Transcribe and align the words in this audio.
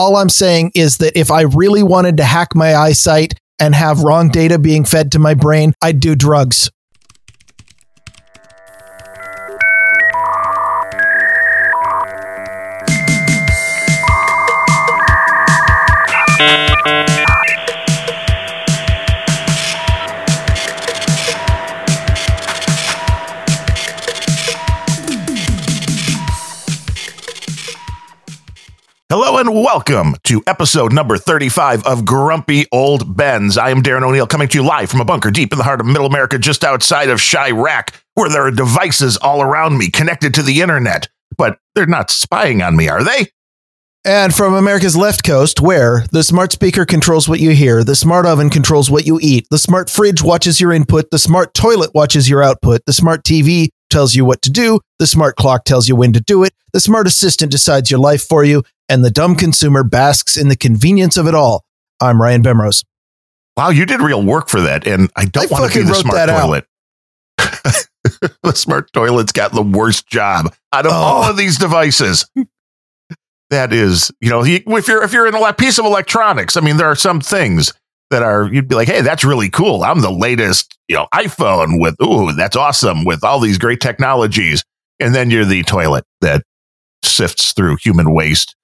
All 0.00 0.16
I'm 0.16 0.30
saying 0.30 0.72
is 0.74 0.96
that 0.96 1.14
if 1.14 1.30
I 1.30 1.42
really 1.42 1.82
wanted 1.82 2.16
to 2.16 2.24
hack 2.24 2.54
my 2.54 2.74
eyesight 2.74 3.34
and 3.58 3.74
have 3.74 4.00
wrong 4.00 4.30
data 4.30 4.58
being 4.58 4.86
fed 4.86 5.12
to 5.12 5.18
my 5.18 5.34
brain, 5.34 5.74
I'd 5.82 6.00
do 6.00 6.16
drugs. 6.16 6.70
Hello 29.12 29.38
and 29.38 29.52
welcome 29.52 30.14
to 30.22 30.40
episode 30.46 30.92
number 30.92 31.18
35 31.18 31.84
of 31.84 32.04
Grumpy 32.04 32.66
Old 32.70 33.16
Bens. 33.16 33.58
I 33.58 33.70
am 33.70 33.82
Darren 33.82 34.04
O'Neill 34.04 34.28
coming 34.28 34.46
to 34.46 34.58
you 34.58 34.64
live 34.64 34.88
from 34.88 35.00
a 35.00 35.04
bunker 35.04 35.32
deep 35.32 35.50
in 35.50 35.58
the 35.58 35.64
heart 35.64 35.80
of 35.80 35.86
middle 35.86 36.06
America, 36.06 36.38
just 36.38 36.62
outside 36.62 37.08
of 37.10 37.18
Chiraq, 37.18 37.92
where 38.14 38.30
there 38.30 38.46
are 38.46 38.52
devices 38.52 39.16
all 39.16 39.42
around 39.42 39.78
me 39.78 39.90
connected 39.90 40.32
to 40.34 40.44
the 40.44 40.60
internet. 40.60 41.08
But 41.36 41.58
they're 41.74 41.86
not 41.86 42.12
spying 42.12 42.62
on 42.62 42.76
me, 42.76 42.88
are 42.88 43.02
they? 43.02 43.26
And 44.04 44.32
from 44.32 44.54
America's 44.54 44.96
left 44.96 45.24
coast, 45.24 45.60
where 45.60 46.04
the 46.12 46.22
smart 46.22 46.52
speaker 46.52 46.86
controls 46.86 47.28
what 47.28 47.40
you 47.40 47.50
hear, 47.50 47.82
the 47.82 47.96
smart 47.96 48.26
oven 48.26 48.48
controls 48.48 48.92
what 48.92 49.06
you 49.08 49.18
eat, 49.20 49.48
the 49.50 49.58
smart 49.58 49.90
fridge 49.90 50.22
watches 50.22 50.60
your 50.60 50.72
input, 50.72 51.10
the 51.10 51.18
smart 51.18 51.52
toilet 51.52 51.90
watches 51.96 52.28
your 52.28 52.44
output, 52.44 52.82
the 52.86 52.92
smart 52.92 53.24
TV 53.24 53.70
tells 53.90 54.14
you 54.14 54.24
what 54.24 54.40
to 54.42 54.50
do, 54.50 54.78
the 55.00 55.06
smart 55.06 55.34
clock 55.34 55.64
tells 55.64 55.88
you 55.88 55.96
when 55.96 56.12
to 56.12 56.20
do 56.20 56.44
it, 56.44 56.54
the 56.72 56.80
smart 56.80 57.08
assistant 57.08 57.50
decides 57.50 57.90
your 57.90 57.98
life 57.98 58.22
for 58.22 58.44
you, 58.44 58.62
and 58.90 59.04
the 59.04 59.10
dumb 59.10 59.36
consumer 59.36 59.84
basks 59.84 60.36
in 60.36 60.48
the 60.48 60.56
convenience 60.56 61.16
of 61.16 61.26
it 61.26 61.34
all. 61.34 61.64
I'm 62.00 62.20
Ryan 62.20 62.42
Bemrose. 62.42 62.84
Wow, 63.56 63.70
you 63.70 63.86
did 63.86 64.00
real 64.00 64.22
work 64.22 64.48
for 64.48 64.60
that. 64.62 64.86
And 64.86 65.10
I 65.16 65.24
don't 65.26 65.50
I 65.50 65.60
want 65.60 65.72
to 65.72 65.78
be 65.78 65.84
the 65.86 65.94
smart 65.94 66.28
toilet. 66.28 66.66
the 68.42 68.52
smart 68.54 68.92
toilet's 68.92 69.32
got 69.32 69.52
the 69.52 69.62
worst 69.62 70.08
job 70.08 70.52
out 70.72 70.86
of 70.86 70.92
Oh. 70.92 70.96
all 70.96 71.22
of 71.30 71.36
these 71.36 71.58
devices. 71.58 72.26
that 73.50 73.72
is, 73.72 74.10
you 74.20 74.30
know, 74.30 74.44
if 74.44 74.88
you're 74.88 75.02
if 75.04 75.12
you're 75.12 75.26
in 75.26 75.34
a 75.34 75.52
piece 75.52 75.78
of 75.78 75.84
electronics, 75.84 76.56
I 76.56 76.60
mean, 76.60 76.76
there 76.76 76.86
are 76.90 76.96
some 76.96 77.20
things 77.20 77.72
that 78.10 78.22
are 78.22 78.52
you'd 78.52 78.68
be 78.68 78.74
like, 78.74 78.88
hey, 78.88 79.02
that's 79.02 79.24
really 79.24 79.50
cool. 79.50 79.84
I'm 79.84 80.00
the 80.00 80.10
latest, 80.10 80.76
you 80.88 80.96
know, 80.96 81.06
iPhone 81.14 81.80
with 81.80 81.96
ooh, 82.02 82.32
that's 82.32 82.56
awesome 82.56 83.04
with 83.04 83.22
all 83.22 83.40
these 83.40 83.58
great 83.58 83.80
technologies. 83.80 84.64
And 84.98 85.14
then 85.14 85.30
you're 85.30 85.44
the 85.44 85.62
toilet 85.62 86.04
that 86.20 86.42
sifts 87.04 87.52
through 87.52 87.76
human 87.76 88.12
waste 88.12 88.54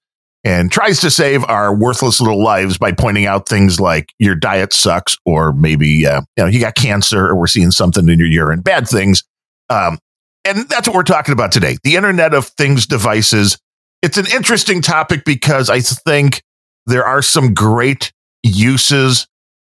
and 0.46 0.70
tries 0.70 1.00
to 1.00 1.10
save 1.10 1.44
our 1.46 1.74
worthless 1.74 2.20
little 2.20 2.40
lives 2.40 2.78
by 2.78 2.92
pointing 2.92 3.26
out 3.26 3.48
things 3.48 3.80
like 3.80 4.14
your 4.20 4.36
diet 4.36 4.72
sucks, 4.72 5.18
or 5.26 5.52
maybe 5.52 6.06
uh, 6.06 6.20
you 6.36 6.44
know 6.44 6.46
you 6.46 6.60
got 6.60 6.76
cancer, 6.76 7.26
or 7.26 7.34
we're 7.34 7.48
seeing 7.48 7.72
something 7.72 8.08
in 8.08 8.20
your 8.20 8.28
urine, 8.28 8.60
bad 8.60 8.88
things. 8.88 9.24
Um, 9.70 9.98
and 10.44 10.68
that's 10.68 10.86
what 10.86 10.94
we're 10.94 11.02
talking 11.02 11.32
about 11.32 11.50
today: 11.50 11.78
the 11.82 11.96
Internet 11.96 12.32
of 12.32 12.46
Things 12.46 12.86
devices. 12.86 13.58
It's 14.02 14.18
an 14.18 14.26
interesting 14.32 14.82
topic 14.82 15.24
because 15.24 15.68
I 15.68 15.80
think 15.80 16.44
there 16.86 17.04
are 17.04 17.22
some 17.22 17.52
great 17.52 18.12
uses 18.44 19.26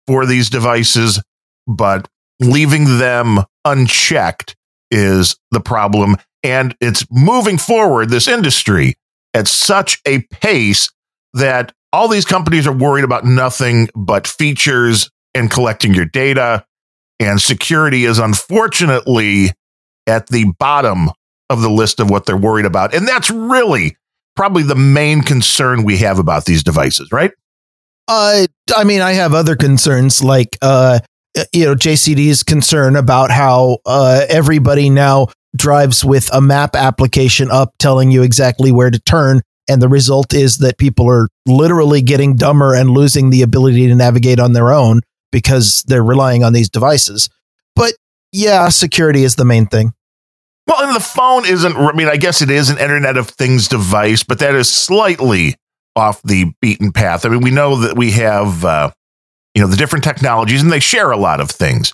for 0.08 0.26
these 0.26 0.50
devices, 0.50 1.22
but 1.68 2.10
leaving 2.42 2.98
them 2.98 3.40
unchecked 3.64 4.58
is 4.92 5.38
the 5.52 5.62
problem. 5.62 6.18
And 6.44 6.76
it's 6.82 7.06
moving 7.10 7.58
forward, 7.58 8.10
this 8.10 8.28
industry, 8.28 8.96
at 9.36 9.48
such 9.48 10.02
a 10.08 10.22
pace 10.32 10.90
that 11.34 11.74
all 11.92 12.08
these 12.08 12.26
companies 12.26 12.66
are 12.66 12.76
worried 12.76 13.04
about 13.04 13.26
nothing 13.26 13.90
but 13.94 14.26
features 14.26 15.10
and 15.36 15.52
collecting 15.52 15.94
your 15.94 16.06
data. 16.06 16.66
And 17.20 17.40
security 17.40 18.06
is 18.06 18.18
unfortunately 18.18 19.52
at 20.08 20.28
the 20.28 20.52
bottom 20.58 21.10
of 21.50 21.62
the 21.62 21.70
list 21.70 22.00
of 22.00 22.10
what 22.10 22.26
they're 22.26 22.38
worried 22.38 22.66
about. 22.66 22.96
And 22.96 23.08
that's 23.08 23.30
really 23.30 23.98
probably 24.36 24.64
the 24.64 24.76
main 24.76 25.22
concern 25.22 25.84
we 25.84 25.98
have 25.98 26.18
about 26.18 26.46
these 26.46 26.64
devices, 26.64 27.12
right? 27.12 27.32
Uh, 28.08 28.48
I 28.76 28.84
mean, 28.84 29.02
I 29.02 29.14
have 29.14 29.34
other 29.34 29.56
concerns 29.56 30.24
like, 30.24 30.58
uh, 30.62 31.00
you 31.52 31.66
know, 31.66 31.76
JCD's 31.76 32.44
concern 32.44 32.96
about 32.96 33.32
how 33.32 33.80
uh, 33.86 34.26
everybody 34.30 34.90
now 34.90 35.28
drives 35.56 36.04
with 36.04 36.30
a 36.34 36.42
map 36.42 36.76
application 36.76 37.50
up 37.52 37.74
telling 37.80 38.12
you 38.12 38.24
exactly 38.24 38.72
where 38.72 38.92
to 38.92 39.00
turn. 39.00 39.42
And 39.68 39.82
the 39.82 39.90
result 39.90 40.34
is 40.34 40.60
that 40.60 40.78
people 40.78 41.10
are 41.10 41.28
literally 41.46 42.02
getting 42.02 42.36
dumber 42.36 42.76
and 42.76 42.92
losing 42.92 43.30
the 43.30 43.42
ability 43.42 43.88
to 43.88 43.96
navigate 43.96 44.40
on 44.40 44.54
their 44.54 44.72
own 44.72 45.02
because 45.32 45.84
they're 45.88 46.04
relying 46.04 46.44
on 46.44 46.54
these 46.54 46.70
devices. 46.70 47.30
But 47.76 47.94
yeah, 48.32 48.70
security 48.70 49.24
is 49.24 49.36
the 49.36 49.46
main 49.46 49.66
thing. 49.66 49.94
Well, 50.68 50.86
and 50.86 50.96
the 50.96 51.00
phone 51.00 51.46
isn't, 51.46 51.76
I 51.76 51.92
mean, 51.94 52.08
I 52.08 52.18
guess 52.18 52.42
it 52.42 52.50
is 52.50 52.70
an 52.70 52.80
Internet 52.80 53.18
of 53.18 53.30
Things 53.30 53.68
device, 53.68 54.24
but 54.24 54.40
that 54.40 54.56
is 54.56 54.72
slightly 54.72 55.56
off 55.96 56.22
the 56.24 56.54
beaten 56.62 56.92
path. 56.92 57.26
I 57.26 57.30
mean, 57.30 57.42
we 57.42 57.52
know 57.52 57.78
that 57.78 57.96
we 57.96 58.12
have, 58.12 58.66
uh, 58.66 58.92
you 59.54 59.62
know, 59.62 59.68
the 59.68 59.78
different 59.78 60.04
technologies 60.04 60.62
and 60.62 60.72
they 60.72 60.80
share 60.80 61.12
a 61.12 61.18
lot 61.18 61.40
of 61.40 61.50
things. 61.50 61.94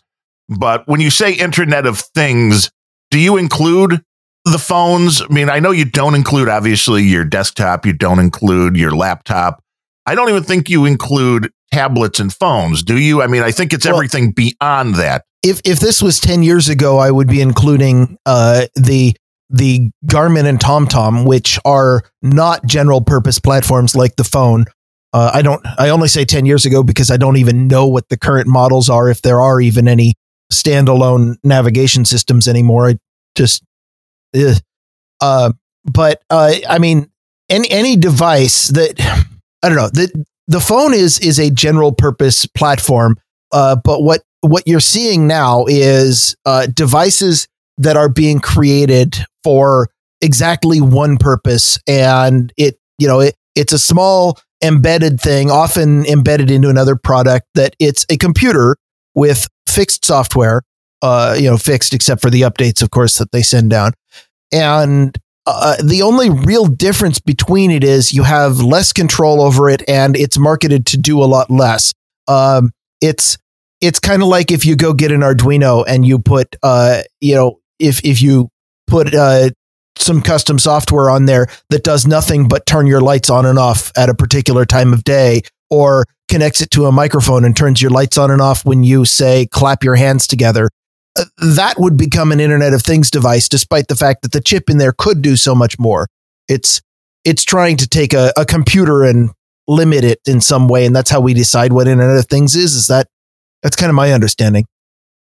But 0.49 0.87
when 0.87 0.99
you 0.99 1.09
say 1.09 1.33
Internet 1.33 1.85
of 1.85 1.99
Things, 1.99 2.71
do 3.11 3.19
you 3.19 3.37
include 3.37 4.01
the 4.45 4.57
phones? 4.57 5.21
I 5.21 5.27
mean, 5.31 5.49
I 5.49 5.59
know 5.59 5.71
you 5.71 5.85
don't 5.85 6.15
include, 6.15 6.49
obviously, 6.49 7.03
your 7.03 7.23
desktop, 7.25 7.85
you 7.85 7.93
don't 7.93 8.19
include 8.19 8.75
your 8.75 8.91
laptop. 8.91 9.61
I 10.07 10.15
don't 10.15 10.29
even 10.29 10.43
think 10.43 10.69
you 10.69 10.85
include 10.85 11.51
tablets 11.71 12.19
and 12.19 12.33
phones, 12.33 12.81
do 12.83 12.97
you? 12.97 13.21
I 13.21 13.27
mean, 13.27 13.43
I 13.43 13.51
think 13.51 13.71
it's 13.73 13.85
Well- 13.85 13.95
everything 13.95 14.31
beyond 14.31 14.95
that. 14.95 15.23
if 15.43 15.61
if 15.63 15.79
this 15.79 16.01
was 16.01 16.19
10 16.19 16.43
years 16.43 16.69
ago 16.69 16.99
i 16.99 17.09
would 17.09 17.27
be 17.27 17.41
including 17.41 18.15
uh 18.27 18.65
the 18.75 19.15
the 19.49 19.89
garmin 20.05 20.45
and 20.45 20.59
tomtom 20.59 21.25
which 21.25 21.57
are 21.65 22.03
not 22.21 22.63
general 22.67 23.01
purpose 23.01 23.39
platforms 23.39 23.95
like 23.95 24.15
the 24.17 24.23
phone 24.23 24.65
uh, 25.13 25.31
i 25.33 25.41
don't 25.41 25.65
i 25.79 25.89
only 25.89 26.07
say 26.07 26.23
10 26.25 26.45
years 26.45 26.63
ago 26.63 26.83
because 26.83 27.09
i 27.09 27.17
don't 27.17 27.37
even 27.37 27.67
know 27.67 27.87
what 27.87 28.07
the 28.09 28.17
current 28.19 28.47
models 28.47 28.87
are 28.87 29.09
if 29.09 29.23
there 29.23 29.41
are 29.41 29.59
even 29.59 29.87
any 29.87 30.13
standalone 30.51 31.35
navigation 31.43 32.05
systems 32.05 32.47
anymore 32.47 32.89
i 32.89 32.95
just 33.35 33.63
uh 35.21 35.51
but 35.85 36.21
uh 36.29 36.53
i 36.69 36.77
mean 36.77 37.09
any 37.49 37.69
any 37.71 37.95
device 37.95 38.67
that 38.69 38.99
i 39.63 39.69
don't 39.69 39.77
know 39.77 39.89
the 39.89 40.25
the 40.47 40.59
phone 40.59 40.93
is 40.93 41.19
is 41.19 41.39
a 41.39 41.49
general 41.49 41.91
purpose 41.91 42.45
platform 42.45 43.15
uh 43.51 43.75
but 43.83 44.01
what 44.01 44.21
what 44.41 44.63
you're 44.67 44.79
seeing 44.79 45.27
now 45.27 45.65
is 45.67 46.35
uh, 46.45 46.67
devices 46.73 47.47
that 47.77 47.95
are 47.95 48.09
being 48.09 48.39
created 48.39 49.17
for 49.43 49.89
exactly 50.19 50.81
one 50.81 51.17
purpose, 51.17 51.79
and 51.87 52.51
it 52.57 52.77
you 52.97 53.07
know 53.07 53.19
it 53.19 53.35
it's 53.55 53.73
a 53.73 53.79
small 53.79 54.39
embedded 54.63 55.19
thing, 55.19 55.49
often 55.49 56.05
embedded 56.05 56.51
into 56.51 56.69
another 56.69 56.95
product. 56.95 57.47
That 57.55 57.75
it's 57.79 58.05
a 58.09 58.17
computer 58.17 58.75
with 59.15 59.47
fixed 59.71 60.05
software, 60.05 60.61
uh, 61.01 61.35
you 61.37 61.49
know, 61.49 61.57
fixed 61.57 61.93
except 61.93 62.21
for 62.21 62.29
the 62.29 62.41
updates, 62.41 62.81
of 62.81 62.91
course, 62.91 63.17
that 63.17 63.31
they 63.31 63.41
send 63.41 63.69
down, 63.69 63.93
and 64.51 65.17
uh, 65.45 65.75
the 65.83 66.01
only 66.01 66.29
real 66.29 66.65
difference 66.65 67.19
between 67.19 67.71
it 67.71 67.83
is 67.83 68.13
you 68.13 68.23
have 68.23 68.59
less 68.59 68.93
control 68.93 69.41
over 69.41 69.69
it, 69.69 69.87
and 69.87 70.15
it's 70.15 70.37
marketed 70.37 70.85
to 70.85 70.97
do 70.97 71.21
a 71.21 71.25
lot 71.25 71.49
less. 71.49 71.93
Um, 72.27 72.71
it's 73.01 73.37
it's 73.81 73.99
kind 73.99 74.21
of 74.21 74.27
like 74.27 74.51
if 74.51 74.65
you 74.65 74.75
go 74.75 74.93
get 74.93 75.11
an 75.11 75.21
Arduino 75.21 75.83
and 75.87 76.05
you 76.05 76.19
put, 76.19 76.55
uh, 76.61 77.01
you 77.19 77.35
know, 77.35 77.59
if 77.79 78.05
if 78.05 78.21
you 78.21 78.49
put 78.85 79.15
uh, 79.15 79.49
some 79.97 80.21
custom 80.21 80.59
software 80.59 81.09
on 81.09 81.25
there 81.25 81.47
that 81.71 81.83
does 81.83 82.05
nothing 82.05 82.47
but 82.47 82.65
turn 82.65 82.85
your 82.85 83.01
lights 83.01 83.29
on 83.29 83.45
and 83.45 83.57
off 83.57 83.91
at 83.97 84.09
a 84.09 84.13
particular 84.13 84.65
time 84.65 84.93
of 84.93 85.03
day, 85.03 85.41
or 85.71 86.05
connects 86.31 86.61
it 86.61 86.71
to 86.71 86.85
a 86.85 86.91
microphone 86.91 87.45
and 87.45 87.55
turns 87.55 87.81
your 87.81 87.91
lights 87.91 88.17
on 88.17 88.31
and 88.31 88.41
off 88.41 88.65
when 88.65 88.83
you 88.83 89.05
say 89.05 89.47
clap 89.51 89.83
your 89.83 89.95
hands 89.95 90.25
together. 90.25 90.69
uh, 91.19 91.25
That 91.37 91.75
would 91.77 91.97
become 91.97 92.31
an 92.31 92.39
Internet 92.39 92.73
of 92.73 92.81
Things 92.81 93.11
device, 93.11 93.47
despite 93.49 93.87
the 93.89 93.95
fact 93.95 94.23
that 94.23 94.31
the 94.31 94.41
chip 94.41 94.69
in 94.69 94.77
there 94.77 94.93
could 94.97 95.21
do 95.21 95.35
so 95.35 95.53
much 95.53 95.77
more. 95.77 96.07
It's 96.47 96.81
it's 97.23 97.43
trying 97.43 97.77
to 97.77 97.87
take 97.87 98.13
a, 98.13 98.31
a 98.35 98.45
computer 98.45 99.03
and 99.03 99.29
limit 99.67 100.03
it 100.03 100.19
in 100.25 100.41
some 100.41 100.67
way, 100.67 100.85
and 100.87 100.95
that's 100.95 101.11
how 101.11 101.19
we 101.19 101.35
decide 101.35 101.73
what 101.73 101.87
Internet 101.87 102.17
of 102.17 102.25
Things 102.25 102.55
is. 102.55 102.73
Is 102.73 102.87
that 102.87 103.07
that's 103.61 103.75
kind 103.75 103.89
of 103.89 103.95
my 103.95 104.11
understanding. 104.11 104.65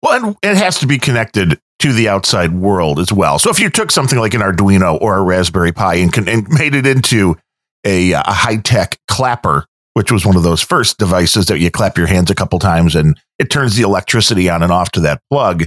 Well, 0.01 0.37
it 0.41 0.55
has 0.57 0.79
to 0.79 0.87
be 0.87 0.97
connected 0.97 1.59
to 1.79 1.91
the 1.91 2.07
outside 2.07 2.53
world 2.53 2.99
as 2.99 3.11
well. 3.11 3.37
So 3.37 3.49
if 3.49 3.59
you 3.59 3.69
took 3.69 3.91
something 3.91 4.17
like 4.17 4.33
an 4.33 4.41
Arduino 4.41 4.99
or 5.01 5.17
a 5.17 5.21
Raspberry 5.21 5.73
Pi 5.73 5.95
and, 5.95 6.27
and 6.27 6.47
made 6.49 6.73
it 6.73 6.87
into 6.87 7.35
a, 7.83 8.13
a 8.13 8.21
high 8.23 8.57
tech 8.57 8.97
clapper, 9.07 9.65
which 9.95 10.11
was 10.11 10.25
one 10.25 10.35
of 10.35 10.43
those 10.43 10.61
first 10.61 10.97
devices 10.97 11.47
that 11.47 11.59
you 11.59 11.71
clap 11.71 11.97
your 11.97 12.05
hands 12.07 12.29
a 12.29 12.35
couple 12.35 12.59
times 12.59 12.95
and 12.95 13.17
it 13.39 13.49
turns 13.49 13.75
the 13.77 13.81
electricity 13.83 14.49
on 14.49 14.61
and 14.61 14.71
off 14.71 14.91
to 14.91 14.99
that 14.99 15.21
plug. 15.31 15.65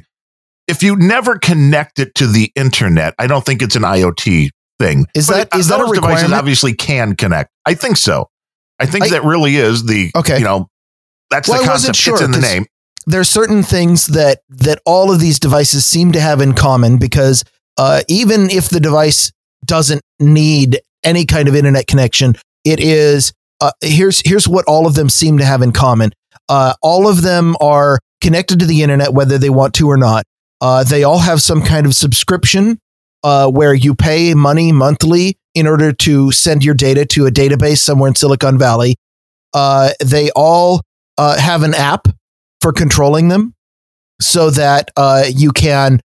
If 0.69 0.83
you 0.83 0.97
never 0.97 1.39
connect 1.39 1.99
it 1.99 2.15
to 2.17 2.27
the 2.27 2.53
internet, 2.55 3.15
I 3.19 3.27
don't 3.27 3.45
think 3.45 3.63
it's 3.63 3.75
an 3.75 3.83
IoT 3.85 4.51
thing. 4.79 5.07
Is 5.15 5.29
But 5.29 5.51
that 5.51 5.59
is 5.59 5.69
that 5.69 5.81
a 5.81 5.93
devices 5.95 6.31
obviously 6.31 6.75
can 6.75 7.17
connect. 7.17 7.51
I 7.65 7.73
think 7.75 7.97
so. 7.97 8.29
I 8.79 8.85
think 8.85 9.07
I- 9.07 9.09
that 9.09 9.25
really 9.25 9.57
is 9.57 9.87
the 9.87 10.11
Okay. 10.15 10.39
You 10.39 10.45
know, 10.45 10.69
that's 11.31 11.49
Well, 11.49 11.63
the 11.63 11.67
concept. 11.69 11.97
sure, 11.97 12.15
it's 12.15 12.23
in 12.23 12.31
the 12.33 12.41
name. 12.41 12.67
there's 13.07 13.31
certain 13.31 13.63
things 13.63 14.09
that 14.09 14.41
that 14.51 14.81
all 14.85 15.11
of 15.11 15.21
these 15.21 15.41
devices 15.41 15.87
seem 15.87 16.13
to 16.13 16.21
have 16.21 16.43
in 16.43 16.53
common 16.53 16.99
because 16.99 17.45
uh, 17.79 18.03
even 18.09 18.51
if 18.51 18.69
the 18.69 18.81
device 18.81 19.33
doesn't 19.65 20.03
need 20.21 20.81
any 21.03 21.25
kind 21.25 21.49
of 21.49 21.57
internet 21.57 21.87
connection, 21.87 22.35
it 22.65 22.79
is 22.79 23.33
uh, 23.61 23.73
here's 23.81 24.23
here's 24.25 24.49
what 24.49 24.65
all 24.67 24.87
of 24.87 24.95
them 24.95 25.09
seem 25.09 25.39
to 25.39 25.45
have 25.45 25.63
in 25.63 25.73
common. 25.73 26.13
Uh, 26.49 26.75
all 26.83 27.09
of 27.09 27.23
them 27.23 27.57
are 27.61 27.99
connected 28.21 28.59
to 28.61 28.67
the 28.67 28.83
internet 28.83 29.13
whether 29.13 29.39
they 29.39 29.51
want 29.51 29.75
to 29.75 29.89
or 29.89 29.97
not. 29.97 30.25
Uh, 30.61 30.83
they 30.85 31.05
all 31.05 31.19
have 31.19 31.41
some 31.41 31.63
kind 31.63 31.87
of 31.87 31.95
subscription 31.95 32.79
uh, 33.23 33.49
where 33.51 33.75
you 33.75 33.95
pay 33.95 34.35
money 34.35 34.73
monthly 34.73 35.37
in 35.55 35.67
order 35.67 35.93
to 35.93 36.31
send 36.33 36.65
your 36.65 36.75
data 36.75 37.05
to 37.05 37.27
a 37.27 37.31
database 37.31 37.79
somewhere 37.79 38.09
in 38.09 38.15
Silicon 38.15 38.59
Valley. 38.59 38.97
Uh, 39.55 39.91
they 40.05 40.31
all 40.37 40.81
have 41.19 41.63
an 41.63 41.75
app 41.75 42.07
for 42.61 42.73
controlling 42.73 43.29
them 43.29 43.55
so 44.21 44.51
that 44.51 44.91
you 45.35 45.53
can 45.53 46.01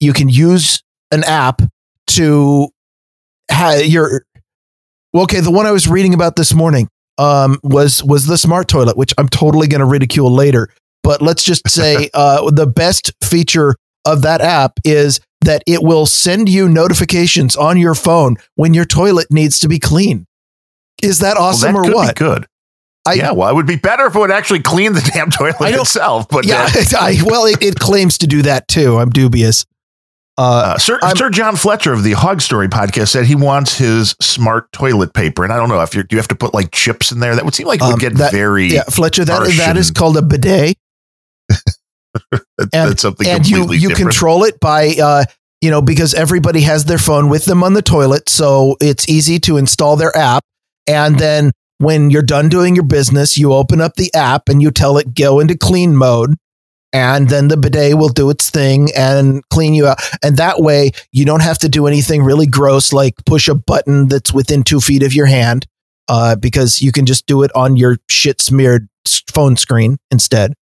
you 0.00 0.12
can 0.12 0.28
use 0.28 0.82
an 1.10 1.24
app 1.24 1.62
to 2.08 2.68
have 3.50 3.84
your 3.86 4.24
well, 5.16 5.24
okay 5.24 5.40
the 5.40 5.50
one 5.50 5.66
i 5.66 5.72
was 5.72 5.88
reading 5.88 6.14
about 6.14 6.36
this 6.36 6.52
morning 6.54 6.88
um, 7.18 7.58
was 7.62 8.04
was 8.04 8.26
the 8.26 8.36
smart 8.36 8.68
toilet 8.68 8.96
which 8.96 9.14
i'm 9.18 9.28
totally 9.28 9.66
going 9.66 9.78
to 9.80 9.86
ridicule 9.86 10.30
later 10.30 10.68
but 11.02 11.22
let's 11.22 11.42
just 11.42 11.68
say 11.68 12.10
uh, 12.14 12.50
the 12.50 12.66
best 12.66 13.12
feature 13.24 13.74
of 14.04 14.22
that 14.22 14.40
app 14.40 14.74
is 14.84 15.20
that 15.40 15.62
it 15.66 15.82
will 15.82 16.06
send 16.06 16.48
you 16.48 16.68
notifications 16.68 17.56
on 17.56 17.78
your 17.78 17.94
phone 17.94 18.36
when 18.54 18.74
your 18.74 18.84
toilet 18.84 19.26
needs 19.30 19.58
to 19.58 19.68
be 19.68 19.78
clean 19.78 20.26
is 21.02 21.18
that 21.20 21.36
Well, 21.36 21.46
awesome 21.48 21.74
that 21.74 21.88
or 21.88 21.94
what 21.94 22.16
Be 22.16 22.24
good. 22.24 22.46
I- 23.06 23.14
yeah, 23.14 23.30
well, 23.30 23.48
it 23.48 23.54
would 23.54 23.66
be 23.66 23.76
better 23.76 24.06
if 24.06 24.16
it 24.16 24.18
would 24.18 24.30
actually 24.32 24.60
clean 24.60 24.92
the 24.92 25.00
damn 25.14 25.30
toilet 25.30 25.56
itself. 25.60 26.28
But 26.28 26.44
yeah 26.44 26.68
uh, 26.74 26.82
I, 26.98 27.18
well 27.24 27.44
it, 27.46 27.62
it 27.62 27.76
claims 27.76 28.18
to 28.18 28.26
do 28.26 28.42
that 28.42 28.68
too 28.68 28.98
i'm 28.98 29.10
dubious 29.10 29.64
uh, 30.38 30.42
Uh, 30.74 30.78
Sir, 30.78 30.98
Sir 31.16 31.30
John 31.30 31.56
Fletcher 31.56 31.92
of 31.92 32.02
the 32.02 32.12
Hog 32.12 32.40
Story 32.42 32.68
podcast 32.68 33.08
said 33.08 33.24
he 33.26 33.34
wants 33.34 33.76
his 33.78 34.14
smart 34.20 34.70
toilet 34.72 35.14
paper, 35.14 35.44
and 35.44 35.52
I 35.52 35.56
don't 35.56 35.68
know 35.68 35.80
if 35.80 35.94
you 35.94 36.02
do 36.02 36.14
you 36.16 36.18
have 36.18 36.28
to 36.28 36.34
put 36.34 36.52
like 36.54 36.70
chips 36.72 37.10
in 37.12 37.20
there. 37.20 37.34
That 37.34 37.44
would 37.44 37.54
seem 37.54 37.66
like 37.66 37.80
it 37.80 37.84
would 37.84 37.94
Um, 37.94 37.98
get 37.98 38.14
that- 38.16 38.32
very. 38.32 38.68
Yeah, 38.68 38.82
Fletcher, 38.84 39.24
that 39.24 39.40
that 39.56 39.76
is 39.76 39.88
and- 39.88 39.96
called 39.96 40.16
a 40.16 40.22
bidet, 40.22 40.76
that- 41.48 42.42
and- 42.58 42.90
that's 42.90 43.02
something 43.02 43.26
and 43.26 43.46
you 43.48 43.72
you 43.72 43.88
different. 43.88 43.96
control 43.96 44.44
it 44.44 44.58
by 44.60 44.88
uh, 45.02 45.24
you 45.60 45.70
know 45.70 45.80
because 45.82 46.14
everybody 46.14 46.60
has 46.62 46.84
their 46.84 46.98
phone 46.98 47.28
with 47.28 47.44
them 47.46 47.62
on 47.62 47.72
the 47.74 47.82
toilet, 47.82 48.28
so 48.28 48.76
it's 48.80 49.08
easy 49.08 49.38
to 49.40 49.56
install 49.56 49.96
their 49.96 50.16
app, 50.16 50.42
and 50.86 51.18
then 51.18 51.52
when 51.78 52.08
you're 52.10 52.22
done 52.22 52.48
doing 52.48 52.74
your 52.74 52.84
business, 52.84 53.36
you 53.36 53.52
open 53.52 53.80
up 53.82 53.94
the 53.96 54.12
app 54.14 54.48
and 54.48 54.62
you 54.62 54.70
tell 54.70 54.96
it 54.98 55.14
go 55.14 55.40
into 55.40 55.56
clean 55.56 55.94
mode. 55.96 56.34
And 56.96 57.28
then 57.28 57.48
the 57.48 57.58
bidet 57.58 57.98
will 57.98 58.08
do 58.08 58.30
its 58.30 58.48
thing 58.48 58.88
and 58.96 59.42
clean 59.50 59.74
you 59.74 59.86
out. 59.86 59.98
And 60.22 60.38
that 60.38 60.60
way, 60.60 60.92
you 61.12 61.26
don't 61.26 61.42
have 61.42 61.58
to 61.58 61.68
do 61.68 61.86
anything 61.86 62.22
really 62.22 62.46
gross 62.46 62.90
like 62.92 63.14
push 63.26 63.48
a 63.48 63.54
button 63.54 64.08
that's 64.08 64.32
within 64.32 64.62
two 64.62 64.80
feet 64.80 65.02
of 65.02 65.12
your 65.12 65.26
hand, 65.26 65.66
uh, 66.08 66.36
because 66.36 66.80
you 66.80 66.92
can 66.92 67.04
just 67.04 67.26
do 67.26 67.42
it 67.42 67.50
on 67.54 67.76
your 67.76 67.98
shit 68.08 68.40
smeared 68.40 68.88
phone 69.30 69.56
screen 69.56 69.98
instead. 70.10 70.54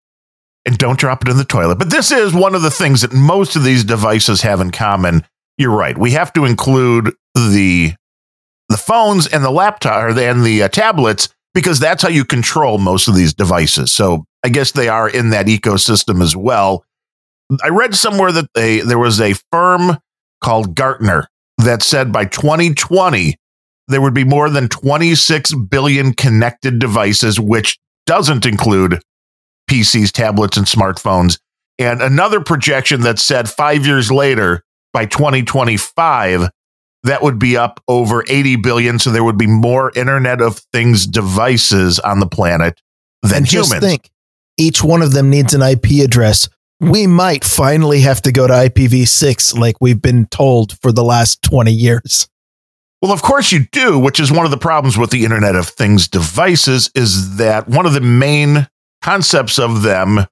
and 0.67 0.79
don't 0.79 0.99
drop 0.99 1.23
it 1.23 1.29
in 1.31 1.37
the 1.37 1.45
toilet. 1.45 1.79
But 1.79 1.91
this 1.91 2.11
is 2.11 2.33
one 2.33 2.55
of 2.55 2.63
the 2.63 2.71
things 2.71 3.03
that 3.03 3.13
most 3.13 3.57
of 3.57 3.65
these 3.65 3.85
devices 3.85 4.43
have 4.43 4.61
in 4.61 4.71
common. 4.71 5.25
You're 5.59 5.77
right. 5.77 5.97
We 5.97 6.13
have 6.13 6.33
to 6.35 6.45
include 6.45 7.13
the 7.35 7.93
the 8.71 8.77
phones 8.79 9.27
and 9.27 9.45
the 9.45 9.51
laptop 9.51 10.17
and 10.17 10.43
the 10.43 10.63
uh, 10.63 10.69
tablets 10.69 11.29
because 11.55 11.79
that's 11.79 12.03
how 12.03 12.09
you 12.09 12.25
control 12.25 12.79
most 12.79 13.09
of 13.09 13.15
these 13.15 13.33
devices. 13.33 13.93
So 13.93 14.25
I 14.43 14.49
guess 14.49 14.73
they 14.73 14.89
are 14.89 15.09
in 15.09 15.31
that 15.31 15.47
ecosystem 15.47 16.23
as 16.23 16.37
well. 16.37 16.85
I 17.63 17.69
read 17.69 17.95
somewhere 17.95 18.33
that 18.33 18.49
they 18.55 18.81
there 18.81 18.99
was 18.99 19.21
a 19.21 19.35
firm 19.53 19.99
called 20.43 20.75
Gartner 20.75 21.29
that 21.59 21.83
said 21.83 22.13
by 22.13 22.25
2020 22.25 23.37
there 23.89 24.01
would 24.01 24.15
be 24.15 24.25
more 24.25 24.49
than 24.49 24.69
26 24.69 25.55
billion 25.55 26.15
connected 26.15 26.79
devices, 26.79 27.39
which 27.39 27.79
doesn't 28.07 28.47
include 28.47 29.01
PCs, 29.71 30.11
tablets, 30.11 30.57
and 30.57 30.67
smartphones. 30.67 31.39
And 31.79 32.01
another 32.01 32.41
projection 32.41 33.03
that 33.03 33.19
said 33.19 33.49
five 33.49 33.87
years 33.87 34.11
later, 34.11 34.63
by 34.93 35.07
2025, 35.07 36.49
that 37.05 37.23
would 37.23 37.39
be 37.39 37.57
up 37.57 37.81
over 37.87 38.25
80 38.29 38.57
billion. 38.57 38.99
So 38.99 39.11
there 39.11 39.25
would 39.25 39.39
be 39.39 39.47
more 39.47 39.93
Internet 39.95 40.41
of 40.41 40.59
Things 40.73 41.07
devices 41.07 41.99
on 42.01 42.19
the 42.19 42.27
planet 42.27 42.81
than 43.23 43.39
and 43.39 43.47
humans. 43.47 43.71
just 43.71 43.83
think, 43.83 44.11
each 44.57 44.83
one 44.83 45.03
of 45.03 45.13
them 45.13 45.31
needs 45.31 45.55
an 45.55 45.63
IP 45.63 46.03
address. 46.03 46.49
We 46.81 47.07
might 47.07 47.45
finally 47.45 48.01
have 48.01 48.21
to 48.23 48.33
go 48.33 48.47
to 48.47 48.53
IPv6 48.53 49.59
like 49.59 49.77
we've 49.81 50.03
been 50.03 50.27
told 50.27 50.79
for 50.81 50.93
the 50.93 51.05
last 51.05 51.43
20 51.43 51.73
years. 51.73 52.29
Well, 53.01 53.13
of 53.13 53.23
course 53.23 53.53
you 53.53 53.67
do, 53.71 53.99
which 53.99 54.19
is 54.19 54.33
one 54.33 54.47
of 54.47 54.51
the 54.51 54.57
problems 54.57 54.97
with 54.97 55.11
the 55.11 55.25
Internet 55.25 55.57
of 55.57 55.69
Things 55.69 56.09
devices 56.09 56.91
is 56.95 57.37
that 57.37 57.69
one 57.69 57.85
of 57.85 57.93
the 57.93 58.01
main 58.01 58.67
concepts 59.03 59.59
of 59.59 59.83
them 59.83 60.27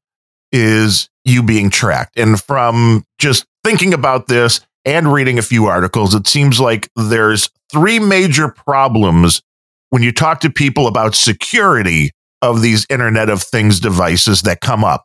is 0.52 1.10
you 1.24 1.42
being 1.42 1.69
tracked. 1.69 2.19
And 2.19 2.40
from 2.40 3.04
just 3.19 3.44
thinking 3.62 3.92
about 3.92 4.26
this 4.26 4.60
and 4.84 5.12
reading 5.12 5.38
a 5.38 5.43
few 5.43 5.67
articles, 5.67 6.14
it 6.14 6.26
seems 6.26 6.58
like 6.58 6.90
there's 6.96 7.50
three 7.70 7.99
major 7.99 8.49
problems 8.49 9.43
when 9.90 10.02
you 10.02 10.12
talk 10.12 10.40
to 10.40 10.50
people 10.50 10.87
about 10.87 11.14
security 11.14 12.11
of 12.40 12.62
these 12.62 12.87
Internet 12.90 13.31
of 13.31 13.43
Things 13.43 13.79
devices 13.79 14.43
that 14.43 14.61
come 14.61 14.84
up. 14.84 15.05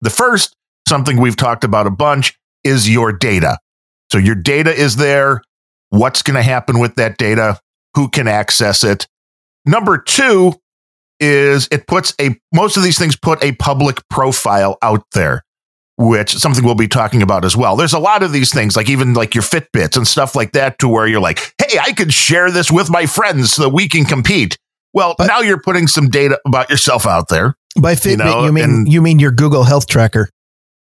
The 0.00 0.10
first, 0.10 0.54
something 0.86 1.20
we've 1.20 1.36
talked 1.36 1.64
about 1.64 1.86
a 1.86 1.90
bunch, 1.90 2.38
is 2.64 2.88
your 2.88 3.12
data. 3.12 3.58
So 4.10 4.18
your 4.18 4.34
data 4.34 4.72
is 4.72 4.96
there 4.96 5.42
what's 5.90 6.22
going 6.22 6.36
to 6.36 6.42
happen 6.42 6.78
with 6.78 6.96
that 6.96 7.18
data, 7.18 7.58
who 7.94 8.08
can 8.08 8.28
access 8.28 8.84
it. 8.84 9.06
Number 9.64 9.98
two 9.98 10.54
is 11.20 11.68
it 11.70 11.86
puts 11.86 12.14
a, 12.20 12.38
most 12.54 12.76
of 12.76 12.82
these 12.82 12.98
things 12.98 13.16
put 13.16 13.42
a 13.42 13.52
public 13.52 14.00
profile 14.08 14.78
out 14.82 15.04
there, 15.12 15.42
which 15.98 16.34
something 16.36 16.64
we'll 16.64 16.74
be 16.76 16.86
talking 16.88 17.22
about 17.22 17.44
as 17.44 17.56
well. 17.56 17.74
There's 17.76 17.92
a 17.92 17.98
lot 17.98 18.22
of 18.22 18.30
these 18.32 18.52
things, 18.54 18.76
like 18.76 18.88
even 18.88 19.14
like 19.14 19.34
your 19.34 19.42
Fitbits 19.42 19.96
and 19.96 20.06
stuff 20.06 20.36
like 20.36 20.52
that, 20.52 20.78
to 20.78 20.88
where 20.88 21.06
you're 21.08 21.20
like, 21.20 21.52
hey, 21.60 21.78
I 21.80 21.92
could 21.92 22.12
share 22.12 22.50
this 22.52 22.70
with 22.70 22.88
my 22.88 23.04
friends 23.06 23.52
so 23.54 23.62
that 23.64 23.70
we 23.70 23.88
can 23.88 24.04
compete. 24.04 24.56
Well, 24.94 25.16
But- 25.18 25.26
now 25.26 25.40
you're 25.40 25.60
putting 25.60 25.88
some 25.88 26.08
data 26.08 26.40
about 26.46 26.70
yourself 26.70 27.04
out 27.06 27.28
there. 27.28 27.56
By 27.80 27.94
Fitbit, 27.94 28.10
you, 28.10 28.16
know, 28.16 28.52
mean 28.52 28.64
and- 28.64 28.92
you 28.92 29.02
mean 29.02 29.18
your 29.18 29.32
Google 29.32 29.64
Health 29.64 29.86
Tracker? 29.88 30.30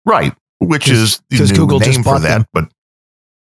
Right. 0.06 0.34
Which 0.60 0.88
is 0.88 1.20
the 1.30 1.38
'cause 1.40 1.52
new 1.52 1.58
Google 1.58 1.80
just 1.80 1.92
name 1.92 2.04
for 2.04 2.20
that, 2.20 2.28
them. 2.28 2.46
but 2.54 2.66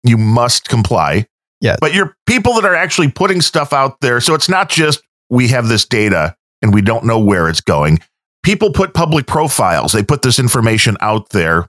you 0.02 0.16
must 0.16 0.68
comply. 0.68 1.26
Yeah. 1.60 1.76
But 1.78 1.92
you're 1.94 2.14
people 2.26 2.54
that 2.54 2.64
are 2.64 2.74
actually 2.74 3.08
putting 3.10 3.42
stuff 3.42 3.74
out 3.74 4.00
there. 4.00 4.20
So 4.22 4.34
it's 4.34 4.48
not 4.48 4.70
just 4.70 5.02
we 5.28 5.48
have 5.48 5.68
this 5.68 5.84
data 5.84 6.34
and 6.62 6.72
we 6.72 6.80
don't 6.80 7.04
know 7.04 7.18
where 7.18 7.48
it's 7.50 7.60
going. 7.60 8.00
People 8.42 8.72
put 8.72 8.94
public 8.94 9.26
profiles. 9.26 9.92
They 9.92 10.02
put 10.02 10.22
this 10.22 10.38
information 10.38 10.96
out 11.00 11.30
there 11.30 11.66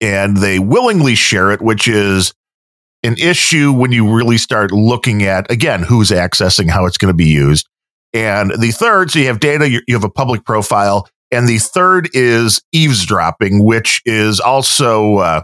and 0.00 0.36
they 0.36 0.58
willingly 0.58 1.14
share 1.14 1.50
it, 1.50 1.60
which 1.60 1.88
is 1.88 2.32
an 3.02 3.16
issue 3.18 3.72
when 3.72 3.90
you 3.92 4.14
really 4.14 4.38
start 4.38 4.70
looking 4.70 5.24
at, 5.24 5.50
again, 5.50 5.82
who's 5.82 6.10
accessing, 6.10 6.70
how 6.70 6.86
it's 6.86 6.98
going 6.98 7.12
to 7.12 7.16
be 7.16 7.26
used. 7.26 7.68
And 8.12 8.52
the 8.60 8.70
third, 8.70 9.10
so 9.10 9.18
you 9.18 9.26
have 9.26 9.40
data, 9.40 9.68
you 9.68 9.82
have 9.90 10.04
a 10.04 10.10
public 10.10 10.44
profile. 10.44 11.08
And 11.30 11.48
the 11.48 11.58
third 11.58 12.10
is 12.12 12.60
eavesdropping, 12.72 13.64
which 13.64 14.02
is 14.04 14.38
also 14.38 15.16
uh, 15.16 15.42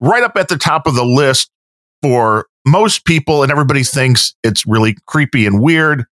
right 0.00 0.22
up 0.22 0.36
at 0.36 0.48
the 0.48 0.56
top 0.56 0.86
of 0.86 0.94
the 0.94 1.04
list 1.04 1.50
for 2.02 2.46
most 2.66 3.04
people. 3.04 3.42
And 3.42 3.52
everybody 3.52 3.84
thinks 3.84 4.34
it's 4.42 4.66
really 4.66 4.96
creepy 5.06 5.46
and 5.46 5.60
weird. 5.60 6.04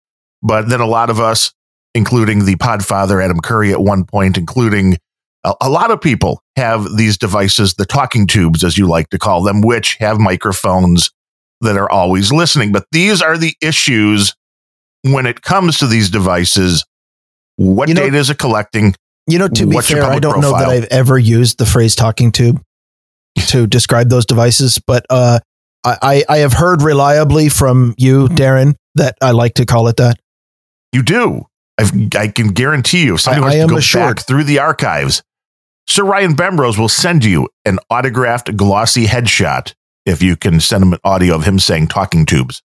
But 0.43 0.69
then 0.69 0.81
a 0.81 0.87
lot 0.87 1.09
of 1.09 1.21
us, 1.21 1.55
including 1.95 2.45
the 2.45 2.57
podfather 2.57 3.23
Adam 3.23 3.41
Curry 3.41 3.73
at 3.73 3.81
one 3.81 4.05
point, 4.05 4.39
including 4.39 4.99
a, 5.45 5.55
a 5.63 5.71
lot 5.71 5.91
of 5.91 6.01
people, 6.01 6.41
have 6.57 6.97
these 6.97 7.19
devices, 7.19 7.75
the 7.75 7.87
talking 7.87 8.27
tubes, 8.27 8.65
as 8.65 8.79
you 8.79 8.87
like 8.87 9.09
to 9.11 9.19
call 9.19 9.43
them, 9.43 9.61
which 9.61 9.97
have 10.01 10.19
microphones 10.19 11.11
that 11.61 11.77
are 11.77 11.91
always 11.91 12.33
listening. 12.33 12.73
But 12.73 12.87
these 12.93 13.23
are 13.23 13.39
the 13.39 13.55
issues 13.63 14.35
when 15.03 15.27
it 15.27 15.43
comes 15.43 15.79
to 15.79 15.87
these 15.87 16.11
devices. 16.11 16.85
What 17.57 17.89
You 17.89 17.95
know- 17.95 18.03
data 18.03 18.17
is 18.17 18.31
it 18.31 18.39
collecting? 18.39 18.95
You 19.29 19.39
know, 19.39 19.49
to 19.49 19.67
be 19.67 19.77
What's 19.77 19.89
fair, 19.89 20.03
I 20.03 20.19
don't 20.19 20.41
know 20.41 20.51
that? 20.51 20.69
I've 20.69 20.85
ever 20.91 21.17
used 21.17 21.59
the 21.59 21.67
phrase 21.67 21.95
talking 21.95 22.33
tube 22.33 22.61
to 23.49 23.67
describe 23.69 24.09
those 24.09 24.27
devices, 24.27 24.81
but 24.85 25.07
uh, 25.11 25.39
I, 25.85 26.25
I 26.29 26.39
have 26.39 26.53
heard 26.53 26.83
reliably 26.83 27.49
from 27.49 27.95
you, 27.99 28.29
Darren, 28.29 28.75
that 28.97 29.17
I 29.21 29.31
like 29.33 29.55
to 29.55 29.67
call 29.67 29.89
it 29.89 29.97
that. 29.97 30.19
You 30.93 31.03
do. 31.03 31.47
I've, 31.79 31.93
I 32.17 32.29
can 32.29 32.49
guarantee 32.49 33.05
you, 33.05 33.15
if 33.15 33.21
somebody 33.23 33.41
I- 33.41 33.45
wants 33.45 33.57
I 33.57 33.63
to 33.63 33.69
go 33.69 33.77
assured. 33.79 34.17
back 34.17 34.27
through 34.27 34.45
the 34.45 34.59
archives, 34.59 35.23
Sir 35.89 36.05
Ryan 36.05 36.35
Bemrose 36.35 36.79
will 36.79 36.89
send 36.89 37.25
you 37.25 37.49
an 37.65 37.79
autographed 37.91 38.57
glossy 38.57 39.07
headshot 39.07 39.75
if 40.07 40.23
you 40.23 40.37
can 40.37 40.61
send 40.61 40.83
him 40.85 40.93
an 40.93 40.99
audio 41.05 41.35
of 41.35 41.45
him 41.45 41.59
saying 41.59 41.89
talking 41.89 42.25
tubes. 42.27 42.63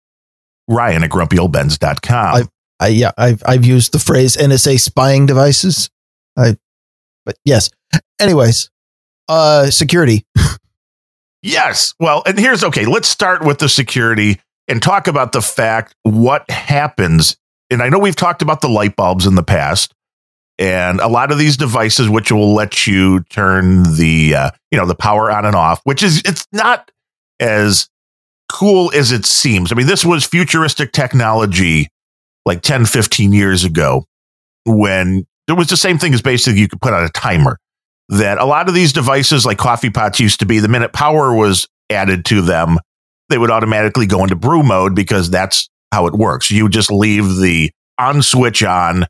Ryan 0.69 1.05
at 1.05 1.11
grumpyoldbens.com. 1.11 2.35
I've- 2.35 2.49
I, 2.79 2.89
yeah, 2.89 3.13
I've 3.17 3.43
I've 3.47 3.65
used 3.65 3.93
the 3.93 3.99
phrase 3.99 4.37
NSA 4.37 4.79
spying 4.79 5.25
devices. 5.25 5.89
I, 6.37 6.57
but 7.25 7.37
yes. 7.43 7.71
Anyways, 8.21 8.69
uh, 9.31 9.71
security. 9.71 10.27
yes. 11.43 11.95
Well, 11.99 12.23
and 12.27 12.39
here's 12.39 12.63
okay. 12.65 12.85
Let's 12.85 13.09
start 13.09 13.43
with 13.45 13.59
the 13.61 13.69
security 13.71 14.41
and 14.69 14.83
talk 14.83 15.09
about 15.09 15.33
the 15.33 15.41
fact 15.41 15.95
what 16.03 16.51
happens. 16.51 17.37
And 17.71 17.83
I 17.83 17.89
know 17.89 17.99
we've 17.99 18.17
talked 18.17 18.43
about 18.43 18.61
the 18.61 18.69
light 18.69 18.97
bulbs 18.97 19.27
in 19.27 19.35
the 19.35 19.43
past, 19.43 19.93
and 20.59 21.01
a 21.01 21.09
lot 21.09 21.31
of 21.31 21.39
these 21.39 21.57
devices, 21.57 22.09
which 22.09 22.31
will 22.31 22.55
let 22.55 22.87
you 22.87 23.21
turn 23.25 23.83
the 23.97 24.35
uh, 24.35 24.51
you 24.71 24.79
know 24.79 24.87
the 24.87 24.95
power 24.95 25.31
on 25.31 25.45
and 25.45 25.57
off, 25.57 25.81
which 25.85 26.03
is 26.03 26.23
it's 26.25 26.47
not 26.53 26.91
as 27.41 27.89
cool 28.49 28.93
as 28.95 29.13
it 29.13 29.27
seems. 29.27 29.73
I 29.73 29.75
mean, 29.75 29.87
this 29.87 30.05
was 30.05 30.25
futuristic 30.25 30.93
technology 30.93 31.89
like 32.45 32.63
10, 32.63 32.87
15 32.87 33.33
years 33.33 33.65
ago 33.65 34.05
when 34.65 35.27
there 35.47 35.57
was 35.57 35.69
the 35.69 35.77
same 35.77 35.99
thing 35.99 36.15
as 36.15 36.23
basically 36.23 36.61
you 36.61 36.69
could 36.69 36.81
put 36.81 36.93
on 36.93 37.05
a 37.05 37.11
timer. 37.11 37.59
That 38.09 38.39
a 38.39 38.45
lot 38.45 38.69
of 38.69 38.75
these 38.75 38.93
devices, 38.93 39.45
like 39.45 39.59
coffee 39.59 39.91
pots, 39.91 40.21
used 40.21 40.39
to 40.39 40.47
be 40.47 40.61
the 40.61 40.69
minute 40.69 40.93
power 40.93 41.35
was 41.35 41.67
added 41.91 42.25
to 42.27 42.41
them, 42.41 42.79
they 43.29 43.37
would 43.37 43.51
automatically 43.51 44.07
go 44.07 44.23
into 44.23 44.37
brew 44.37 44.63
mode 44.63 44.95
because 44.95 45.29
that's 45.29 45.69
how 45.93 46.07
it 46.07 46.15
works. 46.15 46.51
You 46.51 46.69
just 46.69 46.91
leave 46.91 47.37
the 47.37 47.71
on 47.99 48.23
switch 48.23 48.63
on, 48.63 49.07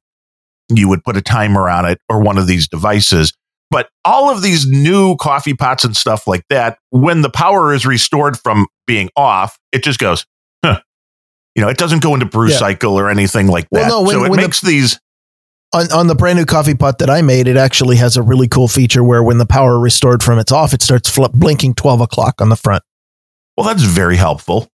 you 0.69 0.89
would 0.89 1.05
put 1.05 1.17
a 1.17 1.23
timer 1.23 1.69
on 1.69 1.85
it 1.87 1.99
or 2.09 2.21
one 2.21 2.39
of 2.39 2.47
these 2.47 2.69
devices. 2.69 3.33
But 3.71 3.89
all 4.05 4.31
of 4.31 4.43
these 4.43 4.67
new 4.67 5.17
coffee 5.17 5.55
pots 5.55 5.85
and 5.85 5.97
stuff 5.97 6.27
like 6.27 6.45
that, 6.51 6.79
when 6.91 7.23
the 7.23 7.31
power 7.31 7.75
is 7.75 7.85
restored 7.85 8.39
from 8.39 8.67
being 8.87 9.11
off, 9.17 9.59
it 9.73 9.83
just 9.83 9.99
goes, 9.99 10.25
huh. 10.65 10.81
You 11.57 11.63
know, 11.63 11.69
it 11.69 11.79
doesn't 11.79 12.03
go 12.03 12.15
into 12.15 12.27
brew 12.27 12.51
yeah. 12.51 12.59
cycle 12.59 12.99
or 12.99 13.11
anything 13.11 13.49
like 13.49 13.67
that. 13.71 13.89
Well, 13.89 14.03
no, 14.03 14.07
when, 14.07 14.11
so 14.13 14.25
it 14.25 14.37
makes 14.37 14.61
the, 14.61 14.69
these 14.69 15.01
on, 15.75 15.91
on 15.93 16.07
the 16.07 16.15
brand 16.15 16.39
new 16.39 16.45
coffee 16.45 16.75
pot 16.75 16.99
that 16.99 17.11
I 17.11 17.23
made, 17.23 17.49
it 17.49 17.57
actually 17.57 17.97
has 17.97 18.17
a 18.17 18.23
really 18.23 18.47
cool 18.47 18.69
feature 18.69 19.03
where 19.03 19.23
when 19.23 19.39
the 19.39 19.47
power 19.47 19.79
restored 19.79 20.23
from 20.23 20.39
its 20.39 20.53
off, 20.53 20.73
it 20.73 20.83
starts 20.83 21.11
flip, 21.11 21.33
blinking 21.33 21.75
12 21.75 22.03
o'clock 22.03 22.41
on 22.41 22.51
the 22.51 22.57
front. 22.57 22.85
Well, 23.57 23.67
that's 23.67 23.83
very 23.83 24.17
helpful 24.17 24.69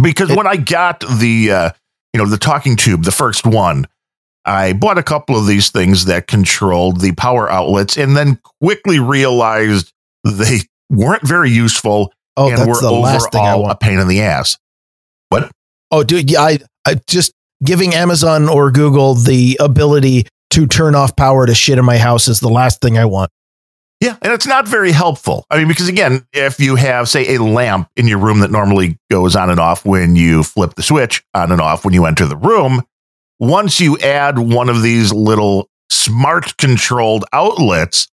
because 0.00 0.30
it, 0.30 0.36
when 0.36 0.46
I 0.46 0.56
got 0.56 1.00
the, 1.00 1.50
uh, 1.50 1.70
you 2.12 2.18
know, 2.18 2.26
the 2.26 2.38
talking 2.38 2.76
tube, 2.76 3.04
the 3.04 3.12
first 3.12 3.46
one, 3.46 3.86
I 4.44 4.72
bought 4.72 4.98
a 4.98 5.02
couple 5.02 5.36
of 5.36 5.46
these 5.46 5.70
things 5.70 6.06
that 6.06 6.26
controlled 6.26 7.00
the 7.00 7.12
power 7.12 7.50
outlets 7.50 7.96
and 7.96 8.16
then 8.16 8.38
quickly 8.60 8.98
realized 8.98 9.92
they 10.24 10.60
weren't 10.90 11.26
very 11.26 11.50
useful 11.50 12.12
oh, 12.36 12.50
and 12.50 12.68
were 12.68 12.84
overall 12.84 13.70
a 13.70 13.76
pain 13.76 13.98
in 13.98 14.08
the 14.08 14.22
ass. 14.22 14.58
What? 15.28 15.50
Oh, 15.90 16.02
dude, 16.02 16.30
yeah, 16.30 16.40
I, 16.40 16.58
I 16.86 17.00
just 17.06 17.32
giving 17.62 17.94
Amazon 17.94 18.48
or 18.48 18.70
Google 18.70 19.14
the 19.14 19.56
ability 19.60 20.26
to 20.50 20.66
turn 20.66 20.94
off 20.94 21.16
power 21.16 21.46
to 21.46 21.54
shit 21.54 21.78
in 21.78 21.84
my 21.84 21.98
house 21.98 22.28
is 22.28 22.40
the 22.40 22.48
last 22.48 22.80
thing 22.80 22.98
I 22.98 23.04
want. 23.04 23.30
Yeah, 24.02 24.16
and 24.20 24.32
it's 24.32 24.48
not 24.48 24.66
very 24.66 24.90
helpful. 24.90 25.46
I 25.48 25.58
mean, 25.58 25.68
because 25.68 25.86
again, 25.86 26.26
if 26.32 26.58
you 26.58 26.74
have, 26.74 27.08
say, 27.08 27.36
a 27.36 27.42
lamp 27.42 27.88
in 27.94 28.08
your 28.08 28.18
room 28.18 28.40
that 28.40 28.50
normally 28.50 28.98
goes 29.12 29.36
on 29.36 29.48
and 29.48 29.60
off 29.60 29.84
when 29.84 30.16
you 30.16 30.42
flip 30.42 30.74
the 30.74 30.82
switch 30.82 31.22
on 31.34 31.52
and 31.52 31.60
off 31.60 31.84
when 31.84 31.94
you 31.94 32.04
enter 32.04 32.26
the 32.26 32.36
room, 32.36 32.82
once 33.38 33.78
you 33.78 33.96
add 33.98 34.40
one 34.40 34.68
of 34.68 34.82
these 34.82 35.12
little 35.12 35.68
smart 35.88 36.56
controlled 36.56 37.24
outlets, 37.32 38.08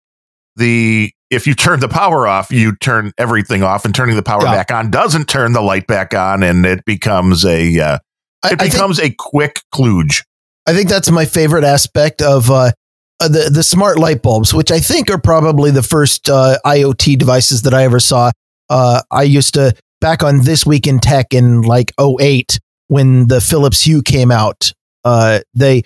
the 0.57 1.09
if 1.29 1.47
you 1.47 1.53
turn 1.53 1.79
the 1.79 1.87
power 1.87 2.27
off, 2.27 2.51
you 2.51 2.75
turn 2.75 3.13
everything 3.17 3.63
off, 3.63 3.85
and 3.85 3.95
turning 3.95 4.17
the 4.17 4.23
power 4.23 4.43
yeah. 4.43 4.51
back 4.51 4.71
on 4.71 4.91
doesn't 4.91 5.29
turn 5.29 5.53
the 5.53 5.61
light 5.61 5.87
back 5.87 6.13
on, 6.13 6.43
and 6.43 6.65
it 6.65 6.83
becomes 6.83 7.45
a 7.45 7.79
uh, 7.79 7.99
it 8.43 8.61
I, 8.61 8.65
becomes 8.65 8.99
think, 8.99 9.13
a 9.13 9.15
quick 9.17 9.61
kludge. 9.73 10.25
I 10.67 10.73
think 10.73 10.89
that's 10.89 11.09
my 11.11 11.23
favorite 11.23 11.63
aspect 11.63 12.21
of 12.21 12.51
uh, 12.51 12.71
uh, 13.19 13.27
the 13.27 13.49
the 13.51 13.63
smart 13.63 13.97
light 13.97 14.21
bulbs, 14.21 14.53
which 14.53 14.71
I 14.71 14.79
think 14.79 15.09
are 15.09 15.17
probably 15.17 15.71
the 15.71 15.83
first 15.83 16.29
uh, 16.29 16.57
IoT 16.65 17.17
devices 17.17 17.63
that 17.63 17.73
I 17.73 17.83
ever 17.83 17.99
saw. 17.99 18.31
Uh, 18.69 19.01
I 19.11 19.23
used 19.23 19.53
to 19.55 19.73
back 20.01 20.23
on 20.23 20.43
this 20.43 20.65
week 20.65 20.85
in 20.85 20.99
tech 20.99 21.33
in 21.33 21.63
like 21.63 21.91
08 21.99 22.59
when 22.87 23.27
the 23.27 23.41
Philips 23.41 23.83
Hue 23.83 24.03
came 24.03 24.31
out. 24.31 24.71
Uh, 25.03 25.39
they 25.53 25.83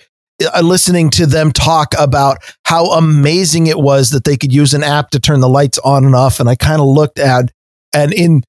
uh, 0.54 0.60
listening 0.60 1.08
to 1.10 1.26
them 1.26 1.52
talk 1.52 1.94
about 1.98 2.38
how 2.66 2.86
amazing 2.92 3.66
it 3.66 3.78
was 3.78 4.10
that 4.10 4.24
they 4.24 4.36
could 4.36 4.52
use 4.52 4.74
an 4.74 4.82
app 4.82 5.10
to 5.10 5.20
turn 5.20 5.40
the 5.40 5.48
lights 5.48 5.78
on 5.78 6.04
and 6.04 6.14
off. 6.14 6.40
And 6.40 6.48
I 6.48 6.54
kind 6.54 6.80
of 6.80 6.86
looked 6.86 7.18
at, 7.18 7.50
and 7.94 8.12
in, 8.12 8.42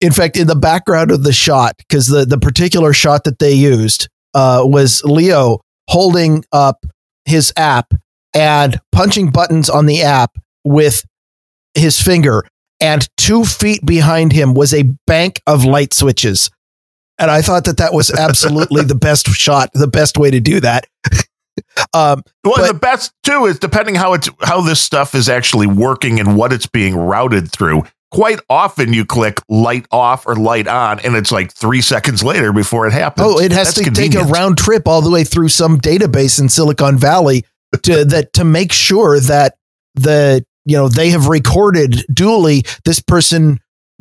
in 0.00 0.12
fact, 0.12 0.36
in 0.36 0.46
the 0.46 0.56
background 0.56 1.10
of 1.10 1.22
the 1.22 1.32
shot, 1.32 1.76
because 1.78 2.08
the, 2.08 2.26
the 2.26 2.38
particular 2.38 2.92
shot 2.92 3.24
that 3.24 3.38
they 3.38 3.52
used 3.52 4.08
was 4.34 5.02
Leo 5.04 5.60
holding 5.88 6.44
up 6.52 6.84
his 7.24 7.52
app 7.56 7.94
and 8.36 8.78
punching 8.92 9.30
buttons 9.30 9.70
on 9.70 9.86
the 9.86 10.02
app 10.02 10.36
with 10.62 11.04
his 11.74 12.00
finger. 12.00 12.44
And 12.80 13.08
two 13.16 13.44
feet 13.44 13.84
behind 13.86 14.32
him 14.32 14.52
was 14.52 14.74
a 14.74 14.84
bank 15.06 15.40
of 15.46 15.64
light 15.64 15.94
switches. 15.94 16.50
And 17.18 17.30
I 17.30 17.40
thought 17.40 17.64
that 17.64 17.78
that 17.78 17.94
was 17.94 18.10
absolutely 18.10 18.84
the 18.84 18.94
best 18.94 19.26
shot, 19.28 19.70
the 19.72 19.88
best 19.88 20.18
way 20.18 20.30
to 20.30 20.38
do 20.38 20.60
that. 20.60 20.86
um, 21.94 22.22
well, 22.44 22.56
but, 22.56 22.66
the 22.66 22.78
best 22.78 23.14
too 23.22 23.46
is 23.46 23.58
depending 23.58 23.94
how 23.94 24.12
it's 24.12 24.28
how 24.42 24.60
this 24.60 24.82
stuff 24.82 25.14
is 25.14 25.30
actually 25.30 25.66
working 25.66 26.20
and 26.20 26.36
what 26.36 26.52
it's 26.52 26.66
being 26.66 26.94
routed 26.94 27.50
through. 27.50 27.84
Quite 28.10 28.40
often, 28.50 28.92
you 28.92 29.06
click 29.06 29.40
light 29.48 29.86
off 29.90 30.26
or 30.26 30.36
light 30.36 30.68
on, 30.68 31.00
and 31.00 31.16
it's 31.16 31.32
like 31.32 31.52
three 31.52 31.80
seconds 31.80 32.22
later 32.22 32.52
before 32.52 32.86
it 32.86 32.92
happens. 32.92 33.26
Oh, 33.26 33.38
it 33.38 33.50
has 33.50 33.68
That's 33.68 33.78
to 33.78 33.84
convenient. 33.84 34.14
take 34.14 34.22
a 34.22 34.26
round 34.26 34.58
trip 34.58 34.86
all 34.86 35.00
the 35.00 35.10
way 35.10 35.24
through 35.24 35.48
some 35.48 35.80
database 35.80 36.38
in 36.38 36.50
Silicon 36.50 36.98
Valley 36.98 37.44
to 37.82 38.04
that 38.04 38.32
to 38.34 38.44
make 38.44 38.72
sure 38.72 39.20
that 39.20 39.56
the 39.94 40.44
you 40.64 40.76
know 40.76 40.88
they 40.88 41.10
have 41.10 41.28
recorded 41.28 42.04
duly 42.12 42.62
this 42.84 43.00
person 43.00 43.60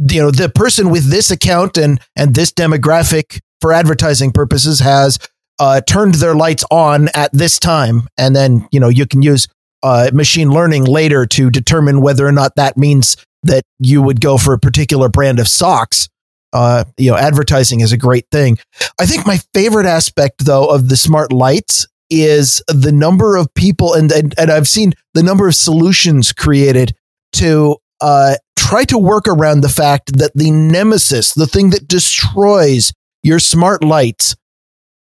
you 0.09 0.21
know 0.21 0.31
the 0.31 0.49
person 0.49 0.89
with 0.89 1.09
this 1.09 1.31
account 1.31 1.77
and 1.77 1.99
and 2.15 2.35
this 2.35 2.51
demographic 2.51 3.39
for 3.61 3.71
advertising 3.71 4.31
purposes 4.31 4.79
has 4.79 5.17
uh, 5.59 5.81
turned 5.81 6.15
their 6.15 6.35
lights 6.35 6.63
on 6.69 7.09
at 7.13 7.31
this 7.31 7.59
time. 7.59 8.07
And 8.17 8.35
then 8.35 8.67
you 8.71 8.79
know 8.79 8.89
you 8.89 9.05
can 9.05 9.21
use 9.21 9.47
uh, 9.83 10.09
machine 10.13 10.49
learning 10.49 10.85
later 10.85 11.25
to 11.25 11.49
determine 11.49 12.01
whether 12.01 12.25
or 12.25 12.31
not 12.31 12.55
that 12.55 12.77
means 12.77 13.17
that 13.43 13.63
you 13.79 14.01
would 14.01 14.21
go 14.21 14.37
for 14.37 14.53
a 14.53 14.59
particular 14.59 15.09
brand 15.09 15.39
of 15.39 15.47
socks. 15.47 16.09
Uh, 16.53 16.85
you 16.97 17.11
know 17.11 17.17
advertising 17.17 17.81
is 17.81 17.91
a 17.91 17.97
great 17.97 18.25
thing. 18.31 18.57
I 18.99 19.05
think 19.05 19.25
my 19.25 19.39
favorite 19.53 19.85
aspect 19.85 20.45
though 20.45 20.67
of 20.67 20.89
the 20.89 20.97
smart 20.97 21.31
lights 21.31 21.87
is 22.09 22.61
the 22.67 22.91
number 22.91 23.35
of 23.35 23.51
people 23.55 23.93
and 23.93 24.11
and, 24.11 24.35
and 24.37 24.51
i've 24.51 24.67
seen 24.67 24.93
the 25.13 25.23
number 25.23 25.47
of 25.47 25.55
solutions 25.55 26.31
created 26.31 26.93
to 27.31 27.77
uh, 28.01 28.35
try 28.57 28.83
to 28.85 28.97
work 28.97 29.27
around 29.27 29.61
the 29.61 29.69
fact 29.69 30.17
that 30.17 30.31
the 30.35 30.51
nemesis, 30.51 31.33
the 31.33 31.47
thing 31.47 31.69
that 31.71 31.87
destroys 31.87 32.93
your 33.23 33.39
smart 33.39 33.83
lights, 33.83 34.35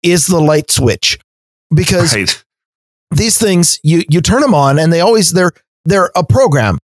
is 0.04 0.28
the 0.28 0.40
light 0.40 0.72
switch. 0.72 1.20
Because 1.74 2.16
right. 2.16 2.44
these 3.12 3.38
things, 3.38 3.80
you 3.84 4.04
you 4.10 4.22
turn 4.22 4.42
them 4.42 4.56
on, 4.56 4.80
and 4.80 4.92
they 4.92 5.02
always 5.02 5.34
they're 5.34 5.52
they're 5.86 6.12
a 6.16 6.24
program, 6.24 6.80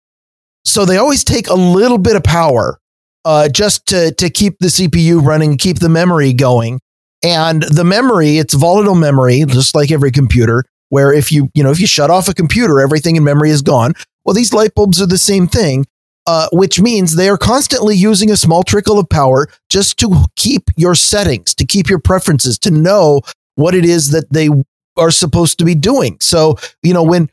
so 0.64 0.84
they 0.84 0.96
always 0.96 1.22
take 1.22 1.48
a 1.48 1.54
little 1.54 1.98
bit 1.98 2.16
of 2.16 2.24
power 2.24 2.78
uh, 3.24 3.48
just 3.48 3.86
to 3.86 4.12
to 4.14 4.28
keep 4.28 4.58
the 4.58 4.68
CPU 4.68 5.24
running, 5.24 5.56
keep 5.56 5.78
the 5.78 5.88
memory 5.88 6.32
going. 6.32 6.80
And 7.24 7.62
the 7.62 7.84
memory, 7.84 8.38
it's 8.38 8.54
volatile 8.54 8.94
memory, 8.96 9.44
just 9.46 9.74
like 9.74 9.90
every 9.90 10.10
computer. 10.10 10.64
Where 10.88 11.12
if 11.12 11.32
you 11.32 11.48
you 11.54 11.62
know 11.62 11.70
if 11.70 11.80
you 11.80 11.86
shut 11.86 12.10
off 12.10 12.28
a 12.28 12.34
computer, 12.34 12.80
everything 12.80 13.16
in 13.16 13.24
memory 13.24 13.50
is 13.50 13.62
gone. 13.62 13.94
Well, 14.24 14.34
these 14.34 14.52
light 14.52 14.74
bulbs 14.74 15.00
are 15.00 15.06
the 15.06 15.18
same 15.18 15.46
thing 15.46 15.86
uh, 16.26 16.48
which 16.52 16.80
means 16.80 17.16
they 17.16 17.28
are 17.28 17.38
constantly 17.38 17.96
using 17.96 18.30
a 18.30 18.36
small 18.36 18.62
trickle 18.62 18.98
of 18.98 19.08
power 19.08 19.48
just 19.68 19.98
to 19.98 20.24
keep 20.36 20.70
your 20.76 20.94
settings, 20.94 21.54
to 21.54 21.66
keep 21.66 21.88
your 21.88 21.98
preferences, 21.98 22.58
to 22.60 22.70
know 22.70 23.20
what 23.56 23.74
it 23.74 23.84
is 23.84 24.10
that 24.10 24.32
they 24.32 24.48
are 24.96 25.10
supposed 25.10 25.58
to 25.58 25.64
be 25.64 25.74
doing. 25.74 26.16
So, 26.20 26.56
you 26.82 26.94
know, 26.94 27.02
when 27.02 27.28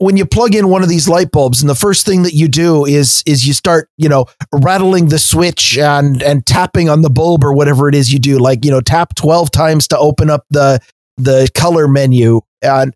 when 0.00 0.16
you 0.16 0.24
plug 0.24 0.54
in 0.54 0.68
one 0.68 0.82
of 0.82 0.88
these 0.88 1.08
light 1.08 1.30
bulbs 1.30 1.60
and 1.60 1.68
the 1.68 1.74
first 1.74 2.06
thing 2.06 2.22
that 2.22 2.32
you 2.32 2.48
do 2.48 2.86
is 2.86 3.22
is 3.26 3.46
you 3.46 3.52
start 3.52 3.88
you 3.98 4.08
know 4.08 4.26
rattling 4.52 5.08
the 5.08 5.18
switch 5.18 5.76
and 5.78 6.22
and 6.22 6.46
tapping 6.46 6.88
on 6.88 7.02
the 7.02 7.10
bulb 7.10 7.44
or 7.44 7.52
whatever 7.52 7.88
it 7.88 7.94
is 7.94 8.12
you 8.12 8.18
do 8.18 8.38
like 8.38 8.64
you 8.64 8.70
know 8.70 8.80
tap 8.80 9.14
12 9.14 9.50
times 9.50 9.86
to 9.86 9.98
open 9.98 10.30
up 10.30 10.44
the 10.50 10.80
the 11.16 11.48
color 11.54 11.86
menu 11.86 12.40
and 12.62 12.94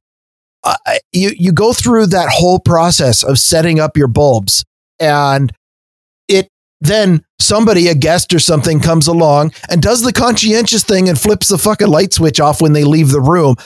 uh, 0.64 0.76
you 1.12 1.30
you 1.37 1.52
go 1.52 1.73
through 1.75 2.06
that 2.06 2.30
whole 2.30 2.58
process 2.58 3.23
of 3.23 3.38
setting 3.38 3.78
up 3.78 3.96
your 3.96 4.08
bulbs 4.08 4.64
and 4.99 5.52
it 6.26 6.49
then 6.80 7.25
somebody, 7.38 7.88
a 7.88 7.94
guest 7.94 8.34
or 8.34 8.38
something, 8.38 8.80
comes 8.80 9.06
along 9.06 9.52
and 9.70 9.80
does 9.80 10.02
the 10.02 10.12
conscientious 10.12 10.84
thing 10.84 11.08
and 11.08 11.18
flips 11.18 11.49
the 11.49 11.58
fucking 11.58 11.88
light 11.88 12.12
switch 12.12 12.40
off 12.40 12.61
when 12.61 12.75
they 12.75 12.84
leave 12.84 13.11
the 13.11 13.20
room. 13.20 13.56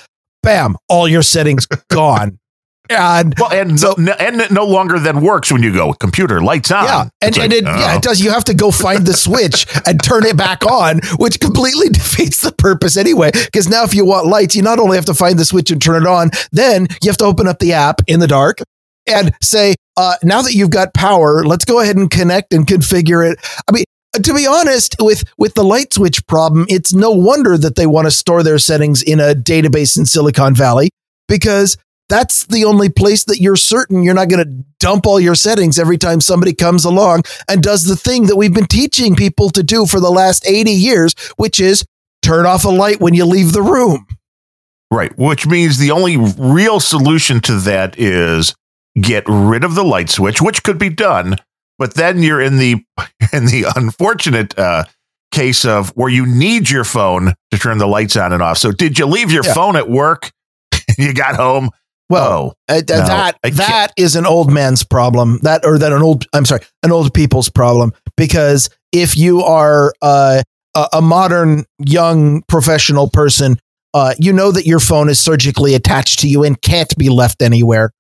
Bam, 0.43 0.77
all 0.89 1.09
your 1.09 1.23
settings 1.23 1.67
gone. 1.91 2.39
And 2.91 3.35
well, 3.39 3.53
and 3.53 3.79
so, 3.79 3.95
no, 3.99 4.13
and 4.13 4.41
it 4.41 4.51
no 4.51 4.65
longer 4.65 4.99
then 4.99 5.21
works 5.21 5.53
when 5.53 5.63
you 5.63 5.73
go 5.73 5.93
computer 5.93 6.41
lights 6.41 6.71
on. 6.71 6.85
Yeah, 6.85 7.09
and, 7.21 7.37
like, 7.37 7.45
and 7.45 7.53
it, 7.53 7.65
oh. 7.67 7.79
yeah, 7.79 7.97
it 7.97 8.03
does. 8.03 8.21
You 8.21 8.31
have 8.31 8.45
to 8.45 8.55
go 8.55 8.71
find 8.71 9.07
the 9.07 9.13
switch 9.13 9.67
and 9.87 10.03
turn 10.03 10.25
it 10.25 10.37
back 10.37 10.65
on, 10.65 11.01
which 11.19 11.39
completely 11.41 11.89
defeats 11.93 12.43
the 12.43 12.53
purpose 12.53 12.97
anyway. 12.97 13.31
Because 13.33 13.69
now, 13.69 13.85
if 13.85 13.95
you 13.95 14.05
want 14.05 14.27
lights, 14.27 14.57
you 14.57 14.63
not 14.63 14.79
only 14.79 14.97
have 14.97 15.05
to 15.07 15.15
find 15.15 15.39
the 15.39 15.45
switch 15.45 15.71
and 15.71 15.83
turn 15.83 16.03
it 16.03 16.09
on, 16.09 16.31
then 16.51 16.87
you 17.03 17.11
have 17.11 17.19
to 17.19 17.25
open 17.25 17.47
up 17.47 17.59
the 17.59 17.75
app 17.75 18.01
in 18.07 18.21
the 18.21 18.27
dark 18.27 18.59
and 19.07 19.35
say, 19.43 19.75
uh, 19.97 20.15
now 20.23 20.43
that 20.43 20.55
you've 20.55 20.71
got 20.71 20.95
power, 20.95 21.45
let's 21.45 21.65
go 21.65 21.81
ahead 21.81 21.97
and 21.97 22.11
connect 22.11 22.55
and 22.55 22.67
configure 22.67 23.31
it. 23.31 23.39
I 23.69 23.73
mean, 23.73 23.85
to 24.15 24.35
be 24.35 24.47
honest, 24.47 24.97
with 25.01 25.25
with 25.37 25.55
the 25.55 25.65
light 25.65 25.93
switch 25.93 26.27
problem, 26.27 26.67
it's 26.69 26.95
no 26.95 27.11
wonder 27.11 27.59
that 27.59 27.77
they 27.77 27.87
want 27.87 28.07
to 28.07 28.11
store 28.11 28.43
their 28.43 28.59
settings 28.59 29.03
in 29.03 29.21
a 29.21 29.35
database 29.35 29.99
in 29.99 30.07
Silicon 30.07 30.55
Valley 30.55 30.91
because 31.27 31.77
that's 32.09 32.47
the 32.47 32.65
only 32.65 32.89
place 32.89 33.25
that 33.25 33.39
you're 33.41 33.57
certain 33.57 34.03
you're 34.03 34.15
not 34.15 34.29
going 34.29 34.45
to 34.45 34.65
dump 34.81 35.07
all 35.07 35.21
your 35.21 35.35
settings 35.35 35.79
every 35.79 35.99
time 35.99 36.21
somebody 36.21 36.55
comes 36.55 36.85
along 36.85 37.23
and 37.49 37.63
does 37.63 37.85
the 37.85 37.97
thing 37.97 38.27
that 38.27 38.37
we've 38.37 38.55
been 38.55 38.67
teaching 38.67 39.15
people 39.15 39.51
to 39.51 39.63
do 39.63 39.87
for 39.87 40.01
the 40.01 40.11
last 40.11 40.47
80 40.47 40.71
years, 40.71 41.15
which 41.37 41.61
is 41.61 41.85
turn 42.23 42.47
off 42.47 42.65
a 42.65 42.71
light 42.71 43.01
when 43.01 43.15
you 43.15 43.25
leave 43.25 43.53
the 43.53 43.63
room. 43.63 44.07
Right, 44.91 45.17
which 45.19 45.47
means 45.47 45.79
the 45.79 45.91
only 45.91 46.17
real 46.17 46.81
solution 46.81 47.41
to 47.43 47.57
that 47.61 47.99
is 47.99 48.55
get 48.99 49.25
rid 49.29 49.63
of 49.63 49.75
the 49.75 49.85
light 49.85 50.09
switch, 50.09 50.41
which 50.41 50.63
could 50.63 50.79
be 50.79 50.89
done, 50.89 51.37
but 51.79 51.95
then 51.95 52.23
you're 52.23 52.41
in 52.41 52.57
the 52.57 52.77
in 53.33 53.47
the 53.47 53.67
unfortunate 53.77 54.59
uh, 54.59 54.85
case 55.31 55.67
of 55.67 55.91
where 55.91 56.09
you 56.09 56.25
need 56.25 56.71
your 56.71 56.85
phone 56.85 57.35
to 57.51 57.59
turn 57.59 57.77
the 57.77 57.87
lights 57.87 58.17
on 58.17 58.33
and 58.33 58.43
off. 58.43 58.57
So 58.57 58.73
did 58.73 58.99
you 58.99 59.05
leave 59.05 59.31
your 59.31 59.45
yeah. 59.45 59.53
phone 59.53 59.77
at 59.77 59.91
work? 59.91 60.31
you 60.99 61.13
got 61.13 61.37
home 61.37 61.71
well, 62.09 62.57
uh, 62.69 62.75
no, 62.75 62.97
that 62.97 63.39
that 63.43 63.93
is 63.97 64.17
an 64.17 64.27
old 64.27 64.53
man's 64.53 64.83
problem. 64.85 65.39
That 65.43 65.65
or 65.65 65.79
that 65.79 65.93
an 65.93 66.03
old 66.03 66.27
I'm 66.33 66.45
sorry, 66.45 66.63
an 66.83 66.93
old 66.93 67.13
people's 67.13 67.51
problem 67.51 67.93
because 68.17 68.71
if 68.93 69.17
you 69.17 69.43
are 69.43 69.93
uh, 70.03 70.43
a, 70.75 70.89
a 70.95 71.03
modern 71.03 71.65
young 71.79 72.43
professional 72.43 73.09
person, 73.11 73.59
uh, 73.95 74.15
you 74.19 74.33
know 74.33 74.53
that 74.53 74.67
your 74.67 74.81
phone 74.81 75.09
is 75.09 75.19
surgically 75.19 75.75
attached 75.75 76.21
to 76.21 76.29
you 76.29 76.45
and 76.45 76.61
can't 76.61 76.97
be 76.97 77.09
left 77.09 77.43
anywhere. 77.43 77.91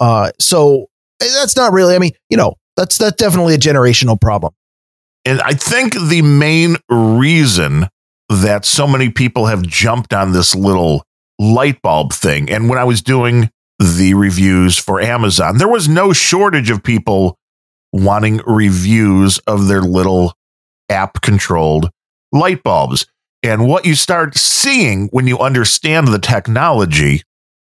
Uh, 0.00 0.30
so 0.38 0.86
eh, 1.20 1.28
that's 1.34 1.56
not 1.56 1.72
really. 1.72 1.94
I 1.94 1.98
mean, 1.98 2.12
you 2.30 2.36
know, 2.36 2.54
that's 2.76 2.98
that's 2.98 3.16
definitely 3.16 3.54
a 3.54 3.58
generational 3.58 4.20
problem. 4.20 4.52
And 5.24 5.40
I 5.42 5.52
think 5.52 5.94
the 5.94 6.22
main 6.22 6.76
reason 6.88 7.88
that 8.28 8.64
so 8.64 8.86
many 8.86 9.10
people 9.10 9.46
have 9.46 9.62
jumped 9.62 10.12
on 10.12 10.32
this 10.32 10.54
little 10.54 11.04
light 11.38 11.82
bulb 11.82 12.12
thing, 12.12 12.50
and 12.50 12.68
when 12.68 12.78
I 12.78 12.84
was 12.84 13.02
doing 13.02 13.50
the 13.78 14.14
reviews 14.14 14.78
for 14.78 15.00
Amazon. 15.00 15.58
There 15.58 15.68
was 15.68 15.88
no 15.88 16.12
shortage 16.12 16.70
of 16.70 16.82
people 16.82 17.38
wanting 17.92 18.40
reviews 18.46 19.38
of 19.46 19.68
their 19.68 19.82
little 19.82 20.34
app 20.88 21.20
controlled 21.22 21.90
light 22.32 22.62
bulbs. 22.62 23.06
And 23.42 23.68
what 23.68 23.86
you 23.86 23.94
start 23.94 24.36
seeing 24.36 25.08
when 25.08 25.26
you 25.26 25.38
understand 25.38 26.08
the 26.08 26.18
technology 26.18 27.22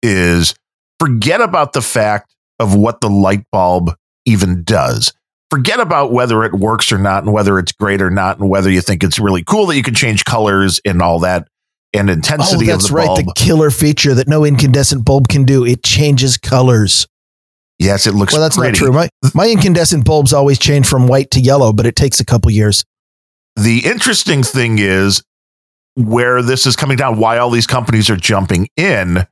is 0.02 0.54
forget 1.00 1.40
about 1.40 1.72
the 1.72 1.82
fact 1.82 2.34
of 2.58 2.74
what 2.74 3.00
the 3.00 3.10
light 3.10 3.44
bulb 3.50 3.94
even 4.24 4.62
does. 4.62 5.12
Forget 5.50 5.80
about 5.80 6.12
whether 6.12 6.44
it 6.44 6.54
works 6.54 6.90
or 6.92 6.98
not 6.98 7.24
and 7.24 7.32
whether 7.32 7.58
it's 7.58 7.72
great 7.72 8.00
or 8.00 8.10
not 8.10 8.38
and 8.38 8.48
whether 8.48 8.70
you 8.70 8.80
think 8.80 9.02
it's 9.04 9.18
really 9.18 9.44
cool 9.44 9.66
that 9.66 9.76
you 9.76 9.82
can 9.82 9.94
change 9.94 10.24
colors 10.24 10.80
and 10.84 11.02
all 11.02 11.20
that 11.20 11.48
and 11.92 12.10
intensity 12.10 12.66
oh, 12.66 12.72
that's 12.72 12.90
right, 12.90 13.06
bulb. 13.06 13.26
The 13.26 13.32
killer 13.36 13.70
feature 13.70 14.14
that 14.14 14.28
no 14.28 14.44
incandescent 14.44 15.04
bulb 15.04 15.28
can 15.28 15.44
do. 15.44 15.64
It 15.64 15.82
changes 15.82 16.36
colors. 16.36 17.06
Yes, 17.78 18.06
it 18.06 18.14
looks 18.14 18.32
Well, 18.32 18.42
that's 18.42 18.56
pretty. 18.56 18.72
not 18.72 18.78
true. 18.78 18.92
My 18.92 19.08
my 19.34 19.48
incandescent 19.48 20.04
bulbs 20.04 20.32
always 20.32 20.58
change 20.58 20.86
from 20.86 21.06
white 21.08 21.30
to 21.32 21.40
yellow, 21.40 21.72
but 21.72 21.86
it 21.86 21.96
takes 21.96 22.20
a 22.20 22.24
couple 22.24 22.50
years. 22.50 22.84
The 23.56 23.82
interesting 23.86 24.42
thing 24.42 24.78
is 24.78 25.22
where 25.94 26.42
this 26.42 26.66
is 26.66 26.76
coming 26.76 26.96
down, 26.96 27.18
why 27.18 27.38
all 27.38 27.50
these 27.50 27.66
companies 27.66 28.10
are 28.10 28.16
jumping 28.16 28.68
in 28.76 29.26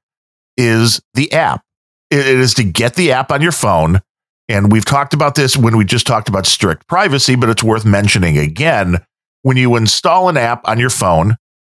is 0.56 1.00
the 1.14 1.32
app. 1.32 1.62
it 2.10 2.26
is 2.26 2.54
to 2.54 2.64
get 2.64 2.94
the 2.94 3.12
app 3.12 3.30
on 3.30 3.42
your 3.42 3.52
phone. 3.52 4.00
And 4.48 4.70
we've 4.70 4.84
talked 4.84 5.14
about 5.14 5.34
this 5.34 5.56
when 5.56 5.76
we 5.76 5.84
just 5.84 6.06
talked 6.06 6.28
about 6.28 6.46
strict 6.46 6.86
privacy, 6.86 7.34
but 7.34 7.48
it's 7.48 7.62
worth 7.62 7.84
mentioning 7.84 8.38
again. 8.38 8.98
When 9.42 9.56
you 9.56 9.76
install 9.76 10.28
an 10.28 10.36
app 10.36 10.66
on 10.66 10.78
your 10.78 10.90
phone, 10.90 11.36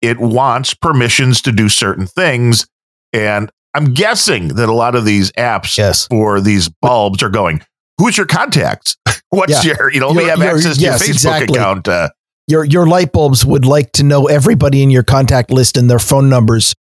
it 0.08 0.20
wants 0.20 0.74
permissions 0.74 1.41
to 1.44 1.52
do 1.52 1.70
certain 1.70 2.08
things. 2.08 2.68
And 3.13 3.52
I'm 3.74 3.94
guessing 3.94 4.50
that 4.50 4.70
a 4.70 4.74
lot 4.74 4.96
of 4.96 5.06
these 5.06 5.32
apps 5.34 5.78
yes. 5.78 6.08
for 6.08 6.41
these 6.41 6.70
bulbs 6.70 7.22
are 7.24 7.30
going, 7.30 7.62
who's 7.98 8.18
your 8.18 8.28
contacts? 8.28 8.98
What's 9.30 9.65
yeah. 9.65 9.76
your, 9.78 9.91
you 9.91 10.00
know, 10.00 10.12
we 10.12 10.26
have 10.26 10.41
access 10.41 10.78
to 10.78 10.82
yes, 10.82 11.06
your 11.06 11.13
Facebook 11.13 11.13
exactly. 11.13 11.58
account. 11.58 11.88
Uh, 11.88 12.10
your, 12.48 12.63
your 12.63 12.88
light 12.88 13.12
bulbs 13.12 13.46
would 13.46 13.65
like 13.65 13.91
to 13.94 14.04
know 14.04 14.28
everybody 14.28 14.84
in 14.84 14.91
your 14.91 15.04
contact 15.04 15.52
list 15.52 15.78
and 15.78 15.89
their 15.89 16.00
phone 16.00 16.30
numbers 16.30 16.76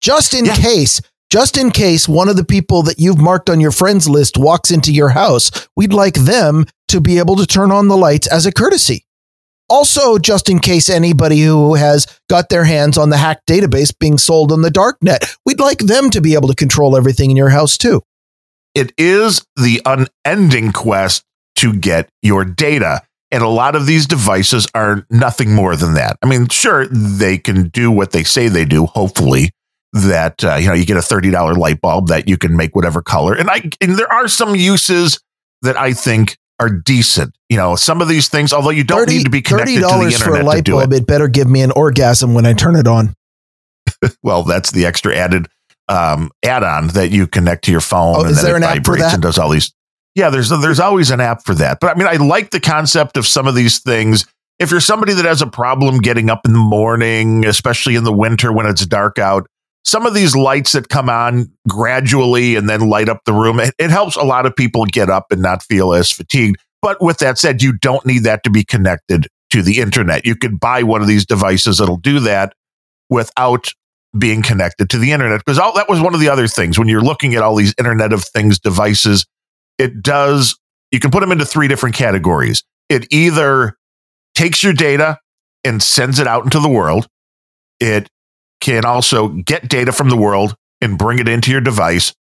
just 0.00 0.34
in 0.34 0.44
yeah. 0.44 0.56
case 0.56 1.00
just 1.30 1.56
in 1.56 1.70
case 1.70 2.08
one 2.08 2.28
of 2.28 2.34
the 2.34 2.44
people 2.44 2.82
that 2.82 2.98
you've 2.98 3.20
marked 3.20 3.48
on 3.48 3.60
your 3.60 3.70
friends 3.70 4.08
list 4.08 4.36
walks 4.36 4.72
into 4.72 4.92
your 4.92 5.10
house, 5.10 5.68
we'd 5.76 5.92
like 5.92 6.14
them 6.14 6.66
to 6.88 7.00
be 7.00 7.18
able 7.18 7.36
to 7.36 7.46
turn 7.46 7.70
on 7.70 7.86
the 7.86 7.96
lights 7.96 8.26
as 8.26 8.46
a 8.46 8.52
courtesy. 8.52 9.06
Also, 9.70 10.18
just 10.18 10.48
in 10.48 10.58
case 10.58 10.90
anybody 10.90 11.40
who 11.40 11.74
has 11.74 12.06
got 12.28 12.48
their 12.48 12.64
hands 12.64 12.98
on 12.98 13.10
the 13.10 13.16
hacked 13.16 13.46
database 13.46 13.96
being 13.98 14.18
sold 14.18 14.52
on 14.52 14.62
the 14.62 14.68
darknet, 14.68 15.36
we'd 15.46 15.60
like 15.60 15.78
them 15.78 16.10
to 16.10 16.20
be 16.20 16.34
able 16.34 16.48
to 16.48 16.54
control 16.54 16.96
everything 16.96 17.30
in 17.30 17.36
your 17.36 17.50
house 17.50 17.78
too. 17.78 18.02
It 18.74 18.92
is 18.98 19.44
the 19.56 19.80
unending 19.86 20.72
quest 20.72 21.24
to 21.56 21.72
get 21.72 22.08
your 22.22 22.44
data. 22.44 23.02
And 23.32 23.42
a 23.42 23.48
lot 23.48 23.76
of 23.76 23.86
these 23.86 24.06
devices 24.06 24.66
are 24.74 25.06
nothing 25.08 25.54
more 25.54 25.76
than 25.76 25.94
that. 25.94 26.16
I 26.20 26.26
mean, 26.26 26.48
sure, 26.48 26.86
they 26.88 27.38
can 27.38 27.68
do 27.68 27.90
what 27.90 28.10
they 28.10 28.24
say 28.24 28.48
they 28.48 28.64
do, 28.64 28.86
hopefully, 28.86 29.50
that 29.92 30.44
uh, 30.44 30.56
you 30.56 30.68
know 30.68 30.74
you 30.74 30.86
get 30.86 30.96
a 30.96 31.00
$30 31.00 31.56
light 31.56 31.80
bulb 31.80 32.08
that 32.08 32.28
you 32.28 32.36
can 32.36 32.56
make 32.56 32.76
whatever 32.76 33.02
color 33.02 33.34
and 33.34 33.50
i 33.50 33.68
and 33.80 33.98
there 33.98 34.10
are 34.12 34.28
some 34.28 34.54
uses 34.54 35.20
that 35.62 35.76
i 35.76 35.92
think 35.92 36.36
are 36.60 36.68
decent. 36.68 37.34
You 37.48 37.56
know, 37.56 37.74
some 37.74 38.00
of 38.00 38.08
these 38.08 38.28
things, 38.28 38.52
although 38.52 38.70
you 38.70 38.84
don't 38.84 39.00
30, 39.00 39.16
need 39.16 39.24
to 39.24 39.30
be 39.30 39.42
connected 39.42 39.74
to 39.74 39.80
the 39.80 39.86
internet 39.86 40.20
for 40.20 40.38
a 40.38 40.44
light 40.44 40.66
bulb, 40.66 40.92
it. 40.92 40.98
it 40.98 41.06
better 41.06 41.26
give 41.26 41.48
me 41.48 41.62
an 41.62 41.72
orgasm 41.72 42.34
when 42.34 42.46
I 42.46 42.52
turn 42.52 42.76
it 42.76 42.86
on. 42.86 43.14
well, 44.22 44.44
that's 44.44 44.70
the 44.70 44.86
extra 44.86 45.16
added 45.16 45.48
um, 45.88 46.30
add-on 46.44 46.88
that 46.88 47.10
you 47.10 47.26
connect 47.26 47.64
to 47.64 47.72
your 47.72 47.80
phone, 47.80 48.16
oh, 48.18 48.24
and 48.24 48.36
then 48.36 48.62
it 48.62 48.66
vibrates 48.66 49.12
and 49.12 49.22
does 49.22 49.38
all 49.38 49.48
these. 49.48 49.72
Yeah, 50.14 50.30
there's 50.30 50.48
there's 50.50 50.80
always 50.80 51.10
an 51.10 51.20
app 51.20 51.44
for 51.44 51.54
that. 51.54 51.78
But 51.80 51.96
I 51.96 51.98
mean, 51.98 52.06
I 52.06 52.24
like 52.24 52.50
the 52.50 52.60
concept 52.60 53.16
of 53.16 53.26
some 53.26 53.48
of 53.48 53.54
these 53.54 53.80
things. 53.80 54.26
If 54.58 54.70
you're 54.70 54.80
somebody 54.80 55.14
that 55.14 55.24
has 55.24 55.40
a 55.40 55.46
problem 55.46 55.98
getting 55.98 56.30
up 56.30 56.42
in 56.44 56.52
the 56.52 56.58
morning, 56.58 57.46
especially 57.46 57.96
in 57.96 58.04
the 58.04 58.12
winter 58.12 58.52
when 58.52 58.66
it's 58.66 58.84
dark 58.84 59.18
out, 59.18 59.46
some 59.84 60.06
of 60.06 60.14
these 60.14 60.36
lights 60.36 60.72
that 60.72 60.88
come 60.88 61.08
on 61.08 61.50
gradually 61.68 62.56
and 62.56 62.68
then 62.68 62.88
light 62.88 63.08
up 63.08 63.22
the 63.24 63.32
room, 63.32 63.58
it, 63.60 63.74
it, 63.78 63.90
helps 63.90 64.16
a 64.16 64.22
lot 64.22 64.46
of 64.46 64.54
people 64.54 64.84
get 64.86 65.08
up 65.08 65.26
and 65.30 65.40
not 65.40 65.62
feel 65.62 65.94
as 65.94 66.10
fatigued. 66.10 66.56
But 66.82 67.02
with 67.02 67.18
that 67.18 67.38
said, 67.38 67.62
you 67.62 67.72
don't 67.72 68.04
need 68.04 68.24
that 68.24 68.44
to 68.44 68.50
be 68.50 68.64
connected 68.64 69.26
to 69.50 69.62
the 69.62 69.78
internet. 69.78 70.24
You 70.24 70.36
could 70.36 70.60
buy 70.60 70.82
one 70.82 71.00
of 71.02 71.08
these 71.08 71.26
devices 71.26 71.78
that'll 71.78 71.96
do 71.96 72.20
that 72.20 72.54
without 73.08 73.72
being 74.18 74.42
connected 74.42 74.90
to 74.90 74.98
the 74.98 75.12
internet. 75.12 75.40
Because 75.44 75.58
all 75.58 75.74
that 75.74 75.88
was 75.88 76.00
one 76.00 76.14
of 76.14 76.20
the 76.20 76.28
other 76.28 76.48
things 76.48 76.78
when 76.78 76.88
you're 76.88 77.02
looking 77.02 77.34
at 77.34 77.42
all 77.42 77.54
these 77.54 77.74
Internet 77.78 78.12
of 78.12 78.24
Things 78.24 78.58
devices, 78.58 79.26
it 79.78 80.02
does, 80.02 80.58
you 80.90 81.00
can 81.00 81.10
put 81.10 81.20
them 81.20 81.32
into 81.32 81.44
three 81.44 81.68
different 81.68 81.94
categories. 81.94 82.64
It 82.88 83.06
either 83.10 83.76
takes 84.34 84.62
your 84.62 84.72
data 84.72 85.18
and 85.64 85.82
sends 85.82 86.18
it 86.18 86.26
out 86.26 86.44
into 86.44 86.60
the 86.60 86.68
world. 86.68 87.06
It 87.78 88.08
can 88.60 88.84
also 88.84 89.28
get 89.28 89.68
data 89.68 89.92
from 89.92 90.08
the 90.08 90.16
world 90.16 90.54
and 90.80 90.98
bring 90.98 91.18
it 91.18 91.28
into 91.28 91.50
your 91.50 91.60
device, 91.60 92.14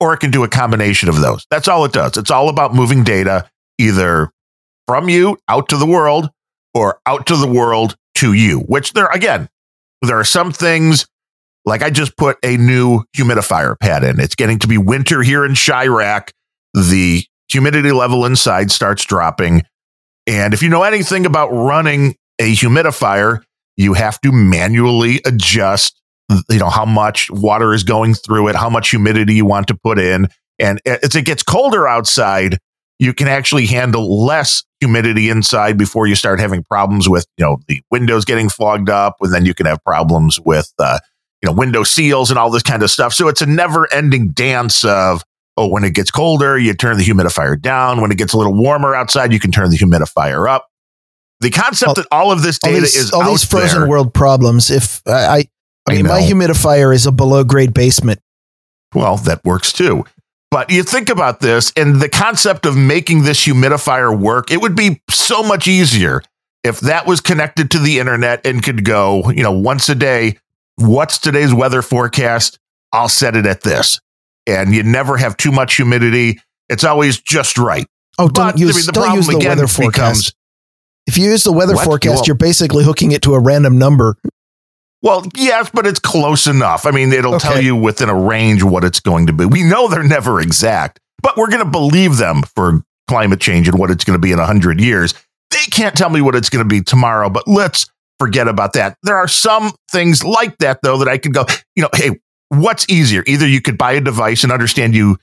or 0.00 0.14
it 0.14 0.18
can 0.18 0.30
do 0.30 0.44
a 0.44 0.48
combination 0.48 1.08
of 1.08 1.20
those. 1.20 1.46
That's 1.50 1.68
all 1.68 1.84
it 1.84 1.92
does. 1.92 2.16
It's 2.16 2.30
all 2.30 2.48
about 2.48 2.74
moving 2.74 3.04
data 3.04 3.48
either 3.78 4.30
from 4.86 5.08
you 5.08 5.38
out 5.48 5.68
to 5.68 5.76
the 5.76 5.86
world 5.86 6.30
or 6.74 7.00
out 7.06 7.26
to 7.26 7.36
the 7.36 7.46
world 7.46 7.96
to 8.16 8.32
you, 8.32 8.60
which 8.60 8.92
there, 8.92 9.06
again, 9.06 9.48
there 10.02 10.18
are 10.18 10.24
some 10.24 10.52
things 10.52 11.06
like 11.64 11.82
I 11.82 11.90
just 11.90 12.16
put 12.16 12.38
a 12.42 12.56
new 12.56 13.04
humidifier 13.16 13.78
pad 13.78 14.04
in. 14.04 14.20
It's 14.20 14.34
getting 14.34 14.58
to 14.60 14.68
be 14.68 14.78
winter 14.78 15.22
here 15.22 15.44
in 15.44 15.52
Chiraq. 15.52 16.30
The 16.74 17.24
humidity 17.50 17.92
level 17.92 18.24
inside 18.24 18.70
starts 18.70 19.04
dropping. 19.04 19.62
And 20.26 20.54
if 20.54 20.62
you 20.62 20.68
know 20.68 20.82
anything 20.82 21.26
about 21.26 21.50
running 21.50 22.16
a 22.38 22.52
humidifier, 22.52 23.42
you 23.78 23.94
have 23.94 24.20
to 24.20 24.30
manually 24.30 25.22
adjust 25.24 25.98
you 26.50 26.58
know 26.58 26.68
how 26.68 26.84
much 26.84 27.30
water 27.30 27.72
is 27.72 27.82
going 27.82 28.12
through 28.12 28.48
it 28.48 28.54
how 28.54 28.68
much 28.68 28.90
humidity 28.90 29.34
you 29.34 29.46
want 29.46 29.66
to 29.66 29.74
put 29.74 29.98
in 29.98 30.28
and 30.58 30.80
as 30.84 31.16
it 31.16 31.24
gets 31.24 31.42
colder 31.42 31.88
outside 31.88 32.58
you 32.98 33.14
can 33.14 33.28
actually 33.28 33.64
handle 33.64 34.26
less 34.26 34.64
humidity 34.80 35.30
inside 35.30 35.78
before 35.78 36.06
you 36.06 36.14
start 36.14 36.38
having 36.38 36.62
problems 36.64 37.08
with 37.08 37.26
you 37.38 37.44
know 37.44 37.56
the 37.68 37.80
windows 37.90 38.26
getting 38.26 38.50
fogged 38.50 38.90
up 38.90 39.16
and 39.22 39.32
then 39.32 39.46
you 39.46 39.54
can 39.54 39.64
have 39.64 39.82
problems 39.84 40.38
with 40.40 40.70
uh, 40.78 40.98
you 41.40 41.46
know 41.46 41.52
window 41.52 41.82
seals 41.82 42.28
and 42.28 42.38
all 42.38 42.50
this 42.50 42.62
kind 42.62 42.82
of 42.82 42.90
stuff 42.90 43.14
so 43.14 43.28
it's 43.28 43.40
a 43.40 43.46
never 43.46 43.90
ending 43.94 44.28
dance 44.32 44.84
of 44.84 45.22
oh, 45.58 45.66
when 45.66 45.82
it 45.82 45.92
gets 45.92 46.10
colder, 46.12 46.56
you 46.56 46.72
turn 46.72 46.96
the 46.96 47.04
humidifier 47.04 47.60
down. 47.60 48.00
When 48.00 48.12
it 48.12 48.16
gets 48.16 48.32
a 48.32 48.38
little 48.38 48.54
warmer 48.54 48.94
outside, 48.94 49.32
you 49.32 49.40
can 49.40 49.50
turn 49.50 49.70
the 49.70 49.76
humidifier 49.76 50.48
up. 50.48 50.67
The 51.40 51.50
concept 51.50 51.88
Well, 51.88 51.94
that 51.94 52.06
all 52.10 52.32
of 52.32 52.42
this 52.42 52.58
all 52.64 52.70
data 52.70 52.80
these, 52.82 52.96
is 52.96 53.10
all 53.12 53.30
these 53.30 53.44
frozen 53.44 53.80
there, 53.80 53.88
world 53.88 54.12
problems. 54.12 54.70
If 54.70 55.00
I, 55.06 55.10
I, 55.12 55.36
I 55.36 55.44
I 55.88 55.92
mean, 55.94 56.06
my 56.06 56.20
humidifier 56.20 56.92
is 56.94 57.06
a 57.06 57.12
below 57.12 57.44
grade 57.44 57.72
basement. 57.72 58.20
well, 58.94 59.16
that 59.18 59.44
works 59.44 59.72
too. 59.72 60.04
But 60.50 60.70
you 60.70 60.82
think 60.82 61.10
about 61.10 61.40
this 61.40 61.72
and 61.76 62.00
the 62.00 62.08
concept 62.08 62.64
of 62.66 62.76
making 62.76 63.22
this 63.22 63.44
humidifier 63.46 64.18
work, 64.18 64.50
it 64.50 64.60
would 64.62 64.74
be 64.74 65.02
so 65.10 65.42
much 65.42 65.68
easier 65.68 66.22
if 66.64 66.80
that 66.80 67.06
was 67.06 67.20
connected 67.20 67.70
to 67.72 67.78
the 67.78 67.98
internet 68.00 68.44
and 68.46 68.62
could 68.62 68.84
go, 68.84 69.30
you 69.30 69.42
know, 69.42 69.52
once 69.52 69.88
a 69.90 69.94
day, 69.94 70.38
what's 70.76 71.18
today's 71.18 71.52
weather 71.54 71.82
forecast? 71.82 72.58
I'll 72.92 73.08
set 73.10 73.36
it 73.36 73.44
at 73.46 73.60
this. 73.60 74.00
And 74.46 74.74
you 74.74 74.82
never 74.82 75.18
have 75.18 75.36
too 75.36 75.52
much 75.52 75.76
humidity. 75.76 76.40
It's 76.70 76.82
always 76.84 77.20
just 77.20 77.58
right. 77.58 77.86
Oh, 78.18 78.28
don't 78.28 78.56
I 78.56 78.58
use, 78.58 78.74
mean, 78.74 78.86
the 78.86 78.92
don't 78.92 79.14
use 79.14 79.26
problem 79.26 79.40
the 79.40 79.46
again 79.46 79.58
weather 79.58 79.68
forecast. 79.68 79.92
becomes- 79.94 80.32
if 81.08 81.16
you 81.16 81.24
use 81.24 81.42
the 81.42 81.52
weather 81.52 81.74
What? 81.74 81.86
forecast, 81.86 82.26
you're 82.26 82.36
basically 82.36 82.84
hooking 82.84 83.12
it 83.12 83.22
to 83.22 83.34
a 83.34 83.40
random 83.40 83.78
number. 83.78 84.16
Well, 85.00 85.24
yes, 85.34 85.70
but 85.72 85.86
it's 85.86 85.98
close 85.98 86.46
enough. 86.46 86.84
I 86.84 86.90
mean, 86.90 87.12
it'll 87.12 87.40
tell 87.40 87.60
you 87.60 87.74
within 87.74 88.10
a 88.10 88.14
range 88.14 88.62
what 88.62 88.84
it's 88.84 89.00
going 89.00 89.26
to 89.28 89.32
be. 89.32 89.46
We 89.46 89.62
know 89.62 89.88
they're 89.88 90.02
never 90.02 90.38
exact, 90.38 91.00
but 91.22 91.36
we're 91.36 91.48
going 91.48 91.64
to 91.64 91.70
believe 91.70 92.18
them 92.18 92.42
for 92.54 92.82
climate 93.06 93.40
change 93.40 93.68
and 93.68 93.78
what 93.78 93.90
it's 93.90 94.04
going 94.04 94.18
to 94.18 94.20
be 94.20 94.32
in 94.32 94.38
100 94.38 94.80
years. 94.80 95.14
They 95.50 95.64
can't 95.70 95.96
tell 95.96 96.10
me 96.10 96.20
what 96.20 96.34
it's 96.34 96.50
going 96.50 96.62
to 96.64 96.68
be 96.68 96.82
tomorrow, 96.82 97.30
but 97.30 97.48
let's 97.48 97.86
forget 98.18 98.48
about 98.48 98.74
that. 98.74 98.98
There 99.02 99.16
are 99.16 99.28
some 99.28 99.72
things 99.90 100.22
like 100.22 100.58
that, 100.58 100.80
though, 100.82 100.98
that 100.98 101.08
I 101.08 101.16
could 101.16 101.32
go, 101.32 101.46
you 101.74 101.82
know, 101.84 101.90
hey, 101.94 102.20
what's 102.48 102.86
easier? 102.90 103.24
Either 103.26 103.46
you 103.46 103.62
could 103.62 103.78
buy 103.78 103.92
a 103.92 104.00
device 104.02 104.42
and 104.42 104.52
understand 104.52 104.94
you 104.94 105.16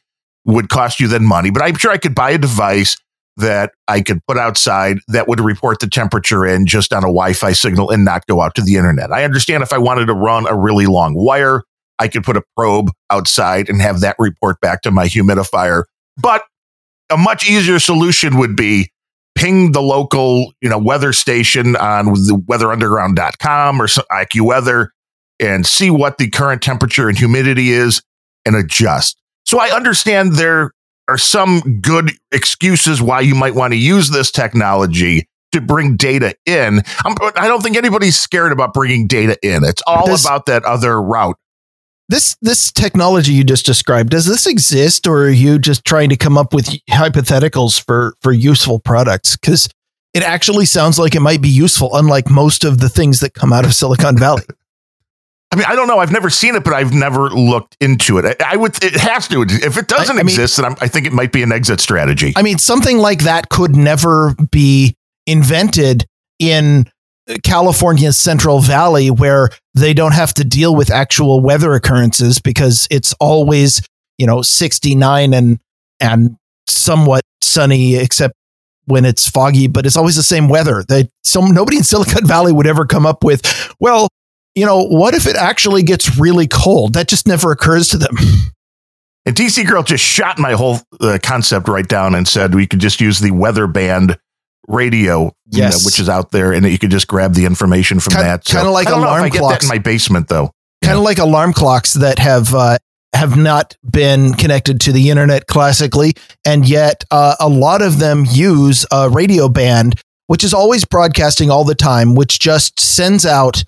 would 0.45 0.69
cost 0.69 1.00
you 1.00 1.08
then 1.08 1.26
money, 1.26 1.52
but 1.52 1.62
I'm 1.62 1.76
sure 1.76 1.91
I 1.91 1.98
could 1.98 2.15
buy 2.15 2.32
a 2.32 2.38
device 2.39 2.98
that 3.38 3.71
I 3.88 4.02
could 4.02 4.19
put 4.28 4.38
outside 4.38 5.00
that 5.08 5.28
would 5.28 5.39
report 5.39 5.80
the 5.80 5.88
temperature 5.88 6.45
in 6.45 6.65
just 6.65 6.93
on 6.93 7.04
a 7.04 7.08
Wi 7.08 7.34
Fi 7.34 7.52
signal 7.52 7.91
and 7.91 8.06
not 8.06 8.26
go 8.28 8.41
out 8.41 8.56
to 8.56 8.62
the 8.62 8.76
internet. 8.76 9.12
I 9.12 9.24
understand 9.24 9.63
if 9.63 9.74
I 9.74 9.78
wanted 9.78 10.06
to 10.06 10.13
run 10.13 10.48
a 10.48 10.56
really 10.56 10.86
long 10.86 11.13
wire, 11.15 11.63
I 12.00 12.08
could 12.08 12.24
put 12.24 12.38
a 12.38 12.43
probe 12.56 12.91
outside 13.10 13.69
and 13.69 13.82
have 13.82 14.02
that 14.02 14.15
report 14.19 14.60
back 14.62 14.82
to 14.84 14.91
my 14.91 15.06
humidifier. 15.08 15.84
But 16.17 16.43
a 17.10 17.17
much 17.17 17.50
easier 17.50 17.80
solution 17.80 18.38
would 18.38 18.56
be 18.56 18.89
ping 19.36 19.74
the 19.74 19.82
local, 19.82 20.54
you 20.62 20.69
know, 20.69 20.78
weather 20.78 21.13
station 21.13 21.76
on 21.76 22.06
the 22.06 22.41
weatherunderground.com 22.48 23.82
or 23.82 23.88
AccuWeather 23.88 24.88
and 25.39 25.65
see 25.65 25.89
what 25.89 26.17
the 26.17 26.30
current 26.30 26.62
temperature 26.62 27.10
and 27.10 27.17
humidity 27.17 27.71
is 27.71 28.02
and 28.45 28.56
adjust. 28.56 29.17
So 29.45 29.60
I 29.60 29.76
understand 29.76 30.34
there 30.34 30.71
are 31.08 31.18
some 31.18 31.80
good 31.82 32.12
excuses 32.32 33.02
why 33.02 33.22
you 33.22 33.36
might 33.36 33.56
want 33.56 33.74
to 33.74 33.78
use 33.78 34.10
this 34.10 34.32
technology 34.32 35.28
to 35.52 35.62
bring 35.62 35.96
data 35.96 36.36
in. 36.46 36.82
I'm, 37.06 37.15
I 37.36 37.48
don't 37.48 37.62
think 37.62 37.78
anybody's 37.78 38.20
scared 38.20 38.52
about 38.52 38.74
bringing 38.74 39.08
data 39.08 39.38
in. 39.41 39.63
It's 39.63 39.82
all 39.88 40.13
about 40.13 40.48
that 40.48 40.63
other 40.65 41.02
route. 41.02 41.38
This 42.08 42.36
this 42.41 42.72
technology 42.72 43.34
you 43.34 43.44
just 43.44 43.65
described 43.65 44.12
does 44.12 44.28
this 44.28 44.46
exist, 44.46 45.08
or 45.08 45.24
are 45.24 45.30
you 45.30 45.58
just 45.58 45.84
trying 45.86 46.10
to 46.10 46.15
come 46.15 46.38
up 46.38 46.54
with 46.54 46.68
hypotheticals 46.89 47.84
for 47.84 48.15
for 48.22 48.32
useful 48.32 48.80
products? 48.80 49.36
Because 49.36 49.68
it 50.13 50.22
actually 50.22 50.65
sounds 50.65 51.00
like 51.00 51.15
it 51.15 51.22
might 51.22 51.41
be 51.41 51.50
useful, 51.50 51.96
unlike 51.96 52.30
most 52.30 52.63
of 52.63 52.80
the 52.80 52.89
things 52.89 53.22
that 53.22 53.34
come 53.34 53.52
out 53.52 53.65
of 53.65 53.74
Silicon 53.74 54.18
Valley. 54.18 54.44
I 55.56 55.58
mean, 55.58 55.65
I 55.70 55.76
don't 55.76 55.88
know. 55.88 56.00
I've 56.00 56.12
never 56.12 56.30
seen 56.30 56.56
it, 56.56 56.65
but 56.65 56.74
I've 56.74 56.91
never 56.94 57.30
looked 57.30 57.78
into 57.80 58.18
it. 58.18 58.26
I, 58.41 58.54
I 58.54 58.56
would. 58.58 58.84
It 58.84 58.96
has 58.96 59.28
to. 59.30 59.41
If 59.41 59.78
it 59.78 59.88
doesn't 59.88 60.18
I- 60.18 60.20
I 60.20 60.24
mean- 60.24 60.34
exist, 60.34 60.58
then 60.58 60.65
I'm, 60.65 60.76
I 60.82 60.89
think 60.89 61.08
it 61.08 61.13
might 61.13 61.32
be 61.32 61.44
an 61.44 61.52
exit 61.54 61.80
strategy. 61.80 62.34
I 62.36 62.41
mean, 62.41 62.58
something 62.58 62.98
like 62.98 63.24
that 63.24 63.48
could 63.50 63.74
never 63.76 64.36
be 64.52 64.96
invented 65.26 66.06
in 66.39 66.89
California's 67.44 68.18
Central 68.18 68.60
Valley, 68.60 69.10
where 69.10 69.50
they 69.74 69.94
don't 69.94 70.13
have 70.13 70.34
to 70.36 70.44
deal 70.44 70.76
with 70.76 70.91
actual 70.91 71.39
weather 71.39 71.74
occurrences 71.74 72.39
because 72.39 72.88
it's 72.91 73.13
always, 73.22 73.82
you 74.18 74.28
know, 74.28 74.41
69 74.41 75.34
and 75.34 75.60
and 76.02 76.36
somewhat 76.68 77.22
sunny, 77.41 77.96
except 77.96 78.34
when 78.88 79.06
it's 79.06 79.30
foggy, 79.30 79.68
but 79.68 79.86
it's 79.86 79.96
always 79.98 80.15
the 80.18 80.22
same 80.24 80.50
weather. 80.50 80.84
They 80.88 81.10
some 81.24 81.54
nobody 81.54 81.78
in 81.78 81.84
Silicon 81.84 82.28
Valley 82.28 82.52
would 82.52 82.68
ever 82.68 82.86
come 82.86 83.06
up 83.06 83.24
with, 83.24 83.74
well, 83.80 84.10
you 84.56 84.65
know, 84.65 84.84
what 84.84 85.13
if 85.13 85.28
it 85.28 85.36
actually 85.36 85.84
gets 85.84 86.18
really 86.18 86.48
cold? 86.48 86.94
That 86.94 87.08
just 87.08 87.28
never 87.28 87.52
occurs 87.52 87.89
to 87.89 87.98
them. 87.98 88.15
And 89.26 89.36
DC 89.36 89.68
Girl 89.68 89.82
just 89.84 90.04
shot 90.04 90.38
my 90.38 90.54
whole 90.54 90.80
uh, 91.02 91.18
concept 91.22 91.68
right 91.68 91.88
down 91.88 92.13
and 92.13 92.28
said 92.28 92.54
we 92.54 92.68
could 92.68 92.80
just 92.80 93.02
use 93.02 93.20
the 93.20 93.32
weather 93.32 93.65
band 93.68 94.18
radio, 94.68 95.20
you 95.20 95.62
know, 95.62 95.68
Yes. 95.70 95.86
which 95.86 96.00
is 96.00 96.08
out 96.10 96.32
there, 96.32 96.54
and 96.54 96.63
that 96.63 96.70
you 96.72 96.78
could 96.78 96.91
just 96.91 97.08
grab 97.08 97.34
the 97.34 97.46
information 97.46 98.00
from 98.00 98.13
Ki- 98.13 98.20
that. 98.20 98.54
like 98.54 98.88
I 98.88 98.91
don't 98.91 99.02
know 99.02 99.08
if 99.08 99.18
alarm 99.18 99.30
clocks. 99.32 99.65
in 99.65 99.70
my 99.70 99.78
basement 99.80 100.28
though. 100.28 100.52
kind 100.84 100.98
of 100.98 101.04
like 101.04 101.18
alarm 101.18 101.54
clocks 101.54 101.94
that 101.96 102.20
have 102.20 102.54
uh, 102.54 102.78
have 103.13 103.36
not 103.36 103.76
been 103.89 104.34
connected 104.34 104.80
to 104.82 104.91
the 104.91 105.10
internet 105.10 105.48
classically, 105.48 106.13
and 106.46 106.68
yet 106.70 107.04
uh, 107.12 107.36
a 107.39 107.50
lot 107.50 107.82
of 107.82 107.98
them 107.98 108.26
use 108.30 108.86
a 108.91 109.10
radio 109.10 109.50
band, 109.50 110.00
which 110.28 110.44
is 110.44 110.54
always 110.54 110.86
broadcasting 110.86 111.50
all 111.50 111.63
the 111.63 111.76
time, 111.76 112.13
which 112.13 112.39
just 112.39 112.80
sends 112.80 113.26
out 113.26 113.63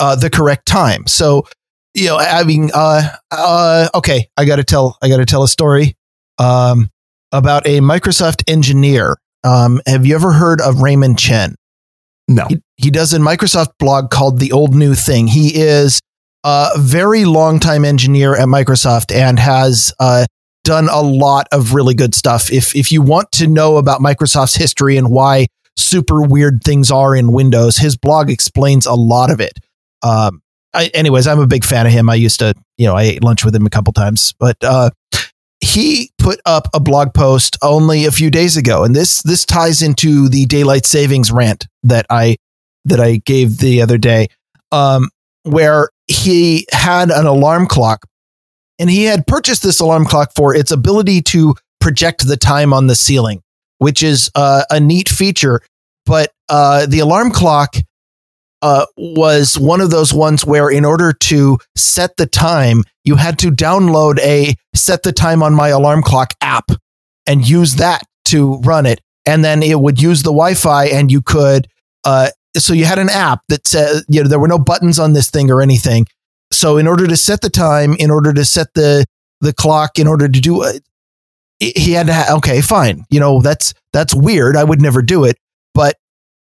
uh, 0.00 0.16
the 0.16 0.30
correct 0.30 0.66
time. 0.66 1.06
So, 1.06 1.46
you 1.94 2.06
know, 2.06 2.16
I 2.18 2.42
mean, 2.42 2.70
uh, 2.74 3.16
uh, 3.30 3.88
okay, 3.94 4.28
I 4.36 4.44
got 4.44 4.56
to 4.56 4.64
tell, 4.64 4.98
I 5.02 5.08
got 5.08 5.18
to 5.18 5.26
tell 5.26 5.42
a 5.42 5.48
story 5.48 5.96
um, 6.38 6.88
about 7.30 7.66
a 7.66 7.80
Microsoft 7.80 8.42
engineer. 8.48 9.16
Um, 9.44 9.80
have 9.86 10.04
you 10.04 10.14
ever 10.14 10.32
heard 10.32 10.60
of 10.60 10.82
Raymond 10.82 11.18
Chen? 11.18 11.54
No, 12.28 12.46
he, 12.48 12.60
he 12.76 12.90
does 12.90 13.12
a 13.12 13.18
Microsoft 13.18 13.72
blog 13.78 14.10
called 14.10 14.38
The 14.38 14.52
Old 14.52 14.74
New 14.74 14.94
Thing. 14.94 15.26
He 15.26 15.54
is 15.54 16.00
a 16.44 16.70
very 16.78 17.24
long 17.24 17.58
time 17.58 17.84
engineer 17.84 18.36
at 18.36 18.46
Microsoft 18.46 19.14
and 19.14 19.38
has 19.38 19.92
uh, 19.98 20.26
done 20.64 20.88
a 20.88 21.00
lot 21.00 21.48
of 21.52 21.74
really 21.74 21.94
good 21.94 22.14
stuff. 22.14 22.52
If 22.52 22.76
if 22.76 22.92
you 22.92 23.02
want 23.02 23.32
to 23.32 23.46
know 23.46 23.76
about 23.76 24.00
Microsoft's 24.00 24.54
history 24.54 24.96
and 24.96 25.10
why 25.10 25.46
super 25.76 26.22
weird 26.22 26.62
things 26.62 26.90
are 26.90 27.16
in 27.16 27.32
Windows, 27.32 27.78
his 27.78 27.96
blog 27.96 28.30
explains 28.30 28.86
a 28.86 28.94
lot 28.94 29.30
of 29.30 29.40
it. 29.40 29.58
Um, 30.02 30.42
I, 30.72 30.86
anyways, 30.94 31.26
I'm 31.26 31.40
a 31.40 31.46
big 31.46 31.64
fan 31.64 31.86
of 31.86 31.92
him. 31.92 32.08
I 32.08 32.14
used 32.14 32.38
to, 32.40 32.54
you 32.78 32.86
know, 32.86 32.94
I 32.96 33.02
ate 33.02 33.24
lunch 33.24 33.44
with 33.44 33.54
him 33.54 33.66
a 33.66 33.70
couple 33.70 33.92
times, 33.92 34.34
but 34.38 34.56
uh, 34.62 34.90
he 35.60 36.10
put 36.18 36.40
up 36.46 36.68
a 36.74 36.80
blog 36.80 37.12
post 37.12 37.56
only 37.62 38.06
a 38.06 38.12
few 38.12 38.30
days 38.30 38.56
ago, 38.56 38.84
and 38.84 38.94
this 38.94 39.22
this 39.22 39.44
ties 39.44 39.82
into 39.82 40.28
the 40.28 40.46
daylight 40.46 40.86
savings 40.86 41.30
rant 41.30 41.66
that 41.82 42.06
I 42.08 42.36
that 42.84 43.00
I 43.00 43.16
gave 43.16 43.58
the 43.58 43.82
other 43.82 43.98
day, 43.98 44.28
um, 44.72 45.10
where 45.42 45.90
he 46.06 46.66
had 46.72 47.10
an 47.10 47.26
alarm 47.26 47.66
clock, 47.66 48.06
and 48.78 48.88
he 48.88 49.04
had 49.04 49.26
purchased 49.26 49.62
this 49.62 49.80
alarm 49.80 50.06
clock 50.06 50.32
for 50.34 50.54
its 50.54 50.70
ability 50.70 51.20
to 51.22 51.54
project 51.80 52.26
the 52.26 52.36
time 52.36 52.72
on 52.72 52.86
the 52.86 52.94
ceiling, 52.94 53.42
which 53.78 54.02
is 54.02 54.30
uh, 54.34 54.64
a 54.70 54.80
neat 54.80 55.08
feature. 55.08 55.60
But 56.06 56.32
uh, 56.48 56.86
the 56.86 57.00
alarm 57.00 57.30
clock 57.32 57.76
uh, 58.62 58.86
was 58.96 59.58
one 59.58 59.80
of 59.80 59.90
those 59.90 60.12
ones 60.12 60.44
where, 60.44 60.70
in 60.70 60.84
order 60.84 61.12
to 61.12 61.58
set 61.76 62.16
the 62.16 62.26
time, 62.26 62.84
you 63.04 63.16
had 63.16 63.38
to 63.38 63.50
download 63.50 64.18
a 64.20 64.54
set 64.74 65.02
the 65.02 65.12
time 65.12 65.42
on 65.42 65.54
my 65.54 65.68
alarm 65.68 66.02
clock 66.02 66.34
app 66.40 66.70
and 67.26 67.48
use 67.48 67.76
that 67.76 68.02
to 68.26 68.58
run 68.58 68.86
it. 68.86 69.00
And 69.26 69.44
then 69.44 69.62
it 69.62 69.80
would 69.80 70.00
use 70.00 70.22
the 70.22 70.30
Wi 70.30 70.54
Fi, 70.54 70.86
and 70.86 71.10
you 71.10 71.22
could, 71.22 71.68
uh, 72.04 72.30
so 72.56 72.72
you 72.72 72.84
had 72.84 72.98
an 72.98 73.10
app 73.10 73.40
that 73.48 73.66
said, 73.66 74.02
you 74.08 74.22
know, 74.22 74.28
there 74.28 74.38
were 74.38 74.48
no 74.48 74.58
buttons 74.58 74.98
on 74.98 75.12
this 75.12 75.30
thing 75.30 75.50
or 75.50 75.62
anything. 75.62 76.06
So, 76.52 76.78
in 76.78 76.86
order 76.86 77.06
to 77.06 77.16
set 77.16 77.42
the 77.42 77.50
time, 77.50 77.94
in 77.98 78.10
order 78.10 78.32
to 78.32 78.44
set 78.44 78.68
the, 78.74 79.04
the 79.40 79.52
clock, 79.52 79.98
in 79.98 80.06
order 80.06 80.28
to 80.28 80.40
do 80.40 80.62
it, 80.64 80.82
he 81.60 81.92
had 81.92 82.06
to, 82.06 82.14
ha- 82.14 82.36
okay, 82.38 82.60
fine. 82.60 83.04
You 83.10 83.20
know, 83.20 83.40
that's, 83.40 83.72
that's 83.92 84.14
weird. 84.14 84.56
I 84.56 84.64
would 84.64 84.80
never 84.80 85.02
do 85.02 85.24
it. 85.24 85.36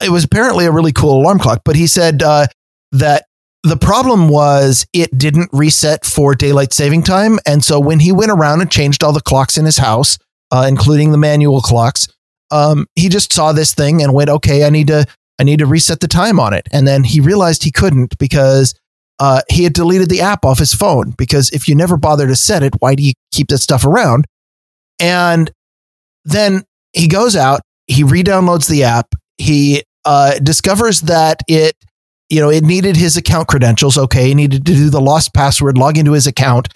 It 0.06 0.12
was 0.12 0.24
apparently 0.24 0.66
a 0.66 0.72
really 0.72 0.94
cool 0.94 1.20
alarm 1.20 1.40
clock. 1.40 1.62
But 1.66 1.76
he 1.76 1.88
said 1.88 2.22
uh, 2.22 2.48
that 2.92 3.26
the 3.64 3.78
problem 3.78 4.30
was 4.30 4.86
it 4.94 5.18
didn't 5.18 5.50
reset 5.52 6.06
for 6.06 6.36
daylight 6.36 6.72
saving 6.72 7.02
time. 7.02 7.40
And 7.48 7.66
so 7.66 7.80
when 7.80 8.00
he 8.00 8.12
went 8.12 8.32
around 8.32 8.62
and 8.62 8.72
changed 8.72 9.04
all 9.04 9.12
the 9.12 9.22
clocks 9.22 9.58
in 9.58 9.66
his 9.66 9.78
house, 9.78 10.20
uh, 10.52 10.66
including 10.70 11.12
the 11.12 11.18
manual 11.18 11.62
clocks, 11.62 12.08
um, 12.52 12.86
he 12.96 13.10
just 13.10 13.34
saw 13.34 13.52
this 13.52 13.74
thing 13.74 14.04
and 14.04 14.14
went, 14.14 14.30
okay, 14.30 14.66
I 14.66 14.70
need 14.70 14.88
to, 14.88 15.08
I 15.40 15.44
need 15.44 15.60
to 15.60 15.66
reset 15.66 16.00
the 16.00 16.08
time 16.08 16.40
on 16.40 16.54
it. 16.54 16.68
And 16.72 16.88
then 16.88 17.04
he 17.04 17.20
realized 17.20 17.64
he 17.64 17.72
couldn't 17.72 18.20
because 18.20 18.76
uh, 19.18 19.42
he 19.50 19.64
had 19.64 19.74
deleted 19.74 20.10
the 20.10 20.22
app 20.22 20.46
off 20.46 20.60
his 20.60 20.74
phone. 20.74 21.16
Because 21.18 21.50
if 21.50 21.68
you 21.68 21.74
never 21.74 21.98
bother 21.98 22.28
to 22.28 22.36
set 22.36 22.62
it, 22.62 22.76
why 22.80 22.94
do 22.94 23.02
you 23.02 23.14
keep 23.32 23.48
that 23.48 23.58
stuff 23.58 23.84
around? 23.84 24.26
And 25.00 25.52
then 26.24 26.64
he 26.94 27.08
goes 27.08 27.36
out, 27.36 27.62
he 27.88 28.04
re-downloads 28.04 28.70
the 28.70 28.84
app, 28.84 29.16
he 29.38 29.84
uh, 30.06 30.40
discovers 30.40 31.02
that 31.02 31.42
it, 31.48 31.76
you 32.30 32.40
know, 32.40 32.50
it 32.50 32.64
needed 32.64 32.96
his 32.96 33.18
account 33.18 33.48
credentials. 33.48 33.98
Okay, 33.98 34.28
he 34.28 34.36
needed 34.36 34.66
to 34.66 34.74
do 34.74 34.90
the 34.90 35.02
lost 35.02 35.34
password, 35.34 35.78
log 35.78 35.98
into 35.98 36.14
his 36.14 36.28
account. 36.28 36.70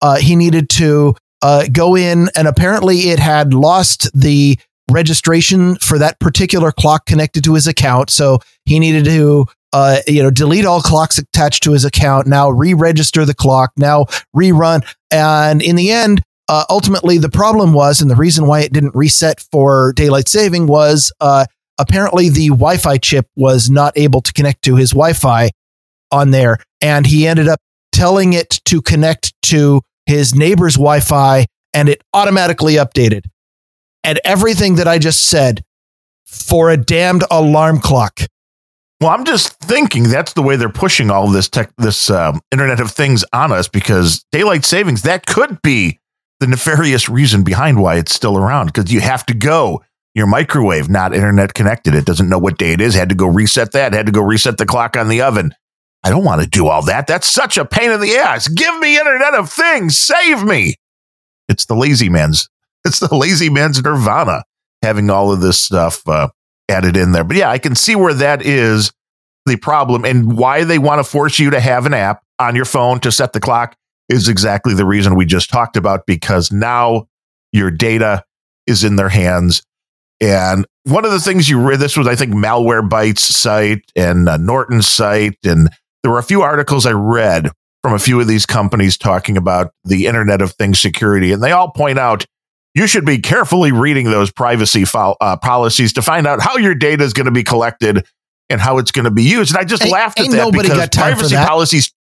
Uh, 0.00 0.16
he 0.16 0.36
needed 0.36 0.68
to 0.68 1.14
uh, 1.42 1.64
go 1.72 1.96
in, 1.96 2.28
and 2.36 2.46
apparently 2.48 3.10
it 3.10 3.18
had 3.18 3.54
lost 3.54 4.10
the 4.14 4.58
registration 4.90 5.76
for 5.76 5.98
that 5.98 6.18
particular 6.20 6.70
clock 6.70 7.06
connected 7.06 7.42
to 7.44 7.54
his 7.54 7.66
account. 7.66 8.10
So 8.10 8.38
he 8.66 8.78
needed 8.78 9.04
to, 9.06 9.46
uh, 9.72 10.00
you 10.06 10.22
know, 10.22 10.30
delete 10.30 10.66
all 10.66 10.80
clocks 10.80 11.18
attached 11.18 11.62
to 11.62 11.72
his 11.72 11.84
account. 11.84 12.26
Now 12.26 12.50
re-register 12.50 13.24
the 13.24 13.34
clock. 13.34 13.72
Now 13.76 14.04
rerun, 14.36 14.84
and 15.10 15.62
in 15.62 15.76
the 15.76 15.90
end, 15.90 16.22
uh, 16.48 16.64
ultimately 16.68 17.16
the 17.18 17.30
problem 17.30 17.72
was, 17.72 18.02
and 18.02 18.10
the 18.10 18.16
reason 18.16 18.46
why 18.46 18.60
it 18.60 18.72
didn't 18.72 18.94
reset 18.94 19.40
for 19.50 19.94
daylight 19.94 20.28
saving 20.28 20.66
was 20.66 21.12
uh, 21.20 21.46
apparently 21.78 22.28
the 22.28 22.48
Wi-Fi 22.48 22.98
chip 22.98 23.26
was 23.36 23.70
not 23.70 23.96
able 23.96 24.20
to 24.20 24.32
connect 24.32 24.62
to 24.62 24.76
his 24.76 24.90
Wi-Fi 24.90 25.50
on 26.10 26.30
there, 26.30 26.58
and 26.80 27.06
he 27.06 27.26
ended 27.26 27.48
up 27.48 27.60
telling 27.92 28.32
it 28.32 28.60
to 28.64 28.82
connect 28.82 29.32
to 29.42 29.80
his 30.06 30.34
neighbor's 30.34 30.74
Wi 30.74 31.00
Fi 31.00 31.46
and 31.72 31.88
it 31.88 32.02
automatically 32.12 32.74
updated. 32.74 33.26
And 34.02 34.20
everything 34.24 34.74
that 34.76 34.88
I 34.88 34.98
just 34.98 35.28
said 35.28 35.64
for 36.24 36.70
a 36.70 36.76
damned 36.76 37.24
alarm 37.30 37.80
clock. 37.80 38.20
Well, 39.00 39.10
I'm 39.10 39.24
just 39.24 39.52
thinking 39.60 40.04
that's 40.04 40.32
the 40.32 40.42
way 40.42 40.56
they're 40.56 40.68
pushing 40.68 41.10
all 41.10 41.28
this 41.28 41.48
tech, 41.48 41.70
this 41.78 42.10
um, 42.10 42.40
Internet 42.52 42.80
of 42.80 42.90
Things 42.90 43.24
on 43.32 43.52
us 43.52 43.68
because 43.68 44.24
daylight 44.32 44.64
savings 44.64 45.02
that 45.02 45.26
could 45.26 45.60
be 45.62 46.00
the 46.40 46.46
nefarious 46.46 47.08
reason 47.08 47.44
behind 47.44 47.80
why 47.80 47.96
it's 47.96 48.14
still 48.14 48.36
around 48.36 48.66
because 48.66 48.92
you 48.92 49.00
have 49.00 49.24
to 49.26 49.34
go 49.34 49.82
your 50.14 50.26
microwave 50.26 50.88
not 50.88 51.14
internet 51.14 51.54
connected. 51.54 51.94
It 51.94 52.04
doesn't 52.04 52.28
know 52.28 52.38
what 52.38 52.58
day 52.58 52.72
it 52.72 52.80
is. 52.80 52.94
Had 52.94 53.08
to 53.08 53.14
go 53.14 53.26
reset 53.26 53.72
that. 53.72 53.92
Had 53.92 54.06
to 54.06 54.12
go 54.12 54.22
reset 54.22 54.58
the 54.58 54.66
clock 54.66 54.96
on 54.96 55.08
the 55.08 55.22
oven. 55.22 55.54
I 56.04 56.10
don't 56.10 56.24
want 56.24 56.42
to 56.42 56.48
do 56.48 56.68
all 56.68 56.84
that. 56.84 57.06
That's 57.06 57.26
such 57.26 57.56
a 57.56 57.64
pain 57.64 57.90
in 57.90 58.00
the 58.00 58.16
ass. 58.16 58.46
Give 58.46 58.78
me 58.78 58.98
Internet 58.98 59.34
of 59.34 59.50
Things. 59.50 59.98
Save 59.98 60.44
me. 60.44 60.74
It's 61.48 61.66
the 61.66 61.74
lazy 61.74 62.08
man's. 62.08 62.48
It's 62.86 63.00
the 63.00 63.16
lazy 63.16 63.48
man's 63.48 63.82
nirvana 63.82 64.44
having 64.82 65.08
all 65.08 65.32
of 65.32 65.40
this 65.40 65.58
stuff 65.58 66.06
uh, 66.06 66.28
added 66.68 66.98
in 66.98 67.12
there. 67.12 67.24
But 67.24 67.38
yeah, 67.38 67.50
I 67.50 67.56
can 67.56 67.74
see 67.74 67.96
where 67.96 68.12
that 68.12 68.42
is 68.42 68.92
the 69.46 69.56
problem 69.56 70.04
and 70.04 70.36
why 70.36 70.64
they 70.64 70.78
want 70.78 70.98
to 70.98 71.10
force 71.10 71.38
you 71.38 71.48
to 71.48 71.60
have 71.60 71.86
an 71.86 71.94
app 71.94 72.22
on 72.38 72.54
your 72.54 72.66
phone 72.66 73.00
to 73.00 73.10
set 73.10 73.32
the 73.32 73.40
clock 73.40 73.74
is 74.10 74.28
exactly 74.28 74.74
the 74.74 74.84
reason 74.84 75.14
we 75.14 75.24
just 75.24 75.48
talked 75.48 75.78
about 75.78 76.04
because 76.06 76.52
now 76.52 77.06
your 77.52 77.70
data 77.70 78.22
is 78.66 78.84
in 78.84 78.96
their 78.96 79.08
hands. 79.08 79.62
And 80.20 80.66
one 80.84 81.04
of 81.04 81.10
the 81.10 81.20
things 81.20 81.48
you 81.48 81.60
read, 81.60 81.80
this 81.80 81.96
was, 81.96 82.06
I 82.06 82.14
think, 82.14 82.32
Malware 82.32 82.88
Malwarebytes 82.88 83.18
site 83.18 83.90
and 83.96 84.28
uh, 84.28 84.36
Norton's 84.36 84.86
site 84.86 85.38
and 85.44 85.68
there 86.02 86.12
were 86.12 86.18
a 86.18 86.22
few 86.22 86.42
articles 86.42 86.84
I 86.84 86.92
read 86.92 87.50
from 87.82 87.94
a 87.94 87.98
few 87.98 88.20
of 88.20 88.26
these 88.26 88.46
companies 88.46 88.96
talking 88.96 89.36
about 89.36 89.72
the 89.84 90.06
Internet 90.06 90.42
of 90.42 90.52
Things 90.52 90.80
security, 90.80 91.32
and 91.32 91.42
they 91.42 91.52
all 91.52 91.70
point 91.70 91.98
out 91.98 92.26
you 92.74 92.86
should 92.86 93.06
be 93.06 93.18
carefully 93.18 93.72
reading 93.72 94.10
those 94.10 94.30
privacy 94.30 94.84
fo- 94.84 95.16
uh, 95.20 95.36
policies 95.36 95.94
to 95.94 96.02
find 96.02 96.26
out 96.26 96.42
how 96.42 96.56
your 96.58 96.74
data 96.74 97.04
is 97.04 97.12
going 97.12 97.24
to 97.26 97.32
be 97.32 97.42
collected 97.42 98.04
and 98.50 98.60
how 98.60 98.78
it's 98.78 98.90
going 98.90 99.04
to 99.06 99.10
be 99.10 99.22
used. 99.22 99.52
And 99.52 99.58
I 99.58 99.64
just 99.64 99.82
Ain't- 99.82 99.92
laughed 99.92 100.20
at 100.20 100.30
that 100.30 100.36
nobody 100.36 100.64
because 100.64 100.78
got 100.78 100.92
time 100.92 101.12
for 101.14 101.20
privacy 101.20 101.36
policies. 101.36 101.92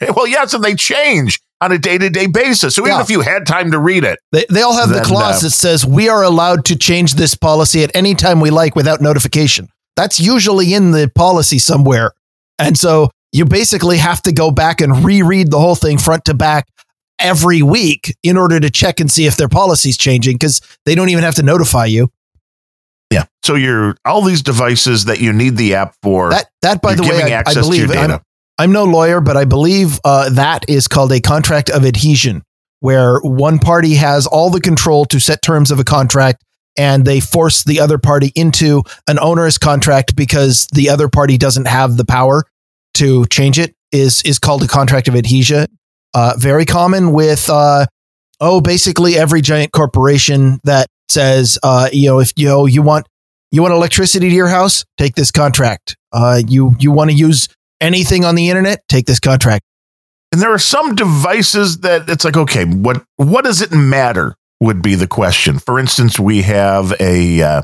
well, 0.16 0.26
yes, 0.26 0.54
and 0.54 0.64
they 0.64 0.74
change 0.74 1.40
on 1.64 1.72
a 1.72 1.78
day 1.78 1.98
to 1.98 2.10
day 2.10 2.26
basis. 2.26 2.74
So 2.76 2.82
even 2.82 2.92
Yeah. 2.96 3.00
if 3.02 3.10
you 3.10 3.20
had 3.22 3.46
time 3.46 3.70
to 3.72 3.78
read 3.78 4.04
it, 4.04 4.18
They, 4.32 4.44
they 4.50 4.62
all 4.62 4.74
have 4.76 4.90
Then, 4.90 4.98
the 5.02 5.04
clause 5.08 5.42
uh, 5.42 5.46
that 5.46 5.50
says 5.50 5.86
we 5.86 6.08
are 6.08 6.22
allowed 6.22 6.64
to 6.66 6.76
change 6.76 7.14
this 7.14 7.34
policy 7.34 7.82
at 7.82 7.90
any 7.94 8.14
time 8.14 8.40
we 8.40 8.50
like 8.50 8.76
without 8.76 9.00
notification. 9.00 9.68
That's 9.96 10.20
usually 10.20 10.74
in 10.74 10.90
the 10.90 11.10
policy 11.14 11.58
somewhere. 11.58 12.12
And 12.58 12.76
so 12.76 13.10
you 13.32 13.44
basically 13.44 13.96
have 13.98 14.22
to 14.22 14.32
go 14.32 14.50
back 14.50 14.80
and 14.80 15.04
reread 15.04 15.50
the 15.50 15.58
whole 15.58 15.74
thing 15.74 15.98
front 15.98 16.24
to 16.26 16.34
back 16.34 16.66
every 17.18 17.62
week 17.62 18.14
in 18.22 18.36
order 18.36 18.58
to 18.60 18.70
check 18.70 19.00
and 19.00 19.10
see 19.10 19.26
if 19.26 19.36
their 19.36 19.48
policy's 19.48 19.96
changing 19.96 20.34
because 20.34 20.60
they 20.84 20.94
don't 20.94 21.08
even 21.08 21.24
have 21.24 21.34
to 21.36 21.42
notify 21.42 21.84
you. 21.86 22.10
yeah. 23.10 23.24
So 23.44 23.54
you're 23.54 23.96
all 24.04 24.22
these 24.22 24.42
devices 24.42 25.04
that 25.06 25.20
you 25.20 25.32
need 25.32 25.56
the 25.56 25.74
app 25.74 25.94
for. 26.02 26.30
That 26.30 26.46
that 26.62 26.82
by 26.82 26.94
the 26.94 27.02
way, 27.02 27.10
giving 27.10 27.26
I, 27.32 27.36
I 27.36 27.38
access 27.40 27.54
to 27.54 27.60
believe 27.62 27.88
your 27.88 27.96
I'm, 27.98 28.10
data. 28.10 28.22
I'm 28.58 28.72
no 28.72 28.84
lawyer, 28.84 29.20
but 29.20 29.36
I 29.36 29.44
believe 29.44 29.98
uh, 30.04 30.30
that 30.30 30.64
is 30.68 30.86
called 30.86 31.12
a 31.12 31.20
contract 31.20 31.70
of 31.70 31.84
adhesion, 31.84 32.42
where 32.80 33.18
one 33.20 33.58
party 33.58 33.94
has 33.94 34.26
all 34.26 34.50
the 34.50 34.60
control 34.60 35.04
to 35.06 35.18
set 35.18 35.42
terms 35.42 35.70
of 35.70 35.80
a 35.80 35.84
contract 35.84 36.42
and 36.76 37.04
they 37.04 37.20
force 37.20 37.64
the 37.64 37.80
other 37.80 37.98
party 37.98 38.32
into 38.34 38.82
an 39.08 39.18
onerous 39.18 39.58
contract 39.58 40.16
because 40.16 40.66
the 40.72 40.90
other 40.90 41.08
party 41.08 41.38
doesn't 41.38 41.66
have 41.66 41.96
the 41.96 42.04
power 42.04 42.44
to 42.94 43.26
change 43.26 43.58
it 43.58 43.74
is 43.92 44.22
is 44.22 44.38
called 44.38 44.62
a 44.62 44.68
contract 44.68 45.08
of 45.08 45.14
adhesion. 45.14 45.66
Uh, 46.14 46.34
very 46.38 46.64
common 46.64 47.12
with 47.12 47.48
uh, 47.48 47.86
oh 48.40 48.60
basically 48.60 49.16
every 49.16 49.40
giant 49.40 49.72
corporation 49.72 50.60
that 50.64 50.86
says 51.08 51.58
uh, 51.62 51.88
you 51.92 52.08
know 52.08 52.20
if 52.20 52.32
you 52.36 52.46
know, 52.46 52.66
you 52.66 52.82
want 52.82 53.06
you 53.50 53.62
want 53.62 53.74
electricity 53.74 54.28
to 54.28 54.34
your 54.34 54.48
house 54.48 54.84
take 54.98 55.14
this 55.14 55.30
contract. 55.30 55.96
Uh, 56.12 56.40
you 56.46 56.74
you 56.78 56.92
want 56.92 57.10
to 57.10 57.16
use 57.16 57.48
anything 57.84 58.24
on 58.24 58.34
the 58.34 58.48
internet 58.48 58.82
take 58.88 59.06
this 59.06 59.20
contract. 59.20 59.64
And 60.32 60.40
there 60.40 60.52
are 60.52 60.58
some 60.58 60.94
devices 60.94 61.78
that 61.80 62.08
it's 62.08 62.24
like, 62.24 62.36
okay, 62.36 62.64
what 62.64 63.04
what 63.16 63.44
does 63.44 63.62
it 63.62 63.72
matter? 63.72 64.34
Would 64.60 64.82
be 64.82 64.94
the 64.94 65.06
question. 65.06 65.58
For 65.58 65.78
instance, 65.78 66.18
we 66.18 66.42
have 66.42 66.92
a 67.00 67.42
uh, 67.42 67.62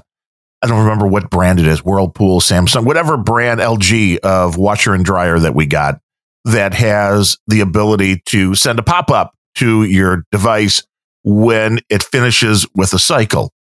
I 0.63 0.67
don't 0.67 0.85
remember 0.85 1.07
what 1.07 1.31
brand 1.31 1.59
it 1.59 1.67
is, 1.67 1.85
Whirlpool, 1.85 2.41
Samsung, 2.41 2.85
whatever 2.85 3.17
brand 3.17 3.61
LG 3.61 4.19
of 4.19 4.57
washer 4.57 4.95
and 4.95 5.05
dryer 5.05 5.39
that 5.39 5.55
we 5.55 5.67
got 5.67 6.01
that 6.45 6.75
has 6.75 7.37
the 7.47 7.61
ability 7.61 8.23
to 8.27 8.55
send 8.55 8.79
a 8.79 8.83
pop 8.83 9.11
up 9.11 9.35
to 9.57 9.85
your 9.85 10.25
device 10.31 10.83
when 11.23 11.81
it 11.89 12.03
finishes 12.03 12.67
with 12.75 12.93
a 12.93 12.99
cycle. 12.99 13.53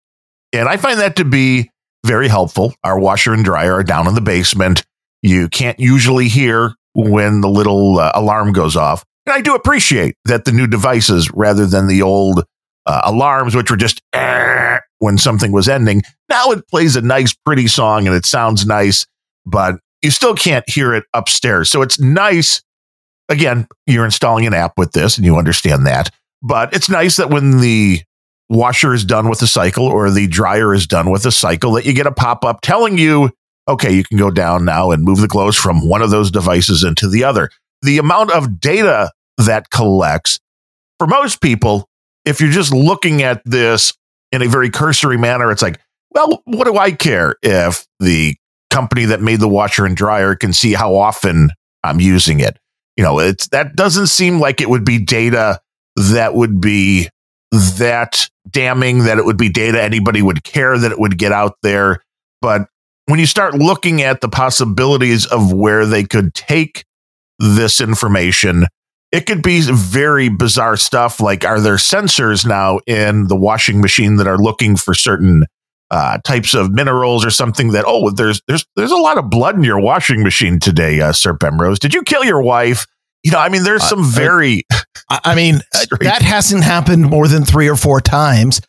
And 0.54 0.67
I 0.67 0.78
find 0.78 1.00
that 1.00 1.15
to 1.17 1.26
be 1.26 1.69
very 2.06 2.28
helpful. 2.28 2.74
Our 2.84 3.00
washer 3.00 3.34
and 3.34 3.43
dryer 3.43 3.74
are 3.76 3.84
down 3.84 4.08
in 4.08 4.15
the 4.15 4.22
basement. 4.22 4.86
You 5.21 5.49
can't 5.49 5.79
usually 5.79 6.27
hear 6.27 6.73
when 6.93 7.41
the 7.41 7.49
little 7.49 7.99
uh, 7.99 8.12
alarm 8.15 8.53
goes 8.53 8.75
off. 8.75 9.03
And 9.25 9.34
I 9.34 9.41
do 9.41 9.55
appreciate 9.55 10.15
that 10.25 10.45
the 10.45 10.51
new 10.51 10.67
devices, 10.67 11.29
rather 11.34 11.65
than 11.65 11.88
the 11.88 12.01
old 12.01 12.45
uh, 12.86 13.01
alarms, 13.03 13.55
which 13.55 13.69
were 13.69 13.77
just 13.77 14.01
when 14.99 15.17
something 15.17 15.51
was 15.51 15.69
ending, 15.69 16.01
now 16.29 16.51
it 16.51 16.67
plays 16.67 16.95
a 16.95 17.01
nice, 17.01 17.34
pretty 17.34 17.67
song 17.67 18.08
and 18.08 18.15
it 18.15 18.25
sounds 18.25 18.65
nice, 18.65 19.05
but 19.45 19.75
you 20.01 20.12
still 20.12 20.36
can't 20.36 20.67
hear 20.69 20.93
it 20.93 21.03
upstairs. 21.13 21.69
So 21.69 21.82
it's 21.82 21.99
nice. 21.99 22.62
Again, 23.27 23.67
you're 23.86 24.05
installing 24.05 24.47
an 24.47 24.53
app 24.53 24.73
with 24.77 24.93
this 24.93 25.17
and 25.17 25.25
you 25.25 25.38
understand 25.38 25.86
that. 25.86 26.10
But 26.41 26.73
it's 26.73 26.89
nice 26.89 27.17
that 27.17 27.29
when 27.29 27.60
the 27.60 28.01
washer 28.49 28.93
is 28.93 29.05
done 29.05 29.29
with 29.29 29.39
the 29.39 29.47
cycle 29.47 29.86
or 29.86 30.10
the 30.10 30.27
dryer 30.27 30.73
is 30.73 30.88
done 30.88 31.12
with 31.12 31.23
the 31.23 31.32
cycle, 31.32 31.73
that 31.73 31.86
you 31.86 31.93
get 31.93 32.08
a 32.08 32.12
pop 32.12 32.43
up 32.43 32.62
telling 32.62 32.97
you, 32.97 33.29
okay, 33.69 33.91
you 33.93 34.03
can 34.03 34.17
go 34.17 34.32
down 34.32 34.65
now 34.65 34.91
and 34.91 35.03
move 35.03 35.21
the 35.21 35.27
clothes 35.27 35.55
from 35.55 35.88
one 35.88 36.01
of 36.01 36.10
those 36.10 36.32
devices 36.32 36.84
into 36.84 37.08
the 37.08 37.23
other. 37.23 37.49
The 37.82 37.97
amount 37.97 38.32
of 38.32 38.60
data 38.60 39.12
that 39.38 39.69
collects 39.69 40.39
for 40.97 41.08
most 41.08 41.41
people, 41.41 41.88
if 42.25 42.41
you're 42.41 42.51
just 42.51 42.73
looking 42.73 43.23
at 43.23 43.41
this 43.45 43.93
in 44.32 44.41
a 44.41 44.47
very 44.47 44.69
cursory 44.69 45.17
manner, 45.17 45.51
it's 45.51 45.62
like, 45.62 45.79
well, 46.12 46.41
what 46.45 46.65
do 46.65 46.77
I 46.77 46.91
care 46.91 47.36
if 47.41 47.88
the 47.99 48.36
company 48.69 49.05
that 49.05 49.21
made 49.21 49.39
the 49.39 49.47
washer 49.47 49.86
and 49.86 49.95
dryer 49.95 50.36
can 50.36 50.51
see 50.51 50.73
how 50.73 50.95
often 50.95 51.51
I'm 51.84 51.99
using 51.99 52.39
it? 52.39 52.58
You 52.97 53.03
know, 53.03 53.19
it's 53.19 53.47
that 53.49 53.75
doesn't 53.75 54.08
seem 54.08 54.39
like 54.39 54.60
it 54.60 54.69
would 54.69 54.84
be 54.84 54.99
data 54.99 55.62
that 55.95 56.34
would 56.34 56.60
be 56.60 57.08
that 57.51 58.29
damning 58.49 59.05
that 59.05 59.17
it 59.17 59.25
would 59.25 59.38
be 59.38 59.49
data 59.49 59.82
anybody 59.82 60.21
would 60.21 60.43
care 60.43 60.77
that 60.77 60.91
it 60.91 60.99
would 60.99 61.17
get 61.17 61.32
out 61.32 61.55
there. 61.63 62.03
But 62.41 62.67
when 63.10 63.19
you 63.19 63.26
start 63.26 63.56
looking 63.56 64.02
at 64.04 64.22
the 64.22 64.30
possibilities 64.30 65.26
of 65.26 65.52
where 65.52 65.86
they 65.86 66.04
could 66.04 66.34
take 66.36 66.86
this 67.39 67.82
information, 67.82 68.65
it 69.12 69.26
could 69.26 69.41
be 69.41 69.62
very 69.62 70.30
bizarre 70.30 70.78
stuff. 70.78 71.19
Like, 71.19 71.43
are 71.43 71.60
there 71.60 71.78
sensors 71.78 72.45
now 72.45 72.80
in 72.86 73.28
the 73.28 73.36
washing 73.36 73.82
machine 73.82 74.17
that 74.17 74.28
are 74.28 74.38
looking 74.38 74.76
for 74.76 74.93
certain 74.93 75.45
uh, 75.91 76.19
types 76.19 76.54
of 76.54 76.72
minerals 76.72 77.26
or 77.26 77.32
something 77.32 77.72
that 77.72 77.84
oh 77.88 78.12
there's 78.12 78.41
there's 78.48 78.63
there's 78.76 78.91
a 78.91 78.98
lot 78.98 79.17
of 79.17 79.28
blood 79.32 79.56
in 79.56 79.63
your 79.63 79.80
washing 79.80 80.22
machine 80.22 80.60
today, 80.60 81.02
uh, 81.02 81.12
Sir 81.12 81.34
Bemrose. 81.34 81.80
Did 81.80 81.95
you 81.95 82.04
kill 82.04 82.24
your 82.24 82.43
wife? 82.43 82.86
You 83.24 83.32
know, 83.32 83.39
I 83.39 83.50
mean, 83.50 83.63
there's 83.63 83.84
some 83.84 84.02
uh, 84.02 84.08
very 84.08 84.63
I, 85.10 85.34
mean 85.34 85.62
that 86.02 86.22
hasn't 86.22 86.63
happened 86.63 87.10
more 87.10 87.28
than 87.28 87.43
three 87.43 87.67
or 87.67 87.76
four 87.76 88.02
times. 88.02 88.62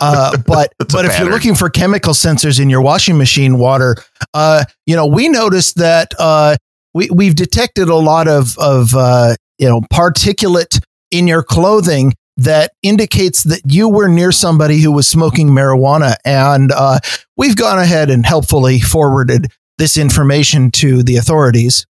Uh, 0.00 0.36
but 0.46 0.72
but 0.78 1.04
if 1.04 1.18
you're 1.18 1.30
looking 1.30 1.54
for 1.54 1.70
chemical 1.70 2.12
sensors 2.12 2.60
in 2.60 2.68
your 2.70 2.80
washing 2.80 3.16
machine 3.16 3.58
water, 3.58 3.96
uh, 4.34 4.64
you 4.86 4.96
know 4.96 5.06
we 5.06 5.28
noticed 5.28 5.76
that 5.76 6.12
uh, 6.18 6.56
we 6.94 7.08
we've 7.12 7.36
detected 7.36 7.88
a 7.88 7.96
lot 7.96 8.28
of 8.28 8.56
of 8.58 8.94
uh, 8.94 9.34
you 9.58 9.68
know 9.68 9.80
particulate 9.92 10.80
in 11.10 11.26
your 11.26 11.42
clothing 11.42 12.12
that 12.38 12.72
indicates 12.82 13.44
that 13.44 13.62
you 13.66 13.88
were 13.88 14.08
near 14.08 14.30
somebody 14.30 14.78
who 14.80 14.92
was 14.92 15.08
smoking 15.08 15.48
marijuana, 15.48 16.16
and 16.24 16.70
uh, 16.72 16.98
we've 17.36 17.56
gone 17.56 17.78
ahead 17.78 18.10
and 18.10 18.26
helpfully 18.26 18.78
forwarded 18.80 19.50
this 19.78 19.96
information 19.96 20.70
to 20.70 21.02
the 21.02 21.16
authorities. 21.16 21.86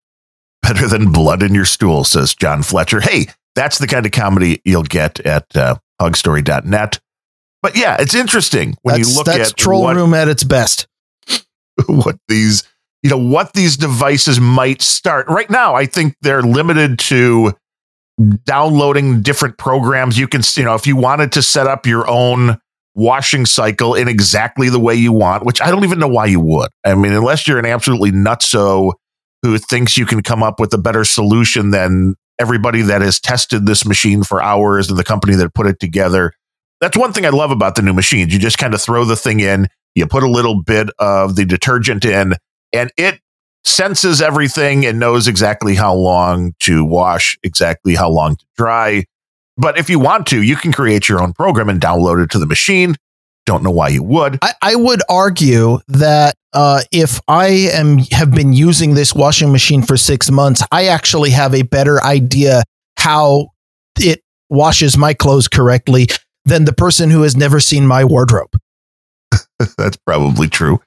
better 0.62 0.88
than 0.88 1.12
blood 1.12 1.44
in 1.44 1.54
your 1.54 1.66
stool, 1.66 2.04
says 2.04 2.36
John 2.36 2.64
Fletcher. 2.64 3.02
Hey, 3.02 3.28
that's 3.56 3.80
the 3.80 3.88
kind 3.88 4.06
of 4.06 4.12
comedy 4.12 4.62
you'll 4.64 4.84
get 4.84 5.20
at 5.22 5.56
uh, 5.56 5.76
hogstory.net. 6.02 7.00
But 7.62 7.76
yeah, 7.76 7.98
it's 8.00 8.16
interesting 8.16 8.76
when 8.82 8.96
that's, 8.98 9.10
you 9.10 9.16
look 9.16 9.26
that's 9.26 9.52
at 9.52 9.58
troll 9.58 9.84
what, 9.84 9.96
room 9.96 10.14
at 10.14 10.28
its 10.28 10.44
best. 10.44 10.88
what 11.88 12.18
these 12.28 12.64
you 13.04 13.10
know 13.10 13.18
what 13.18 13.54
these 13.54 13.78
devices 13.78 14.40
might 14.40 14.82
start. 14.82 15.28
Right 15.28 15.50
now 15.50 15.76
i 15.76 15.86
think 15.86 16.16
they're 16.22 16.42
limited 16.42 17.00
to 17.00 17.54
downloading 18.46 19.22
different 19.22 19.58
programs. 19.58 20.18
You 20.18 20.28
can 20.28 20.42
you 20.56 20.64
know 20.64 20.76
if 20.76 20.88
you 20.88 20.96
wanted 20.96 21.32
to 21.34 21.42
set 21.42 21.68
up 21.68 21.86
your 21.86 22.10
own 22.10 22.58
washing 22.94 23.46
cycle 23.46 23.96
in 23.96 24.08
exactly 24.08 24.68
the 24.68 24.80
way 24.80 24.94
you 24.94 25.14
want 25.14 25.46
which 25.46 25.62
i 25.62 25.72
don't 25.72 25.86
even 25.86 25.98
know 25.98 26.10
why 26.10 26.26
you 26.26 26.40
would. 26.40 26.70
I 26.86 26.96
mean 26.96 27.14
unless 27.14 27.48
you're 27.48 27.60
an 27.60 27.66
absolutely 27.66 28.12
nutso 28.12 28.94
who 29.44 29.58
thinks 29.58 29.98
you 29.98 30.06
can 30.06 30.22
come 30.22 30.44
up 30.44 30.60
with 30.60 30.74
a 30.74 30.78
better 30.78 31.04
solution 31.04 31.72
than 31.72 32.16
everybody 32.38 32.82
that 32.82 33.02
has 33.02 33.20
tested 33.20 33.66
this 33.66 33.86
machine 33.86 34.24
for 34.24 34.42
hours 34.42 34.90
and 34.90 35.00
the 35.00 35.04
company 35.04 35.36
that 35.36 35.54
put 35.54 35.68
it 35.68 35.80
together 35.80 36.34
that's 36.82 36.98
one 36.98 37.14
thing 37.14 37.26
i 37.26 37.30
love 37.30 37.52
about 37.52 37.76
the 37.76 37.82
new 37.82 37.94
machines 37.94 38.34
you 38.34 38.40
just 38.40 38.58
kind 38.58 38.74
of 38.74 38.82
throw 38.82 39.06
the 39.06 39.16
thing 39.16 39.40
in 39.40 39.68
you 39.96 40.06
put 40.06 40.24
a 40.24 40.30
little 40.30 40.62
bit 40.64 40.90
of 41.00 41.36
the 41.36 41.46
detergent 41.46 42.04
in 42.04 42.34
and 42.74 42.92
it 42.98 43.20
senses 43.64 44.22
everything 44.22 44.86
and 44.86 45.00
knows 45.00 45.28
exactly 45.28 45.76
how 45.76 45.94
long 45.94 46.54
to 46.60 46.84
wash, 46.84 47.38
exactly 47.44 47.96
how 47.96 48.10
long 48.10 48.36
to 48.36 48.46
dry. 48.58 49.06
But 49.58 49.78
if 49.78 49.90
you 49.90 50.00
want 50.00 50.28
to, 50.28 50.42
you 50.42 50.56
can 50.56 50.72
create 50.72 51.08
your 51.08 51.22
own 51.22 51.34
program 51.34 51.70
and 51.70 51.80
download 51.80 52.24
it 52.24 52.32
to 52.32 52.40
the 52.40 52.48
machine. 52.48 52.96
Don't 53.46 53.64
know 53.64 53.72
why 53.72 53.90
you 53.90 54.04
would. 54.04 54.40
I, 54.42 54.54
I 54.62 54.76
would 54.76 55.02
argue 55.10 55.80
that 55.88 56.36
uh, 56.54 56.82
if 56.92 57.20
I 57.28 57.48
am 57.74 58.00
have 58.12 58.32
been 58.32 58.54
using 58.54 58.94
this 58.94 59.14
washing 59.14 59.52
machine 59.52 59.82
for 59.82 59.98
six 59.98 60.30
months, 60.30 60.64
I 60.72 60.88
actually 60.88 61.32
have 61.32 61.54
a 61.54 61.64
better 61.64 62.04
idea 62.04 62.64
how 62.98 63.50
it 64.00 64.22
washes 64.50 64.98
my 64.98 65.14
clothes 65.14 65.48
correctly 65.48 66.08
than 66.46 66.66
the 66.66 66.74
person 66.74 67.10
who 67.10 67.22
has 67.22 67.36
never 67.36 67.60
seen 67.60 67.86
my 67.86 68.04
wardrobe. 68.04 68.58
That's 69.78 69.98
probably 69.98 70.48
true. 70.48 70.80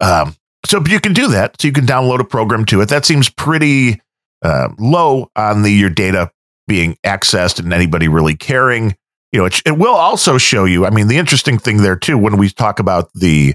Um, 0.00 0.36
so 0.66 0.82
you 0.86 1.00
can 1.00 1.12
do 1.12 1.28
that. 1.28 1.60
So 1.60 1.68
you 1.68 1.72
can 1.72 1.86
download 1.86 2.20
a 2.20 2.24
program 2.24 2.64
to 2.66 2.80
it. 2.80 2.88
That 2.88 3.04
seems 3.04 3.28
pretty 3.28 4.00
uh, 4.42 4.68
low 4.78 5.30
on 5.36 5.62
the 5.62 5.70
your 5.70 5.90
data 5.90 6.30
being 6.66 6.96
accessed 7.04 7.58
and 7.58 7.72
anybody 7.72 8.08
really 8.08 8.36
caring. 8.36 8.94
You 9.32 9.40
know, 9.40 9.46
it, 9.46 9.60
it 9.64 9.78
will 9.78 9.94
also 9.94 10.38
show 10.38 10.64
you. 10.64 10.86
I 10.86 10.90
mean, 10.90 11.08
the 11.08 11.18
interesting 11.18 11.58
thing 11.58 11.78
there 11.78 11.96
too, 11.96 12.18
when 12.18 12.36
we 12.36 12.50
talk 12.50 12.78
about 12.78 13.10
the 13.14 13.54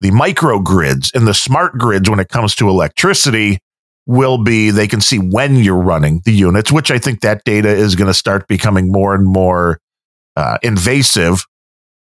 the 0.00 0.10
microgrids 0.10 1.14
and 1.14 1.26
the 1.26 1.34
smart 1.34 1.78
grids 1.78 2.08
when 2.08 2.20
it 2.20 2.28
comes 2.28 2.54
to 2.56 2.68
electricity, 2.68 3.58
will 4.06 4.38
be 4.38 4.70
they 4.70 4.86
can 4.86 5.00
see 5.00 5.18
when 5.18 5.56
you're 5.56 5.76
running 5.76 6.22
the 6.24 6.32
units, 6.32 6.70
which 6.70 6.90
I 6.90 6.98
think 6.98 7.20
that 7.20 7.44
data 7.44 7.68
is 7.68 7.96
going 7.96 8.08
to 8.08 8.14
start 8.14 8.46
becoming 8.46 8.90
more 8.92 9.14
and 9.14 9.26
more 9.26 9.80
uh, 10.36 10.58
invasive 10.62 11.44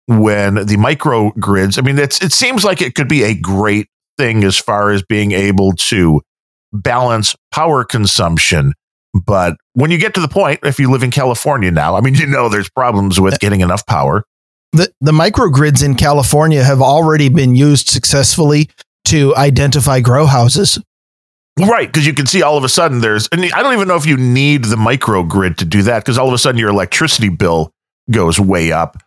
when 0.07 0.55
the 0.55 0.77
microgrids. 0.77 1.77
I 1.77 1.81
mean, 1.81 1.97
it's 1.97 2.21
it 2.21 2.31
seems 2.31 2.63
like 2.63 2.81
it 2.81 2.95
could 2.95 3.07
be 3.07 3.23
a 3.23 3.35
great 3.35 3.87
thing 4.17 4.43
as 4.43 4.57
far 4.57 4.91
as 4.91 5.03
being 5.03 5.31
able 5.31 5.73
to 5.73 6.21
balance 6.71 7.35
power 7.51 7.83
consumption. 7.83 8.73
But 9.13 9.55
when 9.73 9.91
you 9.91 9.97
get 9.97 10.13
to 10.15 10.19
the 10.19 10.27
point, 10.27 10.59
if 10.63 10.77
you 10.79 10.91
live 10.91 11.03
in 11.03 11.11
California 11.11 11.71
now, 11.71 11.95
I 11.95 12.01
mean, 12.01 12.15
you 12.15 12.27
know, 12.27 12.49
there's 12.49 12.69
problems 12.69 13.19
with 13.19 13.39
getting 13.39 13.61
enough 13.61 13.85
power. 13.85 14.23
The, 14.73 14.91
the 14.99 15.13
microgrids 15.13 15.83
in 15.83 15.95
California 15.95 16.61
have 16.61 16.81
already 16.81 17.29
been 17.29 17.55
used 17.55 17.87
successfully 17.87 18.69
to 19.05 19.33
identify 19.35 20.01
grow 20.01 20.25
houses. 20.25 20.77
Right, 21.57 21.87
because 21.87 22.05
you 22.05 22.13
can 22.13 22.25
see 22.25 22.43
all 22.43 22.57
of 22.57 22.65
a 22.65 22.69
sudden 22.69 22.99
there's, 22.99 23.29
and 23.31 23.45
I 23.53 23.63
don't 23.63 23.73
even 23.73 23.87
know 23.87 23.95
if 23.95 24.05
you 24.05 24.17
need 24.17 24.65
the 24.65 24.75
microgrid 24.75 25.55
to 25.57 25.65
do 25.65 25.83
that, 25.83 26.03
because 26.03 26.17
all 26.17 26.27
of 26.27 26.33
a 26.33 26.37
sudden 26.37 26.59
your 26.59 26.69
electricity 26.69 27.29
bill 27.29 27.71
goes 28.11 28.39
way 28.39 28.71
up. 28.71 28.97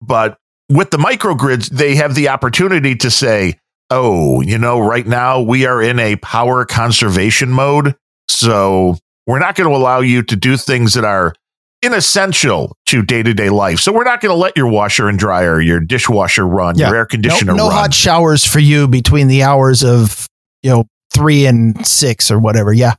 But 0.00 0.38
with 0.68 0.90
the 0.90 0.98
microgrids, 0.98 1.68
they 1.68 1.96
have 1.96 2.14
the 2.14 2.28
opportunity 2.28 2.94
to 2.96 3.10
say, 3.10 3.58
oh, 3.90 4.40
you 4.40 4.58
know, 4.58 4.80
right 4.80 5.06
now 5.06 5.40
we 5.40 5.66
are 5.66 5.82
in 5.82 5.98
a 5.98 6.16
power 6.16 6.64
conservation 6.64 7.50
mode. 7.50 7.94
So 8.28 8.96
we're 9.26 9.38
not 9.38 9.54
going 9.54 9.70
to 9.70 9.76
allow 9.76 10.00
you 10.00 10.22
to 10.22 10.36
do 10.36 10.56
things 10.56 10.94
that 10.94 11.04
are 11.04 11.34
inessential 11.82 12.76
to 12.86 13.02
day 13.02 13.22
to 13.22 13.34
day 13.34 13.50
life. 13.50 13.78
So 13.80 13.92
we're 13.92 14.04
not 14.04 14.20
going 14.20 14.32
to 14.32 14.36
let 14.36 14.56
your 14.56 14.66
washer 14.66 15.08
and 15.08 15.18
dryer, 15.18 15.60
your 15.60 15.80
dishwasher 15.80 16.46
run, 16.46 16.76
yeah. 16.76 16.88
your 16.88 16.96
air 16.96 17.06
conditioner 17.06 17.54
no, 17.54 17.68
no 17.68 17.70
hot 17.70 17.94
showers 17.94 18.44
for 18.44 18.58
you 18.58 18.88
between 18.88 19.28
the 19.28 19.42
hours 19.42 19.84
of, 19.84 20.26
you 20.62 20.70
know, 20.70 20.86
three 21.12 21.46
and 21.46 21.86
six 21.86 22.30
or 22.30 22.38
whatever. 22.38 22.72
Yeah. 22.72 22.94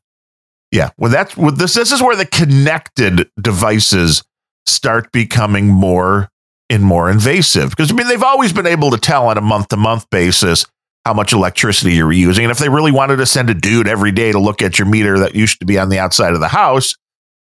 Yeah. 0.72 0.90
Well, 0.98 1.12
that's 1.12 1.36
well, 1.38 1.52
this. 1.52 1.74
This 1.74 1.92
is 1.92 2.02
where 2.02 2.16
the 2.16 2.26
connected 2.26 3.30
devices 3.40 4.24
start 4.68 5.12
becoming 5.12 5.68
more 5.68 6.30
and 6.70 6.84
more 6.84 7.10
invasive 7.10 7.70
because 7.70 7.92
I 7.92 7.96
mean 7.96 8.08
they've 8.08 8.22
always 8.22 8.52
been 8.52 8.68
able 8.68 8.92
to 8.92 8.98
tell 8.98 9.28
on 9.28 9.38
a 9.38 9.42
month 9.42 9.70
to 9.70 9.78
month 9.78 10.10
basis 10.10 10.66
how 11.06 11.14
much 11.14 11.32
electricity 11.32 11.94
you're 11.94 12.12
using. 12.12 12.44
And 12.44 12.52
if 12.52 12.58
they 12.58 12.68
really 12.68 12.92
wanted 12.92 13.16
to 13.18 13.26
send 13.26 13.50
a 13.50 13.54
dude 13.54 13.88
every 13.88 14.12
day 14.12 14.34
to 14.34 14.40
look 14.40 14.62
at 14.62 14.78
your 14.78 14.88
meter 14.90 15.20
that 15.20 15.36
used 15.36 15.60
to 15.62 15.66
be 15.66 15.80
on 15.80 15.88
the 15.88 16.00
outside 16.00 16.34
of 16.34 16.42
the 16.42 16.50
house, 16.50 16.98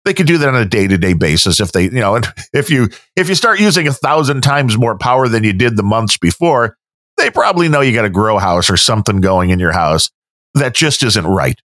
they 0.04 0.12
could 0.12 0.26
do 0.26 0.38
that 0.38 0.48
on 0.48 0.56
a 0.56 0.64
day-to-day 0.64 1.14
basis 1.14 1.60
if 1.60 1.70
they, 1.70 1.84
you 1.84 1.90
know, 1.90 2.16
and 2.16 2.26
if 2.52 2.70
you 2.70 2.88
if 3.14 3.28
you 3.28 3.36
start 3.36 3.60
using 3.60 3.86
a 3.86 3.92
thousand 3.92 4.40
times 4.40 4.76
more 4.76 4.98
power 4.98 5.28
than 5.28 5.44
you 5.44 5.52
did 5.52 5.76
the 5.76 5.84
months 5.84 6.18
before, 6.18 6.76
they 7.16 7.30
probably 7.30 7.68
know 7.68 7.80
you 7.80 7.94
got 7.94 8.04
a 8.04 8.10
grow 8.10 8.38
house 8.38 8.68
or 8.68 8.76
something 8.76 9.20
going 9.20 9.50
in 9.50 9.60
your 9.60 9.72
house 9.72 10.10
that 10.54 10.74
just 10.74 11.02
isn't 11.02 11.26
right. 11.26 11.60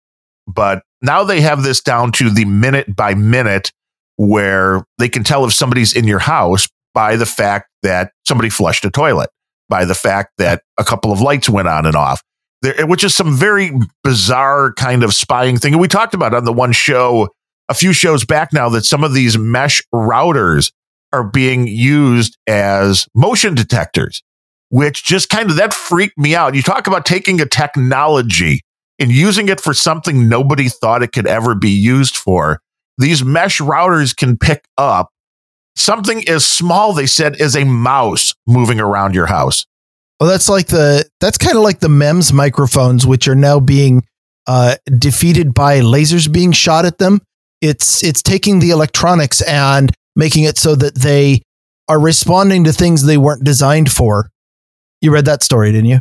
But 0.47 0.83
now 1.01 1.25
they 1.25 1.41
have 1.41 1.63
this 1.63 1.81
down 1.81 2.13
to 2.13 2.31
the 2.31 2.45
minute 2.45 2.95
by 2.95 3.15
minute 3.15 3.73
where 4.17 4.85
they 4.99 5.09
can 5.09 5.25
tell 5.25 5.45
if 5.45 5.53
somebody's 5.53 5.95
in 5.95 6.07
your 6.07 6.19
house 6.19 6.69
by 6.95 7.17
the 7.17 7.27
fact 7.27 7.69
that 7.83 8.13
somebody 8.27 8.51
flushed 8.51 8.85
a 8.85 8.91
toilet 8.91 9.31
by 9.69 9.85
the 9.85 9.95
fact 9.95 10.33
that 10.39 10.63
a 10.79 10.85
couple 10.85 11.13
of 11.13 11.21
lights 11.21 11.49
went 11.49 11.69
on 11.69 11.87
and 11.87 11.97
off, 11.97 12.23
there, 12.63 12.87
which 12.87 13.05
is 13.05 13.15
some 13.15 13.35
very 13.35 13.73
bizarre 14.03 14.73
kind 14.75 15.03
of 15.03 15.15
spying 15.15 15.59
thing. 15.59 15.75
And 15.75 15.81
we 15.81 15.89
talked 15.89 16.15
about 16.15 16.35
on 16.35 16.45
the 16.45 16.53
one 16.53 16.73
show 16.73 17.29
a 17.69 17.75
few 17.75 17.93
shows 17.93 18.25
back 18.25 18.53
now 18.53 18.69
that 18.71 18.85
some 18.85 19.03
of 19.03 19.13
these 19.13 19.37
mesh 19.37 19.83
routers 19.93 20.73
are 21.13 21.25
being 21.25 21.67
used 21.67 22.37
as 22.47 23.07
motion 23.15 23.55
detectors, 23.55 24.23
which 24.69 25.05
just 25.05 25.29
kind 25.29 25.51
of 25.51 25.57
that 25.57 25.75
freaked 25.75 26.19
me 26.19 26.35
out. 26.35 26.55
You 26.55 26.63
talk 26.63 26.87
about 26.87 27.07
taking 27.07 27.41
a 27.41 27.47
technology 27.47 28.61
and 28.99 29.11
using 29.11 29.49
it 29.49 29.61
for 29.61 29.75
something 29.75 30.29
nobody 30.29 30.69
thought 30.69 31.03
it 31.03 31.13
could 31.13 31.27
ever 31.27 31.55
be 31.55 31.71
used 31.71 32.17
for. 32.17 32.61
These 32.99 33.25
mesh 33.25 33.61
routers 33.61 34.17
can 34.17 34.39
pick 34.39 34.65
up 34.79 35.11
something 35.77 36.27
as 36.29 36.45
small, 36.47 36.93
they 36.93 37.07
said, 37.07 37.41
as 37.41 37.55
a 37.55 37.65
mouse 37.65 38.35
moving 38.47 38.81
around 38.81 39.15
your 39.15 39.27
house. 39.27 39.67
Well, 40.19 40.31
that's 40.31 40.49
like 40.49 40.69
the 40.69 41.09
that's 41.21 41.37
kind 41.37 41.57
of 41.57 41.63
like 41.63 41.81
the 41.81 41.91
MEMS 41.91 42.33
microphones, 42.33 43.07
which 43.07 43.29
are 43.29 43.35
now 43.35 43.61
being 43.61 44.07
uh, 44.47 44.77
defeated 44.99 45.53
by 45.53 45.81
lasers 45.81 46.33
being 46.33 46.53
shot 46.53 46.87
at 46.87 46.99
them. 46.99 47.21
It's 47.61 48.03
it's 48.03 48.23
taking 48.23 48.61
the 48.61 48.71
electronics 48.71 49.43
and 49.43 49.93
making 50.15 50.45
it 50.45 50.57
so 50.57 50.75
that 50.75 50.95
they 50.95 51.43
are 51.89 52.01
responding 52.01 52.65
to 52.65 52.73
things 52.73 53.05
they 53.05 53.19
weren't 53.19 53.45
designed 53.45 53.93
for. 53.93 54.31
You 55.03 55.13
read 55.13 55.27
that 55.27 55.43
story, 55.43 55.73
didn't 55.73 55.91
you? 55.91 56.01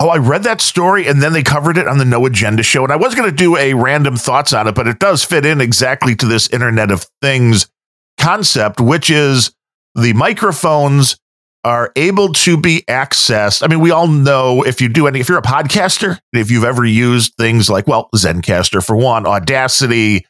Oh, 0.00 0.08
I 0.08 0.18
read 0.18 0.44
that 0.44 0.60
story 0.60 1.08
and 1.08 1.20
then 1.20 1.32
they 1.32 1.42
covered 1.42 1.76
it 1.76 1.88
on 1.88 1.98
the 1.98 2.04
No 2.04 2.24
Agenda 2.24 2.62
show. 2.62 2.84
And 2.84 2.92
I 2.92 2.96
was 2.96 3.16
going 3.16 3.28
to 3.28 3.36
do 3.36 3.56
a 3.56 3.74
random 3.74 4.16
thoughts 4.16 4.52
on 4.52 4.68
it, 4.68 4.74
but 4.74 4.86
it 4.86 5.00
does 5.00 5.24
fit 5.24 5.44
in 5.44 5.60
exactly 5.60 6.14
to 6.16 6.26
this 6.26 6.48
Internet 6.50 6.92
of 6.92 7.06
Things 7.20 7.68
concept, 8.16 8.80
which 8.80 9.10
is 9.10 9.52
the 9.96 10.12
microphones 10.12 11.16
are 11.64 11.90
able 11.96 12.32
to 12.32 12.56
be 12.56 12.84
accessed. 12.88 13.64
I 13.64 13.66
mean, 13.66 13.80
we 13.80 13.90
all 13.90 14.06
know 14.06 14.62
if 14.62 14.80
you 14.80 14.88
do 14.88 15.08
any, 15.08 15.18
if 15.18 15.28
you're 15.28 15.38
a 15.38 15.42
podcaster, 15.42 16.18
if 16.32 16.50
you've 16.50 16.64
ever 16.64 16.84
used 16.84 17.34
things 17.34 17.68
like, 17.68 17.88
well, 17.88 18.08
Zencastr 18.14 18.84
for 18.84 18.96
one, 18.96 19.26
Audacity, 19.26 20.24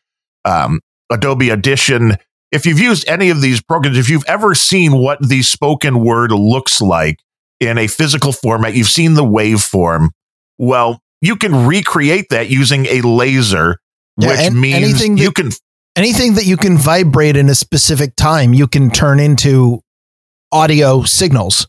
um, 0.46 0.80
Adobe 1.10 1.52
Audition, 1.52 2.16
if 2.50 2.64
you've 2.64 2.78
used 2.78 3.06
any 3.06 3.28
of 3.28 3.42
these 3.42 3.60
programs, 3.60 3.98
if 3.98 4.08
you've 4.08 4.24
ever 4.26 4.54
seen 4.54 4.96
what 4.96 5.18
the 5.20 5.42
spoken 5.42 6.02
word 6.02 6.32
looks 6.32 6.80
like 6.80 7.18
in 7.60 7.78
a 7.78 7.86
physical 7.86 8.32
format, 8.32 8.74
you've 8.74 8.88
seen 8.88 9.14
the 9.14 9.24
waveform. 9.24 10.10
Well, 10.58 11.00
you 11.20 11.36
can 11.36 11.66
recreate 11.66 12.26
that 12.30 12.48
using 12.48 12.86
a 12.86 13.00
laser, 13.02 13.78
yeah, 14.16 14.28
which 14.28 14.52
means 14.52 15.00
you 15.00 15.16
that, 15.16 15.34
can 15.34 15.50
anything 15.96 16.34
that 16.34 16.46
you 16.46 16.56
can 16.56 16.78
vibrate 16.78 17.36
in 17.36 17.48
a 17.48 17.54
specific 17.54 18.14
time, 18.16 18.54
you 18.54 18.66
can 18.66 18.90
turn 18.90 19.18
into 19.18 19.80
audio 20.52 21.02
signals. 21.02 21.66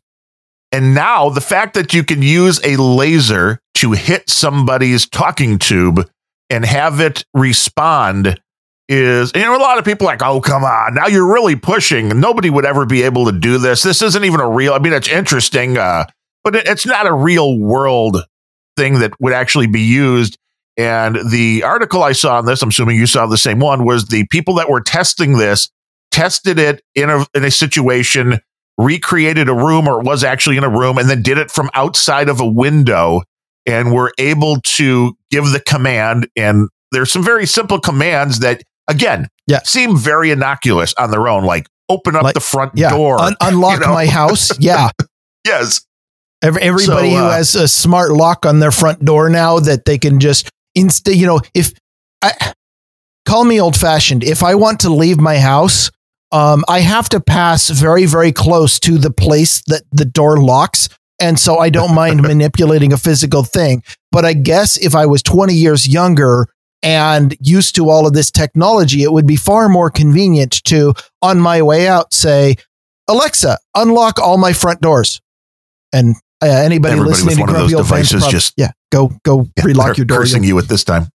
And 0.72 0.94
now 0.94 1.30
the 1.30 1.42
fact 1.42 1.74
that 1.74 1.94
you 1.94 2.04
can 2.04 2.22
use 2.22 2.60
a 2.64 2.78
laser 2.78 3.60
to 3.76 3.94
hit 3.94 4.30
somebody's 4.30 5.10
talking 5.10 5.58
tube 5.58 6.08
and 6.50 6.64
have 6.66 7.00
it 7.00 7.24
respond 7.34 8.40
is, 8.90 9.32
you 9.34 9.42
know, 9.42 9.56
a 9.56 9.58
lot 9.58 9.78
of 9.78 9.86
people 9.86 10.06
like, 10.06 10.22
oh, 10.22 10.42
come 10.42 10.66
on. 10.66 10.96
Now 10.96 11.08
you're 11.08 11.32
really 11.32 11.56
pushing. 11.56 12.20
Nobody 12.20 12.50
would 12.50 12.66
ever 12.66 12.86
be 12.86 13.04
able 13.04 13.26
to 13.26 13.32
do 13.32 13.58
this. 13.58 13.84
This 13.84 14.02
isn't 14.02 14.26
even 14.26 14.42
a 14.42 14.50
real, 14.50 14.74
I 14.74 14.80
mean, 14.80 14.92
it's 14.92 15.08
interesting, 15.08 15.78
uh, 15.78 16.06
but 16.44 16.56
it, 16.56 16.68
it's 16.68 16.86
not 16.86 17.08
a 17.08 17.14
real 17.14 17.58
world 17.58 18.18
thing 18.76 19.00
that 19.00 19.14
would 19.22 19.34
actually 19.34 19.68
be 19.68 19.82
used 19.82 20.38
and 20.80 21.18
the 21.30 21.64
article 21.64 22.04
I 22.04 22.14
saw 22.14 22.38
on 22.38 22.46
this, 22.46 22.62
I'm 22.62 22.70
assuming 22.70 22.96
you 22.96 23.06
saw 23.06 23.26
the 23.26 23.38
same 23.38 23.60
one, 23.60 23.84
was 23.84 24.06
the 24.06 24.26
people 24.28 24.54
that 24.56 24.70
were 24.70 24.80
testing 24.80 25.38
this 25.38 25.70
tested 26.10 26.58
it 26.58 26.82
in 26.96 27.10
a 27.10 27.26
in 27.34 27.44
a 27.44 27.52
situation, 27.52 28.40
recreated 28.78 29.50
a 29.50 29.54
room 29.54 29.90
or 29.90 30.02
was 30.02 30.24
actually 30.24 30.56
in 30.56 30.64
a 30.64 30.70
room, 30.70 30.98
and 30.98 31.10
then 31.10 31.22
did 31.22 31.38
it 31.38 31.52
from 31.52 31.70
outside 31.74 32.30
of 32.30 32.40
a 32.40 32.50
window, 32.50 33.22
and 33.66 33.94
were 33.94 34.14
able 34.18 34.62
to 34.62 35.18
give 35.30 35.52
the 35.52 35.60
command. 35.60 36.30
And 36.38 36.70
there's 36.94 37.12
some 37.12 37.26
very 37.26 37.46
simple 37.46 37.82
commands 37.82 38.40
that, 38.40 38.64
again, 38.90 39.28
Yeah. 39.48 39.62
seem 39.64 39.96
very 39.98 40.32
innocuous 40.32 40.94
on 40.98 41.12
their 41.12 41.28
own, 41.30 41.44
like 41.46 41.68
open 41.88 42.16
up 42.16 42.24
Like- 42.24 42.34
the 42.34 42.40
front 42.42 42.74
Yeah. 42.76 42.90
door, 42.90 43.22
Un- 43.22 43.36
unlock 43.42 43.80
you 43.80 43.86
know? 43.88 43.94
my 43.94 44.06
house. 44.08 44.52
Yeah. 44.60 44.90
yes, 45.46 45.82
Every, 46.42 46.62
everybody 46.62 47.12
So, 47.12 47.18
who 47.18 47.24
uh, 47.26 47.32
has 47.32 47.56
a 47.56 47.68
smart 47.68 48.12
lock 48.12 48.46
on 48.46 48.60
their 48.60 48.72
front 48.72 49.04
door 49.04 49.30
now 49.30 49.60
that 49.60 49.86
they 49.86 49.98
can 49.98 50.20
just 50.20 50.50
insta, 50.78 51.16
you 51.16 51.26
know, 51.28 51.40
if 51.54 51.72
I 52.22 52.54
call 53.26 53.44
me 53.46 53.60
old 53.60 53.76
fashioned, 53.78 54.24
if 54.24 54.42
I 54.44 54.56
want 54.56 54.80
to 54.82 54.90
leave 54.90 55.20
my 55.20 55.38
house, 55.38 55.92
um, 56.32 56.64
I 56.68 56.80
have 56.82 57.10
to 57.10 57.20
pass 57.20 57.70
very, 57.70 58.06
very 58.06 58.32
close 58.32 58.80
to 58.82 58.98
the 58.98 59.12
place 59.12 59.62
that 59.68 59.82
the 59.92 60.06
door 60.06 60.38
locks. 60.38 60.88
And 61.22 61.38
so 61.40 61.58
I 61.58 61.70
don't 61.70 61.94
mind 61.94 62.22
manipulating 62.32 62.94
a 62.94 62.98
physical 62.98 63.44
thing. 63.44 63.84
But 64.12 64.24
I 64.26 64.34
guess 64.34 64.78
if 64.78 64.96
I 64.96 65.06
was 65.08 65.22
20 65.24 65.54
years 65.54 65.88
younger 65.88 66.48
and 66.82 67.36
used 67.40 67.76
to 67.76 67.90
all 67.90 68.08
of 68.08 68.14
this 68.14 68.32
technology, 68.32 69.04
it 69.04 69.12
would 69.12 69.28
be 69.28 69.36
far 69.36 69.70
more 69.70 69.90
convenient 69.90 70.64
to, 70.66 70.94
on 71.22 71.40
my 71.40 71.62
way 71.62 71.88
out, 71.88 72.14
say, 72.14 72.56
Alexa, 73.08 73.58
unlock 73.76 74.20
all 74.20 74.38
my 74.38 74.54
front 74.54 74.82
doors. 74.82 75.22
And 75.92 76.16
uh, 76.42 76.46
anybody 76.48 76.94
Everybody 76.94 77.10
listening 77.10 77.36
to 77.36 77.42
one 77.42 77.50
of 77.50 77.56
Grumpy 77.56 77.74
those 77.74 77.80
Old 77.80 77.86
devices 77.88 78.22
prob- 78.22 78.32
just- 78.32 78.54
yeah, 78.56 78.72
go 78.92 79.12
go 79.24 79.48
Yeah, 79.58 79.64
relock 79.66 79.98
your 79.98 80.06
door. 80.06 80.20
Cursing 80.20 80.44
you 80.44 80.58
at 80.60 80.68
this 80.68 80.84
time. 80.84 81.08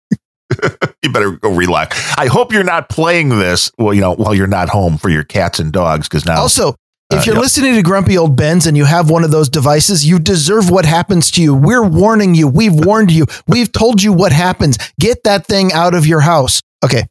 you 1.03 1.11
better 1.13 1.33
go 1.33 1.55
relock. 1.55 1.95
I 2.19 2.27
hope 2.27 2.53
you're 2.53 2.63
not 2.65 2.89
playing 2.89 3.31
this. 3.31 3.71
Well, 3.79 3.95
you 3.95 4.01
know, 4.03 4.15
while 4.15 4.35
you're 4.35 4.47
not 4.47 4.69
home 4.69 4.99
for 4.99 5.09
your 5.09 5.25
cats 5.25 5.59
and 5.61 5.73
dogs, 5.73 6.09
because 6.09 6.27
now 6.27 6.41
Also, 6.43 6.75
if 7.15 7.21
Uh, 7.21 7.23
you're 7.27 7.35
yep. 7.37 7.43
listening 7.43 7.75
to 7.75 7.83
Grumpy 7.83 8.19
Old 8.19 8.37
Bens 8.37 8.67
and 8.67 8.77
you 8.77 8.85
have 8.85 9.09
one 9.11 9.25
of 9.25 9.31
those 9.31 9.49
devices, 9.49 10.07
you 10.07 10.19
deserve 10.19 10.71
what 10.71 10.85
happens 10.85 11.31
to 11.33 11.43
you. 11.43 11.55
We're 11.55 11.83
warning 11.87 12.35
you. 12.35 12.47
We've 12.49 12.75
warned 12.75 13.11
you. 13.11 13.27
We've 13.47 13.71
told 13.71 14.03
you 14.03 14.13
what 14.13 14.33
happens. 14.33 14.77
Get 15.01 15.23
that 15.25 15.47
thing 15.47 15.73
out 15.73 15.95
of 15.95 16.07
your 16.07 16.21
house. 16.21 16.61
Okay. 16.85 17.05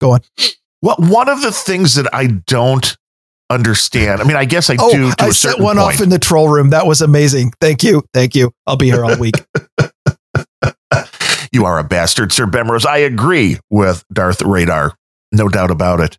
Go 0.00 0.12
on. 0.12 0.20
Well, 0.80 0.96
one 0.98 1.28
of 1.28 1.42
the 1.42 1.52
things 1.52 1.94
that 1.94 2.12
I 2.12 2.26
don't 2.26 2.96
understand. 3.50 4.20
I 4.20 4.24
mean, 4.24 4.36
I 4.36 4.44
guess 4.46 4.70
I 4.70 4.76
Oh, 4.80 4.90
do 4.92 5.10
to 5.10 5.24
I 5.24 5.28
a 5.28 5.32
set 5.32 5.60
one 5.60 5.76
point. 5.76 5.94
off 5.96 6.00
in 6.00 6.08
the 6.08 6.18
troll 6.18 6.48
room. 6.48 6.70
That 6.70 6.86
was 6.86 7.02
amazing. 7.02 7.52
Thank 7.60 7.82
you. 7.82 8.02
Thank 8.14 8.34
you. 8.34 8.52
I'll 8.66 8.76
be 8.76 8.86
here 8.86 9.04
all 9.04 9.16
week. 9.18 9.34
you 11.52 11.64
are 11.66 11.78
a 11.78 11.84
bastard, 11.84 12.32
Sir 12.32 12.46
Bemrose. 12.46 12.86
I 12.86 12.98
agree 12.98 13.58
with 13.70 14.04
Darth 14.12 14.42
Radar, 14.42 14.94
no 15.32 15.48
doubt 15.48 15.70
about 15.70 16.00
it. 16.00 16.18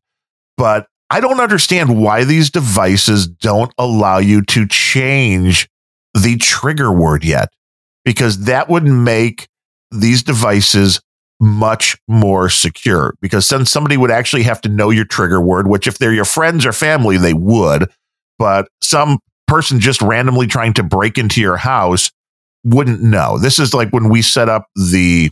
But 0.58 0.88
I 1.14 1.20
don't 1.20 1.40
understand 1.40 2.02
why 2.02 2.24
these 2.24 2.50
devices 2.50 3.28
don't 3.28 3.72
allow 3.78 4.18
you 4.18 4.42
to 4.46 4.68
change 4.68 5.70
the 6.16 6.38
trigger 6.38 6.92
word 6.92 7.24
yet, 7.24 7.50
because 8.04 8.46
that 8.46 8.68
would 8.68 8.84
make 8.84 9.48
these 9.92 10.24
devices 10.24 11.00
much 11.40 11.96
more 12.08 12.50
secure. 12.50 13.14
Because 13.22 13.48
then 13.48 13.68
somebody 13.68 13.96
would 13.96 14.10
actually 14.10 14.42
have 14.42 14.60
to 14.62 14.70
know 14.70 14.90
your 14.90 15.06
trigger 15.06 15.40
word, 15.40 15.68
which 15.68 15.86
if 15.86 16.00
they're 16.00 16.14
your 16.14 16.26
friends 16.26 16.66
or 16.66 16.74
family, 16.74 17.18
they 17.18 17.36
would. 17.36 17.92
But 18.40 18.68
some 18.82 19.20
person 19.48 19.80
just 19.80 20.02
randomly 20.02 20.48
trying 20.48 20.74
to 20.74 20.84
break 20.84 21.20
into 21.20 21.42
your 21.42 21.58
house 21.58 22.10
wouldn't 22.64 23.04
know. 23.04 23.38
This 23.38 23.60
is 23.60 23.76
like 23.76 23.92
when 23.92 24.10
we 24.10 24.24
set 24.24 24.50
up 24.50 24.66
the 24.76 25.30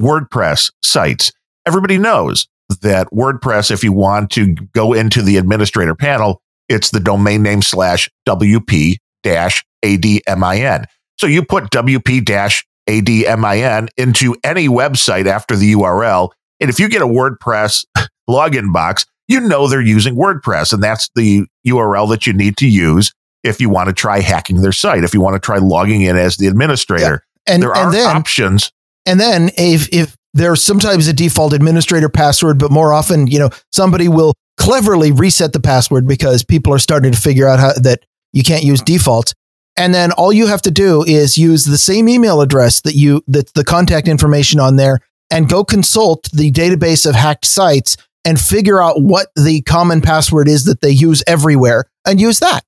WordPress 0.00 0.72
sites. 0.82 1.30
Everybody 1.66 1.98
knows 1.98 2.48
that 2.80 3.08
WordPress, 3.12 3.70
if 3.70 3.84
you 3.84 3.92
want 3.92 4.30
to 4.32 4.54
go 4.72 4.92
into 4.92 5.22
the 5.22 5.36
administrator 5.36 5.94
panel, 5.94 6.40
it's 6.68 6.90
the 6.90 7.00
domain 7.00 7.42
name 7.42 7.62
slash 7.62 8.08
WP 8.26 8.96
dash 9.22 9.64
ADMIN. 9.84 10.86
So 11.18 11.26
you 11.26 11.44
put 11.44 11.64
WP 11.64 12.24
dash 12.24 12.64
ADMIN 12.88 13.88
into 13.96 14.36
any 14.44 14.68
website 14.68 15.26
after 15.26 15.56
the 15.56 15.74
URL. 15.74 16.30
And 16.60 16.70
if 16.70 16.78
you 16.78 16.88
get 16.88 17.02
a 17.02 17.06
WordPress 17.06 17.84
login 18.30 18.72
box, 18.72 19.04
you 19.28 19.40
know 19.40 19.68
they're 19.68 19.80
using 19.80 20.16
WordPress. 20.16 20.72
And 20.72 20.82
that's 20.82 21.10
the 21.14 21.46
URL 21.66 22.08
that 22.10 22.26
you 22.26 22.32
need 22.32 22.56
to 22.58 22.68
use 22.68 23.12
if 23.42 23.60
you 23.60 23.70
want 23.70 23.88
to 23.88 23.94
try 23.94 24.20
hacking 24.20 24.60
their 24.60 24.72
site, 24.72 25.04
if 25.04 25.14
you 25.14 25.20
want 25.20 25.34
to 25.34 25.40
try 25.40 25.58
logging 25.58 26.02
in 26.02 26.16
as 26.16 26.36
the 26.36 26.46
administrator. 26.46 27.24
And 27.46 27.62
there 27.62 27.74
are 27.74 27.90
then 27.90 28.16
options. 28.16 28.70
And 29.06 29.18
then 29.18 29.50
if 29.56 29.88
if 29.92 30.16
there's 30.34 30.62
sometimes 30.62 31.08
a 31.08 31.12
default 31.12 31.52
administrator 31.52 32.08
password, 32.08 32.58
but 32.58 32.70
more 32.70 32.92
often, 32.92 33.26
you 33.26 33.38
know, 33.38 33.50
somebody 33.72 34.08
will 34.08 34.34
cleverly 34.56 35.10
reset 35.12 35.52
the 35.52 35.60
password 35.60 36.06
because 36.06 36.44
people 36.44 36.72
are 36.72 36.78
starting 36.78 37.12
to 37.12 37.18
figure 37.18 37.48
out 37.48 37.58
how 37.58 37.72
that 37.72 38.04
you 38.32 38.42
can't 38.42 38.62
use 38.62 38.80
defaults. 38.82 39.34
And 39.76 39.94
then 39.94 40.12
all 40.12 40.32
you 40.32 40.46
have 40.46 40.62
to 40.62 40.70
do 40.70 41.02
is 41.04 41.38
use 41.38 41.64
the 41.64 41.78
same 41.78 42.08
email 42.08 42.40
address 42.40 42.82
that 42.82 42.94
you 42.94 43.22
that 43.28 43.52
the 43.54 43.64
contact 43.64 44.08
information 44.08 44.60
on 44.60 44.76
there 44.76 45.00
and 45.30 45.48
go 45.48 45.64
consult 45.64 46.28
the 46.32 46.50
database 46.50 47.08
of 47.08 47.14
hacked 47.14 47.46
sites 47.46 47.96
and 48.24 48.38
figure 48.38 48.82
out 48.82 49.00
what 49.00 49.28
the 49.36 49.62
common 49.62 50.00
password 50.00 50.48
is 50.48 50.64
that 50.64 50.80
they 50.82 50.90
use 50.90 51.22
everywhere 51.26 51.86
and 52.04 52.20
use 52.20 52.40
that. 52.40 52.60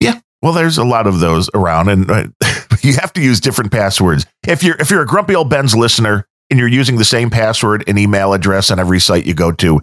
Yeah. 0.00 0.20
Well, 0.42 0.52
there's 0.52 0.76
a 0.76 0.84
lot 0.84 1.06
of 1.06 1.20
those 1.20 1.48
around, 1.54 1.88
and 1.88 2.10
uh, 2.10 2.26
you 2.82 2.94
have 2.94 3.12
to 3.14 3.22
use 3.22 3.40
different 3.40 3.72
passwords. 3.72 4.26
If 4.46 4.62
you're 4.62 4.76
if 4.78 4.90
you're 4.90 5.02
a 5.02 5.06
grumpy 5.06 5.34
old 5.34 5.48
Bens 5.48 5.74
listener 5.74 6.26
and 6.50 6.58
you're 6.58 6.68
using 6.68 6.96
the 6.96 7.04
same 7.04 7.30
password 7.30 7.84
and 7.86 7.98
email 7.98 8.32
address 8.32 8.70
on 8.70 8.78
every 8.78 9.00
site 9.00 9.26
you 9.26 9.34
go 9.34 9.52
to, 9.52 9.80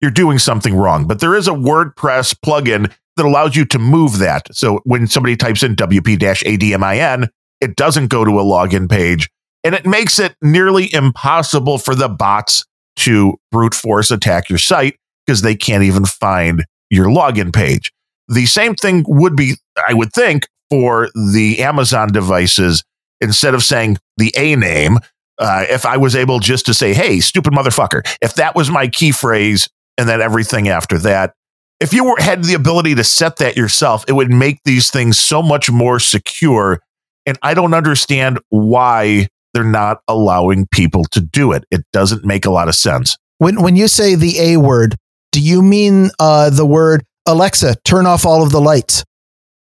you're 0.00 0.10
doing 0.10 0.38
something 0.38 0.74
wrong. 0.74 1.06
But 1.06 1.20
there 1.20 1.34
is 1.34 1.48
a 1.48 1.52
WordPress 1.52 2.34
plugin 2.44 2.92
that 3.16 3.26
allows 3.26 3.56
you 3.56 3.64
to 3.66 3.78
move 3.78 4.18
that. 4.18 4.54
So 4.54 4.80
when 4.84 5.06
somebody 5.06 5.36
types 5.36 5.62
in 5.62 5.76
WP-ADMIN, 5.76 7.28
it 7.60 7.76
doesn't 7.76 8.08
go 8.08 8.24
to 8.24 8.40
a 8.40 8.44
login 8.44 8.90
page, 8.90 9.28
and 9.62 9.74
it 9.74 9.86
makes 9.86 10.18
it 10.18 10.34
nearly 10.42 10.92
impossible 10.92 11.78
for 11.78 11.94
the 11.94 12.08
bots 12.08 12.64
to 12.96 13.36
brute 13.50 13.74
force 13.74 14.10
attack 14.10 14.48
your 14.48 14.58
site 14.58 14.96
because 15.26 15.42
they 15.42 15.54
can't 15.54 15.84
even 15.84 16.04
find 16.04 16.64
your 16.90 17.06
login 17.06 17.54
page. 17.54 17.92
The 18.28 18.46
same 18.46 18.74
thing 18.74 19.04
would 19.06 19.36
be, 19.36 19.54
I 19.88 19.94
would 19.94 20.12
think, 20.12 20.48
for 20.70 21.08
the 21.34 21.62
Amazon 21.62 22.12
devices. 22.12 22.82
Instead 23.20 23.54
of 23.54 23.62
saying 23.62 23.98
the 24.16 24.34
A 24.36 24.56
name, 24.56 24.98
uh, 25.42 25.64
if 25.68 25.84
I 25.84 25.96
was 25.98 26.14
able 26.16 26.38
just 26.38 26.64
to 26.66 26.74
say, 26.74 26.94
hey, 26.94 27.20
stupid 27.20 27.52
motherfucker, 27.52 28.00
if 28.22 28.34
that 28.36 28.54
was 28.54 28.70
my 28.70 28.88
key 28.88 29.12
phrase 29.12 29.68
and 29.98 30.08
then 30.08 30.20
everything 30.22 30.68
after 30.68 30.96
that, 30.98 31.34
if 31.80 31.92
you 31.92 32.04
were, 32.04 32.16
had 32.18 32.44
the 32.44 32.54
ability 32.54 32.94
to 32.94 33.04
set 33.04 33.36
that 33.38 33.56
yourself, 33.56 34.04
it 34.08 34.12
would 34.12 34.30
make 34.30 34.60
these 34.64 34.90
things 34.90 35.18
so 35.18 35.42
much 35.42 35.68
more 35.70 35.98
secure. 35.98 36.80
And 37.26 37.38
I 37.42 37.54
don't 37.54 37.74
understand 37.74 38.38
why 38.50 39.26
they're 39.52 39.64
not 39.64 39.98
allowing 40.08 40.66
people 40.72 41.04
to 41.10 41.20
do 41.20 41.52
it. 41.52 41.64
It 41.70 41.82
doesn't 41.92 42.24
make 42.24 42.46
a 42.46 42.50
lot 42.50 42.68
of 42.68 42.74
sense. 42.74 43.18
When 43.38 43.60
when 43.60 43.74
you 43.76 43.88
say 43.88 44.14
the 44.14 44.38
A 44.38 44.56
word, 44.58 44.94
do 45.32 45.40
you 45.40 45.60
mean 45.60 46.10
uh, 46.20 46.50
the 46.50 46.64
word 46.64 47.04
Alexa, 47.26 47.76
turn 47.84 48.06
off 48.06 48.24
all 48.24 48.42
of 48.42 48.52
the 48.52 48.60
lights? 48.60 49.04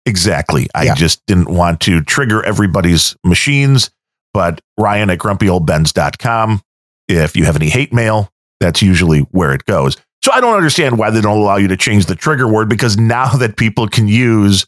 Exactly. 0.06 0.68
I 0.76 0.84
Yeah. 0.84 0.96
just 0.96 1.22
didn't 1.28 1.50
want 1.50 1.80
to 1.82 2.02
trigger 2.02 2.44
everybody's 2.44 3.16
machines, 3.24 3.90
but 4.34 4.62
Ryan 4.78 5.10
at 5.10 5.20
grumpyoldbens.com. 5.20 6.62
If 7.08 7.36
you 7.36 7.46
have 7.46 7.56
any 7.56 7.70
hate 7.70 7.94
mail, 7.94 8.30
that's 8.60 8.82
usually 8.82 9.20
where 9.32 9.54
it 9.54 9.66
goes. 9.66 9.98
So 10.24 10.32
I 10.32 10.40
don't 10.40 10.56
understand 10.56 10.98
why 10.98 11.10
they 11.10 11.22
don't 11.22 11.40
allow 11.40 11.58
you 11.58 11.68
to 11.70 11.78
change 11.78 12.06
the 12.06 12.16
trigger 12.16 12.48
word 12.48 12.70
because 12.70 12.98
now 12.98 13.30
that 13.38 13.58
people 13.58 13.88
can 13.88 14.08
use 14.08 14.66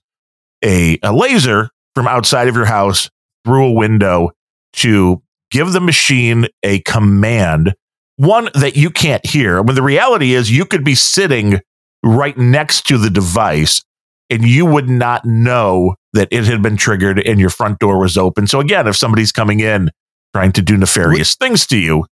a, 0.63 0.97
a 1.03 1.13
laser 1.13 1.69
from 1.95 2.07
outside 2.07 2.47
of 2.47 2.55
your 2.55 2.65
house 2.65 3.09
through 3.45 3.67
a 3.67 3.73
window 3.73 4.31
to 4.73 5.21
give 5.51 5.71
the 5.73 5.81
machine 5.81 6.47
a 6.63 6.79
command, 6.79 7.75
one 8.15 8.49
that 8.55 8.75
you 8.75 8.89
can't 8.89 9.25
hear. 9.25 9.61
When 9.61 9.75
the 9.75 9.83
reality 9.83 10.33
is 10.33 10.49
you 10.49 10.65
could 10.65 10.83
be 10.83 10.95
sitting 10.95 11.59
right 12.03 12.37
next 12.37 12.87
to 12.87 12.97
the 12.97 13.09
device 13.09 13.83
and 14.29 14.43
you 14.43 14.65
would 14.65 14.89
not 14.89 15.25
know 15.25 15.95
that 16.13 16.27
it 16.31 16.45
had 16.45 16.61
been 16.61 16.77
triggered 16.77 17.19
and 17.19 17.39
your 17.39 17.49
front 17.49 17.79
door 17.79 17.99
was 17.99 18.17
open. 18.17 18.47
So 18.47 18.59
again, 18.59 18.87
if 18.87 18.95
somebody's 18.95 19.31
coming 19.31 19.59
in 19.59 19.89
trying 20.33 20.51
to 20.53 20.61
do 20.61 20.77
nefarious 20.77 21.35
things 21.35 21.67
to 21.67 21.77
you, 21.77 22.05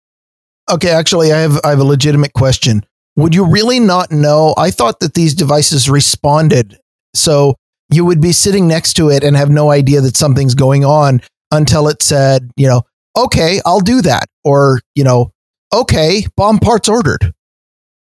Okay, 0.69 0.89
actually, 0.89 1.33
I 1.33 1.39
have 1.39 1.59
I 1.63 1.69
have 1.71 1.79
a 1.79 1.83
legitimate 1.85 2.33
question. 2.33 2.85
Would 3.17 3.35
you 3.35 3.45
really 3.45 3.79
not 3.79 4.11
know? 4.11 4.53
I 4.57 4.71
thought 4.71 4.99
that 5.01 5.15
these 5.15 5.35
devices 5.35 5.89
responded, 5.89 6.79
so 7.13 7.55
you 7.89 8.05
would 8.05 8.21
be 8.21 8.31
sitting 8.31 8.67
next 8.67 8.93
to 8.93 9.09
it 9.09 9.23
and 9.23 9.35
have 9.35 9.49
no 9.49 9.69
idea 9.69 9.99
that 10.01 10.15
something's 10.15 10.55
going 10.55 10.85
on 10.85 11.21
until 11.51 11.89
it 11.89 12.01
said, 12.01 12.49
you 12.55 12.67
know, 12.67 12.83
okay, 13.17 13.59
I'll 13.65 13.81
do 13.81 14.01
that, 14.01 14.27
or 14.45 14.79
you 14.95 15.03
know, 15.03 15.31
okay, 15.73 16.25
bomb 16.37 16.59
parts 16.59 16.87
ordered. 16.87 17.33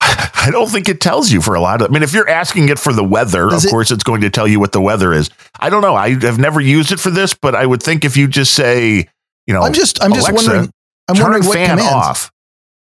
I 0.08 0.50
don't 0.52 0.70
think 0.70 0.88
it 0.90 1.02
tells 1.02 1.32
you 1.32 1.42
for 1.42 1.56
a 1.56 1.60
lot 1.62 1.82
of. 1.82 1.90
I 1.90 1.94
mean, 1.94 2.04
if 2.04 2.14
you're 2.14 2.30
asking 2.30 2.70
it 2.70 2.78
for 2.78 2.94
the 2.94 3.04
weather, 3.04 3.50
Does 3.50 3.64
of 3.64 3.70
it- 3.70 3.72
course 3.72 3.92
it's 3.92 4.04
going 4.04 4.22
to 4.22 4.30
tell 4.30 4.48
you 4.48 4.60
what 4.60 4.72
the 4.72 4.82
weather 4.82 5.12
is. 5.14 5.30
I 5.60 5.70
don't 5.70 5.82
know. 5.82 5.96
I 5.96 6.20
have 6.22 6.38
never 6.38 6.62
used 6.62 6.92
it 6.92 7.00
for 7.00 7.10
this, 7.10 7.34
but 7.34 7.56
I 7.56 7.66
would 7.66 7.82
think 7.82 8.06
if 8.06 8.16
you 8.16 8.28
just 8.28 8.54
say, 8.54 9.08
you 9.48 9.54
know, 9.54 9.62
I'm 9.62 9.74
just 9.74 10.02
I'm 10.04 10.14
just 10.14 10.30
Alexa, 10.30 10.50
wondering. 10.50 10.72
I'm 11.08 11.20
wondering 11.22 11.46
what 11.46 11.54
fan 11.56 11.70
commands. 11.78 11.94
off. 11.94 12.32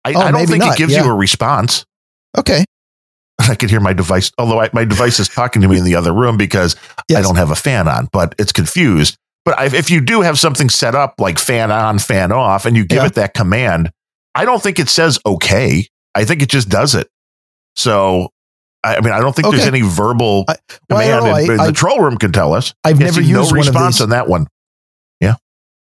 I, 0.05 0.13
Oh, 0.13 0.19
I 0.21 0.31
don't 0.31 0.47
think 0.47 0.59
not, 0.59 0.75
it 0.75 0.77
gives 0.77 0.93
yeah. 0.93 1.03
you 1.03 1.11
a 1.11 1.15
response. 1.15 1.85
Okay, 2.37 2.63
I 3.39 3.55
could 3.55 3.69
hear 3.69 3.79
my 3.81 3.93
device, 3.93 4.31
although 4.37 4.61
I, 4.61 4.69
my 4.73 4.85
device 4.85 5.19
is 5.19 5.27
talking 5.29 5.61
to 5.61 5.67
me 5.67 5.77
in 5.77 5.83
the 5.83 5.95
other 5.95 6.13
room 6.13 6.37
because 6.37 6.75
yes. 7.09 7.19
I 7.19 7.21
don't 7.21 7.35
have 7.35 7.51
a 7.51 7.55
fan 7.55 7.87
on, 7.87 8.07
but 8.11 8.35
it's 8.39 8.51
confused. 8.51 9.17
But 9.45 9.73
if 9.73 9.89
you 9.89 10.01
do 10.01 10.21
have 10.21 10.37
something 10.37 10.69
set 10.69 10.93
up 10.95 11.15
like 11.19 11.39
fan 11.39 11.71
on, 11.71 11.99
fan 11.99 12.31
off, 12.33 12.65
and 12.65 12.75
you 12.75 12.83
give 12.85 12.97
yeah. 12.97 13.05
it 13.07 13.13
that 13.15 13.33
command, 13.33 13.91
I 14.35 14.43
don't 14.45 14.61
think 14.61 14.79
it 14.79 14.89
says 14.89 15.19
okay. 15.25 15.87
I 16.17 16.25
think 16.25 16.41
it 16.41 16.49
just 16.49 16.67
does 16.67 16.95
it. 16.95 17.09
So, 17.75 18.29
I 18.83 18.99
mean, 19.01 19.13
I 19.13 19.19
don't 19.19 19.35
think 19.35 19.47
okay. 19.47 19.57
there's 19.57 19.67
any 19.67 19.81
verbal 19.81 20.45
I, 20.47 20.55
well, 20.89 20.99
command. 20.99 21.51
I, 21.51 21.63
I, 21.63 21.67
the 21.67 21.73
troll 21.73 21.99
room 21.99 22.17
can 22.17 22.31
tell 22.31 22.53
us. 22.53 22.73
I've 22.83 22.99
never 22.99 23.21
used 23.21 23.51
no 23.51 23.57
response 23.57 24.01
on 24.01 24.09
that 24.09 24.27
one. 24.27 24.47
Yeah. 25.21 25.35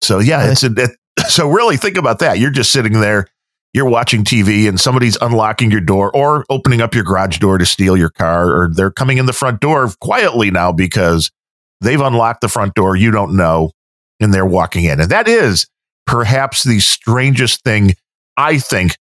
So 0.02 0.20
yeah, 0.20 0.52
it's 0.52 0.62
a, 0.62 0.72
it, 0.76 0.90
so 1.28 1.48
really 1.48 1.76
think 1.76 1.96
about 1.96 2.20
that. 2.20 2.38
You're 2.38 2.50
just 2.50 2.70
sitting 2.70 2.92
there, 2.92 3.26
you're 3.74 3.88
watching 3.88 4.22
TV, 4.22 4.68
and 4.68 4.78
somebody's 4.78 5.18
unlocking 5.20 5.72
your 5.72 5.80
door 5.80 6.14
or 6.14 6.44
opening 6.48 6.80
up 6.80 6.94
your 6.94 7.02
garage 7.02 7.38
door 7.38 7.58
to 7.58 7.66
steal 7.66 7.96
your 7.96 8.10
car, 8.10 8.54
or 8.54 8.70
they're 8.72 8.92
coming 8.92 9.18
in 9.18 9.26
the 9.26 9.32
front 9.32 9.60
door 9.60 9.90
quietly 10.00 10.52
now 10.52 10.70
because 10.70 11.32
they've 11.80 12.00
unlocked 12.00 12.40
the 12.40 12.48
front 12.48 12.74
door. 12.74 12.94
You 12.94 13.10
don't 13.10 13.36
know, 13.36 13.72
and 14.20 14.32
they're 14.32 14.46
walking 14.46 14.84
in, 14.84 15.00
and 15.00 15.10
that 15.10 15.26
is 15.26 15.66
perhaps 16.06 16.62
the 16.62 16.78
strangest 16.78 17.64
thing 17.64 17.94
I 18.36 18.58
think 18.58 18.96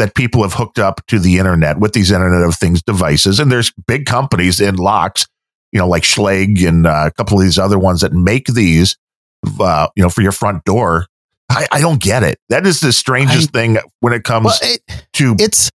that 0.00 0.14
people 0.14 0.40
have 0.42 0.54
hooked 0.54 0.78
up 0.78 1.04
to 1.08 1.18
the 1.18 1.38
internet 1.38 1.78
with 1.78 1.92
these 1.92 2.10
Internet 2.10 2.42
of 2.42 2.54
Things 2.54 2.82
devices. 2.82 3.38
And 3.38 3.52
there's 3.52 3.70
big 3.86 4.06
companies 4.06 4.58
in 4.58 4.76
locks, 4.76 5.26
you 5.72 5.78
know, 5.78 5.86
like 5.86 6.04
Schlage 6.04 6.66
and 6.66 6.86
uh, 6.86 7.04
a 7.06 7.10
couple 7.10 7.38
of 7.38 7.44
these 7.44 7.58
other 7.58 7.78
ones 7.78 8.00
that 8.00 8.14
make 8.14 8.46
these, 8.46 8.96
uh, 9.60 9.88
you 9.94 10.02
know, 10.02 10.08
for 10.08 10.22
your 10.22 10.32
front 10.32 10.64
door. 10.64 11.06
I, 11.50 11.66
I, 11.70 11.80
don't 11.82 12.00
get 12.00 12.22
it. 12.22 12.38
That 12.48 12.66
is 12.66 12.80
the 12.80 12.92
strangest 12.92 13.50
I, 13.54 13.60
thing 13.60 13.78
when 13.98 14.14
it 14.14 14.24
comes 14.24 14.46
well, 14.46 14.58
it, 14.62 14.80
to 15.14 15.36
it's 15.38 15.68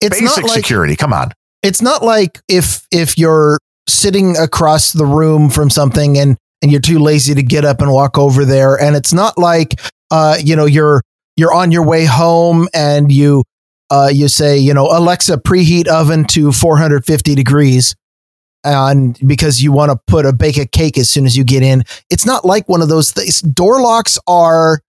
it's 0.00 0.20
basic 0.20 0.44
like, 0.44 0.52
security. 0.52 0.94
Come 0.94 1.14
on. 1.14 1.32
It's 1.62 1.80
not 1.80 2.02
like 2.02 2.40
if 2.48 2.86
if 2.90 3.16
you're 3.16 3.58
sitting 3.88 4.36
across 4.36 4.92
the 4.92 5.06
room 5.06 5.48
from 5.48 5.70
something 5.70 6.18
and 6.18 6.36
and 6.60 6.70
you're 6.70 6.80
too 6.82 6.98
lazy 6.98 7.34
to 7.34 7.42
get 7.42 7.64
up 7.64 7.80
and 7.80 7.90
walk 7.90 8.18
over 8.18 8.44
there, 8.44 8.74
and 8.78 8.94
it's 8.94 9.12
not 9.14 9.38
like 9.38 9.80
uh 10.10 10.36
you 10.42 10.56
know 10.56 10.66
you're 10.66 11.00
you're 11.36 11.54
on 11.54 11.70
your 11.70 11.86
way 11.86 12.04
home 12.04 12.68
and 12.74 13.10
you 13.10 13.44
uh, 13.90 14.08
you 14.12 14.28
say, 14.28 14.58
you 14.58 14.72
know, 14.72 14.86
Alexa, 14.86 15.38
preheat 15.38 15.88
oven 15.88 16.24
to 16.26 16.52
450 16.52 17.34
degrees. 17.34 17.94
And 18.62 19.18
because 19.26 19.62
you 19.62 19.72
want 19.72 19.90
to 19.90 19.98
put 20.06 20.26
a 20.26 20.32
bake 20.32 20.58
a 20.58 20.66
cake 20.66 20.98
as 20.98 21.08
soon 21.08 21.26
as 21.26 21.36
you 21.36 21.44
get 21.44 21.62
in, 21.62 21.84
it's 22.10 22.26
not 22.26 22.44
like 22.44 22.68
one 22.68 22.82
of 22.82 22.88
those 22.88 23.10
things. 23.10 23.40
Door 23.40 23.80
locks 23.80 24.18
are, 24.26 24.80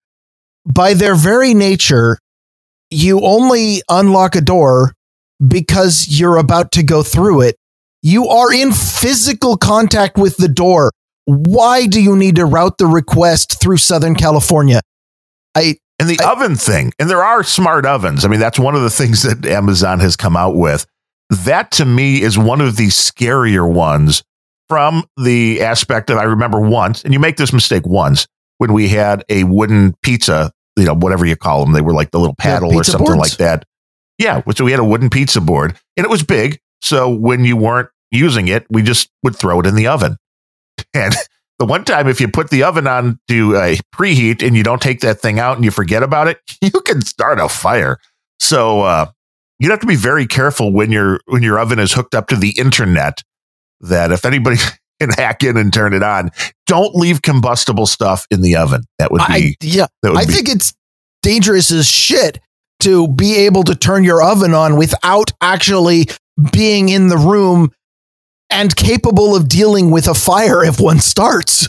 by 0.66 0.93
their 0.93 1.16
very 1.16 1.54
nature, 1.54 2.18
you 2.89 3.22
only 3.22 3.82
unlock 3.89 4.36
a 4.36 4.41
door 4.41 4.93
because 5.45 6.08
you're 6.10 6.38
about 6.38 6.74
to 6.74 6.84
go 6.84 7.02
through 7.02 7.41
it. 7.41 7.56
You 8.04 8.28
are 8.28 8.54
in 8.54 8.72
physical 8.72 9.58
contact 9.58 10.18
with 10.18 10.38
the 10.38 10.49
door. 10.49 10.91
Why 11.26 11.88
do 11.88 12.02
you 12.02 12.16
need 12.16 12.36
to 12.36 12.45
route 12.45 12.78
the 12.78 12.88
request 12.88 13.62
through 13.62 13.78
Southern 13.78 14.16
California? 14.16 14.82
I 15.56 15.78
and 16.02 16.10
the 16.10 16.20
I, 16.24 16.32
oven 16.32 16.56
thing, 16.56 16.91
and 16.99 17.10
there 17.10 17.24
are 17.24 17.43
smart 17.43 17.86
ovens. 17.86 18.26
I 18.26 18.28
mean, 18.28 18.39
that's 18.39 18.60
one 18.60 18.76
of 18.76 18.82
the 18.82 18.89
things 19.02 19.24
that 19.24 19.45
Amazon 19.45 19.99
has 19.99 20.16
come 20.16 20.36
out 20.36 20.56
with. 20.56 20.86
That 21.30 21.72
to 21.72 21.86
me 21.86 22.22
is 22.22 22.38
one 22.38 22.60
of 22.60 22.76
the 22.76 22.88
scarier 22.88 23.72
ones 23.72 24.24
from 24.68 25.06
the 25.18 25.62
aspect 25.62 26.10
of 26.10 26.18
I 26.18 26.24
remember 26.24 26.60
once, 26.60 27.04
and 27.04 27.14
you 27.14 27.20
make 27.20 27.38
this 27.38 27.54
mistake 27.54 27.86
once 27.86 28.28
when 28.58 28.74
we 28.74 28.89
had 28.89 29.24
a 29.30 29.43
wooden 29.43 29.95
pizza, 30.04 30.52
you 30.78 30.86
know, 30.86 30.95
whatever 30.95 31.26
you 31.26 31.36
call 31.36 31.66
them. 31.66 31.74
They 31.74 31.82
were 31.82 31.93
like 31.93 32.12
the 32.12 32.20
little 32.20 32.36
paddle 32.36 32.72
yeah, 32.72 32.80
or 32.80 32.84
something 32.84 33.06
boards. 33.08 33.20
like 33.20 33.38
that. 33.38 33.66
Yeah. 34.18 34.43
So 34.56 34.64
we 34.64 34.72
had 34.72 34.80
a 34.80 34.86
wooden 34.86 35.10
pizza 35.10 35.41
board 35.41 35.78
and 35.97 36.06
it 36.06 36.10
was 36.10 36.22
big. 36.22 36.60
So 36.82 37.10
when 37.10 37.43
you 37.43 37.58
weren't 37.58 37.89
using 38.12 38.47
it, 38.47 38.68
we 38.70 38.84
just 38.84 39.10
would 39.24 39.36
throw 39.36 39.60
it 39.60 39.66
in 39.66 39.76
the 39.76 39.88
oven. 39.88 40.18
And 40.93 41.14
the 41.62 41.66
one 41.68 41.86
time, 41.86 42.07
if 42.07 42.20
you 42.20 42.28
put 42.28 42.49
the 42.49 42.64
oven 42.64 42.88
on 42.88 43.20
to 43.28 43.55
uh, 43.55 43.76
preheat 43.93 44.41
and 44.41 44.57
you 44.57 44.64
don't 44.64 44.82
take 44.82 45.01
that 45.01 45.20
thing 45.20 45.38
out 45.38 45.57
and 45.57 45.64
you 45.64 45.70
forget 45.70 46.01
about 46.01 46.28
it, 46.28 46.39
you 46.62 46.72
can 46.72 47.03
start 47.03 47.39
a 47.39 47.47
fire. 47.47 47.99
So 48.39 48.82
uh, 48.82 49.12
you 49.59 49.70
have 49.70 49.80
to 49.82 49.86
be 49.86 49.95
very 49.95 50.26
careful 50.26 50.74
when 50.74 50.91
your 50.91 51.20
when 51.28 51.43
your 51.43 51.59
oven 51.59 51.78
is 51.78 51.93
hooked 51.93 52.16
up 52.16 52.30
to 52.30 52.36
the 52.36 52.55
internet. 52.57 53.22
That 53.80 54.12
if 54.12 54.26
anybody 54.26 54.57
can 54.99 55.12
hack 55.12 55.43
in 55.43 55.55
and 55.55 55.72
turn 55.72 55.93
it 55.93 56.01
on, 56.01 56.32
don't 56.66 56.95
leave 56.95 57.22
combustible 57.22 57.86
stuff 57.86 58.26
in 58.32 58.41
the 58.41 58.55
oven. 58.55 58.82
That 58.97 59.12
would 59.12 59.22
be 59.28 59.34
I, 59.34 59.55
yeah. 59.62 59.86
Would 60.01 60.18
I 60.18 60.26
be, 60.26 60.34
think 60.34 60.49
it's 60.49 60.74
dangerous 61.22 61.70
as 61.70 61.86
shit 61.88 62.39
to 62.80 63.07
be 63.07 63.36
able 63.36 63.62
to 63.66 63.76
turn 63.76 64.03
your 64.03 64.24
oven 64.24 64.55
on 64.55 64.78
without 64.78 65.32
actually 65.41 66.07
being 66.51 66.89
in 66.89 67.09
the 67.09 67.18
room 67.18 67.70
and 68.52 68.76
capable 68.76 69.36
of 69.36 69.47
dealing 69.47 69.91
with 69.91 70.08
a 70.08 70.14
fire 70.14 70.64
if 70.64 70.80
one 70.80 70.99
starts. 70.99 71.68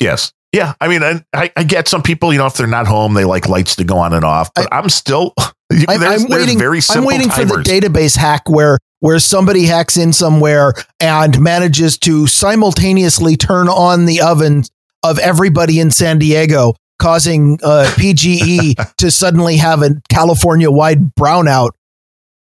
Yes. 0.00 0.32
Yeah. 0.52 0.74
I 0.80 0.88
mean, 0.88 1.02
I, 1.02 1.50
I 1.56 1.64
get 1.64 1.88
some 1.88 2.02
people, 2.02 2.32
you 2.32 2.38
know, 2.38 2.46
if 2.46 2.54
they're 2.54 2.66
not 2.66 2.86
home, 2.86 3.14
they 3.14 3.24
like 3.24 3.48
lights 3.48 3.76
to 3.76 3.84
go 3.84 3.98
on 3.98 4.12
and 4.12 4.24
off, 4.24 4.50
but 4.54 4.72
I, 4.72 4.78
am 4.78 4.88
still, 4.88 5.34
I, 5.38 5.94
am 5.94 6.28
waiting, 6.28 6.58
very 6.58 6.80
I'm 6.90 7.04
waiting 7.04 7.28
timers. 7.28 7.50
for 7.50 7.56
the 7.58 7.64
database 7.64 8.16
hack 8.16 8.48
where, 8.48 8.78
where 9.00 9.18
somebody 9.18 9.64
hacks 9.64 9.96
in 9.96 10.12
somewhere 10.12 10.74
and 11.00 11.40
manages 11.40 11.98
to 11.98 12.26
simultaneously 12.26 13.36
turn 13.36 13.68
on 13.68 14.06
the 14.06 14.20
oven 14.20 14.62
of 15.02 15.18
everybody 15.18 15.80
in 15.80 15.90
San 15.90 16.18
Diego, 16.18 16.74
causing 16.98 17.58
uh, 17.62 17.90
PGE 17.96 18.96
to 18.96 19.10
suddenly 19.10 19.56
have 19.56 19.82
a 19.82 20.00
California 20.08 20.70
wide 20.70 21.14
brownout 21.16 21.72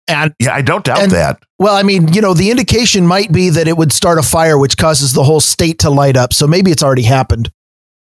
and 0.08 0.34
yeah, 0.40 0.54
I 0.54 0.62
don't 0.62 0.84
doubt 0.84 1.00
and, 1.00 1.12
that. 1.12 1.42
Well, 1.60 1.76
I 1.76 1.84
mean, 1.84 2.12
you 2.14 2.22
know, 2.22 2.34
the 2.34 2.52
indication 2.52 3.08
might 3.08 3.32
be 3.32 3.50
that 3.50 3.68
it 3.68 3.78
would 3.78 3.92
start 3.92 4.18
a 4.20 4.24
fire, 4.24 4.58
which 4.58 4.78
causes 4.78 5.14
the 5.14 5.24
whole 5.24 5.40
state 5.40 5.80
to 5.80 5.90
light 5.90 6.18
up. 6.18 6.34
So 6.34 6.48
maybe 6.48 6.72
it's 6.72 6.84
already 6.84 7.04
happened. 7.04 7.52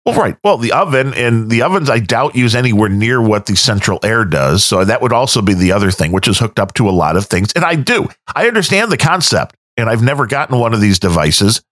Well, 0.06 0.18
right. 0.18 0.36
Well, 0.44 0.58
the 0.58 0.72
oven 0.72 1.14
and 1.14 1.50
the 1.50 1.62
ovens, 1.62 1.88
I 1.88 1.98
doubt 1.98 2.36
use 2.36 2.54
anywhere 2.54 2.90
near 2.90 3.22
what 3.22 3.46
the 3.46 3.56
central 3.56 3.98
air 4.02 4.26
does. 4.26 4.62
So 4.64 4.84
that 4.84 5.00
would 5.00 5.14
also 5.14 5.40
be 5.40 5.54
the 5.54 5.72
other 5.72 5.90
thing, 5.90 6.12
which 6.12 6.28
is 6.28 6.38
hooked 6.38 6.58
up 6.58 6.74
to 6.74 6.88
a 6.88 6.92
lot 6.92 7.16
of 7.16 7.26
things. 7.26 7.52
And 7.54 7.64
I 7.64 7.74
do, 7.74 8.08
I 8.34 8.46
understand 8.46 8.92
the 8.92 8.98
concept, 8.98 9.56
and 9.78 9.88
I've 9.88 10.02
never 10.02 10.26
gotten 10.26 10.58
one 10.58 10.74
of 10.74 10.82
these 10.82 10.98
devices. 10.98 11.62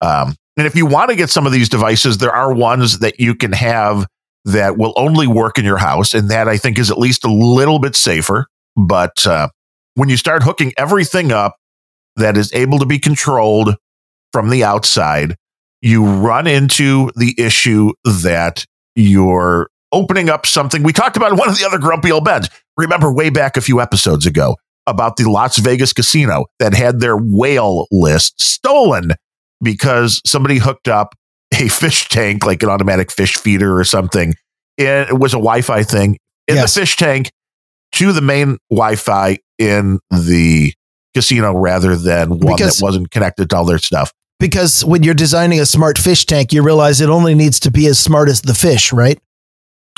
Um, 0.00 0.36
and 0.56 0.66
if 0.66 0.74
you 0.74 0.86
want 0.86 1.10
to 1.10 1.16
get 1.16 1.28
some 1.28 1.46
of 1.46 1.52
these 1.52 1.68
devices, 1.68 2.18
there 2.18 2.34
are 2.34 2.52
ones 2.52 3.00
that 3.00 3.20
you 3.20 3.34
can 3.34 3.52
have 3.52 4.06
that 4.46 4.76
will 4.76 4.94
only 4.96 5.26
work 5.26 5.58
in 5.58 5.64
your 5.64 5.78
house, 5.78 6.14
and 6.14 6.30
that 6.30 6.48
I 6.48 6.56
think 6.56 6.78
is 6.78 6.90
at 6.90 6.98
least 6.98 7.24
a 7.24 7.32
little 7.32 7.78
bit 7.78 7.94
safer. 7.94 8.46
But 8.74 9.26
uh, 9.26 9.48
when 9.94 10.08
you 10.08 10.16
start 10.16 10.42
hooking 10.42 10.72
everything 10.76 11.32
up 11.32 11.56
that 12.16 12.36
is 12.36 12.52
able 12.52 12.78
to 12.78 12.86
be 12.86 12.98
controlled 12.98 13.76
from 14.32 14.50
the 14.50 14.64
outside, 14.64 15.36
you 15.80 16.04
run 16.04 16.46
into 16.46 17.10
the 17.16 17.34
issue 17.38 17.92
that 18.04 18.64
you're 18.94 19.68
opening 19.92 20.30
up 20.30 20.46
something. 20.46 20.82
We 20.82 20.92
talked 20.92 21.16
about 21.16 21.32
in 21.32 21.38
one 21.38 21.48
of 21.48 21.58
the 21.58 21.66
other 21.66 21.78
grumpy 21.78 22.10
old 22.10 22.24
Bens. 22.24 22.48
Remember 22.76 23.12
way 23.12 23.30
back 23.30 23.56
a 23.56 23.60
few 23.60 23.80
episodes 23.80 24.26
ago 24.26 24.56
about 24.86 25.16
the 25.16 25.28
Las 25.28 25.58
Vegas 25.58 25.92
casino 25.92 26.46
that 26.58 26.74
had 26.74 27.00
their 27.00 27.16
whale 27.16 27.86
list 27.90 28.40
stolen 28.40 29.12
because 29.62 30.20
somebody 30.26 30.58
hooked 30.58 30.88
up 30.88 31.14
a 31.54 31.68
fish 31.68 32.08
tank, 32.08 32.46
like 32.46 32.62
an 32.62 32.68
automatic 32.68 33.10
fish 33.10 33.36
feeder 33.36 33.78
or 33.78 33.84
something. 33.84 34.34
It 34.78 35.18
was 35.18 35.34
a 35.34 35.36
Wi 35.36 35.60
Fi 35.60 35.82
thing 35.82 36.16
in 36.48 36.56
yes. 36.56 36.74
the 36.74 36.80
fish 36.80 36.96
tank 36.96 37.30
to 37.92 38.12
the 38.12 38.22
main 38.22 38.58
Wi 38.70 38.96
Fi 38.96 39.38
in 39.62 40.00
the 40.10 40.72
casino 41.14 41.54
rather 41.54 41.96
than 41.96 42.30
one 42.30 42.56
because, 42.56 42.78
that 42.78 42.84
wasn't 42.84 43.10
connected 43.10 43.50
to 43.50 43.56
all 43.56 43.64
their 43.64 43.78
stuff. 43.78 44.12
Because 44.38 44.84
when 44.84 45.02
you're 45.02 45.14
designing 45.14 45.60
a 45.60 45.66
smart 45.66 45.98
fish 45.98 46.26
tank, 46.26 46.52
you 46.52 46.62
realize 46.62 47.00
it 47.00 47.08
only 47.08 47.34
needs 47.34 47.60
to 47.60 47.70
be 47.70 47.86
as 47.86 47.98
smart 47.98 48.28
as 48.28 48.42
the 48.42 48.54
fish, 48.54 48.92
right? 48.92 49.20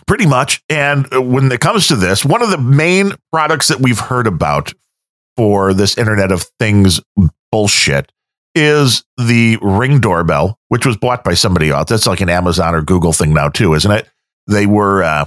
Pretty 0.06 0.26
much. 0.26 0.62
And 0.68 1.06
when 1.10 1.50
it 1.50 1.60
comes 1.60 1.88
to 1.88 1.96
this, 1.96 2.24
one 2.24 2.42
of 2.42 2.50
the 2.50 2.58
main 2.58 3.12
products 3.32 3.68
that 3.68 3.80
we've 3.80 3.98
heard 3.98 4.26
about 4.26 4.72
for 5.36 5.72
this 5.72 5.96
Internet 5.96 6.30
of 6.30 6.44
Things 6.58 7.00
bullshit 7.50 8.12
is 8.54 9.04
the 9.16 9.58
Ring 9.62 10.00
doorbell, 10.00 10.58
which 10.68 10.84
was 10.84 10.96
bought 10.96 11.24
by 11.24 11.34
somebody 11.34 11.70
else. 11.70 11.88
That's 11.88 12.06
like 12.06 12.20
an 12.20 12.28
Amazon 12.28 12.74
or 12.74 12.82
Google 12.82 13.12
thing 13.12 13.32
now 13.32 13.48
too, 13.48 13.74
isn't 13.74 13.90
it? 13.90 14.08
They 14.46 14.66
were 14.66 15.02
uh, 15.02 15.24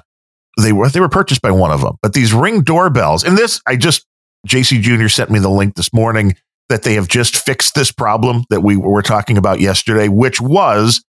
they 0.61 0.73
were 0.73 0.89
they 0.89 0.99
were 0.99 1.09
purchased 1.09 1.41
by 1.41 1.51
one 1.51 1.71
of 1.71 1.81
them. 1.81 1.95
But 2.01 2.13
these 2.13 2.33
Ring 2.33 2.61
doorbells, 2.61 3.23
and 3.23 3.37
this 3.37 3.61
I 3.65 3.75
just 3.75 4.05
JC 4.45 4.81
Jr. 4.81 5.07
sent 5.07 5.29
me 5.29 5.39
the 5.39 5.49
link 5.49 5.75
this 5.75 5.93
morning 5.93 6.35
that 6.69 6.83
they 6.83 6.95
have 6.95 7.07
just 7.07 7.35
fixed 7.35 7.75
this 7.75 7.91
problem 7.91 8.43
that 8.49 8.61
we 8.61 8.75
were 8.75 9.01
talking 9.01 9.37
about 9.37 9.59
yesterday, 9.61 10.09
which 10.09 10.41
was 10.41 11.03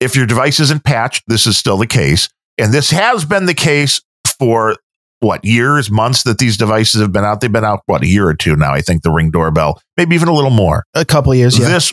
if 0.00 0.16
your 0.16 0.26
device 0.26 0.60
isn't 0.60 0.84
patched, 0.84 1.24
this 1.26 1.46
is 1.46 1.56
still 1.56 1.78
the 1.78 1.86
case. 1.86 2.28
And 2.58 2.72
this 2.72 2.90
has 2.90 3.24
been 3.24 3.46
the 3.46 3.54
case 3.54 4.02
for 4.38 4.76
what 5.20 5.44
years, 5.44 5.90
months 5.90 6.24
that 6.24 6.38
these 6.38 6.56
devices 6.56 7.00
have 7.00 7.12
been 7.12 7.24
out. 7.24 7.40
They've 7.40 7.52
been 7.52 7.64
out, 7.64 7.82
what, 7.86 8.02
a 8.02 8.06
year 8.06 8.26
or 8.26 8.34
two 8.34 8.56
now, 8.56 8.72
I 8.72 8.80
think, 8.80 9.02
the 9.02 9.10
Ring 9.10 9.30
doorbell, 9.30 9.80
maybe 9.96 10.14
even 10.14 10.28
a 10.28 10.34
little 10.34 10.50
more. 10.50 10.84
A 10.94 11.04
couple 11.04 11.34
years, 11.34 11.58
yeah. 11.58 11.68
This, 11.68 11.92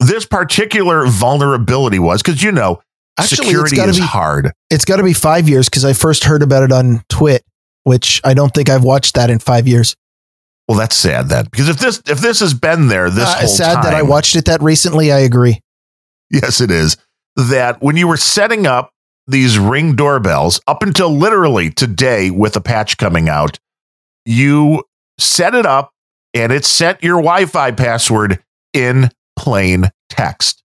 this 0.00 0.24
particular 0.24 1.06
vulnerability 1.06 1.98
was 1.98 2.22
because, 2.22 2.42
you 2.42 2.52
know, 2.52 2.80
Actually, 3.18 3.46
security 3.46 3.80
is 3.80 3.98
be, 3.98 4.04
hard. 4.04 4.52
It's 4.70 4.84
got 4.84 4.96
to 4.96 5.02
be 5.02 5.12
five 5.12 5.48
years 5.48 5.68
because 5.68 5.84
I 5.84 5.92
first 5.92 6.24
heard 6.24 6.42
about 6.42 6.62
it 6.62 6.72
on 6.72 7.04
Twit, 7.08 7.44
which 7.84 8.20
I 8.24 8.34
don't 8.34 8.52
think 8.52 8.68
I've 8.68 8.84
watched 8.84 9.14
that 9.14 9.30
in 9.30 9.38
five 9.38 9.66
years. 9.68 9.96
Well, 10.68 10.78
that's 10.78 10.96
sad 10.96 11.28
then, 11.28 11.44
because 11.44 11.68
if 11.68 11.78
this 11.78 12.02
if 12.06 12.20
this 12.20 12.40
has 12.40 12.54
been 12.54 12.88
there 12.88 13.10
this 13.10 13.28
Uh, 13.28 13.40
whole 13.40 13.48
sad 13.48 13.74
time, 13.74 13.84
that 13.84 13.94
I 13.94 14.02
watched 14.02 14.34
it 14.34 14.46
that 14.46 14.62
recently. 14.62 15.12
I 15.12 15.18
agree. 15.20 15.60
Yes, 16.30 16.60
it 16.60 16.70
is. 16.70 16.96
That 17.36 17.82
when 17.82 17.96
you 17.96 18.08
were 18.08 18.16
setting 18.16 18.66
up 18.66 18.90
these 19.26 19.58
ring 19.58 19.94
doorbells 19.94 20.60
up 20.66 20.82
until 20.82 21.10
literally 21.10 21.70
today 21.70 22.30
with 22.30 22.56
a 22.56 22.60
patch 22.60 22.96
coming 22.96 23.28
out, 23.28 23.58
you 24.24 24.84
set 25.18 25.54
it 25.54 25.66
up 25.66 25.90
and 26.32 26.50
it 26.50 26.64
sent 26.64 27.02
your 27.02 27.16
Wi 27.16 27.46
Fi 27.46 27.70
password 27.70 28.42
in 28.72 29.10
plain 29.38 29.90
text, 30.08 30.62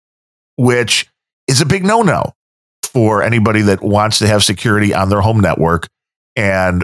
which 0.56 1.08
is 1.48 1.62
a 1.62 1.66
big 1.66 1.86
no 1.86 2.02
no 2.02 2.34
for 2.82 3.22
anybody 3.22 3.62
that 3.62 3.84
wants 3.84 4.20
to 4.20 4.28
have 4.28 4.44
security 4.44 4.94
on 4.94 5.10
their 5.10 5.22
home 5.22 5.40
network. 5.40 5.88
And 6.36 6.84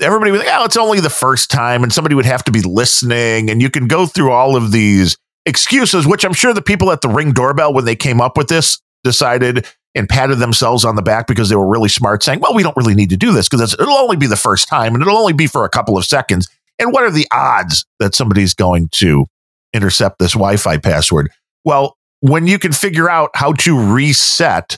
everybody 0.00 0.30
was 0.30 0.40
like, 0.40 0.50
oh, 0.50 0.64
it's 0.64 0.76
only 0.76 1.00
the 1.00 1.10
first 1.10 1.50
time. 1.50 1.82
And 1.82 1.92
somebody 1.92 2.14
would 2.14 2.26
have 2.26 2.44
to 2.44 2.52
be 2.52 2.62
listening. 2.62 3.50
And 3.50 3.60
you 3.60 3.70
can 3.70 3.86
go 3.88 4.06
through 4.06 4.32
all 4.32 4.56
of 4.56 4.72
these 4.72 5.16
excuses, 5.46 6.06
which 6.06 6.24
I'm 6.24 6.32
sure 6.32 6.52
the 6.52 6.62
people 6.62 6.90
at 6.92 7.00
the 7.00 7.08
ring 7.08 7.32
doorbell, 7.32 7.72
when 7.72 7.84
they 7.84 7.96
came 7.96 8.20
up 8.20 8.36
with 8.36 8.48
this, 8.48 8.80
decided 9.04 9.66
and 9.94 10.08
patted 10.08 10.36
themselves 10.36 10.84
on 10.84 10.94
the 10.94 11.02
back 11.02 11.26
because 11.26 11.48
they 11.48 11.56
were 11.56 11.68
really 11.68 11.88
smart, 11.88 12.22
saying, 12.22 12.40
well, 12.40 12.54
we 12.54 12.62
don't 12.62 12.76
really 12.76 12.94
need 12.94 13.10
to 13.10 13.16
do 13.16 13.32
this 13.32 13.48
because 13.48 13.74
it'll 13.74 13.94
only 13.94 14.16
be 14.16 14.26
the 14.26 14.36
first 14.36 14.68
time 14.68 14.94
and 14.94 15.02
it'll 15.02 15.16
only 15.16 15.32
be 15.32 15.46
for 15.46 15.64
a 15.64 15.68
couple 15.68 15.98
of 15.98 16.04
seconds. 16.04 16.48
And 16.78 16.92
what 16.92 17.02
are 17.02 17.10
the 17.10 17.26
odds 17.32 17.84
that 17.98 18.14
somebody's 18.14 18.54
going 18.54 18.88
to 18.92 19.26
intercept 19.72 20.18
this 20.18 20.32
Wi 20.32 20.56
Fi 20.56 20.78
password? 20.78 21.30
Well, 21.64 21.96
when 22.20 22.46
you 22.46 22.58
can 22.58 22.72
figure 22.72 23.10
out 23.10 23.30
how 23.34 23.52
to 23.52 23.78
reset 23.78 24.76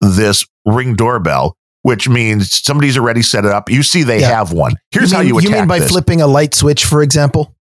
this 0.00 0.46
ring 0.64 0.94
doorbell, 0.94 1.56
which 1.86 2.08
means 2.08 2.50
somebody's 2.64 2.98
already 2.98 3.22
set 3.22 3.44
it 3.44 3.52
up, 3.52 3.70
you 3.70 3.80
see 3.84 4.02
they 4.02 4.18
Yeah. 4.18 4.30
have 4.38 4.50
one. 4.50 4.74
Here's 4.90 5.12
you 5.12 5.16
how 5.18 5.22
mean, 5.22 5.28
you 5.28 5.38
attack 5.38 5.50
You 5.52 5.56
mean 5.58 5.68
by 5.68 5.78
this. 5.78 5.88
flipping 5.88 6.20
a 6.20 6.26
light 6.26 6.52
switch, 6.52 6.84
for 6.84 7.00
example? 7.00 7.54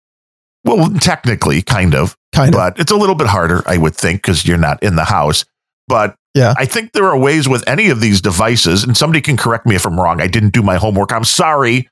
well, 0.65 0.89
technically, 0.99 1.61
kind 1.61 1.95
of. 1.95 2.17
Kind 2.33 2.55
of. 2.55 2.59
but 2.59 2.81
it's 2.81 2.91
a 2.91 2.97
little 2.97 3.15
bit 3.15 3.27
harder, 3.27 3.63
I 3.67 3.77
would 3.77 3.95
think, 3.95 4.23
because 4.23 4.47
you're 4.47 4.57
not 4.57 4.83
in 4.83 4.97
the 4.97 5.05
house. 5.05 5.45
But 5.89 6.17
Yeah. 6.33 6.55
I 6.57 6.65
think 6.65 6.93
there 6.93 7.05
are 7.05 7.19
ways 7.19 7.47
with 7.51 7.63
any 7.69 7.91
of 7.91 8.01
these 8.01 8.23
devices, 8.23 8.83
and 8.83 8.97
somebody 8.97 9.21
can 9.21 9.37
correct 9.37 9.67
me 9.67 9.75
if 9.77 9.85
I'm 9.85 10.01
wrong. 10.01 10.23
I 10.23 10.27
didn't 10.27 10.55
do 10.55 10.63
my 10.63 10.77
homework. 10.77 11.13
I'm 11.13 11.25
sorry, 11.25 11.91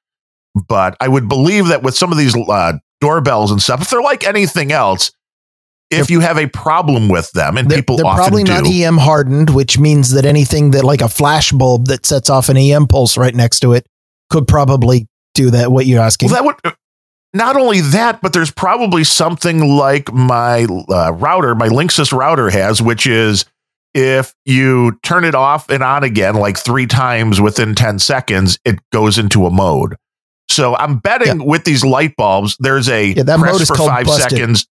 but 0.68 0.96
I 1.02 1.08
would 1.08 1.28
believe 1.28 1.66
that 1.66 1.82
with 1.82 1.94
some 1.94 2.12
of 2.12 2.16
these 2.18 2.34
uh, 2.34 2.72
doorbells 3.02 3.50
and 3.52 3.60
stuff, 3.60 3.82
if 3.82 3.90
they're 3.90 4.00
like 4.00 4.26
anything 4.26 4.72
else, 4.72 5.12
if 5.92 6.10
you 6.10 6.20
have 6.20 6.38
a 6.38 6.46
problem 6.48 7.08
with 7.08 7.30
them, 7.32 7.56
and 7.56 7.68
They're, 7.68 7.78
people 7.78 7.96
they're 7.96 8.04
probably 8.04 8.44
do, 8.44 8.52
not 8.52 8.66
EM 8.66 8.96
hardened, 8.98 9.50
which 9.50 9.78
means 9.78 10.10
that 10.12 10.24
anything 10.24 10.72
that 10.72 10.84
like 10.84 11.00
a 11.00 11.08
flash 11.08 11.52
bulb 11.52 11.86
that 11.86 12.06
sets 12.06 12.30
off 12.30 12.48
an 12.48 12.56
EM 12.56 12.86
pulse 12.86 13.16
right 13.16 13.34
next 13.34 13.60
to 13.60 13.72
it 13.72 13.86
could 14.30 14.46
probably 14.46 15.08
do 15.34 15.50
that. 15.50 15.70
What 15.70 15.86
you're 15.86 16.00
asking? 16.00 16.30
Well, 16.30 16.42
that 16.42 16.44
would 16.64 16.74
not 17.34 17.56
only 17.56 17.80
that, 17.80 18.20
but 18.20 18.32
there's 18.32 18.50
probably 18.50 19.04
something 19.04 19.76
like 19.76 20.12
my 20.12 20.64
uh, 20.88 21.12
router, 21.12 21.54
my 21.54 21.68
Linksys 21.68 22.12
router 22.12 22.50
has, 22.50 22.82
which 22.82 23.06
is 23.06 23.44
if 23.94 24.34
you 24.44 24.98
turn 25.02 25.24
it 25.24 25.34
off 25.34 25.68
and 25.70 25.82
on 25.82 26.04
again 26.04 26.34
like 26.34 26.58
three 26.58 26.86
times 26.86 27.40
within 27.40 27.74
10 27.74 27.98
seconds, 27.98 28.58
it 28.64 28.78
goes 28.90 29.18
into 29.18 29.46
a 29.46 29.50
mode. 29.50 29.96
So 30.48 30.76
I'm 30.76 30.98
betting 30.98 31.44
with 31.46 31.64
these 31.64 31.84
light 31.84 32.14
bulbs, 32.16 32.56
there's 32.60 32.88
a 32.88 33.08
Yeah, 33.08 33.22
that 33.22 33.38
press 33.38 33.52
mode 33.52 33.62
is 33.62 33.68
for 33.68 33.74
called 33.76 33.88
five 33.90 34.06
busted. 34.06 34.30
seconds. 34.30 34.66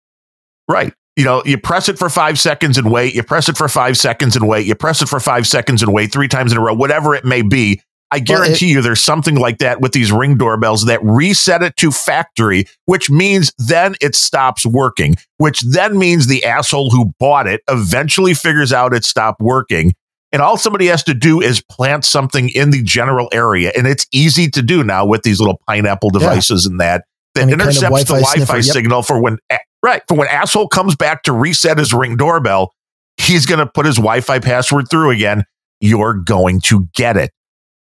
Right. 0.68 0.94
You 1.22 1.26
know, 1.26 1.44
you 1.46 1.60
press 1.60 1.88
it 1.88 2.00
for 2.00 2.10
five 2.10 2.40
seconds 2.40 2.80
and 2.80 2.92
wait, 2.92 3.14
you 3.14 3.22
press 3.22 3.48
it 3.48 3.56
for 3.56 3.68
five 3.68 3.96
seconds 3.96 4.36
and 4.36 4.48
wait, 4.48 4.66
you 4.66 4.74
press 4.74 5.04
it 5.04 5.08
for 5.08 5.20
five 5.20 5.46
seconds 5.46 5.84
and 5.84 5.94
wait 5.94 6.12
three 6.12 6.28
times 6.28 6.52
in 6.52 6.58
a 6.58 6.62
row, 6.62 6.74
whatever 6.74 7.14
it 7.14 7.24
may 7.24 7.44
be. 7.44 7.80
I 8.10 8.18
guarantee 8.18 8.72
you 8.72 8.82
there's 8.82 9.04
something 9.04 9.36
like 9.36 9.60
that 9.60 9.82
with 9.82 9.92
these 9.92 10.12
ring 10.12 10.36
doorbells 10.36 10.86
that 10.86 11.00
reset 11.04 11.62
it 11.62 11.76
to 11.76 11.92
factory, 11.92 12.66
which 12.86 13.12
means 13.12 13.54
then 13.60 13.94
it 14.02 14.16
stops 14.16 14.66
working, 14.66 15.14
which 15.38 15.62
then 15.62 15.96
means 15.96 16.26
the 16.26 16.44
asshole 16.44 16.90
who 16.90 17.14
bought 17.20 17.46
it 17.46 17.62
eventually 17.70 18.34
figures 18.34 18.74
out 18.74 18.92
it 18.92 19.06
stopped 19.06 19.42
working. 19.42 19.94
And 20.32 20.42
all 20.42 20.58
somebody 20.58 20.88
has 20.88 21.04
to 21.04 21.14
do 21.14 21.40
is 21.40 21.62
plant 21.62 22.04
something 22.04 22.50
in 22.50 22.72
the 22.72 22.82
general 22.82 23.30
area. 23.32 23.72
And 23.78 23.86
it's 23.86 24.08
easy 24.12 24.50
to 24.50 24.64
do 24.64 24.84
now 24.84 25.06
with 25.06 25.22
these 25.22 25.40
little 25.40 25.62
pineapple 25.68 26.10
devices 26.10 26.66
and 26.66 26.80
that 26.80 27.04
that 27.36 27.42
Any 27.42 27.52
kind 27.52 27.62
of 27.62 27.68
intercepts 27.68 27.82
the 27.82 28.14
Wi-Fi 28.14 28.20
Wi-Fi 28.20 28.36
sniffer, 28.36 28.56
yep. 28.58 28.74
signal 28.74 29.04
for 29.04 29.22
when 29.22 29.38
right 29.84 30.02
for 30.08 30.18
when 30.18 30.28
asshole 30.28 30.68
comes 30.68 30.96
back 30.96 31.24
to 31.24 31.32
reset 31.34 31.78
his 31.78 31.94
ring 31.94 32.18
doorbell, 32.18 32.74
he's 33.18 33.46
going 33.46 33.60
to 33.60 33.66
put 33.68 33.86
his 33.86 33.96
Wi-Fi 33.96 34.40
password 34.40 34.90
through 34.90 35.12
again. 35.12 35.46
You're 35.80 36.14
going 36.14 36.62
to 36.62 36.88
get 36.94 37.18
it. 37.18 37.32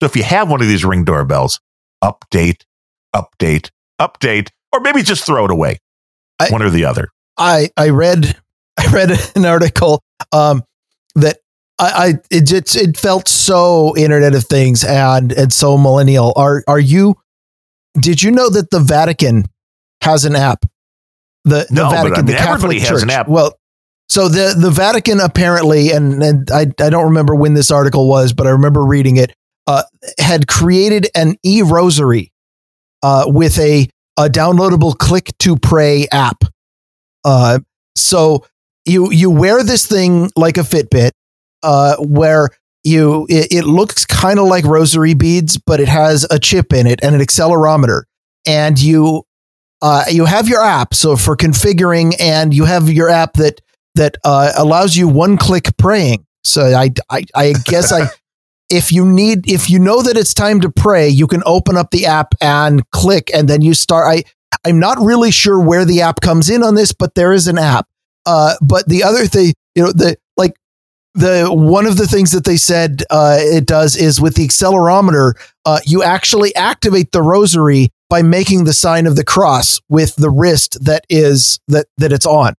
So 0.01 0.05
if 0.05 0.15
you 0.15 0.23
have 0.23 0.49
one 0.49 0.61
of 0.61 0.67
these 0.67 0.85
ring 0.85 1.03
doorbells, 1.03 1.59
update, 2.03 2.63
update, 3.15 3.69
update, 3.99 4.49
or 4.71 4.79
maybe 4.79 5.01
just 5.03 5.25
throw 5.25 5.45
it 5.45 5.51
away. 5.51 5.79
I- 6.39 6.49
one 6.49 6.61
or 6.61 6.69
the 6.69 6.85
other. 6.85 7.09
I 7.37 7.69
I 7.77 7.89
read 7.89 8.35
I 8.77 8.91
read 8.91 9.11
an 9.35 9.45
article 9.45 10.03
um, 10.31 10.63
that 11.15 11.37
I, 11.79 11.91
I 11.91 12.13
it 12.29 12.45
just 12.45 12.75
it 12.75 12.97
felt 12.97 13.27
so 13.27 13.95
Internet 13.97 14.35
of 14.35 14.43
Things 14.45 14.83
and 14.83 15.31
and 15.31 15.51
so 15.51 15.77
millennial. 15.77 16.33
Are 16.35 16.63
are 16.67 16.79
you? 16.79 17.15
Did 17.99 18.21
you 18.21 18.31
know 18.31 18.49
that 18.49 18.69
the 18.71 18.79
Vatican 18.79 19.45
has 20.01 20.25
an 20.25 20.35
app? 20.35 20.65
The, 21.45 21.65
the 21.69 21.75
No, 21.75 21.89
but 21.89 21.97
I 21.97 22.03
Vatican, 22.03 22.25
the 22.25 22.31
mean, 22.33 22.41
everybody 22.41 22.79
Catholic 22.79 22.89
has 22.89 23.03
an 23.03 23.09
Church. 23.09 23.17
app. 23.17 23.27
Well, 23.27 23.57
so 24.09 24.27
the 24.27 24.55
the 24.59 24.71
Vatican 24.71 25.19
apparently, 25.19 25.91
and 25.91 26.21
and 26.23 26.49
I 26.51 26.61
I 26.79 26.89
don't 26.89 27.05
remember 27.05 27.35
when 27.35 27.53
this 27.53 27.71
article 27.71 28.07
was, 28.07 28.33
but 28.33 28.47
I 28.47 28.51
remember 28.51 28.83
reading 28.85 29.17
it. 29.17 29.33
Uh, 29.67 29.83
had 30.19 30.47
created 30.47 31.07
an 31.15 31.35
e 31.43 31.61
rosary 31.61 32.31
uh, 33.03 33.25
with 33.27 33.59
a 33.59 33.87
a 34.17 34.23
downloadable 34.27 34.97
click 34.97 35.31
to 35.39 35.55
pray 35.55 36.07
app. 36.11 36.43
Uh, 37.23 37.59
so 37.95 38.45
you 38.85 39.11
you 39.11 39.29
wear 39.29 39.63
this 39.63 39.85
thing 39.85 40.31
like 40.35 40.57
a 40.57 40.61
Fitbit, 40.61 41.11
uh, 41.61 41.95
where 41.97 42.49
you 42.83 43.25
it, 43.29 43.51
it 43.51 43.65
looks 43.65 44.05
kind 44.05 44.39
of 44.39 44.45
like 44.45 44.65
rosary 44.65 45.13
beads, 45.13 45.57
but 45.57 45.79
it 45.79 45.87
has 45.87 46.25
a 46.29 46.39
chip 46.39 46.73
in 46.73 46.87
it 46.87 46.99
and 47.03 47.15
an 47.15 47.21
accelerometer, 47.21 48.03
and 48.47 48.79
you 48.79 49.23
uh, 49.81 50.05
you 50.09 50.25
have 50.25 50.47
your 50.47 50.63
app. 50.63 50.93
So 50.93 51.15
for 51.15 51.35
configuring, 51.35 52.15
and 52.19 52.53
you 52.53 52.65
have 52.65 52.89
your 52.89 53.09
app 53.09 53.33
that 53.33 53.61
that 53.95 54.17
uh, 54.23 54.51
allows 54.57 54.95
you 54.95 55.07
one 55.07 55.37
click 55.37 55.75
praying. 55.77 56.25
So 56.43 56.73
I 56.73 56.91
I, 57.09 57.25
I 57.35 57.53
guess 57.65 57.91
I. 57.91 58.07
If 58.71 58.91
you 58.91 59.03
need, 59.03 59.49
if 59.49 59.67
you 59.67 59.79
know 59.79 60.03
that 60.03 60.15
it's 60.15 60.31
time 60.31 60.61
to 60.61 60.69
pray, 60.69 61.09
you 61.09 61.25
can 61.25 61.41
open 61.47 61.75
up 61.75 61.89
the 61.89 62.05
app 62.05 62.35
and 62.39 62.87
click, 62.91 63.31
and 63.33 63.47
then 63.47 63.63
you 63.63 63.73
start. 63.73 64.05
I, 64.05 64.23
I'm 64.63 64.77
not 64.79 64.99
really 64.99 65.31
sure 65.31 65.59
where 65.59 65.85
the 65.85 66.01
app 66.01 66.21
comes 66.21 66.51
in 66.51 66.61
on 66.61 66.75
this, 66.75 66.93
but 66.93 67.15
there 67.15 67.33
is 67.33 67.47
an 67.47 67.57
app. 67.57 67.87
Uh, 68.27 68.53
but 68.61 68.87
the 68.87 69.03
other 69.03 69.25
thing, 69.25 69.53
you 69.73 69.81
know, 69.81 69.91
the 69.91 70.17
the 71.19 71.47
one 71.51 71.85
of 71.85 71.97
the 71.97 72.07
things 72.07 72.31
that 72.31 72.45
they 72.45 72.57
said 72.57 73.03
uh, 73.09 73.37
it 73.39 73.65
does 73.65 73.95
is 73.95 74.19
with 74.19 74.35
the 74.35 74.47
accelerometer, 74.47 75.33
uh, 75.65 75.79
you 75.85 76.03
actually 76.03 76.55
activate 76.55 77.11
the 77.11 77.21
rosary 77.21 77.89
by 78.09 78.21
making 78.21 78.63
the 78.63 78.73
sign 78.73 79.05
of 79.05 79.15
the 79.15 79.23
cross 79.23 79.79
with 79.89 80.15
the 80.15 80.29
wrist 80.29 80.83
that 80.83 81.05
is 81.09 81.59
that 81.67 81.87
that 81.97 82.11
it's 82.11 82.25
on, 82.25 82.53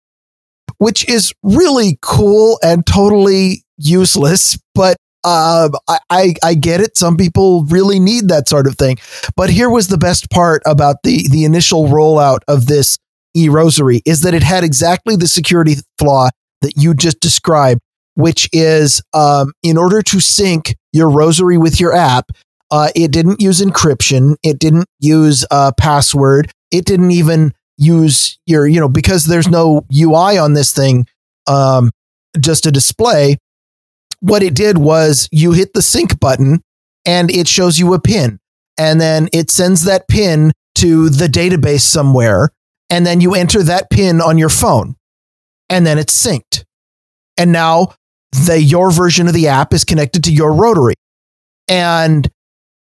which 0.79 1.09
is 1.09 1.33
really 1.43 1.99
cool 2.03 2.59
and 2.63 2.87
totally 2.87 3.65
useless, 3.79 4.59
but. 4.75 4.97
Um, 5.23 5.73
I, 5.87 5.99
I 6.09 6.35
I 6.43 6.55
get 6.55 6.81
it. 6.81 6.97
Some 6.97 7.19
people 7.19 7.65
really 7.65 8.01
need 8.01 8.29
that 8.29 8.49
sort 8.49 8.67
of 8.67 8.77
thing, 8.77 8.97
but 9.37 9.51
here 9.51 9.69
was 9.69 9.89
the 9.89 9.99
best 9.99 10.31
part 10.31 10.63
about 10.65 10.97
the 11.05 11.29
the 11.29 11.45
initial 11.45 11.89
rollout 11.89 12.39
of 12.49 12.65
this 12.65 12.97
e 13.35 13.51
rosary 13.51 14.01
is 14.07 14.23
that 14.23 14.33
it 14.33 14.43
had 14.43 14.65
exactly 14.65 15.17
the 15.17 15.29
security 15.29 15.75
flaw 15.99 16.31
that 16.63 16.77
you 16.77 16.95
just 16.95 17.21
described, 17.21 17.81
which 18.21 18.49
is 18.53 19.03
um, 19.15 19.53
in 19.63 19.77
order 19.77 20.03
to 20.03 20.21
sync 20.21 20.77
your 20.93 21.09
rosary 21.11 21.59
with 21.59 21.81
your 21.81 21.95
app, 21.95 22.31
uh, 22.71 22.89
it 22.95 23.11
didn't 23.11 23.41
use 23.41 23.61
encryption, 23.61 24.37
it 24.43 24.59
didn't 24.59 24.87
use 24.99 25.45
a 25.51 25.73
password, 25.77 26.53
it 26.71 26.85
didn't 26.85 27.11
even 27.11 27.53
use 27.77 28.39
your 28.47 28.67
you 28.67 28.79
know 28.79 28.89
because 28.89 29.25
there's 29.25 29.49
no 29.49 29.85
UI 29.93 30.39
on 30.39 30.53
this 30.53 30.73
thing, 30.73 31.07
um, 31.47 31.91
just 32.39 32.67
a 32.67 32.71
display. 32.71 33.39
What 34.21 34.43
it 34.43 34.55
did 34.55 34.79
was 34.79 35.29
you 35.33 35.53
hit 35.53 35.73
the 35.73 35.83
sync 35.83 36.21
button 36.21 36.63
and 37.07 37.31
it 37.31 37.49
shows 37.49 37.79
you 37.79 37.95
a 37.95 38.01
pin 38.01 38.39
and 38.77 39.01
then 39.01 39.29
it 39.33 39.51
sends 39.51 39.85
that 39.85 40.09
pin 40.09 40.53
to 40.77 41.09
the 41.09 41.27
database 41.27 41.81
somewhere 41.81 42.51
and 42.91 43.07
then 43.07 43.21
you 43.21 43.35
enter 43.35 43.63
that 43.63 43.91
pin 43.91 44.21
on 44.21 44.37
your 44.37 44.49
phone 44.49 44.97
and 45.71 45.87
then 45.87 45.99
it's 45.99 46.15
synced 46.15 46.65
and 47.39 47.53
now 47.53 47.95
the 48.33 48.61
your 48.61 48.91
version 48.91 49.27
of 49.27 49.35
the 49.35 49.49
app 49.49 49.75
is 49.75 49.85
connected 49.85 50.25
to 50.25 50.33
your 50.33 50.53
rotary. 50.53 50.95
And 51.69 52.29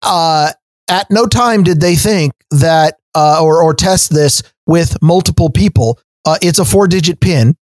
uh, 0.02 0.52
at 0.88 1.10
no 1.10 1.26
time 1.26 1.62
did 1.62 1.80
they 1.80 1.96
think 1.96 2.32
that 2.50 2.96
uh, 3.14 3.42
or, 3.42 3.62
or 3.62 3.74
test 3.74 4.10
this 4.10 4.42
with 4.66 5.00
multiple 5.02 5.50
people. 5.50 5.98
Uh, 6.24 6.38
it's 6.42 6.58
a 6.58 6.64
four 6.64 6.86
digit 6.86 7.20
pin. 7.20 7.56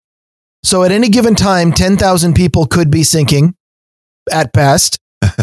So 0.64 0.84
at 0.84 0.92
any 0.92 1.10
given 1.10 1.36
time 1.36 1.72
10,000 1.72 2.34
people 2.34 2.66
could 2.66 2.90
be 2.90 3.02
syncing 3.02 3.54
at 4.32 4.52
best. 4.52 5.00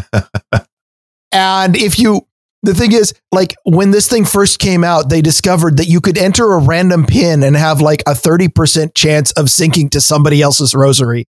And 1.33 1.77
if 1.77 1.99
you 1.99 2.27
the 2.65 2.75
thing 2.75 2.93
is, 2.93 3.13
like 3.33 3.57
when 3.65 3.91
this 3.91 4.09
thing 4.09 4.25
first 4.25 4.61
came 4.61 4.85
out, 4.85 5.09
they 5.09 5.21
discovered 5.21 5.79
that 5.79 5.89
you 5.89 6.01
could 6.01 6.17
enter 6.17 6.53
a 6.53 6.59
random 6.59 7.05
pin 7.07 7.43
and 7.43 7.57
have 7.57 7.81
like 7.81 8.03
a 8.03 8.13
30% 8.13 8.95
chance 8.95 9.33
of 9.33 9.47
syncing 9.47 9.91
to 9.91 10.01
somebody 10.01 10.41
else's 10.41 10.73
rosary. 10.73 11.25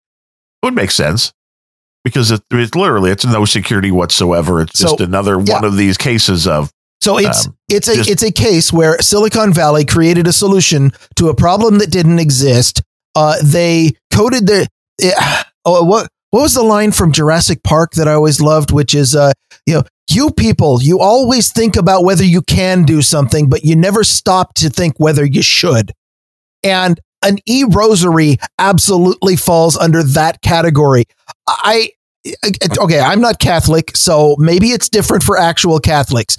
It 0.62 0.66
would 0.66 0.74
make 0.74 0.90
sense 0.90 1.32
because 2.04 2.30
it, 2.30 2.42
it's 2.50 2.74
literally 2.74 3.11
it's 3.11 3.24
no 3.24 3.44
security 3.44 3.90
whatsoever. 3.90 4.61
It's 4.61 4.78
just 4.78 5.00
another 5.00 5.40
yeah. 5.40 5.54
one 5.54 5.64
of 5.64 5.76
these 5.76 5.96
cases 5.96 6.46
of 6.46 6.70
So 7.00 7.18
it's 7.18 7.46
Um, 7.46 7.56
it's 7.68 7.88
a 7.88 7.96
just- 7.96 8.11
it's 8.11 8.22
a 8.22 8.32
case 8.32 8.72
where 8.72 9.00
Silicon 9.00 9.52
Valley 9.52 9.84
created 9.84 10.26
a 10.26 10.32
solution 10.32 10.92
to 11.16 11.28
a 11.28 11.34
problem 11.34 11.78
that 11.78 11.90
didn't 11.90 12.18
exist. 12.18 12.82
Uh, 13.14 13.36
they 13.42 13.92
coded 14.12 14.46
their 14.46 14.66
eh, 15.00 15.42
oh 15.64 15.84
what 15.84 16.09
what 16.30 16.42
was 16.42 16.54
the 16.54 16.62
line 16.62 16.92
from 16.92 17.12
Jurassic 17.12 17.62
Park 17.62 17.92
that 17.92 18.09
I 18.09 18.12
always 18.12 18.40
loved, 18.40 18.72
which 18.72 18.94
is 18.94 19.14
uh 19.14 19.32
you 19.66 19.74
know 19.74 19.82
you 20.11 20.30
people 20.30 20.82
you 20.82 20.98
always 20.98 21.52
think 21.52 21.76
about 21.76 22.04
whether 22.04 22.24
you 22.24 22.42
can 22.42 22.84
do 22.84 23.02
something, 23.02 23.48
but 23.48 23.64
you 23.64 23.76
never 23.76 24.02
stop 24.02 24.54
to 24.54 24.70
think 24.70 24.94
whether 24.98 25.24
you 25.24 25.42
should. 25.42 25.92
And 26.62 27.00
an 27.22 27.38
e 27.46 27.64
rosary 27.68 28.36
absolutely 28.58 29.36
falls 29.36 29.76
under 29.76 30.02
that 30.02 30.40
category. 30.42 31.04
I 31.46 31.90
okay, 32.78 33.00
I'm 33.00 33.20
not 33.20 33.38
Catholic, 33.38 33.96
so 33.96 34.36
maybe 34.38 34.68
it's 34.68 34.88
different 34.88 35.22
for 35.22 35.38
actual 35.38 35.78
Catholics. 35.80 36.36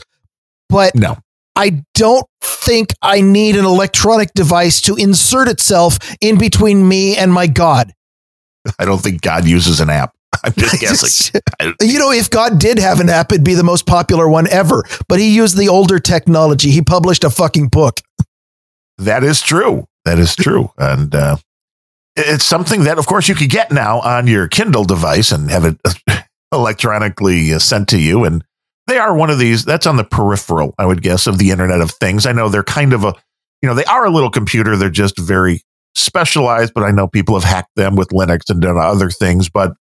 But 0.67 0.95
no. 0.95 1.17
I 1.55 1.83
don't 1.93 2.25
think 2.41 2.93
I 3.01 3.21
need 3.21 3.57
an 3.57 3.65
electronic 3.65 4.33
device 4.33 4.81
to 4.81 4.95
insert 4.95 5.49
itself 5.49 5.97
in 6.21 6.37
between 6.37 6.87
me 6.87 7.17
and 7.17 7.33
my 7.33 7.47
God. 7.47 7.93
I 8.77 8.85
don't 8.85 9.01
think 9.01 9.21
God 9.21 9.45
uses 9.45 9.79
an 9.81 9.89
app. 9.89 10.15
I'm 10.43 10.53
just 10.53 10.79
guessing. 10.79 11.41
you 11.81 11.99
know, 11.99 12.11
if 12.11 12.29
God 12.29 12.59
did 12.59 12.79
have 12.79 12.99
an 12.99 13.09
app, 13.09 13.31
it'd 13.31 13.43
be 13.43 13.55
the 13.55 13.63
most 13.63 13.85
popular 13.85 14.29
one 14.29 14.47
ever. 14.49 14.85
But 15.09 15.19
he 15.19 15.35
used 15.35 15.57
the 15.57 15.67
older 15.67 15.99
technology. 15.99 16.71
He 16.71 16.81
published 16.81 17.23
a 17.23 17.29
fucking 17.29 17.67
book. 17.69 17.99
That 18.97 19.23
is 19.23 19.41
true. 19.41 19.85
That 20.05 20.19
is 20.19 20.35
true. 20.35 20.71
And 20.77 21.13
uh, 21.13 21.37
it's 22.15 22.45
something 22.45 22.83
that, 22.83 22.97
of 22.97 23.05
course, 23.05 23.27
you 23.27 23.35
could 23.35 23.49
get 23.49 23.71
now 23.71 23.99
on 24.01 24.27
your 24.27 24.47
Kindle 24.47 24.83
device 24.83 25.31
and 25.31 25.49
have 25.49 25.65
it 25.65 25.77
electronically 26.51 27.53
uh, 27.53 27.59
sent 27.59 27.89
to 27.89 27.99
you. 27.99 28.23
And 28.25 28.43
they 28.87 28.97
are 28.97 29.13
one 29.13 29.29
of 29.29 29.39
these, 29.39 29.65
that's 29.65 29.85
on 29.85 29.97
the 29.97 30.03
peripheral, 30.03 30.73
I 30.77 30.85
would 30.85 31.01
guess, 31.01 31.27
of 31.27 31.37
the 31.37 31.51
Internet 31.51 31.81
of 31.81 31.91
Things. 31.91 32.25
I 32.25 32.31
know 32.31 32.49
they're 32.49 32.63
kind 32.63 32.93
of 32.93 33.03
a, 33.03 33.13
you 33.61 33.69
know, 33.69 33.75
they 33.75 33.85
are 33.85 34.05
a 34.05 34.09
little 34.09 34.31
computer. 34.31 34.75
They're 34.75 34.89
just 34.89 35.19
very 35.19 35.61
specialized, 35.95 36.73
but 36.73 36.83
I 36.83 36.91
know 36.91 37.07
people 37.07 37.39
have 37.39 37.49
hacked 37.49 37.75
them 37.75 37.95
with 37.95 38.09
Linux 38.09 38.49
and 38.49 38.61
done 38.61 38.77
other 38.77 39.09
things. 39.09 39.49
But 39.49 39.73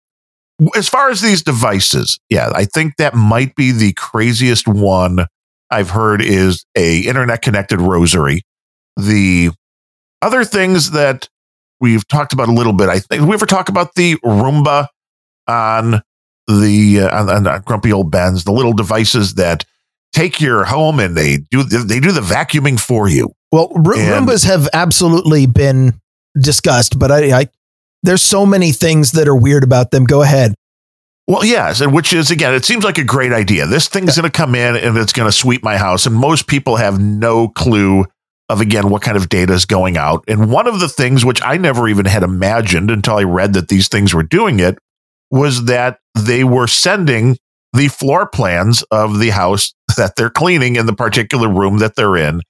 as 0.75 0.89
far 0.89 1.11
as 1.11 1.21
these 1.21 1.43
devices, 1.43 2.19
yeah, 2.29 2.51
I 2.55 2.65
think 2.65 2.97
that 2.97 3.15
might 3.15 3.55
be 3.55 3.73
the 3.73 3.93
craziest 3.95 4.67
one 4.67 5.27
I've 5.71 5.91
heard 5.91 6.23
is 6.23 6.65
a 6.77 7.01
internet 7.01 7.43
connected 7.43 7.81
rosary. 7.81 8.43
The 8.97 9.51
other 10.23 10.45
things 10.45 10.91
that 10.93 11.29
we've 11.81 12.07
talked 12.09 12.33
about 12.33 12.49
a 12.49 12.53
little 12.53 12.73
bit, 12.73 12.89
I 12.89 12.99
think 12.99 13.23
we 13.27 13.35
ever 13.35 13.47
talk 13.47 13.69
about 13.69 13.95
the 13.95 14.17
Roomba 14.25 14.89
on 15.47 16.03
the 16.47 17.01
uh, 17.03 17.25
on, 17.25 17.47
on 17.47 17.63
grumpy 17.63 17.93
old 17.93 18.11
Bens, 18.11 18.45
the 18.45 18.53
little 18.53 18.73
devices 18.73 19.35
that 19.35 19.65
take 20.13 20.41
your 20.41 20.65
home 20.65 20.99
and 21.01 21.17
they 21.17 21.39
do 21.51 21.63
they 21.63 22.01
do 22.01 22.13
the 22.13 22.21
vacuuming 22.21 22.81
for 22.81 23.09
you. 23.09 23.31
Well, 23.53 23.71
R- 23.75 23.95
And- 23.95 24.27
Roombas 24.27 24.47
have 24.47 24.69
absolutely 24.73 25.47
been 25.47 26.01
discussed, 26.39 26.99
but 26.99 27.11
I, 27.11 27.41
I 27.41 27.47
there's 28.03 28.23
so 28.23 28.47
many 28.47 28.73
things 28.73 29.13
that 29.13 29.29
are 29.29 29.37
weird 29.37 29.65
about 29.65 29.91
them. 29.91 30.05
Go 30.05 30.23
ahead. 30.23 30.55
Well, 31.27 31.45
yes, 31.45 31.83
and 31.83 31.93
which 31.93 32.15
is 32.15 32.31
again, 32.31 32.55
it 32.55 32.65
seems 32.65 32.85
like 32.85 32.97
a 32.97 33.05
great 33.05 33.33
idea. 33.33 33.67
This 33.67 33.87
thing's 33.89 34.17
going 34.17 34.31
to 34.31 34.35
come 34.37 34.55
in 34.55 34.77
and 34.77 34.97
it's 34.97 35.13
going 35.13 35.29
to 35.29 35.33
sweep 35.37 35.63
my 35.63 35.77
house, 35.77 36.07
and 36.07 36.15
most 36.17 36.47
people 36.47 36.77
have 36.77 36.99
no 36.99 37.49
clue 37.49 38.07
of 38.49 38.61
again 38.61 38.89
what 38.89 39.03
kind 39.03 39.17
of 39.17 39.29
data 39.29 39.53
is 39.53 39.67
going 39.67 39.97
out. 39.97 40.25
And 40.27 40.51
one 40.51 40.67
of 40.67 40.81
the 40.81 40.89
things 40.89 41.25
which 41.25 41.43
I 41.43 41.57
never 41.57 41.89
even 41.89 42.07
had 42.07 42.23
imagined 42.23 42.91
until 42.91 43.17
I 43.17 43.25
read 43.25 43.53
that 43.55 43.69
these 43.69 43.89
things 43.89 44.15
were 44.15 44.23
doing 44.23 44.61
it 44.61 44.79
was 45.31 45.67
that 45.67 45.99
they 46.19 46.45
were 46.45 46.67
sending 46.67 47.37
the 47.75 47.89
floor 47.89 48.27
plans 48.27 48.83
of 48.91 49.19
the 49.19 49.31
house 49.31 49.75
that 49.97 50.17
they're 50.17 50.31
cleaning 50.31 50.77
in 50.77 50.87
the 50.87 50.95
particular 50.95 51.49
room 51.49 51.79
that 51.79 51.97
they're 51.97 52.17
in. 52.17 52.41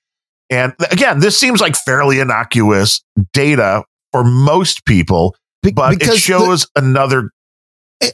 And 0.50 0.72
again, 0.90 1.20
this 1.20 1.38
seems 1.38 1.60
like 1.60 1.76
fairly 1.76 2.20
innocuous 2.20 3.02
data 3.32 3.84
for 4.12 4.24
most 4.24 4.86
people, 4.86 5.36
Be- 5.62 5.72
but 5.72 5.94
it 5.94 6.00
the- 6.00 6.16
shows 6.16 6.66
another 6.76 7.30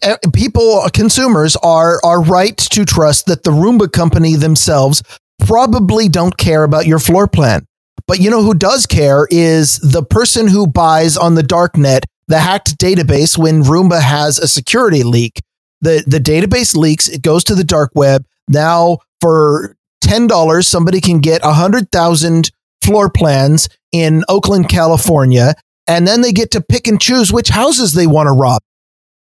uh, 0.03 0.17
people 0.33 0.83
consumers 0.95 1.57
are 1.57 2.01
are 2.03 2.23
right 2.23 2.57
to 2.57 2.85
trust 2.87 3.27
that 3.27 3.43
the 3.45 3.51
Roomba 3.51 3.93
company 3.93 4.35
themselves 4.35 5.03
probably 5.47 6.09
don't 6.09 6.37
care 6.39 6.65
about 6.65 6.87
your 6.87 6.99
floor 6.99 7.29
plan. 7.29 7.67
But 8.07 8.21
you 8.21 8.31
know 8.31 8.43
who 8.43 8.55
does 8.55 8.87
care 8.87 9.27
is 9.31 9.79
the 9.79 10.03
person 10.03 10.49
who 10.49 10.67
buys 10.67 11.17
on 11.17 11.35
the 11.35 11.43
darknet 11.43 12.05
the 12.27 12.39
hacked 12.39 12.79
database 12.79 13.37
when 13.37 13.63
Roomba 13.63 14.01
has 14.01 14.39
a 14.39 14.49
security 14.49 15.03
leak. 15.03 15.43
The 15.81 16.05
the 16.07 16.19
database 16.19 16.75
leaks, 16.75 17.09
it 17.09 17.23
goes 17.23 17.45
to 17.45 17.55
the 17.55 17.65
dark 17.65 17.91
web. 17.95 18.25
Now 18.49 18.99
for 19.21 19.77
$10 20.05 20.65
somebody 20.65 21.01
can 21.01 21.21
get 21.21 21.43
100,000 21.43 22.51
floor 22.83 23.09
plans 23.09 23.69
in 23.91 24.23
Oakland, 24.29 24.69
California, 24.69 25.55
and 25.87 26.07
then 26.07 26.21
they 26.21 26.33
get 26.33 26.51
to 26.51 26.61
pick 26.61 26.87
and 26.87 27.01
choose 27.01 27.33
which 27.33 27.49
houses 27.49 27.95
they 27.95 28.07
want 28.07 28.27
to 28.27 28.33
rob. 28.33 28.61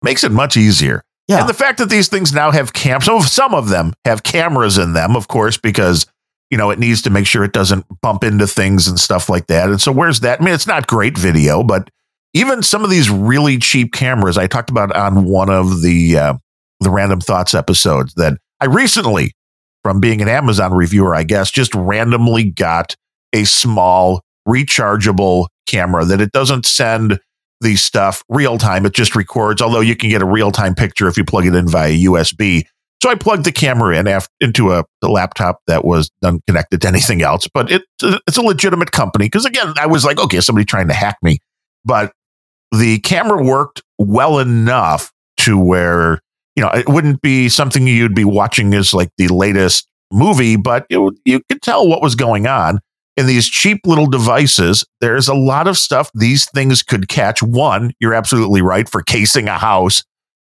makes 0.02 0.24
it 0.24 0.32
much 0.32 0.56
easier. 0.56 1.02
Yeah. 1.28 1.40
And 1.40 1.48
the 1.48 1.54
fact 1.54 1.78
that 1.78 1.88
these 1.88 2.08
things 2.08 2.32
now 2.32 2.50
have 2.50 2.72
cam 2.72 3.00
some 3.00 3.16
of 3.20 3.28
some 3.28 3.54
of 3.54 3.68
them 3.68 3.94
have 4.04 4.22
cameras 4.22 4.78
in 4.78 4.92
them, 4.92 5.16
of 5.16 5.28
course, 5.28 5.56
because 5.56 6.06
you 6.50 6.58
know 6.58 6.70
it 6.70 6.78
needs 6.78 7.02
to 7.02 7.10
make 7.10 7.26
sure 7.26 7.44
it 7.44 7.52
doesn't 7.52 7.86
bump 8.00 8.24
into 8.24 8.46
things 8.46 8.88
and 8.88 8.98
stuff 8.98 9.28
like 9.28 9.46
that. 9.48 9.70
And 9.70 9.80
so 9.80 9.92
where's 9.92 10.20
that? 10.20 10.40
I 10.40 10.44
mean, 10.44 10.54
it's 10.54 10.66
not 10.66 10.86
great 10.86 11.16
video, 11.16 11.62
but 11.62 11.90
even 12.34 12.62
some 12.62 12.84
of 12.84 12.90
these 12.90 13.08
really 13.08 13.58
cheap 13.58 13.92
cameras 13.92 14.36
I 14.36 14.46
talked 14.46 14.70
about 14.70 14.94
on 14.94 15.24
one 15.24 15.50
of 15.50 15.82
the 15.82 16.18
uh, 16.18 16.34
the 16.80 16.90
random 16.90 17.20
thoughts 17.20 17.54
episodes 17.54 18.14
that 18.14 18.38
I 18.60 18.66
recently, 18.66 19.32
from 19.82 20.00
being 20.00 20.20
an 20.20 20.28
Amazon 20.28 20.72
reviewer, 20.72 21.14
I 21.14 21.22
guess, 21.22 21.50
just 21.50 21.74
randomly 21.74 22.44
got 22.44 22.96
a 23.32 23.44
small 23.44 24.22
rechargeable 24.48 25.46
camera 25.66 26.04
that 26.04 26.20
it 26.20 26.32
doesn't 26.32 26.66
send 26.66 27.18
the 27.60 27.76
stuff 27.76 28.22
real 28.28 28.58
time. 28.58 28.84
It 28.84 28.94
just 28.94 29.16
records, 29.16 29.62
although 29.62 29.80
you 29.80 29.96
can 29.96 30.10
get 30.10 30.22
a 30.22 30.26
real 30.26 30.52
time 30.52 30.74
picture 30.74 31.08
if 31.08 31.16
you 31.16 31.24
plug 31.24 31.46
it 31.46 31.54
in 31.54 31.68
via 31.68 31.92
USB. 31.92 32.66
So 33.04 33.10
I 33.10 33.16
plugged 33.16 33.44
the 33.44 33.52
camera 33.52 33.98
in 33.98 34.06
af- 34.06 34.30
into 34.40 34.72
a, 34.72 34.82
a 35.02 35.08
laptop 35.08 35.60
that 35.66 35.84
was 35.84 36.10
unconnected 36.24 36.80
to 36.80 36.88
anything 36.88 37.20
else, 37.20 37.46
but 37.52 37.70
it, 37.70 37.82
it's 38.02 38.38
a 38.38 38.42
legitimate 38.42 38.92
company. 38.92 39.26
Because 39.26 39.44
again, 39.44 39.74
I 39.76 39.84
was 39.84 40.06
like, 40.06 40.18
okay, 40.18 40.40
somebody 40.40 40.64
trying 40.64 40.88
to 40.88 40.94
hack 40.94 41.18
me. 41.20 41.36
But 41.84 42.12
the 42.72 43.00
camera 43.00 43.44
worked 43.44 43.82
well 43.98 44.38
enough 44.38 45.12
to 45.40 45.62
where, 45.62 46.22
you 46.56 46.62
know, 46.62 46.70
it 46.70 46.88
wouldn't 46.88 47.20
be 47.20 47.50
something 47.50 47.86
you'd 47.86 48.14
be 48.14 48.24
watching 48.24 48.72
as 48.72 48.94
like 48.94 49.10
the 49.18 49.28
latest 49.28 49.86
movie, 50.10 50.56
but 50.56 50.86
it, 50.88 50.98
you 51.26 51.42
could 51.50 51.60
tell 51.60 51.86
what 51.86 52.00
was 52.00 52.14
going 52.14 52.46
on 52.46 52.80
in 53.18 53.26
these 53.26 53.46
cheap 53.46 53.80
little 53.84 54.06
devices, 54.06 54.82
there's 55.02 55.28
a 55.28 55.34
lot 55.34 55.68
of 55.68 55.76
stuff 55.76 56.10
these 56.14 56.48
things 56.52 56.82
could 56.82 57.08
catch. 57.08 57.42
One, 57.42 57.92
you're 58.00 58.14
absolutely 58.14 58.62
right 58.62 58.88
for 58.88 59.02
casing 59.02 59.46
a 59.46 59.58
house 59.58 60.04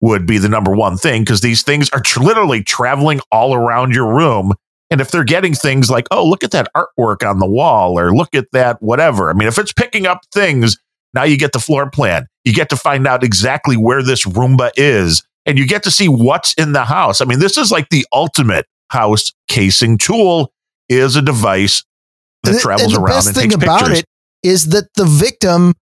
would 0.03 0.27
be 0.27 0.37
the 0.37 0.49
number 0.49 0.73
one 0.73 0.99
thing 0.99 1.23
because 1.23 1.41
these 1.41 1.63
things 1.63 1.89
are 1.91 2.01
tr- 2.01 2.21
literally 2.21 2.63
traveling 2.63 3.21
all 3.31 3.55
around 3.55 3.95
your 3.95 4.15
room. 4.15 4.53
And 4.91 5.01
if 5.01 5.11
they're 5.11 5.25
getting 5.25 5.55
things 5.55 5.89
like, 5.89 6.07
oh, 6.11 6.29
look 6.29 6.45
at 6.45 6.51
that 6.51 6.69
artwork 6.77 7.27
on 7.27 7.39
the 7.39 7.47
wall 7.47 7.99
or 7.99 8.15
look 8.15 8.35
at 8.35 8.49
that, 8.53 8.83
whatever. 8.83 9.31
I 9.31 9.33
mean, 9.33 9.49
if 9.49 9.59
it's 9.59 9.73
picking 9.73 10.07
up 10.07 10.21
things, 10.35 10.77
now 11.15 11.23
you 11.23 11.39
get 11.39 11.53
the 11.53 11.61
floor 11.61 11.89
plan. 11.89 12.27
You 12.45 12.53
get 12.53 12.69
to 12.71 12.77
find 12.77 13.07
out 13.07 13.25
exactly 13.25 13.77
where 13.77 14.03
this 14.03 14.27
Roomba 14.27 14.71
is 14.77 15.23
and 15.47 15.57
you 15.57 15.67
get 15.67 15.83
to 15.85 15.91
see 15.91 16.09
what's 16.09 16.53
in 16.55 16.73
the 16.73 16.85
house. 16.85 17.21
I 17.21 17.25
mean, 17.25 17.39
this 17.39 17.57
is 17.57 17.71
like 17.71 17.89
the 17.89 18.05
ultimate 18.13 18.67
house 18.91 19.33
casing 19.49 19.97
tool 19.99 20.53
is 20.89 21.17
a 21.17 21.23
device 21.23 21.85
that 22.43 22.53
And 22.53 22.61
travels 22.61 22.95
and 22.95 22.97
the 22.97 23.01
around 23.01 23.17
best 23.17 23.27
and 23.29 23.37
thing 23.37 23.51
takes 23.51 23.63
about 23.63 23.81
pictures. 23.81 24.01
it 24.01 24.05
is 24.43 24.67
that 24.71 24.89
the 24.97 25.05
victim 25.05 25.75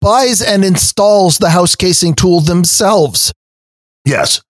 buys 0.00 0.42
and 0.42 0.64
installs 0.64 1.38
the 1.38 1.50
house 1.50 1.74
casing 1.74 2.14
tool 2.14 2.40
themselves. 2.40 3.32
Yes. 4.04 4.42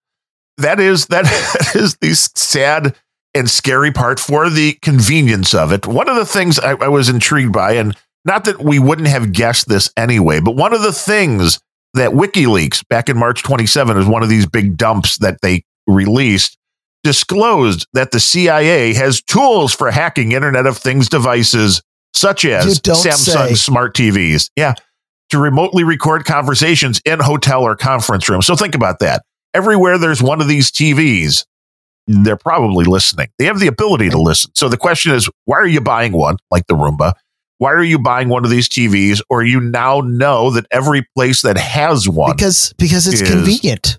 That 0.59 0.80
is 0.80 1.07
that 1.07 1.24
is 1.74 1.96
the 1.96 2.14
sad 2.14 2.96
and 3.34 3.50
scary 3.50 3.90
part 3.92 4.20
for 4.20 4.50
the 4.50 4.74
convenience 4.82 5.55
of 5.55 5.72
it. 5.72 5.86
One 5.86 6.09
of 6.09 6.16
the 6.16 6.26
things 6.26 6.59
I, 6.59 6.72
I 6.72 6.88
was 6.88 7.09
intrigued 7.09 7.53
by, 7.53 7.72
and 7.72 7.96
not 8.24 8.44
that 8.44 8.62
we 8.62 8.78
wouldn't 8.78 9.09
have 9.09 9.32
guessed 9.32 9.68
this 9.68 9.90
anyway, 9.96 10.40
but 10.40 10.55
one 10.55 10.74
of 10.74 10.82
the 10.82 10.92
things 10.92 11.59
that 11.94 12.12
WikiLeaks 12.12 12.86
back 12.88 13.09
in 13.09 13.18
March 13.18 13.42
27 13.42 13.96
is 13.96 14.07
one 14.07 14.22
of 14.22 14.28
these 14.28 14.46
big 14.46 14.76
dumps 14.76 15.18
that 15.18 15.38
they 15.42 15.64
released 15.86 16.57
disclosed 17.03 17.86
that 17.94 18.12
the 18.12 18.20
CIA 18.20 18.94
has 18.94 19.20
tools 19.22 19.74
for 19.74 19.90
hacking 19.90 20.32
Internet 20.32 20.66
of 20.66 20.78
Things 20.78 21.09
devices 21.09 21.82
such 22.14 22.44
as 22.44 22.78
Samsung 22.80 23.48
say. 23.48 23.55
smart 23.55 23.96
TVs. 23.96 24.50
Yeah. 24.57 24.74
To 25.30 25.38
remotely 25.38 25.82
record 25.82 26.24
conversations 26.24 27.00
in 27.05 27.18
hotel 27.18 27.62
or 27.62 27.74
conference 27.74 28.28
rooms. 28.28 28.46
So 28.46 28.55
think 28.55 28.74
about 28.74 28.98
that. 29.00 29.22
Everywhere 29.55 29.98
there's 29.98 30.22
one 30.22 30.40
of 30.40 30.48
these 30.48 30.70
TVs, 30.70 31.44
they're 32.07 32.36
probably 32.36 32.84
listening. 32.84 33.28
They 33.38 33.44
have 33.44 33.61
the 33.61 33.66
ability 33.66 34.11
to 34.11 34.20
listen. 34.20 34.50
So 34.55 34.68
the 34.68 34.76
question 34.76 35.12
is, 35.14 35.28
why 35.44 35.57
are 35.59 35.66
you 35.66 35.80
buying 35.80 36.12
one 36.12 36.36
like 36.50 36.66
the 36.66 36.74
Roomba? 36.74 37.12
Why 37.59 37.72
are 37.72 37.82
you 37.82 37.98
buying 37.98 38.28
one 38.28 38.44
of 38.44 38.50
these 38.50 38.68
TVs? 38.68 39.20
Or 39.30 39.44
you 39.44 39.61
now 39.61 40.00
know 40.00 40.50
that 40.50 40.66
every 40.70 41.07
place 41.14 41.42
that 41.42 41.57
has 41.59 42.09
one 42.09 42.34
because 42.34 42.72
because 42.78 43.07
it's 43.07 43.20
is- 43.20 43.30
convenient. 43.30 43.98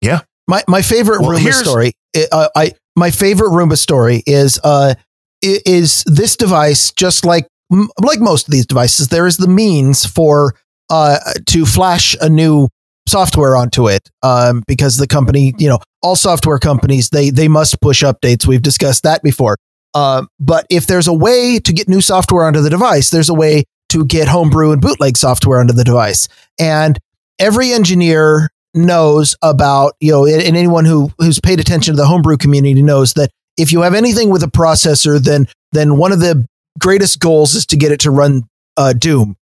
Yeah. 0.00 0.20
My 0.48 0.62
my 0.68 0.82
favorite 0.82 1.20
Well, 1.22 1.38
Roomba 1.38 1.52
story. 1.52 1.92
Uh, 2.32 2.48
I 2.54 2.72
my 2.96 3.10
favorite 3.10 3.50
Roomba 3.50 3.78
story 3.78 4.22
is 4.26 4.60
uh 4.62 4.94
is 5.40 6.04
this 6.04 6.36
device 6.36 6.92
just 6.92 7.24
like 7.24 7.46
like 7.70 8.20
most 8.20 8.48
of 8.48 8.52
these 8.52 8.66
devices 8.66 9.08
there 9.08 9.26
is 9.26 9.38
the 9.38 9.48
means 9.48 10.04
for 10.04 10.54
uh 10.90 11.18
to 11.46 11.64
flash 11.64 12.14
a 12.20 12.28
new 12.28 12.68
software 13.06 13.56
onto 13.56 13.88
it 13.88 14.08
um 14.22 14.62
because 14.68 14.96
the 14.96 15.08
company 15.08 15.52
you 15.58 15.68
know 15.68 15.78
all 16.02 16.16
software 16.16 16.58
companies 16.58 17.10
they 17.10 17.30
they 17.30 17.48
must 17.48 17.80
push 17.80 18.02
updates. 18.02 18.46
We've 18.46 18.62
discussed 18.62 19.02
that 19.02 19.22
before. 19.22 19.56
Uh, 19.94 20.24
but 20.40 20.66
if 20.70 20.86
there's 20.86 21.06
a 21.06 21.12
way 21.12 21.58
to 21.58 21.72
get 21.72 21.86
new 21.86 22.00
software 22.00 22.46
onto 22.46 22.62
the 22.62 22.70
device 22.70 23.10
there's 23.10 23.28
a 23.28 23.34
way 23.34 23.64
to 23.90 24.06
get 24.06 24.26
homebrew 24.26 24.72
and 24.72 24.80
bootleg 24.80 25.18
software 25.18 25.60
onto 25.60 25.74
the 25.74 25.84
device. 25.84 26.26
And 26.58 26.98
every 27.38 27.72
engineer 27.72 28.48
knows 28.74 29.36
about 29.42 29.92
you 30.00 30.10
know 30.10 30.24
and 30.24 30.56
anyone 30.56 30.86
who 30.86 31.10
who's 31.18 31.38
paid 31.40 31.60
attention 31.60 31.94
to 31.94 32.00
the 32.00 32.06
homebrew 32.06 32.38
community 32.38 32.82
knows 32.82 33.12
that 33.14 33.30
if 33.58 33.70
you 33.70 33.82
have 33.82 33.94
anything 33.94 34.30
with 34.30 34.42
a 34.42 34.46
processor 34.46 35.22
then 35.22 35.46
then 35.72 35.98
one 35.98 36.10
of 36.10 36.20
the 36.20 36.46
greatest 36.78 37.20
goals 37.20 37.54
is 37.54 37.66
to 37.66 37.76
get 37.76 37.92
it 37.92 38.00
to 38.00 38.10
run 38.10 38.44
uh, 38.78 38.94
doom 38.94 39.36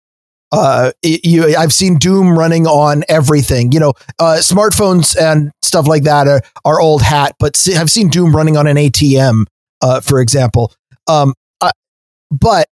uh, 0.52 0.92
it- 1.02 1.24
you, 1.24 1.56
I've 1.56 1.72
seen 1.72 1.96
Doom 1.98 2.38
running 2.38 2.66
on 2.66 3.04
everything. 3.08 3.72
You 3.72 3.80
know, 3.80 3.92
uh, 4.18 4.38
smartphones 4.40 5.16
and 5.20 5.50
stuff 5.62 5.86
like 5.86 6.04
that 6.04 6.26
are, 6.28 6.40
are 6.64 6.80
old 6.80 7.02
hat, 7.02 7.36
but 7.38 7.56
see, 7.56 7.76
I've 7.76 7.90
seen 7.90 8.08
Doom 8.08 8.34
running 8.34 8.56
on 8.56 8.66
an 8.66 8.76
ATM, 8.76 9.46
uh, 9.82 10.00
for 10.00 10.20
example. 10.20 10.72
Um, 11.06 11.34
uh, 11.60 11.70
but 12.30 12.66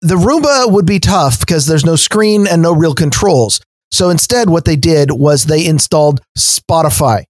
the 0.00 0.16
Roomba 0.16 0.72
would 0.72 0.86
be 0.86 0.98
tough 1.00 1.40
because 1.40 1.66
there's 1.66 1.84
no 1.84 1.96
screen 1.96 2.46
and 2.46 2.62
no 2.62 2.74
real 2.74 2.94
controls. 2.94 3.60
So 3.92 4.10
instead, 4.10 4.50
what 4.50 4.64
they 4.64 4.76
did 4.76 5.10
was 5.12 5.44
they 5.44 5.66
installed 5.66 6.20
Spotify 6.38 7.24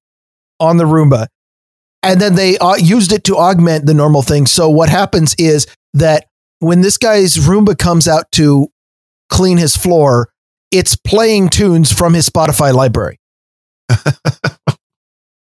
on 0.60 0.76
the 0.78 0.84
Roomba, 0.84 1.26
and 2.02 2.20
then 2.20 2.34
they 2.34 2.56
uh, 2.58 2.76
used 2.76 3.12
it 3.12 3.24
to 3.24 3.36
augment 3.36 3.86
the 3.86 3.94
normal 3.94 4.22
thing. 4.22 4.46
So 4.46 4.70
what 4.70 4.88
happens 4.88 5.34
is 5.38 5.66
that 5.94 6.26
when 6.60 6.80
this 6.80 6.98
guy's 6.98 7.36
Roomba 7.36 7.76
comes 7.78 8.08
out 8.08 8.30
to 8.32 8.68
clean 9.32 9.58
his 9.58 9.76
floor, 9.76 10.28
it's 10.70 10.94
playing 10.94 11.48
tunes 11.48 11.90
from 11.90 12.14
his 12.14 12.28
Spotify 12.28 12.72
library. 12.72 13.18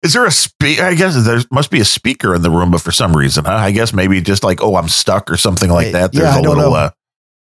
Is 0.03 0.13
there 0.13 0.25
a 0.25 0.31
speak? 0.31 0.79
I 0.79 0.93
guess 0.93 1.15
there 1.25 1.39
must 1.51 1.71
be 1.71 1.79
a 1.79 1.85
speaker 1.85 2.35
in 2.35 2.41
the 2.43 2.51
room, 2.51 2.69
but 2.71 2.81
for 2.81 2.91
some 2.91 3.15
reason. 3.17 3.45
Huh? 3.45 3.53
I 3.53 3.71
guess 3.71 3.91
maybe 3.91 4.21
just 4.21 4.43
like, 4.43 4.61
oh, 4.61 4.75
I'm 4.75 4.87
stuck 4.89 5.31
or 5.31 5.37
something 5.37 5.69
like 5.69 5.93
that. 5.93 6.13
Yeah, 6.13 6.21
There's 6.21 6.35
I 6.35 6.39
a 6.39 6.41
little. 6.41 6.73
Uh, 6.75 6.89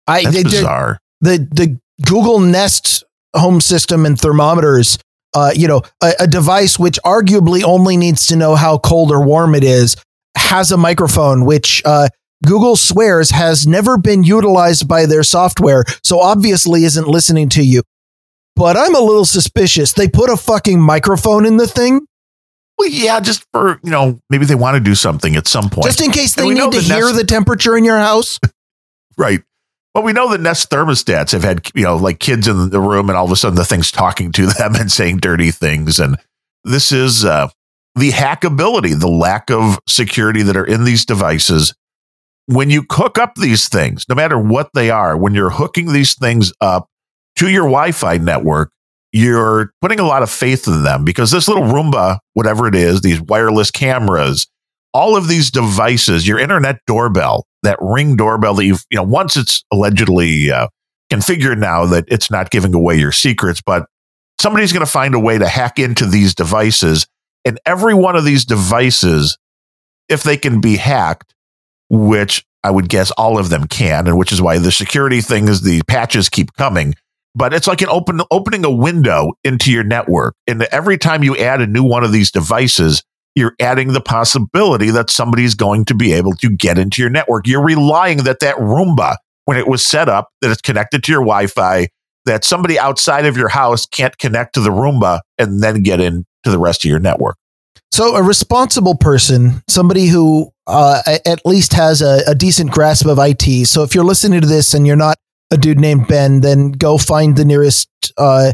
I 0.05 0.23
that's 0.23 0.35
they- 0.35 0.43
bizarre. 0.43 0.99
the 1.21 1.37
the 1.51 1.79
Google 2.05 2.39
Nest 2.39 3.03
home 3.35 3.61
system 3.61 4.05
and 4.05 4.19
thermometers. 4.19 4.99
Uh, 5.33 5.51
you 5.55 5.67
know, 5.67 5.81
a, 6.03 6.13
a 6.21 6.27
device 6.27 6.77
which 6.79 6.97
arguably 7.03 7.63
only 7.63 7.97
needs 7.97 8.27
to 8.27 8.35
know 8.35 8.55
how 8.55 8.77
cold 8.77 9.11
or 9.11 9.25
warm 9.25 9.53
it 9.55 9.63
is 9.63 9.95
has 10.37 10.71
a 10.71 10.77
microphone, 10.77 11.45
which 11.45 11.81
uh, 11.83 12.07
Google 12.45 12.75
swears 12.75 13.31
has 13.31 13.65
never 13.67 13.97
been 13.97 14.23
utilized 14.23 14.87
by 14.87 15.05
their 15.05 15.23
software, 15.23 15.83
so 16.03 16.19
obviously 16.19 16.83
isn't 16.83 17.07
listening 17.07 17.49
to 17.49 17.63
you. 17.63 17.81
But 18.55 18.77
I'm 18.77 18.95
a 18.95 18.99
little 18.99 19.25
suspicious. 19.25 19.93
They 19.93 20.07
put 20.07 20.29
a 20.29 20.37
fucking 20.37 20.79
microphone 20.79 21.45
in 21.45 21.57
the 21.57 21.67
thing 21.67 22.05
Well, 22.77 22.89
yeah, 22.89 23.19
just 23.19 23.45
for 23.51 23.79
you 23.83 23.91
know, 23.91 24.19
maybe 24.29 24.45
they 24.45 24.55
want 24.55 24.75
to 24.75 24.79
do 24.79 24.95
something 24.95 25.35
at 25.35 25.47
some 25.47 25.69
point. 25.69 25.85
just 25.87 26.01
in 26.01 26.11
case 26.11 26.35
they 26.35 26.47
need 26.47 26.71
to 26.71 26.77
the 26.77 26.81
hear 26.81 27.05
Nest- 27.07 27.15
the 27.17 27.23
temperature 27.25 27.75
in 27.77 27.83
your 27.83 27.97
house. 27.99 28.39
Right. 29.17 29.41
Well, 29.93 30.03
we 30.03 30.11
know 30.11 30.29
the 30.29 30.37
Nest 30.37 30.69
thermostats 30.69 31.31
have 31.31 31.43
had, 31.43 31.69
you 31.73 31.83
know, 31.83 31.95
like 31.95 32.19
kids 32.19 32.49
in 32.49 32.69
the 32.69 32.81
room 32.81 33.09
and 33.09 33.17
all 33.17 33.23
of 33.23 33.31
a 33.31 33.37
sudden 33.37 33.55
the 33.55 33.63
thing's 33.63 33.91
talking 33.91 34.33
to 34.33 34.45
them 34.57 34.75
and 34.75 34.91
saying 34.91 35.19
dirty 35.19 35.51
things. 35.51 36.01
And 36.01 36.17
this 36.65 36.91
is 36.91 37.23
uh, 37.23 37.47
the 37.95 38.11
hackability, 38.11 38.99
the 38.99 39.07
lack 39.07 39.49
of 39.49 39.79
security 39.87 40.43
that 40.43 40.57
are 40.57 40.65
in 40.65 40.83
these 40.83 41.05
devices. 41.05 41.73
When 42.47 42.69
you 42.69 42.85
hook 42.91 43.17
up 43.17 43.35
these 43.35 43.69
things, 43.69 44.05
no 44.07 44.15
matter 44.15 44.37
what 44.37 44.69
they 44.73 44.89
are, 44.89 45.17
when 45.17 45.33
you're 45.33 45.49
hooking 45.49 45.91
these 45.91 46.13
things 46.13 46.53
up 46.61 46.87
to 47.37 47.49
your 47.49 47.63
Wi 47.63 47.91
Fi 47.91 48.17
network, 48.17 48.71
you're 49.11 49.71
putting 49.81 49.99
a 49.99 50.05
lot 50.05 50.23
of 50.23 50.29
faith 50.29 50.67
in 50.67 50.83
them 50.83 51.05
because 51.05 51.31
this 51.31 51.47
little 51.47 51.63
Roomba, 51.63 52.19
whatever 52.33 52.67
it 52.67 52.75
is, 52.75 53.01
these 53.01 53.21
wireless 53.21 53.71
cameras, 53.71 54.47
all 54.93 55.15
of 55.17 55.27
these 55.27 55.51
devices, 55.51 56.27
your 56.27 56.39
internet 56.39 56.79
doorbell, 56.85 57.45
that 57.63 57.77
ring 57.81 58.15
doorbell 58.15 58.53
that 58.55 58.65
you've, 58.65 58.85
you 58.89 58.97
know, 58.97 59.03
once 59.03 59.37
it's 59.37 59.63
allegedly 59.71 60.51
uh, 60.51 60.67
configured 61.11 61.57
now 61.57 61.85
that 61.85 62.05
it's 62.07 62.31
not 62.31 62.49
giving 62.49 62.73
away 62.73 62.97
your 62.97 63.11
secrets, 63.11 63.61
but 63.65 63.85
somebody's 64.39 64.71
going 64.73 64.85
to 64.85 64.91
find 64.91 65.15
a 65.15 65.19
way 65.19 65.37
to 65.37 65.47
hack 65.47 65.79
into 65.79 66.05
these 66.05 66.35
devices. 66.35 67.07
And 67.43 67.59
every 67.65 67.93
one 67.93 68.15
of 68.15 68.25
these 68.25 68.45
devices, 68.45 69.37
if 70.09 70.23
they 70.23 70.37
can 70.37 70.61
be 70.61 70.77
hacked, 70.77 71.34
which 71.95 72.45
I 72.63 72.71
would 72.71 72.89
guess 72.89 73.11
all 73.11 73.37
of 73.37 73.49
them 73.49 73.67
can, 73.67 74.07
and 74.07 74.17
which 74.17 74.31
is 74.31 74.41
why 74.41 74.57
the 74.57 74.71
security 74.71 75.21
thing 75.21 75.47
is 75.47 75.61
the 75.61 75.81
patches 75.87 76.29
keep 76.29 76.53
coming. 76.53 76.95
But 77.35 77.53
it's 77.53 77.67
like 77.67 77.81
an 77.81 77.89
open 77.89 78.21
opening 78.31 78.63
a 78.63 78.71
window 78.71 79.33
into 79.43 79.71
your 79.71 79.83
network. 79.83 80.35
And 80.47 80.63
every 80.71 80.97
time 80.97 81.23
you 81.23 81.35
add 81.37 81.61
a 81.61 81.67
new 81.67 81.83
one 81.83 82.03
of 82.03 82.11
these 82.11 82.31
devices, 82.31 83.03
you're 83.35 83.55
adding 83.59 83.91
the 83.91 84.01
possibility 84.01 84.89
that 84.91 85.09
somebody's 85.09 85.53
going 85.53 85.85
to 85.85 85.93
be 85.93 86.13
able 86.13 86.33
to 86.37 86.49
get 86.49 86.77
into 86.77 87.01
your 87.01 87.11
network. 87.11 87.45
You're 87.45 87.63
relying 87.63 88.19
that 88.19 88.39
that 88.39 88.55
Roomba, 88.55 89.17
when 89.43 89.57
it 89.57 89.67
was 89.67 89.85
set 89.85 90.07
up, 90.07 90.29
that 90.41 90.49
it's 90.49 90.61
connected 90.61 91.03
to 91.03 91.11
your 91.11 91.21
Wi-Fi, 91.21 91.89
that 92.25 92.45
somebody 92.45 92.79
outside 92.79 93.25
of 93.25 93.37
your 93.37 93.49
house 93.49 93.85
can't 93.85 94.17
connect 94.17 94.53
to 94.55 94.61
the 94.61 94.69
Roomba 94.69 95.19
and 95.37 95.61
then 95.61 95.83
get 95.83 95.99
into 95.99 96.25
the 96.45 96.57
rest 96.57 96.85
of 96.85 96.89
your 96.89 96.99
network. 96.99 97.35
So, 97.91 98.15
a 98.15 98.23
responsible 98.23 98.95
person, 98.95 99.61
somebody 99.69 100.07
who 100.07 100.51
uh, 100.67 101.01
at 101.25 101.45
least 101.45 101.73
has 101.73 102.01
a, 102.01 102.21
a 102.27 102.35
decent 102.35 102.71
grasp 102.71 103.05
of 103.05 103.19
IT. 103.19 103.67
So, 103.67 103.83
if 103.83 103.93
you're 103.93 104.03
listening 104.03 104.41
to 104.41 104.47
this 104.47 104.73
and 104.73 104.85
you're 104.87 104.95
not 104.95 105.17
a 105.51 105.57
dude 105.57 105.79
named 105.79 106.07
Ben, 106.07 106.41
then 106.41 106.71
go 106.71 106.97
find 106.97 107.35
the 107.35 107.45
nearest 107.45 107.89
uh, 108.17 108.53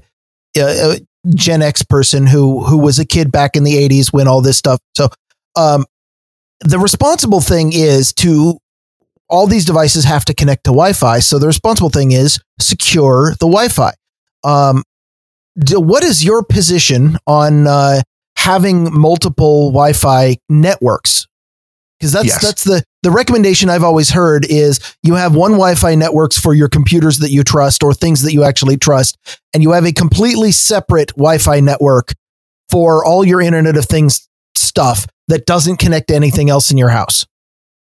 uh, 0.57 0.61
uh, 0.61 0.95
Gen 1.33 1.61
X 1.61 1.83
person 1.83 2.27
who 2.27 2.63
who 2.63 2.77
was 2.77 2.99
a 2.99 3.05
kid 3.05 3.31
back 3.31 3.55
in 3.55 3.63
the 3.63 3.75
'80s 3.75 4.11
when 4.11 4.27
all 4.27 4.41
this 4.41 4.57
stuff. 4.57 4.79
So, 4.95 5.09
um, 5.55 5.85
the 6.61 6.79
responsible 6.79 7.41
thing 7.41 7.71
is 7.73 8.13
to 8.13 8.57
all 9.29 9.47
these 9.47 9.65
devices 9.65 10.03
have 10.03 10.25
to 10.25 10.33
connect 10.33 10.65
to 10.65 10.71
Wi-Fi. 10.71 11.19
So, 11.19 11.39
the 11.39 11.47
responsible 11.47 11.89
thing 11.89 12.11
is 12.11 12.39
secure 12.59 13.31
the 13.39 13.47
Wi-Fi. 13.47 13.93
Um, 14.43 14.83
d- 15.57 15.77
what 15.77 16.03
is 16.03 16.23
your 16.23 16.43
position 16.43 17.17
on? 17.25 17.67
Uh, 17.67 18.01
having 18.37 18.91
multiple 18.91 19.69
Wi-Fi 19.69 20.35
networks 20.49 21.27
because 22.01 22.11
that's 22.11 22.25
Yes. 22.25 22.41
that's 22.41 22.63
the 22.63 22.83
the 23.03 23.11
recommendation 23.11 23.69
I've 23.69 23.83
always 23.83 24.09
heard 24.09 24.43
is 24.49 24.79
you 25.03 25.13
have 25.13 25.35
one 25.35 25.51
Wi-Fi 25.51 25.93
networks 25.95 26.37
for 26.37 26.55
your 26.55 26.67
computers 26.67 27.19
that 27.19 27.29
you 27.29 27.43
trust 27.43 27.83
or 27.83 27.93
things 27.93 28.23
that 28.23 28.33
you 28.33 28.43
actually 28.43 28.77
trust, 28.77 29.17
and 29.53 29.61
you 29.61 29.71
have 29.71 29.85
a 29.85 29.93
completely 29.93 30.51
separate 30.51 31.09
Wi-Fi 31.09 31.59
network 31.59 32.13
for 32.71 33.05
all 33.05 33.23
your 33.23 33.39
Internet 33.39 33.77
of 33.77 33.85
Things 33.85 34.27
stuff 34.55 35.05
that 35.27 35.45
doesn't 35.45 35.77
connect 35.77 36.07
to 36.07 36.15
anything 36.15 36.49
else 36.49 36.71
in 36.71 36.77
your 36.77 36.89
house. 36.89 37.25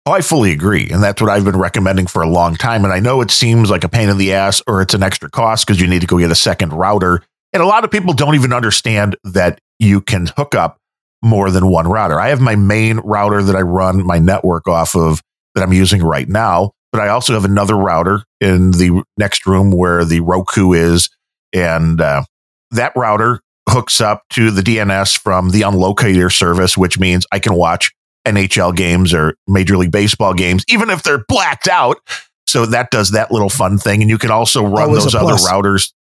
Oh, 0.06 0.12
I 0.12 0.20
fully 0.20 0.52
agree. 0.52 0.88
And 0.88 1.02
that's 1.02 1.20
what 1.20 1.30
I've 1.30 1.44
been 1.44 1.58
recommending 1.58 2.06
for 2.06 2.22
a 2.22 2.28
long 2.28 2.54
time. 2.54 2.84
And 2.84 2.92
I 2.92 3.00
know 3.00 3.20
it 3.22 3.32
seems 3.32 3.70
like 3.70 3.82
a 3.82 3.88
pain 3.88 4.08
in 4.08 4.18
the 4.18 4.32
ass 4.34 4.62
or 4.68 4.80
it's 4.80 4.94
an 4.94 5.02
extra 5.02 5.28
cost 5.28 5.66
because 5.66 5.80
you 5.80 5.88
need 5.88 6.00
to 6.02 6.06
go 6.06 6.18
get 6.18 6.30
a 6.30 6.36
second 6.36 6.72
router. 6.72 7.22
And 7.52 7.60
a 7.60 7.66
lot 7.66 7.82
of 7.82 7.90
people 7.90 8.12
don't 8.12 8.36
even 8.36 8.52
understand 8.52 9.16
that 9.24 9.60
you 9.80 10.00
can 10.00 10.28
hook 10.36 10.54
up 10.54 10.78
more 11.22 11.50
than 11.50 11.68
one 11.68 11.88
router. 11.88 12.20
I 12.20 12.28
have 12.28 12.40
my 12.40 12.56
main 12.56 12.98
router 12.98 13.42
that 13.42 13.56
I 13.56 13.62
run 13.62 14.04
my 14.04 14.18
network 14.18 14.68
off 14.68 14.94
of 14.94 15.22
that 15.54 15.62
I'm 15.62 15.72
using 15.72 16.02
right 16.02 16.28
now, 16.28 16.72
but 16.92 17.00
I 17.00 17.08
also 17.08 17.32
have 17.34 17.44
another 17.44 17.74
router 17.74 18.22
in 18.40 18.72
the 18.72 19.02
next 19.16 19.46
room 19.46 19.70
where 19.70 20.04
the 20.04 20.20
Roku 20.20 20.72
is. 20.72 21.08
And 21.52 22.00
uh, 22.00 22.24
that 22.70 22.92
router 22.94 23.40
hooks 23.68 24.00
up 24.00 24.22
to 24.30 24.50
the 24.50 24.62
DNS 24.62 25.18
from 25.18 25.50
the 25.50 25.62
Unlocator 25.62 26.32
service, 26.32 26.76
which 26.76 26.98
means 26.98 27.26
I 27.32 27.38
can 27.38 27.54
watch 27.54 27.90
NHL 28.26 28.76
games 28.76 29.14
or 29.14 29.36
Major 29.48 29.76
League 29.76 29.92
Baseball 29.92 30.34
games, 30.34 30.64
even 30.68 30.90
if 30.90 31.02
they're 31.02 31.24
blacked 31.28 31.68
out. 31.68 31.98
So 32.46 32.66
that 32.66 32.90
does 32.90 33.10
that 33.10 33.32
little 33.32 33.48
fun 33.48 33.78
thing. 33.78 34.02
And 34.02 34.10
you 34.10 34.18
can 34.18 34.30
also 34.30 34.62
run 34.62 34.88
Always 34.88 35.04
those 35.04 35.14
other 35.14 35.34
routers, 35.34 35.92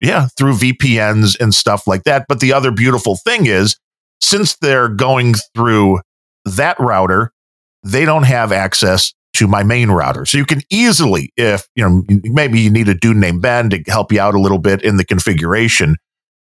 yeah, 0.00 0.28
through 0.36 0.54
VPNs 0.54 1.38
and 1.40 1.54
stuff 1.54 1.86
like 1.86 2.04
that. 2.04 2.26
But 2.28 2.40
the 2.40 2.52
other 2.52 2.70
beautiful 2.70 3.16
thing 3.16 3.46
is, 3.46 3.76
since 4.24 4.56
they're 4.56 4.88
going 4.88 5.34
through 5.54 6.00
that 6.44 6.78
router, 6.80 7.32
they 7.82 8.04
don't 8.04 8.24
have 8.24 8.52
access 8.52 9.12
to 9.34 9.46
my 9.48 9.62
main 9.62 9.90
router. 9.90 10.24
So 10.24 10.38
you 10.38 10.44
can 10.46 10.62
easily, 10.70 11.32
if 11.36 11.66
you 11.74 11.88
know, 11.88 12.02
maybe 12.24 12.60
you 12.60 12.70
need 12.70 12.88
a 12.88 12.94
dude 12.94 13.16
named 13.16 13.42
Ben 13.42 13.70
to 13.70 13.82
help 13.86 14.12
you 14.12 14.20
out 14.20 14.34
a 14.34 14.40
little 14.40 14.58
bit 14.58 14.82
in 14.82 14.96
the 14.96 15.04
configuration. 15.04 15.96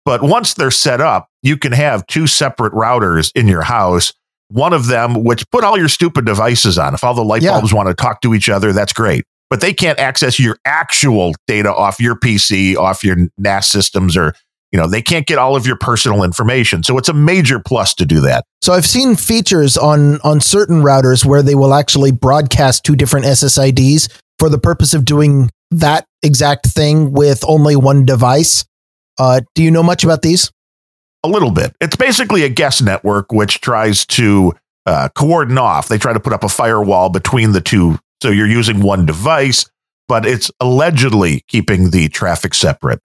But 0.05 0.23
once 0.23 0.55
they're 0.55 0.71
set 0.71 1.01
up, 1.01 1.29
you 1.43 1.57
can 1.59 1.73
have 1.73 2.07
two 2.07 2.27
separate 2.27 2.73
routers 2.73 3.31
in 3.35 3.47
your 3.47 3.63
house 3.63 4.13
one 4.51 4.73
of 4.73 4.87
them, 4.87 5.25
which 5.25 5.49
put 5.51 5.63
all 5.63 5.79
your 5.79 5.89
stupid 5.89 6.25
devices 6.25 6.79
on. 6.79 6.95
If 6.95 7.05
all 7.05 7.15
the 7.15 7.23
light 7.25 7.43
Yeah. 7.43 7.51
bulbs 7.53 7.73
want 7.73 7.89
to 7.89 7.95
talk 7.95 8.23
to 8.23 8.35
each 8.35 8.49
other, 8.49 8.73
that's 8.73 8.93
great. 8.95 9.25
But 9.51 9.61
they 9.61 9.73
can't 9.73 9.99
access 9.99 10.39
your 10.39 10.59
actual 10.65 11.35
data 11.47 11.71
off 11.75 12.01
your 12.01 12.17
PC, 12.17 12.77
off 12.77 13.05
your 13.05 13.17
NAS 13.39 13.67
systems, 13.67 14.17
or 14.17 14.35
you 14.73 14.79
know, 14.79 14.87
they 14.87 15.03
can't 15.03 15.27
get 15.27 15.39
all 15.39 15.57
of 15.57 15.67
your 15.67 15.77
personal 15.77 16.23
information. 16.23 16.83
So 16.83 16.99
it's 16.99 17.09
a 17.09 17.15
major 17.15 17.59
plus 17.59 17.95
to 17.95 18.05
do 18.05 18.21
that. 18.21 18.45
So 18.61 18.73
I've 18.73 18.87
seen 18.87 19.17
features 19.17 19.77
on 19.77 20.21
on 20.21 20.41
certain 20.41 20.83
routers 20.83 21.25
where 21.25 21.43
they 21.43 21.55
will 21.55 21.75
actually 21.75 22.13
broadcast 22.13 22.85
two 22.85 22.97
different 22.97 23.27
SSIDs 23.27 24.09
for 24.39 24.49
the 24.49 24.59
purpose 24.59 24.95
of 24.95 25.05
doing 25.05 25.51
that 25.71 26.07
exact 26.23 26.67
thing 26.67 27.13
with 27.13 27.45
only 27.47 27.77
one 27.77 28.05
device. 28.05 28.65
Uh, 29.19 29.41
do 29.55 29.63
you 29.63 29.71
know 29.71 29.83
much 29.83 30.05
about 30.05 30.23
these? 30.23 30.51
A 31.25 31.29
little 31.29 31.51
bit. 31.51 31.75
It's 31.81 31.97
basically 31.97 32.45
a 32.45 32.49
guest 32.49 32.83
network 32.83 33.33
which 33.33 33.61
tries 33.61 34.07
to 34.07 34.53
uh, 34.87 35.09
coordinate 35.15 35.59
off. 35.59 35.89
They 35.89 35.99
try 35.99 36.13
to 36.13 36.21
put 36.21 36.33
up 36.33 36.45
a 36.45 36.49
firewall 36.49 37.11
between 37.11 37.53
the 37.53 37.61
two. 37.61 37.99
So 38.23 38.31
you're 38.31 38.47
using 38.47 38.81
one 38.81 39.07
device, 39.07 39.67
but 40.07 40.25
it's 40.25 40.51
allegedly 40.61 41.43
keeping 41.49 41.91
the 41.91 42.09
traffic 42.09 42.55
separate. 42.55 43.01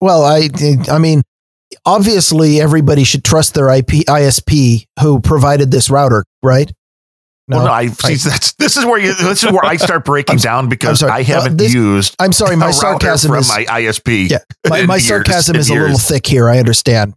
Well, 0.00 0.22
I 0.24 0.48
I 0.90 0.98
mean, 0.98 1.22
obviously 1.84 2.60
everybody 2.60 3.04
should 3.04 3.24
trust 3.24 3.54
their 3.54 3.68
IP 3.70 4.04
ISP 4.06 4.84
who 5.00 5.20
provided 5.20 5.70
this 5.70 5.90
router, 5.90 6.24
right? 6.42 6.70
well, 7.48 7.64
no, 7.64 7.72
I 7.72 7.86
see. 7.86 8.14
That's 8.28 8.52
this 8.54 8.76
is 8.76 8.84
where 8.84 8.98
you. 8.98 9.14
This 9.14 9.42
is 9.42 9.50
where 9.50 9.64
I 9.64 9.76
start 9.76 10.04
breaking 10.04 10.36
down 10.36 10.68
because. 10.68 11.02
I 11.02 11.20
Uh, 11.20 11.24
haven't 11.24 11.56
this- 11.56 11.72
used. 11.72 12.14
I'm 12.18 12.32
sorry, 12.32 12.56
my 12.56 12.70
sarcasm 12.70 13.30
from 13.30 13.40
is 13.40 13.48
my 13.48 13.64
ISP. 13.64 14.30
Yeah, 14.30 14.38
my, 14.68 14.82
my 14.84 14.94
years, 14.96 15.08
sarcasm 15.08 15.56
is 15.56 15.70
a 15.70 15.74
little 15.74 15.98
thick 15.98 16.26
here. 16.26 16.48
I 16.48 16.58
understand. 16.58 17.14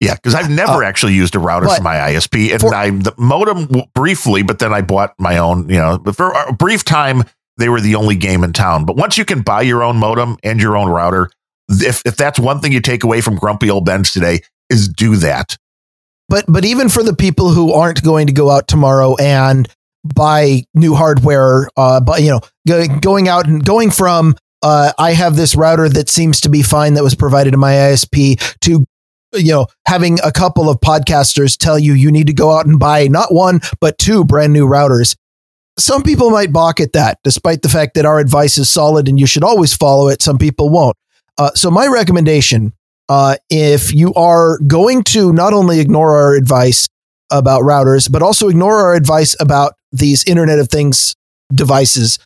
Yeah, 0.00 0.14
because 0.14 0.34
I've 0.34 0.48
never 0.48 0.82
actually 0.82 1.12
used 1.12 1.34
a 1.34 1.38
router 1.38 1.66
Uh, 1.68 1.74
from 1.74 1.84
my 1.84 1.96
ISP, 1.96 2.52
and 2.52 2.60
for- 2.60 2.74
I 2.74 2.88
the 2.88 3.12
modem 3.18 3.68
briefly, 3.94 4.42
but 4.42 4.58
then 4.58 4.72
I 4.72 4.80
bought 4.80 5.12
my 5.18 5.36
own. 5.36 5.68
You 5.68 5.76
know, 5.78 5.98
but 5.98 6.16
for 6.16 6.30
a 6.32 6.54
brief 6.54 6.84
time, 6.84 7.22
they 7.58 7.68
were 7.68 7.82
the 7.82 7.96
only 7.96 8.16
game 8.16 8.42
in 8.42 8.54
town. 8.54 8.86
But 8.86 8.96
once 8.96 9.18
you 9.18 9.26
can 9.26 9.42
buy 9.42 9.60
your 9.60 9.82
own 9.82 9.98
modem 9.98 10.38
and 10.42 10.58
your 10.58 10.74
own 10.78 10.88
router, 10.88 11.28
if 11.70 12.02
if 12.04 12.16
that's 12.16 12.38
one 12.38 12.60
thing 12.60 12.72
you 12.72 12.80
take 12.80 13.04
away 13.04 13.20
from 13.20 13.36
grumpy 13.36 13.70
old 13.70 13.84
Bens 13.84 14.12
today, 14.12 14.40
is 14.68 14.88
do 14.88 15.16
that. 15.16 15.56
But 16.28 16.44
but 16.48 16.64
even 16.64 16.88
for 16.88 17.02
the 17.02 17.14
people 17.14 17.50
who 17.50 17.72
aren't 17.72 18.02
going 18.02 18.26
to 18.26 18.32
go 18.32 18.50
out 18.50 18.68
tomorrow 18.68 19.16
and 19.20 19.68
buy 20.04 20.64
new 20.74 20.94
hardware, 20.94 21.68
uh, 21.76 22.00
but 22.00 22.22
you 22.22 22.30
know, 22.30 22.40
go, 22.66 22.86
going 23.00 23.28
out 23.28 23.46
and 23.46 23.64
going 23.64 23.90
from 23.90 24.36
uh, 24.62 24.92
I 24.98 25.12
have 25.12 25.36
this 25.36 25.56
router 25.56 25.88
that 25.88 26.08
seems 26.08 26.40
to 26.42 26.48
be 26.48 26.62
fine 26.62 26.94
that 26.94 27.02
was 27.02 27.14
provided 27.14 27.52
to 27.52 27.56
my 27.56 27.72
ISP 27.72 28.58
to 28.60 28.84
you 29.32 29.52
know 29.52 29.66
having 29.86 30.18
a 30.24 30.32
couple 30.32 30.68
of 30.68 30.80
podcasters 30.80 31.56
tell 31.56 31.78
you 31.78 31.94
you 31.94 32.10
need 32.10 32.26
to 32.26 32.32
go 32.32 32.52
out 32.52 32.66
and 32.66 32.78
buy 32.78 33.06
not 33.06 33.32
one 33.32 33.60
but 33.80 33.98
two 33.98 34.24
brand 34.24 34.52
new 34.52 34.66
routers. 34.66 35.16
Some 35.78 36.02
people 36.02 36.30
might 36.30 36.52
balk 36.52 36.78
at 36.78 36.92
that, 36.92 37.18
despite 37.24 37.62
the 37.62 37.68
fact 37.68 37.94
that 37.94 38.04
our 38.04 38.18
advice 38.18 38.58
is 38.58 38.68
solid 38.68 39.08
and 39.08 39.18
you 39.18 39.26
should 39.26 39.44
always 39.44 39.74
follow 39.74 40.08
it. 40.08 40.20
Some 40.20 40.36
people 40.36 40.68
won't. 40.68 40.96
Uh, 41.40 41.50
so 41.54 41.70
my 41.70 41.86
recommendation 41.86 42.72
uh, 43.10 43.34
if 43.50 43.92
you 43.92 44.14
are 44.14 44.58
going 44.68 45.02
to 45.02 45.32
not 45.32 45.52
only 45.52 45.80
ignore 45.80 46.16
our 46.16 46.34
advice 46.36 46.86
about 47.32 47.62
routers, 47.62 48.10
but 48.10 48.22
also 48.22 48.48
ignore 48.48 48.76
our 48.76 48.94
advice 48.94 49.34
about 49.40 49.72
these 49.90 50.22
Internet 50.24 50.60
of 50.60 50.68
Things 50.68 51.16
devices, 51.52 52.20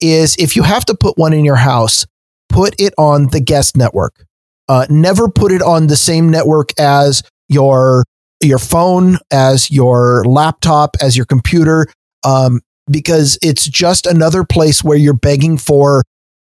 is 0.00 0.34
if 0.36 0.56
you 0.56 0.64
have 0.64 0.84
to 0.86 0.94
put 0.96 1.16
one 1.16 1.32
in 1.32 1.44
your 1.44 1.56
house, 1.56 2.04
put 2.48 2.74
it 2.80 2.92
on 2.98 3.28
the 3.28 3.38
guest 3.38 3.76
network. 3.76 4.24
Uh, 4.68 4.86
never 4.90 5.28
put 5.28 5.52
it 5.52 5.62
on 5.62 5.86
the 5.86 5.96
same 5.96 6.28
network 6.30 6.70
as 6.80 7.22
your 7.48 8.04
your 8.42 8.58
phone, 8.58 9.18
as 9.30 9.70
your 9.70 10.24
laptop, 10.24 10.96
as 11.00 11.16
your 11.16 11.26
computer, 11.26 11.86
um, 12.24 12.60
because 12.90 13.38
it's 13.40 13.68
just 13.68 14.04
another 14.04 14.42
place 14.42 14.82
where 14.82 14.98
you're 14.98 15.14
begging 15.14 15.58
for 15.58 16.02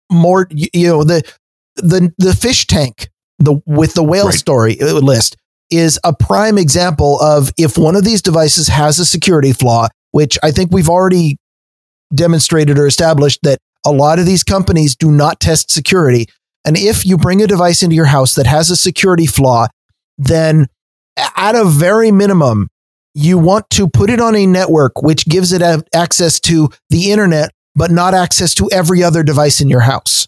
more. 0.09 0.47
You, 0.51 0.67
you 0.73 0.87
know 0.87 1.03
the 1.03 1.23
the 1.75 2.13
the 2.17 2.35
fish 2.35 2.67
tank 2.67 3.09
the 3.39 3.61
with 3.65 3.93
the 3.93 4.03
whale 4.03 4.25
Right. 4.27 4.35
story 4.35 4.81
uh, 4.81 4.93
list 4.93 5.35
is 5.69 5.99
a 6.03 6.13
prime 6.13 6.57
example 6.57 7.19
of 7.19 7.51
if 7.57 7.77
one 7.77 7.95
of 7.95 8.03
these 8.03 8.21
devices 8.21 8.67
has 8.67 8.99
a 8.99 9.05
security 9.05 9.51
flaw, 9.53 9.87
which 10.11 10.37
I 10.43 10.51
think 10.51 10.71
we've 10.71 10.89
already 10.89 11.37
demonstrated 12.13 12.77
or 12.77 12.85
established 12.85 13.39
that 13.43 13.57
a 13.85 13.91
lot 13.91 14.19
of 14.19 14.25
these 14.25 14.43
companies 14.43 14.95
do 14.95 15.11
not 15.11 15.39
test 15.39 15.71
security. 15.71 16.27
And 16.65 16.77
if 16.77 17.05
you 17.05 17.17
bring 17.17 17.41
a 17.41 17.47
device 17.47 17.81
into 17.83 17.95
your 17.95 18.05
house 18.05 18.35
that 18.35 18.45
has 18.45 18.69
a 18.69 18.75
security 18.77 19.25
flaw, 19.25 19.67
then 20.17 20.67
at 21.17 21.55
a 21.55 21.65
very 21.65 22.11
minimum, 22.11 22.67
you 23.15 23.37
want 23.37 23.69
to 23.71 23.87
put 23.87 24.09
it 24.09 24.19
on 24.21 24.35
a 24.35 24.45
network 24.45 25.01
which 25.01 25.25
gives 25.25 25.51
it 25.51 25.61
a- 25.61 25.83
access 25.93 26.39
to 26.41 26.69
the 26.89 27.11
internet, 27.11 27.51
but 27.75 27.91
not 27.91 28.13
access 28.13 28.53
to 28.55 28.69
every 28.71 29.03
other 29.03 29.23
device 29.23 29.59
in 29.59 29.69
your 29.69 29.81
house. 29.81 30.27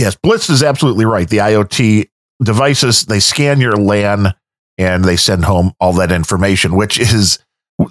Yes, 0.00 0.16
Blitz 0.16 0.48
is 0.48 0.62
absolutely 0.62 1.04
right. 1.04 1.28
The 1.28 1.38
IoT 1.38 2.08
devices 2.42 3.04
they 3.04 3.20
scan 3.20 3.60
your 3.60 3.76
LAN 3.76 4.32
and 4.78 5.04
they 5.04 5.16
send 5.16 5.44
home 5.44 5.72
all 5.78 5.92
that 5.94 6.10
information, 6.10 6.74
which 6.74 6.98
is 6.98 7.38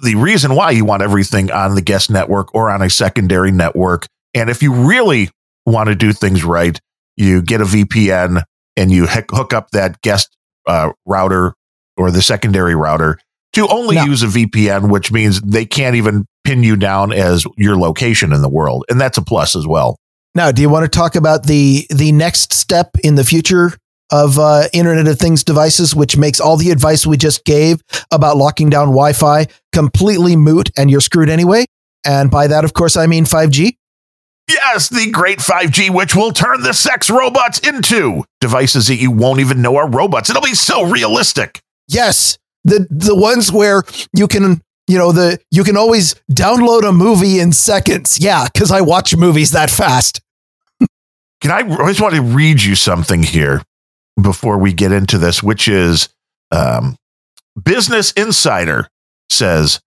the 0.02 0.16
reason 0.16 0.56
why 0.56 0.72
you 0.72 0.84
want 0.84 1.04
everything 1.04 1.52
on 1.52 1.76
the 1.76 1.82
guest 1.82 2.10
network 2.10 2.52
or 2.52 2.68
on 2.68 2.82
a 2.82 2.90
secondary 2.90 3.52
network. 3.52 4.06
And 4.34 4.50
if 4.50 4.60
you 4.60 4.72
really 4.72 5.30
want 5.66 5.88
to 5.88 5.94
do 5.94 6.12
things 6.12 6.42
right, 6.42 6.76
you 7.16 7.42
get 7.42 7.60
a 7.60 7.64
VPN 7.64 8.42
and 8.76 8.90
you 8.90 9.06
hook 9.06 9.52
up 9.52 9.70
that 9.70 10.00
guest 10.02 10.36
uh, 10.66 10.90
router 11.06 11.54
or 11.96 12.10
the 12.10 12.22
secondary 12.22 12.74
router 12.74 13.20
to 13.52 13.68
only 13.68 13.94
Now- 13.94 14.06
use 14.06 14.24
a 14.24 14.26
VPN, 14.26 14.90
which 14.90 15.12
means 15.12 15.40
they 15.42 15.64
can't 15.64 15.94
even 15.94 16.24
pin 16.42 16.64
you 16.64 16.74
down 16.74 17.12
as 17.12 17.44
your 17.56 17.76
location 17.76 18.32
in 18.32 18.42
the 18.42 18.48
world. 18.48 18.84
And 18.88 19.00
that's 19.00 19.16
a 19.16 19.22
plus 19.22 19.54
as 19.54 19.64
well. 19.64 19.96
Now, 20.34 20.52
do 20.52 20.62
you 20.62 20.68
want 20.68 20.90
to 20.90 20.98
talk 20.98 21.16
about 21.16 21.44
the 21.44 21.86
the 21.90 22.12
next 22.12 22.52
step 22.52 22.90
in 23.02 23.16
the 23.16 23.24
future 23.24 23.72
of 24.10 24.38
uh, 24.38 24.64
Internet 24.72 25.08
of 25.08 25.18
Things 25.18 25.44
devices, 25.44 25.94
which 25.94 26.16
makes 26.16 26.40
all 26.40 26.56
the 26.56 26.70
advice 26.70 27.06
we 27.06 27.16
just 27.16 27.44
gave 27.44 27.80
about 28.10 28.36
locking 28.36 28.70
down 28.70 28.88
Wi-Fi 28.88 29.46
completely 29.72 30.36
moot, 30.36 30.70
and 30.76 30.90
you're 30.90 31.00
screwed 31.00 31.28
anyway? 31.28 31.64
And 32.04 32.30
by 32.30 32.46
that, 32.48 32.64
of 32.64 32.72
course, 32.74 32.96
I 32.96 33.06
mean 33.06 33.24
5G. 33.24 33.76
Yes, 34.48 34.88
the 34.88 35.10
great 35.10 35.38
5G, 35.38 35.90
which 35.90 36.16
will 36.16 36.32
turn 36.32 36.62
the 36.62 36.72
sex 36.72 37.08
robots 37.08 37.60
into 37.60 38.24
devices 38.40 38.88
that 38.88 38.96
you 38.96 39.10
won't 39.10 39.38
even 39.40 39.62
know 39.62 39.76
are 39.76 39.88
robots. 39.88 40.28
It'll 40.28 40.42
be 40.42 40.54
so 40.54 40.84
realistic. 40.84 41.60
Yes, 41.86 42.38
the 42.64 42.86
the 42.90 43.14
ones 43.14 43.52
where 43.52 43.82
you 44.14 44.28
can. 44.28 44.60
You 44.88 44.98
know 44.98 45.12
the 45.12 45.38
you 45.52 45.62
can 45.62 45.76
always 45.76 46.16
download 46.32 46.82
a 46.82 46.90
movie 46.90 47.38
in 47.38 47.52
seconds. 47.52 48.18
Yeah, 48.18 48.48
because 48.52 48.72
I 48.72 48.80
watch 48.80 49.14
movies 49.14 49.52
that 49.52 49.70
fast. 49.70 50.19
Can 51.40 51.50
I, 51.50 51.58
I 51.58 51.88
just 51.88 52.00
want 52.00 52.14
to 52.14 52.22
read 52.22 52.62
you 52.62 52.74
something 52.74 53.22
here 53.22 53.62
before 54.20 54.58
we 54.58 54.72
get 54.72 54.92
into 54.92 55.18
this, 55.18 55.42
which 55.42 55.68
is 55.68 56.08
um, 56.50 56.96
Business 57.62 58.12
Insider 58.12 58.88
says 59.30 59.80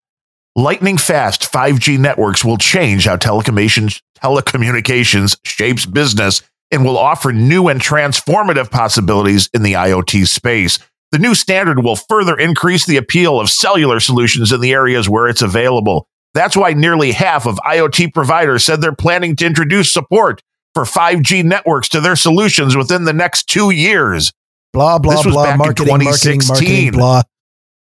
lightning 0.56 0.98
fast 0.98 1.42
5G 1.42 2.00
networks 2.00 2.44
will 2.44 2.58
change 2.58 3.06
how 3.06 3.18
telecommunications, 3.18 4.02
telecommunications 4.18 5.38
shapes 5.44 5.86
business 5.86 6.42
and 6.72 6.84
will 6.84 6.98
offer 6.98 7.32
new 7.32 7.68
and 7.68 7.80
transformative 7.80 8.72
possibilities 8.72 9.50
in 9.54 9.62
the 9.62 9.74
IoT 9.74 10.28
space. 10.28 10.80
The 11.12 11.20
new 11.20 11.36
standard 11.36 11.84
will 11.84 11.96
further 11.96 12.36
increase 12.36 12.88
the 12.88 12.98
appeal 12.98 13.40
of 13.40 13.50
cellular 13.50 14.00
solutions 14.00 14.52
in 14.52 14.62
the 14.62 14.74
areas 14.74 15.08
where 15.08 15.28
it's 15.28 15.44
available. 15.44 16.08
That's 16.34 16.58
why 16.58 16.74
nearly 16.74 17.12
half 17.12 17.46
of 17.46 17.58
IoT 17.58 18.14
providers 18.14 18.66
said 18.66 18.82
they're 18.82 18.96
planning 18.96 19.36
to 19.36 19.46
introduce 19.46 19.94
support 19.94 20.42
for 20.74 20.84
5G 20.84 21.44
networks 21.44 21.90
to 21.90 22.02
their 22.02 22.16
solutions 22.16 22.76
within 22.76 23.06
the 23.06 23.14
next 23.14 23.44
two 23.50 23.70
years. 23.70 24.32
Blah 24.74 24.98
blah 25.00 25.16
This 25.16 25.26
was 25.26 25.34
blah. 25.36 25.44
back 25.46 25.54
in 25.54 25.58
Marketing, 25.60 25.88
marketing, 25.88 26.08
marketing. 26.08 26.40
2016. 26.40 26.92
Blah. 26.94 27.22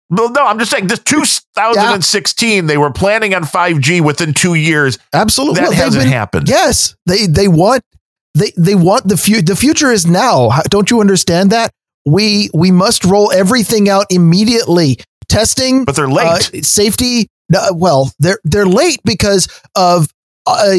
Well, 0.09 0.31
no, 0.31 0.45
I'm 0.45 0.59
just 0.59 0.69
saying 0.69 0.87
this 0.87 0.99
2016, 0.99 2.67
they 2.67 2.77
were 2.77 2.91
planning 2.91 3.33
on 3.33 3.43
5G 3.43 4.01
within 4.01 4.33
two 4.33 4.53
years. 4.53 4.99
Absolutely. 5.13 5.61
That 5.61 5.69
Well, 5.69 5.77
hasn't 5.77 6.03
been- 6.03 6.11
happened. 6.13 6.49
Yes, 6.49 6.95
they 7.05 7.25
they 7.25 7.47
want 7.47 7.83
they 8.35 8.51
they 8.57 8.75
want 8.75 9.07
the 9.07 9.17
future. 9.17 9.41
The 9.41 9.55
future 9.55 9.91
is 9.91 10.05
now. 10.05 10.49
Don't 10.69 10.89
you 10.91 10.99
understand 11.01 11.51
that? 11.51 11.71
We 12.05 12.49
we 12.53 12.69
must 12.71 13.05
roll 13.05 13.31
everything 13.31 13.87
out 13.89 14.05
immediately. 14.09 14.99
Testing, 15.29 15.85
But 15.85 15.95
they're 15.95 16.05
uh, 16.09 16.37
late. 16.51 16.65
safety. 16.65 17.27
uh, 17.55 17.69
well, 17.73 18.11
they're 18.19 18.39
they're 18.43 18.65
late 18.67 18.99
because 19.05 19.47
of 19.75 20.07
uh, 20.45 20.75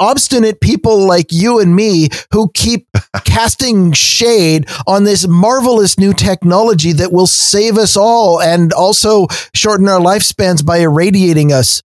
obstinate 0.00 0.60
people 0.60 1.06
like 1.06 1.26
you 1.30 1.58
and 1.58 1.74
me 1.74 2.08
who 2.32 2.50
keep 2.54 2.86
casting 3.24 3.92
shade 3.92 4.68
on 4.86 5.04
this 5.04 5.26
marvelous 5.26 5.98
new 5.98 6.12
technology 6.12 6.92
that 6.92 7.12
will 7.12 7.26
save 7.26 7.76
us 7.78 7.96
all 7.96 8.40
and 8.40 8.72
also 8.72 9.26
shorten 9.54 9.88
our 9.88 10.00
lifespans 10.00 10.64
by 10.64 10.78
irradiating 10.78 11.52
us. 11.52 11.82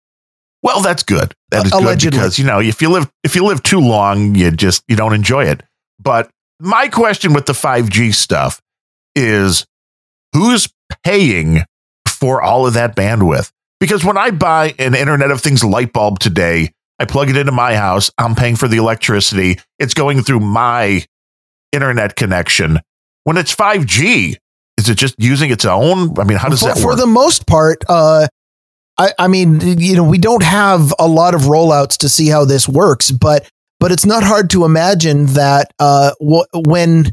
well, 0.63 0.81
that's 0.83 1.03
good. 1.03 1.35
That 1.51 1.67
is 1.67 1.73
Allegedly. 1.73 2.11
good 2.11 2.23
because 2.23 2.39
you 2.39 2.45
know 2.45 2.61
if 2.61 2.83
you 2.83 2.91
live 2.91 3.11
if 3.25 3.35
you 3.35 3.45
live 3.45 3.63
too 3.63 3.81
long, 3.81 4.35
you 4.35 4.51
just 4.51 4.83
you 4.89 4.97
don't 4.97 5.15
enjoy 5.15 5.45
it. 5.47 5.63
But 5.99 6.29
my 6.61 6.89
question 6.89 7.33
with 7.33 7.47
the 7.47 7.53
5G 7.53 8.15
stuff 8.15 8.61
is, 9.15 9.65
who's 10.35 10.69
paying 11.05 11.61
for 12.07 12.43
all 12.43 12.67
of 12.67 12.75
that 12.75 12.97
bandwidth? 12.97 13.51
Because 13.81 14.05
when 14.05 14.19
I 14.19 14.31
buy 14.31 14.75
an 14.79 14.95
Internet 14.95 15.31
of 15.31 15.41
Things 15.41 15.63
light 15.65 15.93
bulb 15.93 16.19
today, 16.19 16.73
I 16.99 17.05
plug 17.05 17.30
it 17.30 17.36
into 17.36 17.53
my 17.53 17.76
house. 17.76 18.11
I'm 18.18 18.34
paying 18.34 18.57
for 18.57 18.68
the 18.68 18.76
electricity. 18.76 19.59
It's 19.78 19.94
going 19.94 20.22
through 20.22 20.40
my 20.40 21.05
internet 21.72 22.16
connection. 22.16 22.80
When 23.24 23.36
it's 23.36 23.55
5G, 23.55 24.36
is 24.78 24.88
it 24.88 24.96
just 24.96 25.14
using 25.18 25.51
its 25.51 25.64
own? 25.64 26.18
I 26.18 26.24
mean, 26.24 26.38
how 26.38 26.49
does 26.49 26.61
for, 26.61 26.68
that 26.68 26.78
for 26.78 26.96
the 26.96 27.07
most 27.07 27.46
part, 27.46 27.84
uh, 27.88 28.26
I, 28.96 29.12
I 29.18 29.28
mean, 29.28 29.61
you 29.61 29.96
know, 29.96 30.05
we 30.05 30.18
don't 30.18 30.42
have 30.42 30.92
a 30.99 31.07
lot 31.07 31.34
of 31.34 31.42
rollouts 31.42 31.99
to 31.99 32.09
see 32.09 32.28
how 32.28 32.44
this 32.44 32.68
works, 32.68 33.11
but 33.11 33.49
but 33.80 33.92
it's 33.92 34.07
not 34.07 34.24
hard 34.24 34.51
to 34.51 34.64
imagine 34.64 35.26
that 35.26 35.72
uh, 35.78 36.12
w- 36.20 36.44
when 36.53 37.12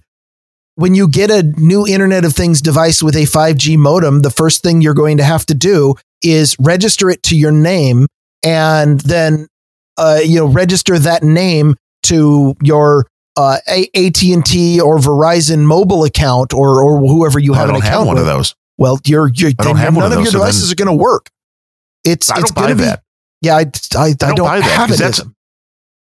when 0.75 0.95
you 0.95 1.07
get 1.07 1.29
a 1.29 1.43
new 1.43 1.87
Internet 1.87 2.25
of 2.25 2.33
Things 2.33 2.61
device 2.61 3.01
with 3.01 3.15
a 3.15 3.23
5G 3.23 3.77
modem, 3.77 4.21
the 4.21 4.31
first 4.31 4.61
thing 4.61 4.81
you're 4.81 4.93
going 4.93 5.17
to 5.17 5.23
have 5.23 5.45
to 5.45 5.53
do 5.53 5.95
is 6.21 6.55
register 6.59 7.09
it 7.09 7.23
to 7.23 7.37
your 7.37 7.51
name, 7.51 8.07
and 8.43 8.99
then 9.01 9.47
uh, 9.97 10.19
you 10.23 10.39
know 10.39 10.45
register 10.47 10.97
that 10.99 11.23
name 11.23 11.75
to 12.03 12.55
your 12.61 13.07
uh, 13.37 13.57
AT 13.67 14.23
and 14.23 14.45
T 14.45 14.79
or 14.79 14.97
Verizon 14.97 15.63
mobile 15.65 16.03
account 16.03 16.53
or 16.53 16.81
or 16.83 16.99
whoever 16.99 17.39
you 17.39 17.53
have 17.53 17.69
an 17.69 17.75
don't 17.75 17.81
account 17.83 17.93
have 17.99 18.07
one 18.07 18.15
with. 18.15 18.21
of 18.23 18.27
those. 18.27 18.55
Well, 18.77 18.99
you're, 19.05 19.29
you're 19.33 19.51
I 19.51 19.63
don't 19.63 19.75
then 19.75 19.83
have 19.85 19.93
none 19.93 20.03
of 20.05 20.09
those, 20.11 20.23
your 20.25 20.31
so 20.33 20.37
devices 20.39 20.71
are 20.71 20.75
going 20.75 20.87
to 20.97 21.01
work. 21.01 21.29
It's 22.03 22.29
I 22.29 22.39
it's 22.39 22.51
going 22.51 22.69
to 22.69 22.75
be 22.75 22.83
that. 22.83 23.03
yeah. 23.41 23.55
I 23.55 23.59
I, 23.59 23.63
I, 23.63 24.13
don't 24.13 24.35
don't, 24.35 24.45
buy 24.45 24.59
that, 24.59 24.89
it. 24.91 24.97
that's- 24.99 25.21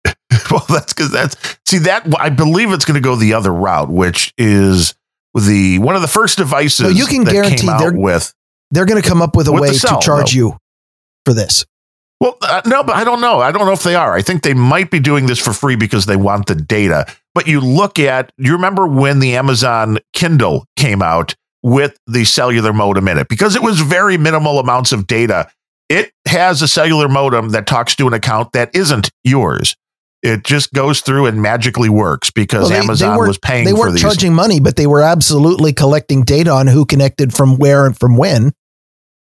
well, 0.51 0.65
that's 0.69 0.93
because 0.93 1.11
that's 1.13 1.37
see 1.67 1.79
that 1.79 2.07
I 2.19 2.31
believe 2.31 2.73
it's 2.73 2.85
going 2.85 3.01
to 3.01 3.01
go 3.01 3.15
the 3.17 3.35
other 3.35 3.53
route, 3.53 3.89
which 3.91 4.35
is 4.37 4.95
the 5.35 5.79
one 5.79 5.95
of 5.97 6.03
the 6.03 6.09
first 6.09 6.39
devices 6.39 6.81
No, 6.81 6.89
you 6.89 7.07
can 7.07 7.25
that 7.25 7.33
guarantee 7.33 7.57
came 7.59 7.71
out 7.71 7.79
they're- 7.81 7.97
with. 7.97 8.33
They're 8.71 8.87
going 8.87 9.01
to 9.01 9.09
come 9.09 9.23
up 9.23 9.37
with 9.37 9.47
a 9.47 9.53
With 9.53 9.61
way 9.63 9.71
to 9.71 9.99
charge 10.03 10.33
though. 10.33 10.37
you 10.37 10.57
for 11.25 11.33
this. 11.33 11.65
Well, 12.25 12.39
uh, 12.41 12.63
no, 12.65 12.83
but 12.83 12.97
I 12.97 13.05
don't 13.05 13.21
know. 13.21 13.41
I 13.41 13.53
don't 13.53 13.67
know 13.67 13.73
if 13.75 13.83
they 13.83 13.95
are. 13.97 14.15
I 14.15 14.23
think 14.23 14.43
they 14.43 14.55
might 14.55 14.91
be 14.91 14.99
doing 14.99 15.27
this 15.27 15.39
for 15.39 15.53
free 15.53 15.77
because 15.77 16.07
they 16.07 16.17
want 16.17 16.47
the 16.47 16.55
data. 16.55 17.05
But 17.35 17.47
you 17.47 17.61
look 17.61 17.99
at, 17.99 18.33
you 18.39 18.53
remember 18.53 18.87
when 18.87 19.19
the 19.19 19.37
Amazon 19.37 19.99
Kindle 20.15 20.65
came 20.75 21.03
out 21.03 21.35
with 21.63 21.99
the 22.07 22.25
cellular 22.25 22.73
modem 22.73 23.09
in 23.09 23.19
it 23.19 23.29
because 23.29 23.57
it 23.57 23.63
was 23.63 23.79
very 23.83 24.17
minimal 24.17 24.59
amounts 24.59 24.91
of 24.91 25.07
data. 25.07 25.51
It 25.91 26.13
has 26.27 26.63
a 26.63 26.69
cellular 26.69 27.11
modem 27.11 27.51
that 27.51 27.67
talks 27.67 27.95
to 27.97 28.07
an 28.07 28.15
account 28.15 28.53
that 28.53 28.75
isn't 28.75 29.11
yours. 29.23 29.77
It 30.23 30.45
just 30.45 30.73
goes 30.73 31.03
through 31.03 31.27
and 31.27 31.43
magically 31.43 31.91
works 31.91 32.31
because 32.31 32.63
Well, 32.63 32.69
they- 32.71 32.77
they 32.77 32.85
Amazon 32.85 33.17
weren't- 33.19 33.29
was 33.29 33.39
paying 33.39 33.67
They 33.67 33.75
weren't 33.75 33.99
charging 33.99 34.33
money, 34.33 34.61
but 34.61 34.77
they 34.77 34.87
were 34.87 35.03
absolutely 35.03 35.75
collecting 35.75 36.23
data 36.23 36.51
on 36.53 36.69
who 36.69 36.87
connected 36.87 37.35
from 37.35 37.59
where 37.59 37.85
and 37.85 37.95
from 37.99 38.17
when. 38.17 38.53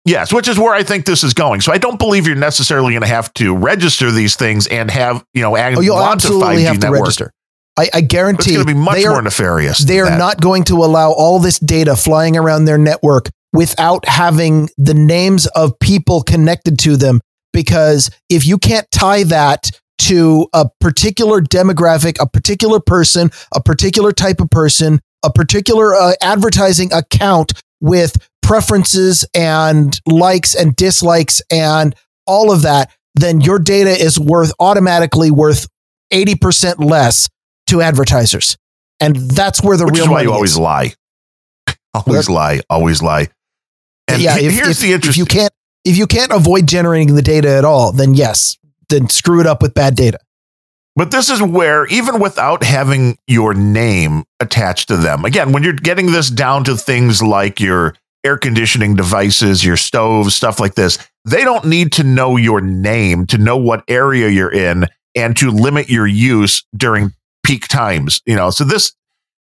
Yes, 0.05 0.33
which 0.33 0.49
is 0.49 0.59
where 0.59 0.75
I 0.75 0.83
think 0.83 1.05
this 1.07 1.23
is 1.23 1.33
going. 1.33 1.61
So 1.61 1.73
I 1.73 1.79
don't 1.79 1.99
believe 1.99 2.27
you're 2.27 2.35
necessarily 2.37 2.93
going 2.93 3.03
to 3.03 3.09
have 3.09 3.33
to 3.35 3.57
register 3.57 4.11
these 4.11 4.35
things 4.35 4.67
and 4.67 4.91
have, 4.91 5.25
you 5.33 5.43
know, 5.43 5.57
Oh, 5.57 5.81
you'll 5.81 6.01
absolutely 6.01 6.63
5G 6.63 6.65
have 6.67 6.75
to 6.77 6.81
network. 6.81 7.01
register. 7.03 7.33
I, 7.79 7.83
I 7.95 7.99
It's 7.99 8.07
guarantee 8.09 8.55
going 8.55 8.67
to 8.67 8.75
be 8.75 8.79
much 8.79 8.97
they 8.97 9.05
are, 9.07 9.13
more 9.13 9.23
nefarious. 9.23 9.79
they 9.79 10.01
are 10.01 10.07
that. 10.11 10.19
not 10.19 10.41
going 10.41 10.65
to 10.65 10.75
allow 10.79 11.13
all 11.13 11.39
this 11.39 11.59
data 11.61 11.95
flying 11.97 12.37
around 12.37 12.65
their 12.65 12.79
network 12.79 13.29
without 13.53 14.07
having 14.09 14.69
the 14.77 14.95
names 14.95 15.47
of 15.49 15.79
people 15.79 16.23
connected 16.23 16.79
to 16.81 16.97
them. 16.97 17.21
Because 17.53 18.11
if 18.29 18.45
you 18.47 18.59
can't 18.59 18.87
tie 18.91 19.23
that 19.25 19.71
to 19.99 20.49
a 20.53 20.67
particular 20.81 21.41
demographic, 21.41 22.17
a 22.21 22.27
particular 22.27 22.81
person, 22.81 23.31
a 23.55 23.63
particular 23.63 24.11
type 24.11 24.41
of 24.41 24.51
person, 24.51 25.01
a 25.23 25.31
particular 25.31 25.95
uh, 25.95 26.13
advertising 26.23 26.93
account 26.93 27.53
with 27.81 28.17
preferences 28.43 29.25
and 29.35 29.99
likes 30.07 30.55
and 30.55 30.75
dislikes 30.77 31.41
and 31.51 31.95
all 32.27 32.53
of 32.53 32.63
that, 32.63 32.91
then 33.15 33.41
your 33.41 33.59
data 33.59 33.91
is 33.91 34.19
worth 34.19 34.53
automatically 34.59 35.31
worth 35.31 35.69
80% 36.13 36.85
less 36.85 37.29
to 37.69 37.81
advertisers. 37.81 38.57
And 39.01 39.17
that's 39.17 39.63
where 39.63 39.77
the 39.77 39.87
which 39.87 39.95
real 39.95 40.05
is 40.05 40.09
why 40.09 40.15
money 40.15 40.27
you 40.27 40.33
always 40.33 40.53
is. 40.53 40.59
lie. 40.59 40.95
always 41.95 42.29
lie. 42.29 42.61
Always 42.71 43.03
lie. 43.03 43.29
And 44.09 44.21
yeah, 44.21 44.37
if, 44.39 44.53
here's 44.53 44.83
if, 44.83 45.03
the 45.03 45.09
if 45.09 45.17
you 45.17 45.25
can't 45.25 45.53
if 45.85 45.97
you 45.97 46.07
can't 46.07 46.31
avoid 46.31 46.69
generating 46.69 47.15
the 47.15 47.23
data 47.23 47.49
at 47.49 47.65
all, 47.65 47.93
then 47.93 48.15
yes, 48.15 48.57
then 48.89 49.09
screw 49.09 49.41
it 49.41 49.47
up 49.47 49.63
with 49.63 49.75
bad 49.75 49.97
data. 49.97 50.19
But 50.95 51.11
this 51.11 51.31
is 51.31 51.41
where, 51.41 51.87
even 51.87 52.21
without 52.21 52.63
having 52.63 53.17
your 53.27 53.55
name 53.55 54.25
attached 54.41 54.89
to 54.89 54.97
them, 54.97 55.25
again, 55.25 55.53
when 55.53 55.63
you're 55.63 55.73
getting 55.73 56.13
this 56.13 56.29
down 56.29 56.65
to 56.65 56.77
things 56.77 57.23
like 57.23 57.61
your 57.61 57.95
air 58.25 58.37
conditioning 58.39 58.95
devices, 58.95 59.65
your 59.65 59.77
stoves, 59.77 60.35
stuff 60.35 60.61
like 60.61 60.75
this, 60.75 60.99
they 61.25 61.45
don't 61.45 61.65
need 61.65 61.93
to 61.93 62.05
know 62.05 62.37
your 62.37 62.61
name 62.61 63.27
to 63.27 63.39
know 63.39 63.57
what 63.57 63.85
area 63.89 64.29
you're 64.29 64.53
in 64.53 64.87
and 65.15 65.37
to 65.37 65.51
limit 65.51 65.89
your 65.89 66.07
use 66.07 66.65
during 66.77 67.13
peak 67.45 67.67
times. 67.69 68.21
You 68.27 68.37
know, 68.37 68.51
so 68.51 68.65
this, 68.65 68.95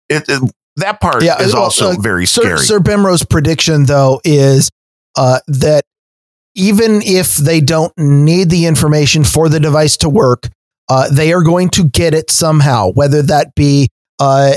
it, 0.09 0.23
it- 0.27 0.51
that 0.75 1.01
part 1.01 1.21
Yeah, 1.23 1.41
is 1.41 1.53
well, 1.53 1.63
also 1.63 1.91
uh, 1.91 1.95
very 1.99 2.25
Sir, 2.25 2.41
scary. 2.41 2.57
Sir 2.59 2.79
Bemrose's 2.79 3.25
prediction, 3.25 3.83
though, 3.85 4.21
is 4.23 4.69
uh, 5.17 5.39
that 5.47 5.83
even 6.55 7.01
if 7.03 7.35
they 7.35 7.59
don't 7.59 7.91
need 7.97 8.49
the 8.49 8.65
information 8.65 9.25
for 9.25 9.49
the 9.49 9.59
device 9.59 9.97
to 9.97 10.09
work, 10.09 10.47
uh, 10.87 11.09
they 11.09 11.33
are 11.33 11.43
going 11.43 11.69
to 11.71 11.83
get 11.83 12.13
it 12.13 12.31
somehow, 12.31 12.91
whether 12.93 13.21
that 13.23 13.53
be 13.55 13.89
uh, 14.19 14.53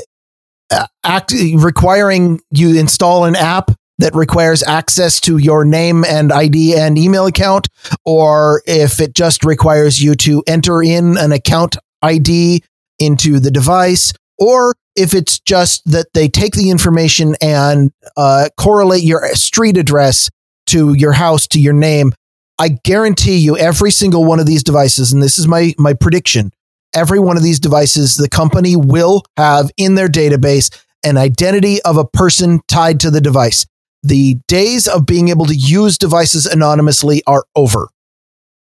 act, 1.05 1.33
requiring 1.57 2.41
you 2.51 2.79
install 2.79 3.25
an 3.25 3.35
app 3.35 3.70
that 4.03 4.14
requires 4.16 4.64
access 4.64 5.20
to 5.20 5.38
your 5.38 5.64
name 5.64 6.05
and 6.05 6.32
ID 6.32 6.76
and 6.76 6.98
email 6.98 7.26
account, 7.26 7.68
or 8.05 8.62
if 8.66 9.00
it 9.00 9.14
just 9.14 9.44
requires 9.44 10.03
you 10.03 10.16
to 10.16 10.42
enter 10.48 10.82
in 10.82 11.16
an 11.16 11.30
account 11.30 11.76
ID 12.03 12.64
into 12.98 13.38
the 13.38 13.50
device, 13.50 14.12
or 14.38 14.74
if 14.96 15.14
it's 15.14 15.38
just 15.38 15.84
that 15.86 16.07
they 16.14 16.28
take 16.28 16.55
the 16.55 16.70
information 16.70 17.36
and 17.40 17.92
uh, 18.16 18.48
correlate 18.57 19.05
your 19.05 19.26
street 19.34 19.76
address 19.76 20.28
to 20.66 20.94
your 20.94 21.12
house 21.12 21.46
to 21.46 21.61
your 21.61 21.72
name. 21.72 22.12
I 22.59 22.70
guarantee 22.84 23.38
you, 23.38 23.57
every 23.57 23.92
single 23.92 24.24
one 24.24 24.40
of 24.40 24.46
these 24.46 24.64
devices, 24.64 25.12
and 25.12 25.22
this 25.22 25.38
is 25.38 25.46
my 25.46 25.74
my 25.78 25.94
prediction, 25.94 26.50
every 26.92 27.20
one 27.20 27.36
of 27.36 27.44
these 27.44 27.61
devices, 27.61 28.16
the 28.16 28.28
company 28.28 28.74
will 28.74 29.22
have 29.36 29.70
in 29.76 29.94
their 29.94 30.09
database 30.09 30.76
an 31.05 31.16
identity 31.16 31.80
of 31.82 31.96
a 31.96 32.05
person 32.05 32.61
tied 32.66 32.98
to 33.00 33.11
the 33.11 33.20
device. 33.20 33.64
The 34.03 34.38
days 34.48 34.88
of 34.88 35.07
being 35.07 35.28
able 35.28 35.46
to 35.46 35.55
use 35.55 35.96
devices 35.96 36.46
anonymously 36.46 37.22
are 37.26 37.44
over. 37.55 37.88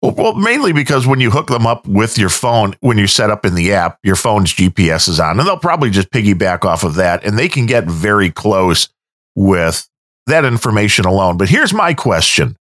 Well, 0.01 0.33
mainly 0.33 0.73
because 0.73 1.05
when 1.05 1.19
you 1.19 1.29
hook 1.29 1.47
them 1.47 1.67
up 1.67 1.87
with 1.87 2.17
your 2.17 2.29
phone, 2.29 2.75
when 2.79 2.97
you 2.97 3.05
set 3.05 3.29
up 3.29 3.45
in 3.45 3.53
the 3.53 3.73
app, 3.73 3.99
your 4.03 4.15
phone's 4.15 4.53
GPS 4.53 5.07
is 5.07 5.19
on, 5.19 5.39
and 5.39 5.47
they'll 5.47 5.57
probably 5.57 5.91
just 5.91 6.09
piggyback 6.09 6.65
off 6.65 6.83
of 6.83 6.95
that, 6.95 7.23
and 7.23 7.37
they 7.37 7.47
can 7.47 7.67
get 7.67 7.85
very 7.85 8.31
close 8.31 8.89
with 9.36 9.87
that 10.25 10.43
information 10.43 11.05
alone. 11.05 11.37
But 11.37 11.49
here's 11.49 11.74
my 11.74 11.93
question 11.93 12.55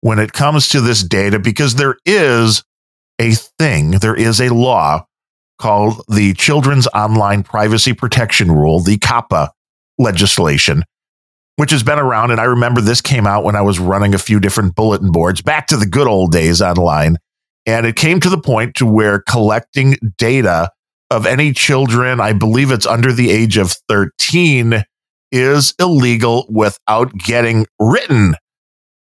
when 0.00 0.18
it 0.18 0.32
comes 0.32 0.68
to 0.70 0.80
this 0.80 1.02
data, 1.02 1.38
because 1.38 1.74
there 1.74 1.98
is 2.06 2.62
a 3.18 3.32
thing, 3.32 3.92
there 3.92 4.14
is 4.14 4.40
a 4.40 4.54
law 4.54 5.04
called 5.58 6.02
the 6.08 6.32
Children's 6.34 6.86
Online 6.88 7.42
Privacy 7.42 7.92
Protection 7.92 8.50
Rule, 8.50 8.80
the 8.80 8.96
COPPA 8.98 9.50
legislation, 9.98 10.84
which 11.58 11.72
has 11.72 11.82
been 11.82 11.98
around. 11.98 12.30
And 12.30 12.40
I 12.40 12.44
remember 12.44 12.80
this 12.80 13.00
came 13.00 13.26
out 13.26 13.42
when 13.42 13.56
I 13.56 13.62
was 13.62 13.80
running 13.80 14.14
a 14.14 14.18
few 14.18 14.38
different 14.38 14.76
bulletin 14.76 15.10
boards 15.10 15.42
back 15.42 15.66
to 15.66 15.76
the 15.76 15.86
good 15.86 16.06
old 16.06 16.30
days 16.30 16.62
online. 16.62 17.16
And 17.66 17.84
it 17.84 17.96
came 17.96 18.20
to 18.20 18.30
the 18.30 18.38
point 18.40 18.76
to 18.76 18.86
where 18.86 19.18
collecting 19.28 19.96
data 20.18 20.70
of 21.10 21.26
any 21.26 21.52
children, 21.52 22.20
I 22.20 22.32
believe 22.32 22.70
it's 22.70 22.86
under 22.86 23.12
the 23.12 23.30
age 23.30 23.56
of 23.56 23.74
13, 23.88 24.84
is 25.32 25.74
illegal 25.80 26.46
without 26.48 27.12
getting 27.18 27.66
written 27.80 28.36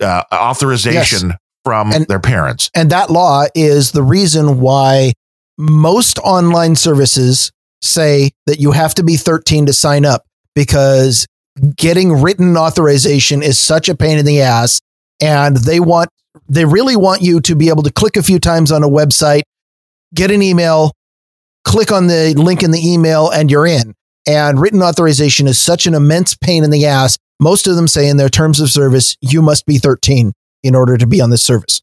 uh, 0.01 0.23
authorization 0.33 1.35
from 1.65 1.91
And- 1.93 2.07
their 2.07 2.21
parents. 2.21 2.71
And 2.77 2.91
that 2.91 3.11
law 3.11 3.47
is 3.57 3.91
the 3.91 4.05
reason 4.05 4.61
why 4.61 5.15
most 5.59 6.21
online 6.21 6.77
services 6.77 7.51
say 7.83 8.31
that 8.47 8.61
you 8.61 8.71
have 8.71 8.95
to 8.95 9.03
be 9.03 9.17
13 9.17 9.67
to 9.67 9.73
sign 9.73 10.05
up 10.05 10.23
because 10.55 11.27
getting 11.77 12.13
written 12.13 12.57
authorization 12.57 13.43
is 13.43 13.59
such 13.59 13.89
a 13.89 13.95
pain 13.95 14.19
in 14.19 14.25
the 14.25 14.43
ass. 14.43 14.81
And 15.21 15.57
they 15.57 15.81
want, 15.81 16.11
they 16.49 16.65
really 16.65 16.97
want 16.97 17.23
you 17.23 17.41
to 17.41 17.55
be 17.55 17.69
able 17.69 17.83
to 17.85 17.93
click 17.93 18.17
a 18.17 18.23
few 18.23 18.39
times 18.39 18.71
on 18.71 18.83
a 18.83 18.89
website, 18.89 19.43
get 20.15 20.31
an 20.31 20.43
email, 20.43 20.93
click 21.65 21.91
on 21.91 22.07
the 22.07 22.35
link 22.37 22.63
in 22.63 22.71
the 22.71 22.93
email, 22.93 23.31
and 23.31 23.51
you're 23.51 23.67
in. 23.67 23.95
And 24.27 24.61
written 24.61 24.83
authorization 24.83 25.47
is 25.47 25.59
such 25.59 25.87
an 25.87 25.95
immense 25.95 26.37
pain 26.37 26.65
in 26.65 26.71
the 26.71 26.87
ass. 26.87 27.17
Most 27.41 27.67
of 27.67 27.77
them 27.77 27.89
say 27.89 28.09
in 28.09 28.17
their 28.17 28.29
terms 28.29 28.61
of 28.61 28.71
service, 28.71 29.17
you 29.21 29.41
must 29.41 29.67
be 29.67 29.79
13 29.79 30.33
in 30.63 30.75
order 30.75 30.97
to 30.97 31.07
be 31.07 31.21
on 31.21 31.31
this 31.31 31.43
service. 31.43 31.81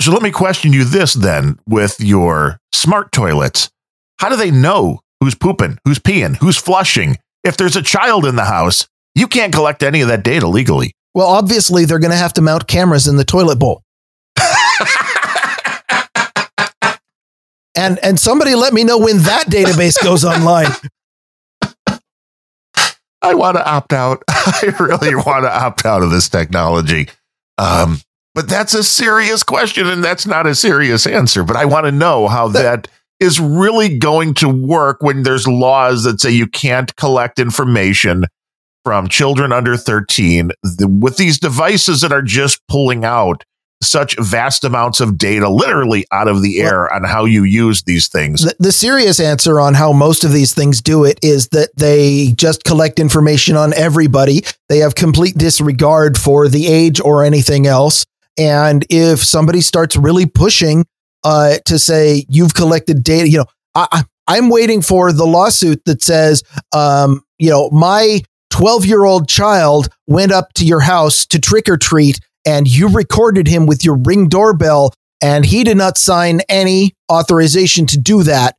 So 0.00 0.12
let 0.12 0.22
me 0.22 0.30
question 0.30 0.72
you 0.72 0.84
this 0.84 1.14
then 1.14 1.58
with 1.66 2.00
your 2.00 2.58
smart 2.72 3.12
toilets. 3.12 3.70
How 4.18 4.28
do 4.28 4.36
they 4.36 4.50
know 4.50 5.00
who's 5.20 5.34
pooping, 5.34 5.78
who's 5.84 5.98
peeing, 5.98 6.36
who's 6.36 6.56
flushing? 6.56 7.16
If 7.44 7.56
there's 7.56 7.76
a 7.76 7.82
child 7.82 8.26
in 8.26 8.36
the 8.36 8.44
house, 8.44 8.86
you 9.14 9.26
can't 9.26 9.52
collect 9.52 9.82
any 9.82 10.00
of 10.00 10.08
that 10.08 10.22
data 10.22 10.46
legally. 10.48 10.94
Well, 11.14 11.28
obviously, 11.28 11.84
they're 11.84 11.98
going 11.98 12.12
to 12.12 12.16
have 12.16 12.32
to 12.34 12.40
mount 12.40 12.66
cameras 12.66 13.06
in 13.06 13.16
the 13.16 13.24
toilet 13.24 13.58
bowl. 13.58 13.82
and 17.74 17.98
and 18.02 18.18
somebody 18.18 18.54
let 18.54 18.72
me 18.72 18.84
know 18.84 18.98
when 18.98 19.18
that 19.18 19.46
database 19.48 20.02
goes 20.02 20.24
online. 20.24 20.70
I 23.22 23.34
want 23.34 23.56
to 23.56 23.64
opt 23.64 23.92
out. 23.92 24.22
I 24.28 24.74
really 24.80 25.14
want 25.14 25.44
to 25.44 25.54
opt 25.54 25.84
out 25.86 26.02
of 26.02 26.10
this 26.10 26.28
technology. 26.28 27.08
Um, 27.58 28.00
but 28.34 28.48
that's 28.48 28.74
a 28.74 28.82
serious 28.82 29.42
question, 29.42 29.86
and 29.86 30.02
that's 30.02 30.26
not 30.26 30.46
a 30.46 30.54
serious 30.54 31.06
answer. 31.06 31.44
But 31.44 31.56
I 31.56 31.66
want 31.66 31.86
to 31.86 31.92
know 31.92 32.28
how 32.28 32.48
that 32.48 32.88
is 33.20 33.38
really 33.38 33.96
going 33.98 34.34
to 34.34 34.48
work 34.48 35.02
when 35.02 35.22
there's 35.22 35.46
laws 35.46 36.02
that 36.02 36.20
say 36.20 36.30
you 36.30 36.48
can't 36.48 36.96
collect 36.96 37.38
information 37.38 38.24
from 38.84 39.08
children 39.08 39.52
under 39.52 39.76
13 39.76 40.50
the, 40.62 40.88
with 40.88 41.16
these 41.16 41.38
devices 41.38 42.00
that 42.00 42.12
are 42.12 42.22
just 42.22 42.60
pulling 42.68 43.04
out 43.04 43.44
such 43.82 44.16
vast 44.18 44.64
amounts 44.64 45.00
of 45.00 45.18
data 45.18 45.48
literally 45.48 46.06
out 46.12 46.28
of 46.28 46.40
the 46.40 46.60
air 46.60 46.88
well, 46.90 46.96
on 46.96 47.04
how 47.04 47.24
you 47.24 47.42
use 47.42 47.82
these 47.82 48.08
things. 48.08 48.42
The, 48.42 48.54
the, 48.58 48.72
serious 48.72 49.18
answer 49.18 49.60
on 49.60 49.74
how 49.74 49.92
most 49.92 50.24
of 50.24 50.32
these 50.32 50.54
things 50.54 50.80
do 50.80 51.04
it 51.04 51.18
is 51.22 51.48
that 51.48 51.70
they 51.76 52.32
just 52.36 52.64
collect 52.64 53.00
information 53.00 53.56
on 53.56 53.74
everybody. 53.74 54.42
They 54.68 54.78
have 54.78 54.94
complete 54.94 55.36
disregard 55.36 56.16
for 56.16 56.48
the 56.48 56.68
age 56.68 57.00
or 57.00 57.24
anything 57.24 57.66
else. 57.66 58.06
And 58.38 58.86
if 58.88 59.22
somebody 59.22 59.60
starts 59.60 59.96
really 59.96 60.26
pushing 60.26 60.86
uh, 61.24 61.56
to 61.66 61.78
say 61.78 62.24
you've 62.28 62.54
collected 62.54 63.02
data, 63.02 63.28
you 63.28 63.38
know, 63.38 63.46
I, 63.74 64.04
I'm 64.26 64.48
waiting 64.48 64.82
for 64.82 65.12
the 65.12 65.26
lawsuit 65.26 65.84
that 65.86 66.02
says, 66.02 66.42
um, 66.72 67.22
you 67.38 67.50
know, 67.50 67.68
my 67.70 68.22
12 68.52 68.84
year 68.84 69.04
old 69.04 69.28
child 69.28 69.88
went 70.06 70.30
up 70.30 70.52
to 70.52 70.64
your 70.66 70.80
house 70.80 71.24
to 71.26 71.40
trick 71.40 71.68
or 71.68 71.78
treat 71.78 72.20
and 72.44 72.68
you 72.68 72.88
recorded 72.88 73.48
him 73.48 73.64
with 73.66 73.82
your 73.82 73.96
ring 73.96 74.28
doorbell 74.28 74.92
and 75.22 75.46
he 75.46 75.64
did 75.64 75.78
not 75.78 75.96
sign 75.96 76.40
any 76.50 76.92
authorization 77.10 77.86
to 77.86 77.98
do 77.98 78.22
that. 78.24 78.56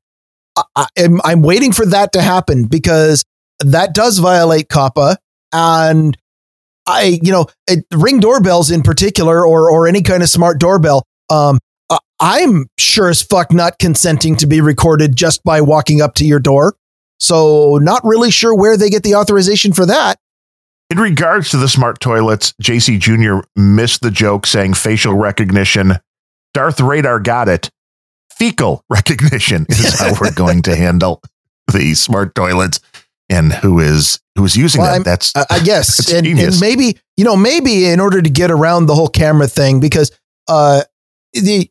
I, 0.76 0.88
am 0.98 1.22
I'm 1.24 1.44
waiting 1.44 1.72
for 1.72 1.86
that 1.86 2.14
to 2.14 2.22
happen 2.22 2.66
because 2.66 3.24
that 3.60 3.94
does 3.94 4.18
violate 4.18 4.68
COPPA 4.68 5.18
and 5.52 6.18
I, 6.88 7.20
you 7.22 7.32
know, 7.32 7.46
it, 7.68 7.86
ring 7.94 8.20
doorbells 8.20 8.72
in 8.72 8.82
particular, 8.82 9.48
or 9.48 9.72
or 9.72 9.88
any 9.88 10.02
kind 10.02 10.22
of 10.22 10.28
smart 10.28 10.60
doorbell. 10.60 11.04
Um, 11.30 11.60
I'm 12.20 12.66
sure 12.78 13.10
as 13.10 13.22
fuck 13.22 13.54
not 13.54 13.80
consenting 13.80 14.36
to 14.38 14.48
be 14.48 14.60
recorded 14.60 15.16
just 15.16 15.44
by 15.44 15.62
walking 15.62 16.02
up 16.02 16.16
to 16.16 16.26
your 16.26 16.40
door. 16.40 16.76
So 17.20 17.78
not 17.82 18.04
really 18.04 18.32
sure 18.32 18.56
where 18.56 18.78
they 18.78 18.90
get 18.90 19.04
the 19.04 19.16
authorization 19.16 19.74
for 19.74 19.86
that. 19.86 20.20
In 20.90 21.00
regards 21.00 21.50
to 21.52 21.58
the 21.58 21.70
smart 21.70 22.00
toilets, 22.00 22.54
JC 22.62 23.00
Jr. 23.00 23.48
missed 23.56 24.02
the 24.02 24.12
joke 24.12 24.46
saying 24.46 24.76
facial 24.76 25.16
recognition. 25.16 25.94
Darth 26.54 26.80
Radar 26.80 27.20
got 27.20 27.50
it. 27.50 27.70
Fecal 28.32 28.84
recognition 28.90 29.66
is 29.70 30.00
how 30.00 30.14
we're 30.20 30.34
going 30.34 30.62
to 30.64 30.76
handle 30.76 31.22
the 31.72 31.94
smart 31.94 32.36
toilets 32.36 32.80
and 33.30 33.54
who 33.54 33.80
is 33.80 34.20
who 34.36 34.46
is 34.46 34.56
using 34.56 34.82
well, 34.82 34.94
them. 34.94 35.04
That's 35.04 35.34
I 35.36 35.60
guess, 35.64 36.12
and, 36.14 36.28
and, 36.28 36.60
maybe 36.60 36.98
you 37.18 37.24
know 37.24 37.36
maybe 37.36 37.86
in 37.86 38.00
order 38.00 38.22
to 38.22 38.30
get 38.30 38.52
around 38.52 38.86
the 38.86 38.96
whole 38.96 39.08
camera 39.08 39.48
thing 39.48 39.80
because 39.80 40.12
uh 40.48 40.84
the 41.34 41.70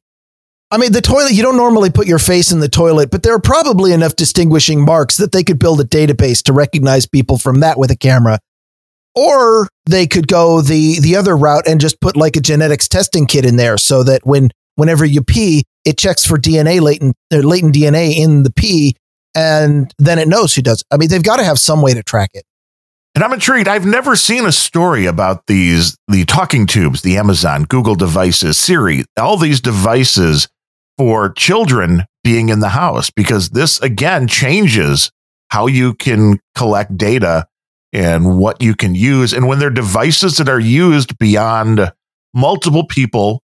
I 0.72 0.78
mean 0.78 0.92
the 0.92 1.02
toilet 1.02 1.32
you 1.32 1.42
don't 1.42 1.58
normally 1.58 1.90
put 1.90 2.06
your 2.06 2.18
face 2.18 2.50
in 2.50 2.60
the 2.60 2.68
toilet, 2.68 3.10
but 3.10 3.22
there 3.22 3.34
are 3.34 3.40
probably 3.40 3.92
enough 3.92 4.16
distinguishing 4.16 4.82
marks 4.82 5.18
that 5.18 5.30
they 5.30 5.44
could 5.44 5.58
build 5.58 5.82
a 5.82 5.84
database 5.84 6.42
to 6.44 6.54
recognize 6.54 7.06
people 7.06 7.36
from 7.36 7.60
that 7.60 7.78
with 7.78 7.90
a 7.90 7.96
camera. 7.96 8.38
Or 9.14 9.68
they 9.84 10.06
could 10.06 10.28
go 10.28 10.62
the 10.62 10.98
the 10.98 11.14
other 11.14 11.36
route 11.36 11.68
and 11.68 11.78
just 11.78 12.00
put 12.00 12.16
like 12.16 12.36
a 12.36 12.40
genetics 12.40 12.88
testing 12.88 13.26
kit 13.26 13.44
in 13.44 13.56
there 13.56 13.76
so 13.76 14.02
that 14.04 14.24
when 14.24 14.50
whenever 14.76 15.04
you 15.04 15.22
pee, 15.22 15.64
it 15.84 15.98
checks 15.98 16.24
for 16.24 16.38
DNA 16.38 16.80
latent 16.80 17.16
uh, 17.30 17.36
latent 17.36 17.74
DNA 17.74 18.16
in 18.16 18.42
the 18.42 18.50
pee 18.50 18.96
and 19.34 19.92
then 19.98 20.18
it 20.18 20.26
knows 20.26 20.54
who 20.54 20.62
does. 20.62 20.82
I 20.90 20.96
mean, 20.96 21.10
they've 21.10 21.22
got 21.22 21.36
to 21.36 21.44
have 21.44 21.58
some 21.58 21.82
way 21.82 21.92
to 21.92 22.02
track 22.02 22.30
it. 22.32 22.44
And 23.14 23.22
I'm 23.22 23.34
intrigued. 23.34 23.68
I've 23.68 23.84
never 23.84 24.16
seen 24.16 24.46
a 24.46 24.52
story 24.52 25.04
about 25.04 25.46
these 25.48 25.98
the 26.08 26.24
talking 26.24 26.66
tubes, 26.66 27.02
the 27.02 27.18
Amazon, 27.18 27.64
Google 27.64 27.94
devices, 27.94 28.56
Siri, 28.56 29.04
all 29.18 29.36
these 29.36 29.60
devices 29.60 30.48
for 30.98 31.32
children 31.32 32.04
being 32.24 32.48
in 32.48 32.60
the 32.60 32.68
house 32.68 33.10
because 33.10 33.50
this 33.50 33.80
again 33.80 34.28
changes 34.28 35.10
how 35.48 35.66
you 35.66 35.94
can 35.94 36.38
collect 36.54 36.96
data 36.96 37.46
and 37.92 38.38
what 38.38 38.62
you 38.62 38.74
can 38.74 38.94
use 38.94 39.32
and 39.32 39.48
when 39.48 39.58
they're 39.58 39.70
devices 39.70 40.36
that 40.36 40.48
are 40.48 40.60
used 40.60 41.18
beyond 41.18 41.92
multiple 42.34 42.86
people 42.86 43.42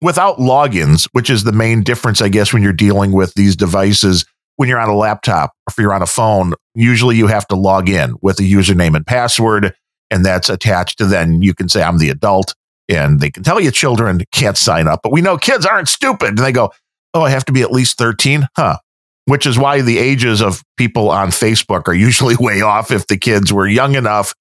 without 0.00 0.38
logins, 0.38 1.08
which 1.12 1.30
is 1.30 1.44
the 1.44 1.52
main 1.52 1.82
difference 1.82 2.20
I 2.20 2.28
guess 2.28 2.52
when 2.52 2.62
you're 2.62 2.72
dealing 2.72 3.12
with 3.12 3.34
these 3.34 3.56
devices 3.56 4.24
when 4.56 4.68
you're 4.68 4.78
on 4.78 4.88
a 4.88 4.96
laptop 4.96 5.50
or 5.66 5.70
if 5.70 5.78
you're 5.78 5.94
on 5.94 6.02
a 6.02 6.06
phone, 6.06 6.54
usually 6.74 7.16
you 7.16 7.26
have 7.26 7.46
to 7.48 7.56
log 7.56 7.88
in 7.88 8.14
with 8.22 8.38
a 8.38 8.42
username 8.42 8.94
and 8.94 9.06
password, 9.06 9.74
and 10.10 10.24
that's 10.24 10.48
attached 10.48 10.98
to 10.98 11.06
then 11.06 11.42
you 11.42 11.54
can 11.54 11.68
say, 11.68 11.82
I'm 11.82 11.98
the 11.98 12.10
adult, 12.10 12.54
and 12.94 13.20
they 13.20 13.30
can 13.30 13.42
tell 13.42 13.60
you 13.60 13.70
children 13.70 14.22
can't 14.32 14.56
sign 14.56 14.88
up. 14.88 15.00
But 15.02 15.12
we 15.12 15.20
know 15.20 15.36
kids 15.36 15.66
aren't 15.66 15.88
stupid. 15.88 16.30
And 16.30 16.38
they 16.38 16.52
go, 16.52 16.72
Oh, 17.14 17.22
I 17.22 17.30
have 17.30 17.44
to 17.46 17.52
be 17.52 17.62
at 17.62 17.70
least 17.70 17.98
13? 17.98 18.48
Huh. 18.56 18.78
Which 19.26 19.46
is 19.46 19.58
why 19.58 19.82
the 19.82 19.98
ages 19.98 20.40
of 20.40 20.62
people 20.76 21.10
on 21.10 21.28
Facebook 21.28 21.86
are 21.86 21.94
usually 21.94 22.36
way 22.40 22.62
off 22.62 22.90
if 22.90 23.06
the 23.06 23.18
kids 23.18 23.52
were 23.52 23.66
young 23.66 23.94
enough 23.94 24.34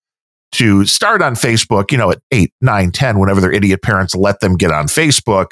to 0.54 0.86
start 0.86 1.22
on 1.22 1.36
Facebook, 1.36 1.92
you 1.92 1.98
know, 1.98 2.12
at 2.12 2.20
eight, 2.32 2.54
nine, 2.62 2.92
10, 2.92 3.20
whenever 3.20 3.40
their 3.40 3.54
idiot 3.54 3.82
parents 3.82 4.16
let 4.16 4.42
them 4.42 4.58
get 4.58 4.72
on 4.72 4.88
Facebook 4.88 5.52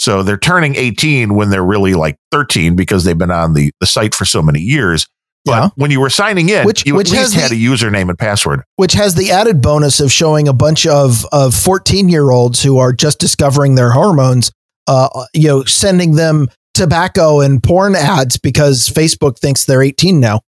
so 0.00 0.22
they're 0.22 0.38
turning 0.38 0.76
18 0.76 1.34
when 1.34 1.50
they're 1.50 1.62
really 1.62 1.92
like 1.92 2.16
13 2.32 2.74
because 2.74 3.04
they've 3.04 3.18
been 3.18 3.30
on 3.30 3.52
the, 3.52 3.70
the 3.80 3.86
site 3.86 4.14
for 4.14 4.24
so 4.24 4.40
many 4.40 4.58
years. 4.58 5.06
But 5.44 5.52
yeah. 5.52 5.68
when 5.76 5.90
you 5.90 6.00
were 6.00 6.10
signing 6.10 6.50
in, 6.50 6.66
which, 6.66 6.84
you 6.84 6.94
which 6.94 7.12
at 7.12 7.18
least 7.18 7.34
had 7.34 7.50
the, 7.50 7.64
a 7.64 7.68
username 7.68 8.10
and 8.10 8.18
password. 8.18 8.62
Which 8.76 8.92
has 8.92 9.14
the 9.14 9.30
added 9.30 9.62
bonus 9.62 10.00
of 10.00 10.12
showing 10.12 10.48
a 10.48 10.52
bunch 10.52 10.86
of, 10.86 11.24
of 11.32 11.54
14 11.54 12.08
year 12.08 12.30
olds 12.30 12.62
who 12.62 12.78
are 12.78 12.92
just 12.92 13.18
discovering 13.18 13.74
their 13.74 13.90
hormones, 13.90 14.52
uh, 14.86 15.08
you 15.32 15.48
know, 15.48 15.64
sending 15.64 16.16
them 16.16 16.48
tobacco 16.74 17.40
and 17.40 17.62
porn 17.62 17.94
ads 17.94 18.36
because 18.36 18.88
Facebook 18.88 19.38
thinks 19.38 19.64
they're 19.64 19.82
18 19.82 20.20
now. 20.20 20.40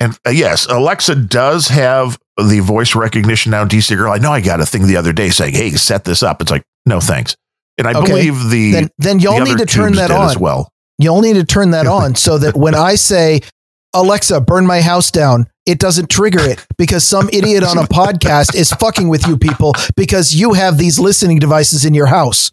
And 0.00 0.18
uh, 0.26 0.30
yes, 0.30 0.66
Alexa 0.66 1.14
does 1.16 1.68
have 1.68 2.18
the 2.36 2.60
voice 2.60 2.94
recognition 2.94 3.50
now. 3.50 3.64
DC 3.64 3.96
girl, 3.96 4.12
I 4.12 4.18
know 4.18 4.32
I 4.32 4.40
got 4.40 4.60
a 4.60 4.66
thing 4.66 4.86
the 4.86 4.96
other 4.96 5.12
day 5.12 5.30
saying, 5.30 5.54
"Hey, 5.54 5.70
set 5.70 6.04
this 6.04 6.22
up." 6.22 6.42
It's 6.42 6.50
like, 6.50 6.64
no, 6.84 6.98
thanks. 6.98 7.36
And 7.78 7.86
I 7.86 7.94
okay. 7.94 8.08
believe 8.08 8.50
the 8.50 8.72
then, 8.72 8.88
then 8.98 9.18
y'all 9.20 9.38
the 9.38 9.44
need 9.44 9.58
to 9.58 9.66
turn 9.66 9.94
that 9.94 10.10
on 10.10 10.30
as 10.30 10.38
well. 10.38 10.68
You'll 10.98 11.22
need 11.22 11.34
to 11.34 11.44
turn 11.44 11.70
that 11.70 11.86
on 11.86 12.14
so 12.14 12.38
that 12.38 12.56
when 12.56 12.74
I 12.74 12.94
say 12.94 13.40
Alexa, 13.94 14.40
burn 14.40 14.66
my 14.66 14.80
house 14.80 15.10
down, 15.10 15.46
it 15.66 15.78
doesn't 15.78 16.10
trigger 16.10 16.40
it 16.40 16.64
because 16.76 17.04
some 17.04 17.28
idiot 17.32 17.62
on 17.62 17.78
a 17.78 17.82
podcast 17.82 18.54
is 18.54 18.72
fucking 18.72 19.08
with 19.08 19.26
you 19.26 19.38
people 19.38 19.72
because 19.96 20.34
you 20.34 20.52
have 20.52 20.76
these 20.76 20.98
listening 20.98 21.38
devices 21.38 21.84
in 21.84 21.94
your 21.94 22.06
house. 22.06 22.52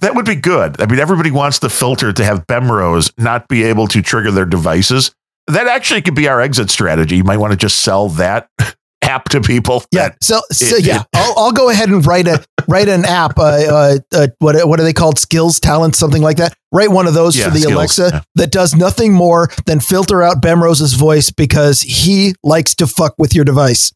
That 0.00 0.14
would 0.14 0.24
be 0.24 0.36
good. 0.36 0.80
I 0.80 0.86
mean, 0.86 0.98
everybody 0.98 1.30
wants 1.30 1.58
the 1.58 1.68
filter 1.68 2.12
to 2.12 2.24
have 2.24 2.46
Bemrose 2.46 3.12
not 3.18 3.48
be 3.48 3.64
able 3.64 3.86
to 3.88 4.00
trigger 4.00 4.30
their 4.30 4.46
devices. 4.46 5.12
That 5.48 5.66
actually 5.66 6.00
could 6.00 6.14
be 6.14 6.28
our 6.28 6.40
exit 6.40 6.70
strategy. 6.70 7.16
You 7.16 7.24
might 7.24 7.36
want 7.36 7.50
to 7.50 7.58
just 7.58 7.80
sell 7.80 8.08
that 8.10 8.48
app 9.02 9.24
to 9.30 9.40
people. 9.40 9.84
Yeah. 9.92 10.14
So, 10.22 10.40
so 10.50 10.76
it, 10.76 10.86
yeah, 10.86 11.02
I'll, 11.14 11.34
I'll 11.36 11.52
go 11.52 11.68
ahead 11.68 11.90
and 11.90 12.06
write 12.06 12.28
a 12.28 12.42
write 12.68 12.88
an 12.88 13.04
app. 13.04 13.38
Uh, 13.38 13.42
uh, 13.42 13.98
uh, 14.12 14.28
what 14.38 14.56
what 14.68 14.80
are 14.80 14.84
they 14.84 14.92
called? 14.92 15.18
Skills, 15.18 15.60
talents, 15.60 15.98
something 15.98 16.22
like 16.22 16.36
that. 16.38 16.54
Write 16.72 16.90
one 16.90 17.06
of 17.06 17.14
those 17.14 17.36
yeah, 17.36 17.44
for 17.44 17.50
the 17.50 17.60
skills, 17.60 17.74
Alexa 17.74 18.10
yeah. 18.12 18.20
that 18.36 18.50
does 18.50 18.74
nothing 18.74 19.12
more 19.12 19.50
than 19.66 19.80
filter 19.80 20.22
out 20.22 20.40
Bemrose's 20.40 20.94
voice 20.94 21.30
because 21.30 21.82
he 21.82 22.34
likes 22.42 22.74
to 22.76 22.86
fuck 22.86 23.14
with 23.18 23.34
your 23.34 23.44
device. 23.44 23.92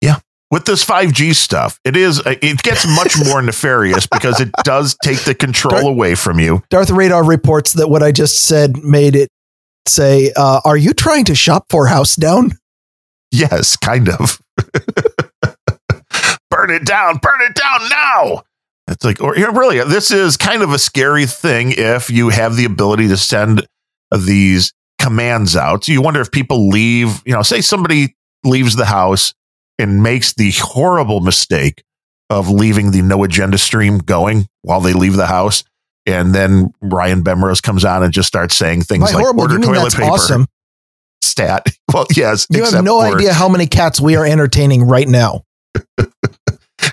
Yeah. 0.00 0.20
With 0.50 0.64
this 0.64 0.84
5G 0.84 1.34
stuff, 1.34 1.80
it 1.84 1.96
is 1.96 2.20
uh, 2.20 2.34
it 2.40 2.62
gets 2.62 2.86
much 2.86 3.16
more 3.26 3.42
nefarious 3.42 4.06
because 4.06 4.40
it 4.40 4.50
does 4.62 4.96
take 5.02 5.20
the 5.24 5.34
control 5.34 5.72
Darth, 5.72 5.84
away 5.84 6.14
from 6.14 6.38
you. 6.38 6.62
Darth 6.70 6.90
Radar 6.90 7.24
reports 7.24 7.72
that 7.74 7.88
what 7.88 8.02
I 8.02 8.12
just 8.12 8.44
said 8.44 8.76
made 8.78 9.16
it 9.16 9.28
say, 9.86 10.32
uh, 10.36 10.60
"Are 10.64 10.76
you 10.76 10.92
trying 10.92 11.24
to 11.24 11.34
shop 11.34 11.66
for 11.68 11.86
house 11.86 12.14
down?" 12.14 12.52
Yes, 13.32 13.76
kind 13.76 14.08
of. 14.08 14.40
burn 16.66 16.76
it 16.76 16.84
down, 16.86 17.18
burn 17.18 17.40
it 17.42 17.54
down 17.54 17.88
now. 17.88 18.42
It's 18.88 19.04
like, 19.04 19.20
or 19.20 19.36
you 19.36 19.46
know, 19.46 19.52
really, 19.52 19.78
this 19.84 20.10
is 20.10 20.36
kind 20.36 20.62
of 20.62 20.72
a 20.72 20.78
scary 20.78 21.26
thing 21.26 21.72
if 21.72 22.08
you 22.10 22.28
have 22.28 22.56
the 22.56 22.64
ability 22.64 23.08
to 23.08 23.16
send 23.16 23.66
these 24.16 24.72
commands 25.00 25.56
out. 25.56 25.84
So 25.84 25.92
you 25.92 26.02
wonder 26.02 26.20
if 26.20 26.30
people 26.30 26.68
leave, 26.68 27.22
you 27.26 27.32
know, 27.32 27.42
say 27.42 27.60
somebody 27.60 28.14
leaves 28.44 28.76
the 28.76 28.84
house 28.84 29.34
and 29.78 30.02
makes 30.02 30.34
the 30.34 30.52
horrible 30.52 31.20
mistake 31.20 31.82
of 32.30 32.48
leaving 32.48 32.92
the 32.92 33.02
no 33.02 33.24
agenda 33.24 33.58
stream 33.58 33.98
going 33.98 34.48
while 34.62 34.80
they 34.80 34.92
leave 34.92 35.16
the 35.16 35.26
house. 35.26 35.64
And 36.06 36.32
then 36.32 36.72
Ryan 36.80 37.22
Bemrose 37.22 37.60
comes 37.60 37.84
on 37.84 38.04
and 38.04 38.12
just 38.12 38.28
starts 38.28 38.54
saying 38.54 38.82
things 38.82 39.10
By 39.10 39.14
like 39.14 39.22
horrible, 39.22 39.42
order 39.42 39.58
toilet 39.58 39.92
paper. 39.92 40.04
Awesome 40.04 40.46
stat. 41.22 41.66
Well, 41.94 42.04
yes. 42.14 42.46
You 42.50 42.64
have 42.64 42.84
no 42.84 43.00
idea 43.00 43.32
how 43.32 43.48
many 43.48 43.66
cats 43.66 44.00
we 44.00 44.16
are 44.16 44.26
entertaining 44.26 44.82
right 44.82 45.08
now. 45.08 45.44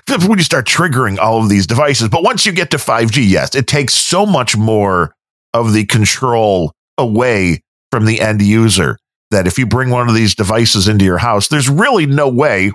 when 0.08 0.38
you 0.38 0.44
start 0.44 0.66
triggering 0.66 1.18
all 1.18 1.42
of 1.42 1.48
these 1.48 1.66
devices. 1.66 2.08
But 2.08 2.22
once 2.22 2.46
you 2.46 2.52
get 2.52 2.70
to 2.72 2.76
5G, 2.76 3.28
yes, 3.28 3.54
it 3.54 3.66
takes 3.66 3.94
so 3.94 4.26
much 4.26 4.56
more 4.56 5.14
of 5.52 5.72
the 5.72 5.84
control 5.86 6.72
away 6.98 7.62
from 7.90 8.04
the 8.04 8.20
end 8.20 8.42
user. 8.42 8.98
That 9.30 9.46
if 9.46 9.58
you 9.58 9.66
bring 9.66 9.90
one 9.90 10.08
of 10.08 10.14
these 10.14 10.34
devices 10.34 10.86
into 10.86 11.04
your 11.04 11.18
house, 11.18 11.48
there's 11.48 11.68
really 11.68 12.06
no 12.06 12.28
way 12.28 12.72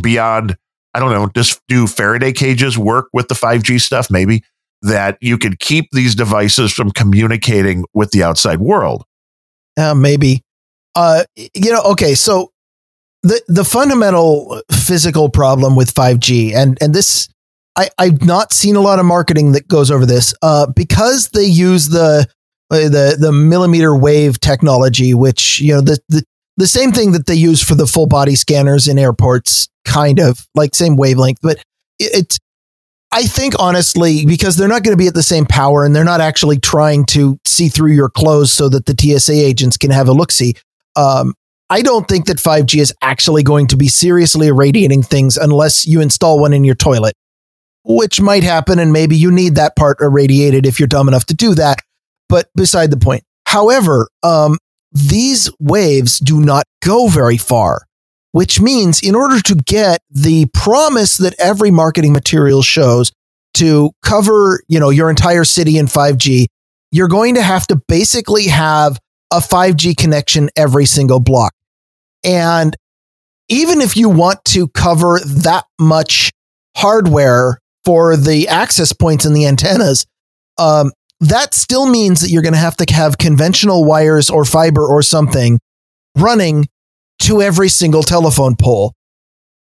beyond, 0.00 0.56
I 0.94 0.98
don't 0.98 1.12
know, 1.12 1.28
just 1.34 1.60
do 1.68 1.86
Faraday 1.86 2.32
cages 2.32 2.76
work 2.76 3.08
with 3.12 3.28
the 3.28 3.34
5G 3.34 3.80
stuff? 3.80 4.10
Maybe 4.10 4.42
that 4.82 5.18
you 5.20 5.36
could 5.38 5.60
keep 5.60 5.90
these 5.92 6.14
devices 6.14 6.72
from 6.72 6.90
communicating 6.90 7.84
with 7.92 8.10
the 8.10 8.22
outside 8.22 8.60
world. 8.60 9.04
Uh, 9.76 9.94
maybe. 9.94 10.42
Uh, 10.96 11.24
you 11.36 11.70
know, 11.70 11.82
okay, 11.82 12.14
so 12.14 12.50
the 13.22 13.42
the 13.48 13.64
fundamental 13.64 14.60
physical 14.70 15.28
problem 15.28 15.76
with 15.76 15.94
5G, 15.94 16.54
and 16.54 16.78
and 16.80 16.94
this 16.94 17.28
I, 17.76 17.90
I've 17.98 18.22
not 18.22 18.52
seen 18.52 18.76
a 18.76 18.80
lot 18.80 18.98
of 18.98 19.06
marketing 19.06 19.52
that 19.52 19.68
goes 19.68 19.90
over 19.90 20.06
this, 20.06 20.34
uh, 20.42 20.66
because 20.74 21.28
they 21.28 21.44
use 21.44 21.88
the 21.88 22.26
uh, 22.70 22.88
the 22.88 23.16
the 23.18 23.32
millimeter 23.32 23.96
wave 23.96 24.40
technology, 24.40 25.14
which 25.14 25.60
you 25.60 25.74
know 25.74 25.80
the, 25.80 25.98
the 26.08 26.24
the 26.56 26.66
same 26.66 26.92
thing 26.92 27.12
that 27.12 27.26
they 27.26 27.34
use 27.34 27.62
for 27.62 27.74
the 27.74 27.86
full 27.86 28.06
body 28.06 28.36
scanners 28.36 28.88
in 28.88 28.98
airports, 28.98 29.68
kind 29.84 30.18
of 30.18 30.46
like 30.54 30.74
same 30.74 30.96
wavelength, 30.96 31.38
but 31.42 31.58
it, 31.98 32.10
it's 32.14 32.38
I 33.12 33.24
think 33.24 33.54
honestly, 33.58 34.24
because 34.24 34.56
they're 34.56 34.68
not 34.68 34.84
going 34.84 34.96
to 34.96 35.02
be 35.02 35.08
at 35.08 35.14
the 35.14 35.22
same 35.22 35.44
power 35.44 35.84
and 35.84 35.94
they're 35.94 36.04
not 36.04 36.20
actually 36.20 36.60
trying 36.60 37.06
to 37.06 37.38
see 37.44 37.68
through 37.68 37.92
your 37.92 38.08
clothes 38.08 38.52
so 38.52 38.68
that 38.68 38.86
the 38.86 38.94
TSA 38.98 39.32
agents 39.32 39.76
can 39.76 39.90
have 39.90 40.08
a 40.08 40.12
look 40.12 40.30
see. 40.30 40.54
Um, 40.94 41.34
I 41.72 41.82
don't 41.82 42.08
think 42.08 42.26
that 42.26 42.38
5G 42.38 42.80
is 42.80 42.92
actually 43.00 43.44
going 43.44 43.68
to 43.68 43.76
be 43.76 43.86
seriously 43.86 44.48
irradiating 44.48 45.04
things 45.04 45.36
unless 45.36 45.86
you 45.86 46.00
install 46.00 46.40
one 46.40 46.52
in 46.52 46.64
your 46.64 46.74
toilet, 46.74 47.14
which 47.84 48.20
might 48.20 48.42
happen. 48.42 48.80
And 48.80 48.92
maybe 48.92 49.16
you 49.16 49.30
need 49.30 49.54
that 49.54 49.76
part 49.76 50.00
irradiated 50.00 50.66
if 50.66 50.80
you're 50.80 50.88
dumb 50.88 51.06
enough 51.06 51.26
to 51.26 51.34
do 51.34 51.54
that. 51.54 51.78
But 52.28 52.48
beside 52.56 52.90
the 52.90 52.96
point. 52.96 53.22
However, 53.46 54.08
um, 54.24 54.58
these 54.92 55.48
waves 55.60 56.18
do 56.18 56.40
not 56.40 56.64
go 56.82 57.06
very 57.06 57.36
far, 57.36 57.82
which 58.32 58.60
means 58.60 59.00
in 59.00 59.14
order 59.14 59.40
to 59.40 59.54
get 59.54 60.00
the 60.10 60.46
promise 60.52 61.18
that 61.18 61.34
every 61.38 61.70
marketing 61.70 62.12
material 62.12 62.62
shows 62.62 63.12
to 63.54 63.92
cover, 64.02 64.62
you 64.68 64.80
know, 64.80 64.90
your 64.90 65.08
entire 65.08 65.44
city 65.44 65.78
in 65.78 65.86
5G, 65.86 66.46
you're 66.90 67.08
going 67.08 67.36
to 67.36 67.42
have 67.42 67.66
to 67.68 67.76
basically 67.86 68.46
have 68.46 68.98
a 69.32 69.38
5G 69.38 69.96
connection 69.96 70.50
every 70.56 70.86
single 70.86 71.20
block. 71.20 71.54
And 72.24 72.76
even 73.48 73.80
if 73.80 73.96
you 73.96 74.08
want 74.08 74.44
to 74.46 74.68
cover 74.68 75.20
that 75.24 75.64
much 75.78 76.30
hardware 76.76 77.58
for 77.84 78.16
the 78.16 78.48
access 78.48 78.92
points 78.92 79.24
and 79.24 79.34
the 79.34 79.46
antennas, 79.46 80.06
um, 80.58 80.92
that 81.20 81.52
still 81.52 81.86
means 81.86 82.20
that 82.20 82.30
you're 82.30 82.42
going 82.42 82.54
to 82.54 82.58
have 82.58 82.76
to 82.76 82.94
have 82.94 83.18
conventional 83.18 83.84
wires 83.84 84.30
or 84.30 84.44
fiber 84.44 84.86
or 84.86 85.02
something 85.02 85.58
running 86.16 86.66
to 87.20 87.42
every 87.42 87.68
single 87.68 88.02
telephone 88.02 88.56
pole. 88.56 88.94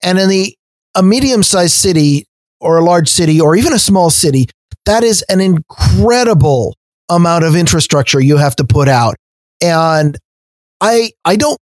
And 0.04 0.20
in 0.20 0.30
the 0.30 0.56
a 0.96 1.04
medium-sized 1.04 1.74
city 1.74 2.26
or 2.60 2.78
a 2.78 2.84
large 2.84 3.10
city 3.10 3.40
or 3.42 3.56
even 3.56 3.74
a 3.74 3.80
small 3.80 4.10
city, 4.10 4.48
that 4.86 5.04
is 5.04 5.24
an 5.30 5.42
incredible 5.42 6.76
amount 7.10 7.44
of 7.44 7.56
infrastructure 7.56 8.20
you 8.20 8.38
have 8.38 8.56
to 8.56 8.64
put 8.64 8.88
out. 8.88 9.16
And 9.62 10.18
I 10.82 11.12
I 11.24 11.36
don't 11.36 11.60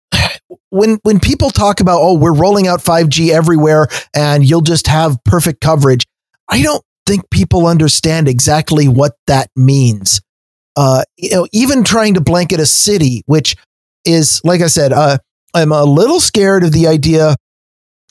when 0.70 0.98
when 1.02 1.20
people 1.20 1.50
talk 1.50 1.80
about 1.80 2.00
oh 2.00 2.14
we're 2.14 2.34
rolling 2.34 2.66
out 2.66 2.80
5G 2.80 3.30
everywhere 3.30 3.88
and 4.14 4.48
you'll 4.48 4.60
just 4.60 4.86
have 4.86 5.22
perfect 5.24 5.60
coverage, 5.60 6.06
I 6.48 6.62
don't 6.62 6.82
think 7.06 7.30
people 7.30 7.66
understand 7.66 8.28
exactly 8.28 8.88
what 8.88 9.14
that 9.26 9.50
means. 9.56 10.20
Uh, 10.76 11.02
you 11.16 11.30
know, 11.30 11.46
even 11.52 11.82
trying 11.82 12.14
to 12.14 12.20
blanket 12.20 12.60
a 12.60 12.66
city, 12.66 13.22
which 13.26 13.56
is 14.04 14.40
like 14.44 14.60
I 14.60 14.68
said, 14.68 14.92
uh, 14.92 15.18
I'm 15.54 15.72
a 15.72 15.84
little 15.84 16.20
scared 16.20 16.64
of 16.64 16.72
the 16.72 16.86
idea 16.86 17.36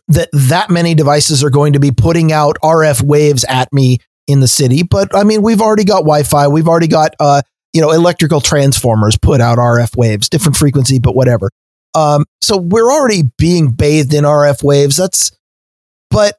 that 0.09 0.29
that 0.33 0.69
many 0.69 0.95
devices 0.95 1.43
are 1.43 1.49
going 1.49 1.73
to 1.73 1.79
be 1.79 1.91
putting 1.91 2.31
out 2.31 2.57
RF 2.63 3.01
waves 3.01 3.45
at 3.47 3.71
me 3.71 3.99
in 4.27 4.39
the 4.39 4.47
city. 4.47 4.83
But 4.83 5.15
I 5.15 5.23
mean, 5.23 5.41
we've 5.41 5.61
already 5.61 5.85
got 5.85 5.99
Wi-Fi, 5.99 6.47
we've 6.47 6.67
already 6.67 6.87
got 6.87 7.15
uh, 7.19 7.41
you 7.73 7.81
know 7.81 7.91
electrical 7.91 8.41
transformers 8.41 9.17
put 9.17 9.41
out 9.41 9.57
RF 9.57 9.95
waves, 9.95 10.29
different 10.29 10.57
frequency, 10.57 10.99
but 10.99 11.15
whatever. 11.15 11.49
Um, 11.97 12.25
so 12.41 12.57
we're 12.57 12.91
already 12.91 13.23
being 13.39 13.71
bathed 13.71 14.13
in 14.13 14.23
RF 14.23 14.61
waves. 14.61 14.97
That's, 14.97 15.31
but 16.11 16.37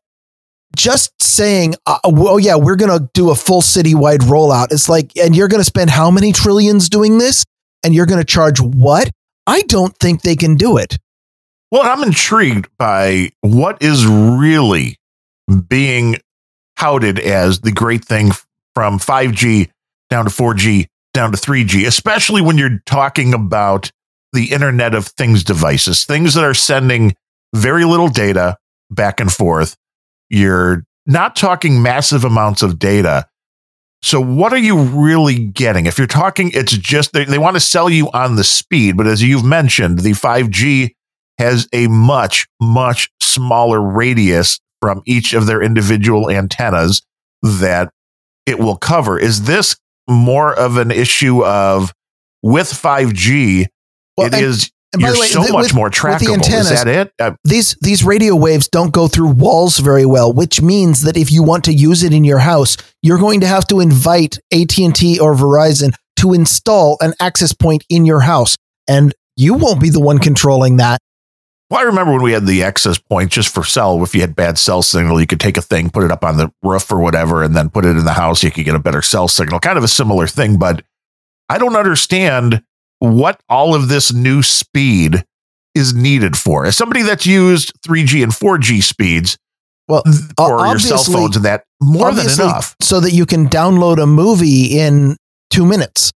just 0.76 1.20
saying, 1.20 1.74
uh, 1.84 1.98
oh 2.04 2.38
yeah, 2.38 2.54
we're 2.54 2.76
going 2.76 2.96
to 2.96 3.10
do 3.12 3.30
a 3.30 3.34
full 3.34 3.60
citywide 3.60 4.18
rollout. 4.18 4.68
It's 4.70 4.88
like, 4.88 5.16
and 5.16 5.34
you're 5.34 5.48
going 5.48 5.60
to 5.60 5.64
spend 5.64 5.90
how 5.90 6.12
many 6.12 6.32
trillions 6.32 6.88
doing 6.88 7.18
this? 7.18 7.44
And 7.82 7.92
you're 7.92 8.06
going 8.06 8.20
to 8.20 8.24
charge 8.24 8.60
what? 8.60 9.10
I 9.48 9.62
don't 9.62 9.96
think 9.98 10.22
they 10.22 10.36
can 10.36 10.54
do 10.54 10.76
it. 10.76 10.96
Well, 11.72 11.82
I'm 11.82 12.04
intrigued 12.06 12.68
by 12.78 13.30
what 13.40 13.82
is 13.82 14.06
really 14.06 14.96
being 15.68 16.18
touted 16.78 17.18
as 17.18 17.60
the 17.60 17.72
great 17.72 18.04
thing 18.04 18.30
from 18.74 19.00
5G 19.00 19.70
down 20.08 20.24
to 20.24 20.30
4G 20.30 20.86
down 21.12 21.32
to 21.32 21.36
3G, 21.36 21.84
especially 21.84 22.42
when 22.42 22.58
you're 22.58 22.80
talking 22.86 23.34
about 23.34 23.90
the 24.32 24.52
Internet 24.52 24.94
of 24.94 25.06
Things 25.06 25.44
devices, 25.44 26.04
things 26.04 26.34
that 26.34 26.44
are 26.44 26.54
sending 26.54 27.14
very 27.54 27.84
little 27.84 28.08
data 28.08 28.56
back 28.90 29.20
and 29.20 29.32
forth. 29.32 29.76
You're 30.28 30.84
not 31.06 31.36
talking 31.36 31.82
massive 31.82 32.24
amounts 32.24 32.62
of 32.62 32.78
data. 32.78 33.26
So, 34.02 34.20
what 34.20 34.52
are 34.52 34.58
you 34.58 34.78
really 34.78 35.38
getting? 35.38 35.86
If 35.86 35.98
you're 35.98 36.06
talking, 36.06 36.50
it's 36.54 36.76
just 36.76 37.12
they, 37.12 37.24
they 37.24 37.38
want 37.38 37.56
to 37.56 37.60
sell 37.60 37.90
you 37.90 38.10
on 38.12 38.36
the 38.36 38.44
speed, 38.44 38.96
but 38.96 39.06
as 39.06 39.22
you've 39.22 39.44
mentioned, 39.44 40.00
the 40.00 40.12
5G 40.12 40.90
has 41.38 41.68
a 41.72 41.88
much, 41.88 42.46
much 42.60 43.10
smaller 43.20 43.80
radius 43.80 44.60
from 44.80 45.02
each 45.04 45.32
of 45.32 45.46
their 45.46 45.62
individual 45.62 46.30
antennas 46.30 47.02
that 47.42 47.90
it 48.46 48.58
will 48.58 48.76
cover. 48.76 49.18
Is 49.18 49.44
this 49.44 49.76
more 50.08 50.54
of 50.54 50.76
an 50.76 50.90
issue 50.90 51.44
of 51.44 51.92
with 52.42 52.68
5G, 52.68 53.66
well, 54.18 54.26
it 54.26 54.34
and, 54.34 54.44
is 54.44 54.70
and 54.92 55.02
you're 55.02 55.18
way, 55.18 55.26
so 55.26 55.40
much 55.40 55.64
with, 55.64 55.74
more 55.74 55.90
trackable. 55.90 56.40
Is 56.48 56.70
that 56.70 56.88
it? 56.88 57.12
Uh, 57.18 57.32
these 57.44 57.76
these 57.80 58.02
radio 58.02 58.34
waves 58.34 58.68
don't 58.68 58.92
go 58.92 59.06
through 59.06 59.30
walls 59.30 59.78
very 59.78 60.06
well, 60.06 60.32
which 60.32 60.62
means 60.62 61.02
that 61.02 61.16
if 61.16 61.30
you 61.30 61.42
want 61.42 61.64
to 61.64 61.72
use 61.72 62.02
it 62.02 62.12
in 62.12 62.24
your 62.24 62.38
house, 62.38 62.76
you're 63.02 63.18
going 63.18 63.40
to 63.40 63.46
have 63.46 63.66
to 63.68 63.80
invite 63.80 64.38
AT&T 64.52 65.18
or 65.20 65.34
Verizon 65.34 65.92
to 66.16 66.32
install 66.32 66.96
an 67.00 67.12
access 67.20 67.52
point 67.52 67.84
in 67.90 68.06
your 68.06 68.20
house, 68.20 68.56
and 68.88 69.14
you 69.36 69.54
won't 69.54 69.80
be 69.80 69.90
the 69.90 70.00
one 70.00 70.18
controlling 70.18 70.78
that. 70.78 71.00
Well, 71.70 71.80
I 71.80 71.82
remember 71.82 72.12
when 72.12 72.22
we 72.22 72.32
had 72.32 72.46
the 72.46 72.62
access 72.62 72.96
point 72.96 73.30
just 73.30 73.52
for 73.52 73.62
cell. 73.62 74.02
If 74.02 74.14
you 74.14 74.22
had 74.22 74.34
bad 74.34 74.56
cell 74.56 74.80
signal, 74.80 75.20
you 75.20 75.26
could 75.26 75.38
take 75.38 75.58
a 75.58 75.62
thing, 75.62 75.90
put 75.90 76.02
it 76.02 76.10
up 76.10 76.24
on 76.24 76.38
the 76.38 76.50
roof 76.62 76.90
or 76.90 76.98
whatever, 76.98 77.42
and 77.42 77.54
then 77.54 77.68
put 77.68 77.84
it 77.84 77.96
in 77.96 78.06
the 78.06 78.14
house. 78.14 78.42
You 78.42 78.50
could 78.50 78.64
get 78.64 78.74
a 78.74 78.78
better 78.78 79.02
cell 79.02 79.28
signal. 79.28 79.60
Kind 79.60 79.76
of 79.76 79.84
a 79.84 79.88
similar 79.88 80.26
thing, 80.26 80.58
but 80.58 80.82
I 81.50 81.58
don't 81.58 81.76
understand 81.76 82.62
what 82.98 83.40
all 83.48 83.74
of 83.74 83.88
this 83.88 84.12
new 84.12 84.42
speed 84.42 85.24
is 85.74 85.94
needed 85.94 86.36
for. 86.36 86.66
As 86.66 86.76
somebody 86.76 87.02
that's 87.02 87.26
used 87.26 87.72
3G 87.82 88.22
and 88.22 88.32
4G 88.32 88.82
speeds, 88.82 89.38
well, 89.86 90.02
for 90.36 90.66
your 90.66 90.78
cell 90.78 91.02
phones 91.02 91.36
and 91.36 91.44
that, 91.44 91.64
more 91.80 92.12
than 92.12 92.28
enough. 92.28 92.76
So 92.82 93.00
that 93.00 93.12
you 93.12 93.24
can 93.24 93.48
download 93.48 94.02
a 94.02 94.06
movie 94.06 94.78
in 94.78 95.16
two 95.50 95.64
minutes. 95.64 96.12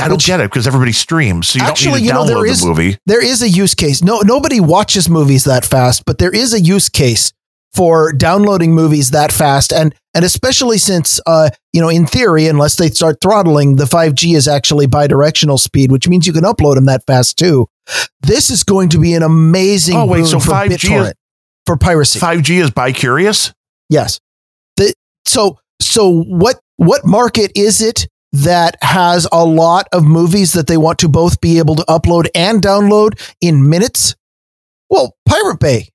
I 0.00 0.08
don't 0.08 0.22
get 0.22 0.40
it 0.40 0.50
because 0.50 0.66
everybody 0.66 0.92
streams, 0.92 1.48
so 1.48 1.58
you 1.58 1.64
actually, 1.64 1.90
don't 1.92 2.02
need 2.02 2.08
to 2.08 2.14
download 2.14 2.28
you 2.28 2.34
know, 2.34 2.40
there 2.40 2.46
is, 2.46 2.60
the 2.62 2.68
movie. 2.68 2.98
There 3.06 3.24
is 3.24 3.42
a 3.42 3.48
use 3.48 3.74
case. 3.74 4.02
No, 4.02 4.20
nobody 4.20 4.60
watches 4.60 5.08
movies 5.08 5.44
that 5.44 5.64
fast, 5.64 6.04
but 6.06 6.18
there 6.18 6.34
is 6.34 6.54
a 6.54 6.60
use 6.60 6.88
case 6.88 7.32
for 7.72 8.12
downloading 8.12 8.74
movies 8.74 9.10
that 9.10 9.32
fast. 9.32 9.72
And 9.72 9.94
and 10.14 10.24
especially 10.24 10.78
since 10.78 11.20
uh 11.26 11.50
you 11.72 11.80
know 11.80 11.88
in 11.88 12.06
theory 12.06 12.46
unless 12.46 12.76
they 12.76 12.88
start 12.88 13.18
throttling 13.20 13.76
the 13.76 13.84
5G 13.84 14.34
is 14.34 14.48
actually 14.48 14.86
bidirectional 14.86 15.58
speed 15.58 15.92
which 15.92 16.08
means 16.08 16.26
you 16.26 16.32
can 16.32 16.44
upload 16.44 16.74
them 16.74 16.86
that 16.86 17.04
fast 17.06 17.38
too. 17.38 17.68
This 18.20 18.50
is 18.50 18.64
going 18.64 18.88
to 18.90 18.98
be 18.98 19.14
an 19.14 19.22
amazing 19.22 19.96
oh 19.96 20.06
wait 20.06 20.26
so 20.26 20.38
5G 20.38 21.08
is, 21.08 21.14
for 21.66 21.76
piracy. 21.76 22.18
5G 22.18 22.60
is 22.62 22.70
bicurious? 22.70 23.52
Yes. 23.88 24.20
The, 24.76 24.94
so 25.24 25.58
so 25.80 26.22
what 26.24 26.60
what 26.76 27.06
market 27.06 27.52
is 27.54 27.80
it 27.80 28.08
that 28.32 28.76
has 28.80 29.26
a 29.32 29.44
lot 29.44 29.88
of 29.92 30.04
movies 30.04 30.52
that 30.52 30.68
they 30.68 30.76
want 30.76 31.00
to 31.00 31.08
both 31.08 31.40
be 31.40 31.58
able 31.58 31.74
to 31.76 31.82
upload 31.84 32.28
and 32.34 32.62
download 32.62 33.20
in 33.40 33.68
minutes? 33.68 34.16
Well 34.88 35.16
pirate 35.26 35.60
bay 35.60 35.88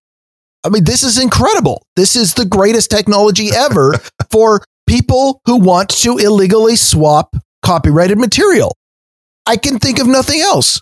I 0.66 0.70
mean, 0.70 0.84
this 0.84 1.04
is 1.04 1.20
incredible. 1.20 1.86
This 1.96 2.16
is 2.16 2.34
the 2.34 2.46
greatest 2.46 2.90
technology 2.90 3.50
ever 3.56 3.94
for 4.32 4.64
people 4.88 5.40
who 5.46 5.58
want 5.58 5.90
to 5.90 6.18
illegally 6.18 6.76
swap 6.76 7.36
copyrighted 7.64 8.18
material. 8.18 8.76
I 9.46 9.58
can 9.58 9.78
think 9.78 10.00
of 10.00 10.08
nothing 10.08 10.42
else. 10.42 10.82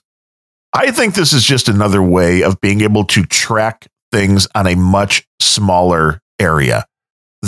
I 0.73 0.91
think 0.91 1.15
this 1.15 1.33
is 1.33 1.43
just 1.43 1.67
another 1.67 2.01
way 2.01 2.43
of 2.43 2.59
being 2.61 2.81
able 2.81 3.03
to 3.05 3.23
track 3.25 3.87
things 4.11 4.47
on 4.55 4.67
a 4.67 4.75
much 4.75 5.27
smaller 5.41 6.21
area. 6.39 6.85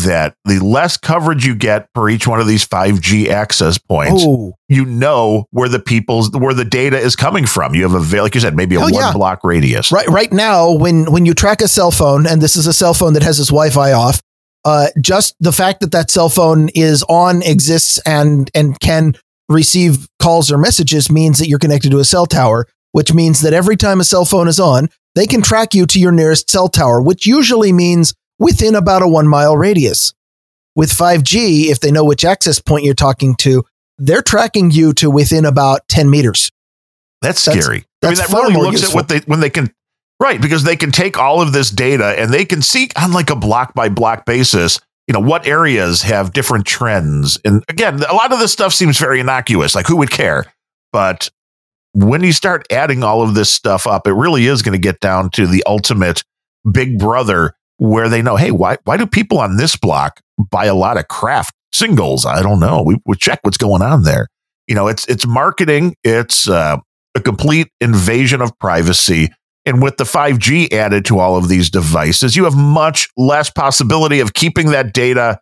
That 0.04 0.36
the 0.46 0.60
less 0.60 0.98
coverage 0.98 1.46
you 1.46 1.56
get 1.56 1.92
per 1.94 2.10
each 2.10 2.28
one 2.28 2.40
of 2.42 2.48
these 2.48 2.66
5G 2.68 3.30
access 3.30 3.78
points, 3.78 4.24
Oh, 4.26 4.54
you 4.68 4.84
know 4.86 5.46
where 5.52 5.70
the 5.70 5.80
people's 5.80 6.30
where 6.32 6.54
the 6.54 6.66
data 6.66 6.98
is 6.98 7.16
coming 7.16 7.46
from. 7.46 7.74
You 7.76 7.90
have 7.90 7.94
a 8.14 8.22
like 8.22 8.36
you 8.36 8.42
said, 8.42 8.56
maybe 8.56 8.76
a 8.76 8.80
Oh, 8.80 8.84
one 8.84 8.94
yeah. 8.94 9.14
block 9.14 9.40
radius. 9.44 9.92
right. 9.92 10.08
Right 10.08 10.32
now, 10.34 10.72
when 10.74 11.12
when 11.12 11.26
you 11.26 11.34
track 11.34 11.62
a 11.62 11.68
cell 11.68 11.92
phone, 11.92 12.28
and 12.28 12.42
this 12.42 12.56
is 12.56 12.68
a 12.68 12.74
cell 12.74 12.94
phone 12.94 13.14
that 13.14 13.24
has 13.24 13.40
its 13.40 13.50
Wi-Fi 13.50 13.94
off, 13.94 14.22
uh, 14.66 14.88
just 15.02 15.34
the 15.40 15.52
fact 15.54 15.80
that 15.80 15.92
that 15.94 16.12
cell 16.12 16.28
phone 16.30 16.70
is 16.76 17.04
on, 17.10 17.42
exists, 17.42 18.00
and 18.06 18.52
and 18.54 18.80
can 18.80 19.16
receive 19.50 20.08
calls 20.22 20.52
or 20.52 20.58
messages 20.58 21.10
means 21.12 21.40
that 21.40 21.48
you're 21.48 21.60
connected 21.60 21.92
to 21.92 22.00
a 22.00 22.06
cell 22.06 22.26
tower. 22.26 22.68
Which 22.92 23.14
means 23.14 23.42
that 23.42 23.54
every 23.54 23.76
time 23.76 24.00
a 24.00 24.06
cell 24.06 24.24
phone 24.26 24.48
is 24.48 24.60
on, 24.60 24.88
they 25.16 25.28
can 25.28 25.42
track 25.42 25.74
you 25.74 25.86
to 25.88 26.00
your 26.00 26.12
nearest 26.14 26.50
cell 26.50 26.70
tower, 26.70 27.02
which 27.02 27.26
usually 27.26 27.74
means 27.74 28.14
within 28.40 28.76
about 28.76 29.02
a 29.02 29.07
one 29.07 29.28
mile 29.28 29.56
radius. 29.57 30.14
With 30.76 30.91
5G, 30.91 31.68
if 31.72 31.80
they 31.80 31.91
know 31.91 32.03
which 32.03 32.26
access 32.26 32.60
point 32.60 32.84
you're 32.84 32.94
talking 32.94 33.36
to, 33.38 33.64
they're 33.98 34.22
tracking 34.22 34.72
you 34.72 34.91
to 34.95 35.10
within 35.10 35.45
about 35.45 35.88
10 35.88 36.10
meters. 36.10 36.52
That's 37.22 37.44
That's- 37.45 37.64
scary. 37.64 37.78
I 38.03 38.07
mean, 38.10 38.16
that's 38.18 38.28
that 38.28 38.36
really 38.36 38.56
looks 38.56 38.82
useful. 38.82 38.90
at 38.90 38.95
what 38.95 39.07
they 39.07 39.20
when 39.26 39.40
they 39.40 39.49
can 39.49 39.72
right 40.20 40.40
because 40.40 40.64
they 40.64 40.76
can 40.76 40.91
take 40.91 41.18
all 41.18 41.41
of 41.41 41.53
this 41.53 41.72
data 41.72 42.14
and 42.20 42.32
they 42.32 42.45
can 42.45 42.62
see 42.62 42.90
on 42.95 43.14
like 43.14 43.32
a 43.32 43.36
block 43.36 43.74
by 43.74 43.90
block 43.90 44.26
basis. 44.26 44.80
You 45.07 45.14
know 45.14 45.20
what 45.22 45.48
areas 45.48 46.02
have 46.03 46.34
different 46.34 46.66
trends, 46.68 47.40
and 47.45 47.64
again, 47.70 48.03
a 48.03 48.14
lot 48.14 48.32
of 48.34 48.40
this 48.40 48.52
stuff 48.52 48.74
seems 48.74 48.99
very 48.99 49.20
innocuous. 49.20 49.74
Like 49.76 49.88
who 49.88 49.95
would 49.98 50.12
care? 50.12 50.45
But 50.91 51.30
when 51.94 52.22
you 52.24 52.32
start 52.34 52.68
adding 52.72 53.03
all 53.03 53.22
of 53.24 53.34
this 53.34 53.49
stuff 53.49 53.88
up, 53.88 54.06
it 54.07 54.14
really 54.14 54.45
is 54.45 54.62
going 54.62 54.74
to 54.74 54.80
get 54.80 54.99
down 54.99 55.30
to 55.32 55.48
the 55.48 55.64
ultimate 55.66 56.24
Big 56.70 56.99
Brother, 56.99 57.56
where 57.77 58.10
they 58.10 58.22
know, 58.22 58.35
hey, 58.35 58.52
why 58.52 58.77
why 58.84 58.97
do 58.97 59.06
people 59.06 59.39
on 59.39 59.57
this 59.57 59.76
block 59.76 60.22
buy 60.49 60.65
a 60.65 60.76
lot 60.76 60.97
of 60.97 61.07
Kraft 61.07 61.53
Singles? 61.73 62.26
I 62.26 62.41
don't 62.41 62.60
know. 62.60 62.84
We 62.85 62.97
we 63.06 63.15
check 63.15 63.39
what's 63.43 63.57
going 63.57 63.81
on 63.81 64.03
there. 64.03 64.27
You 64.68 64.76
know, 64.76 64.88
it's 64.88 65.07
it's 65.07 65.26
marketing. 65.26 65.95
It's 66.03 66.47
uh, 66.47 66.77
a 67.15 67.22
complete 67.22 67.68
invasion 67.81 68.41
of 68.41 68.57
privacy. 68.60 69.30
And 69.68 69.81
with 69.81 69.97
the 69.97 70.03
5G 70.03 70.72
added 70.73 71.06
to 71.06 71.18
all 71.18 71.38
of 71.38 71.49
these 71.49 71.72
devices, 71.72 72.35
you 72.35 72.43
have 72.43 72.56
much 72.56 73.10
less 73.18 73.49
possibility 73.49 74.19
of 74.19 74.34
keeping 74.34 74.72
that 74.72 74.93
data 74.93 75.39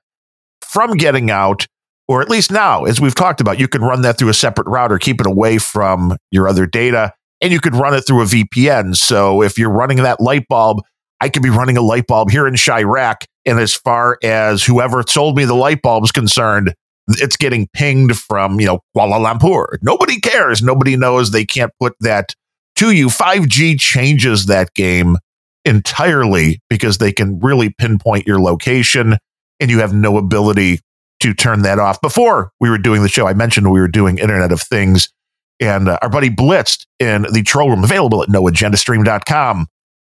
from 0.61 0.95
getting 0.95 1.29
out. 1.29 1.67
Or 2.07 2.21
at 2.21 2.29
least 2.29 2.51
now, 2.51 2.83
as 2.83 2.99
we've 2.99 3.15
talked 3.15 3.41
about, 3.41 3.59
you 3.59 3.67
can 3.67 3.81
run 3.81 4.01
that 4.01 4.17
through 4.17 4.29
a 4.29 4.33
separate 4.33 4.67
router, 4.67 4.97
keep 4.97 5.19
it 5.21 5.27
away 5.27 5.57
from 5.57 6.17
your 6.31 6.47
other 6.47 6.65
data, 6.65 7.13
and 7.41 7.51
you 7.51 7.59
could 7.59 7.75
run 7.75 7.93
it 7.93 8.01
through 8.01 8.21
a 8.21 8.25
VPN. 8.25 8.95
So 8.95 9.41
if 9.41 9.57
you're 9.57 9.71
running 9.71 9.97
that 9.97 10.19
light 10.19 10.45
bulb, 10.49 10.81
I 11.23 11.29
could 11.29 11.41
be 11.41 11.49
running 11.49 11.77
a 11.77 11.81
light 11.81 12.05
bulb 12.05 12.31
here 12.31 12.45
in 12.47 12.55
Chirac. 12.55 13.23
And 13.45 13.57
as 13.57 13.73
far 13.73 14.17
as 14.23 14.61
whoever 14.61 15.05
sold 15.07 15.37
me 15.37 15.45
the 15.45 15.53
light 15.53 15.81
bulb 15.81 16.03
is 16.03 16.11
concerned, 16.11 16.73
it's 17.07 17.37
getting 17.37 17.69
pinged 17.71 18.17
from, 18.17 18.59
you 18.59 18.65
know, 18.65 18.79
Kuala 18.93 19.25
Lumpur. 19.25 19.77
Nobody 19.81 20.19
cares. 20.19 20.61
Nobody 20.61 20.97
knows 20.97 21.31
they 21.31 21.45
can't 21.45 21.71
put 21.79 21.93
that 22.01 22.35
to 22.75 22.91
you. 22.91 23.07
5G 23.07 23.79
changes 23.79 24.47
that 24.47 24.73
game 24.73 25.15
entirely 25.63 26.59
because 26.69 26.97
they 26.97 27.13
can 27.13 27.39
really 27.39 27.69
pinpoint 27.69 28.27
your 28.27 28.41
location 28.41 29.17
and 29.61 29.71
you 29.71 29.79
have 29.79 29.93
no 29.93 30.17
ability 30.17 30.81
to 31.21 31.33
turn 31.33 31.61
that 31.61 31.79
off. 31.79 32.01
Before 32.01 32.51
we 32.59 32.69
were 32.69 32.77
doing 32.77 33.01
the 33.01 33.07
show, 33.07 33.27
I 33.27 33.33
mentioned 33.33 33.71
we 33.71 33.79
were 33.79 33.87
doing 33.87 34.17
Internet 34.17 34.51
of 34.51 34.61
Things 34.61 35.07
and 35.61 35.87
uh, 35.87 35.99
our 36.01 36.09
buddy 36.09 36.29
Blitzed 36.29 36.85
in 36.99 37.25
the 37.31 37.43
troll 37.43 37.69
room 37.69 37.85
available 37.85 38.21
at 38.21 38.27
noagendastream.com 38.27 39.67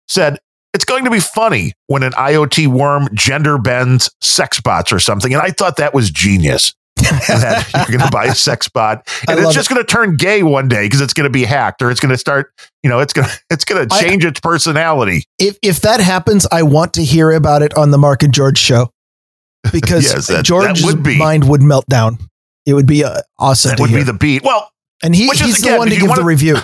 said, 0.09 0.39
it's 0.75 0.85
going 0.85 1.05
to 1.05 1.09
be 1.11 1.19
funny 1.19 1.71
when 1.87 2.03
an 2.03 2.11
IoT 2.11 2.67
worm 2.67 3.07
gender 3.13 3.57
bends 3.57 4.09
sex 4.21 4.59
bots 4.61 4.91
or 4.91 4.99
something. 4.99 5.33
And 5.33 5.41
I 5.41 5.49
thought 5.51 5.77
that 5.77 5.93
was 5.93 6.11
genius. 6.11 6.73
that 6.97 7.69
you're 7.75 7.97
going 7.97 8.05
to 8.07 8.11
buy 8.11 8.23
a 8.23 8.33
sex 8.33 8.69
bot 8.69 9.05
and 9.27 9.37
it's 9.37 9.53
just 9.53 9.67
going 9.69 9.81
to 9.81 9.85
turn 9.85 10.15
gay 10.15 10.43
one 10.43 10.69
day 10.69 10.85
because 10.85 11.01
it's 11.01 11.11
going 11.11 11.25
to 11.25 11.29
be 11.29 11.43
hacked 11.43 11.81
or 11.81 11.91
it's 11.91 11.99
going 11.99 12.09
to 12.11 12.17
start, 12.17 12.53
you 12.83 12.89
know, 12.89 13.01
it's 13.01 13.11
going 13.11 13.27
to, 13.27 13.39
it's 13.49 13.65
going 13.65 13.85
to 13.85 13.93
I- 13.93 14.01
change 14.01 14.23
its 14.23 14.39
personality. 14.39 15.23
if 15.37 15.57
if 15.61 15.81
that 15.81 15.99
happens, 15.99 16.47
I 16.53 16.63
want 16.63 16.93
to 16.93 17.03
hear 17.03 17.31
about 17.33 17.61
it 17.63 17.73
on 17.77 17.91
the 17.91 17.97
Mark 17.97 18.23
and 18.23 18.33
George 18.33 18.57
show 18.57 18.91
because 19.73 20.05
Yes, 20.05 20.27
that- 20.27 20.33
that 20.35 20.45
George's 20.45 20.85
would 20.85 21.03
be- 21.03 21.17
mind 21.17 21.49
would 21.49 21.61
melt 21.61 21.85
down. 21.89 22.17
It 22.65 22.73
would 22.75 22.87
be 22.87 23.03
uh, 23.03 23.21
awesome 23.37 23.71
That 23.71 23.79
would 23.81 23.89
hear. 23.89 23.99
be 23.99 24.03
the 24.05 24.13
beat. 24.13 24.43
Well, 24.43 24.71
and 25.03 25.13
he, 25.13 25.25
is, 25.25 25.37
he's 25.39 25.61
the 25.61 25.75
one 25.77 25.89
to 25.89 25.95
give 25.95 26.03
the 26.03 26.07
wanna- 26.07 26.23
review. 26.23 26.55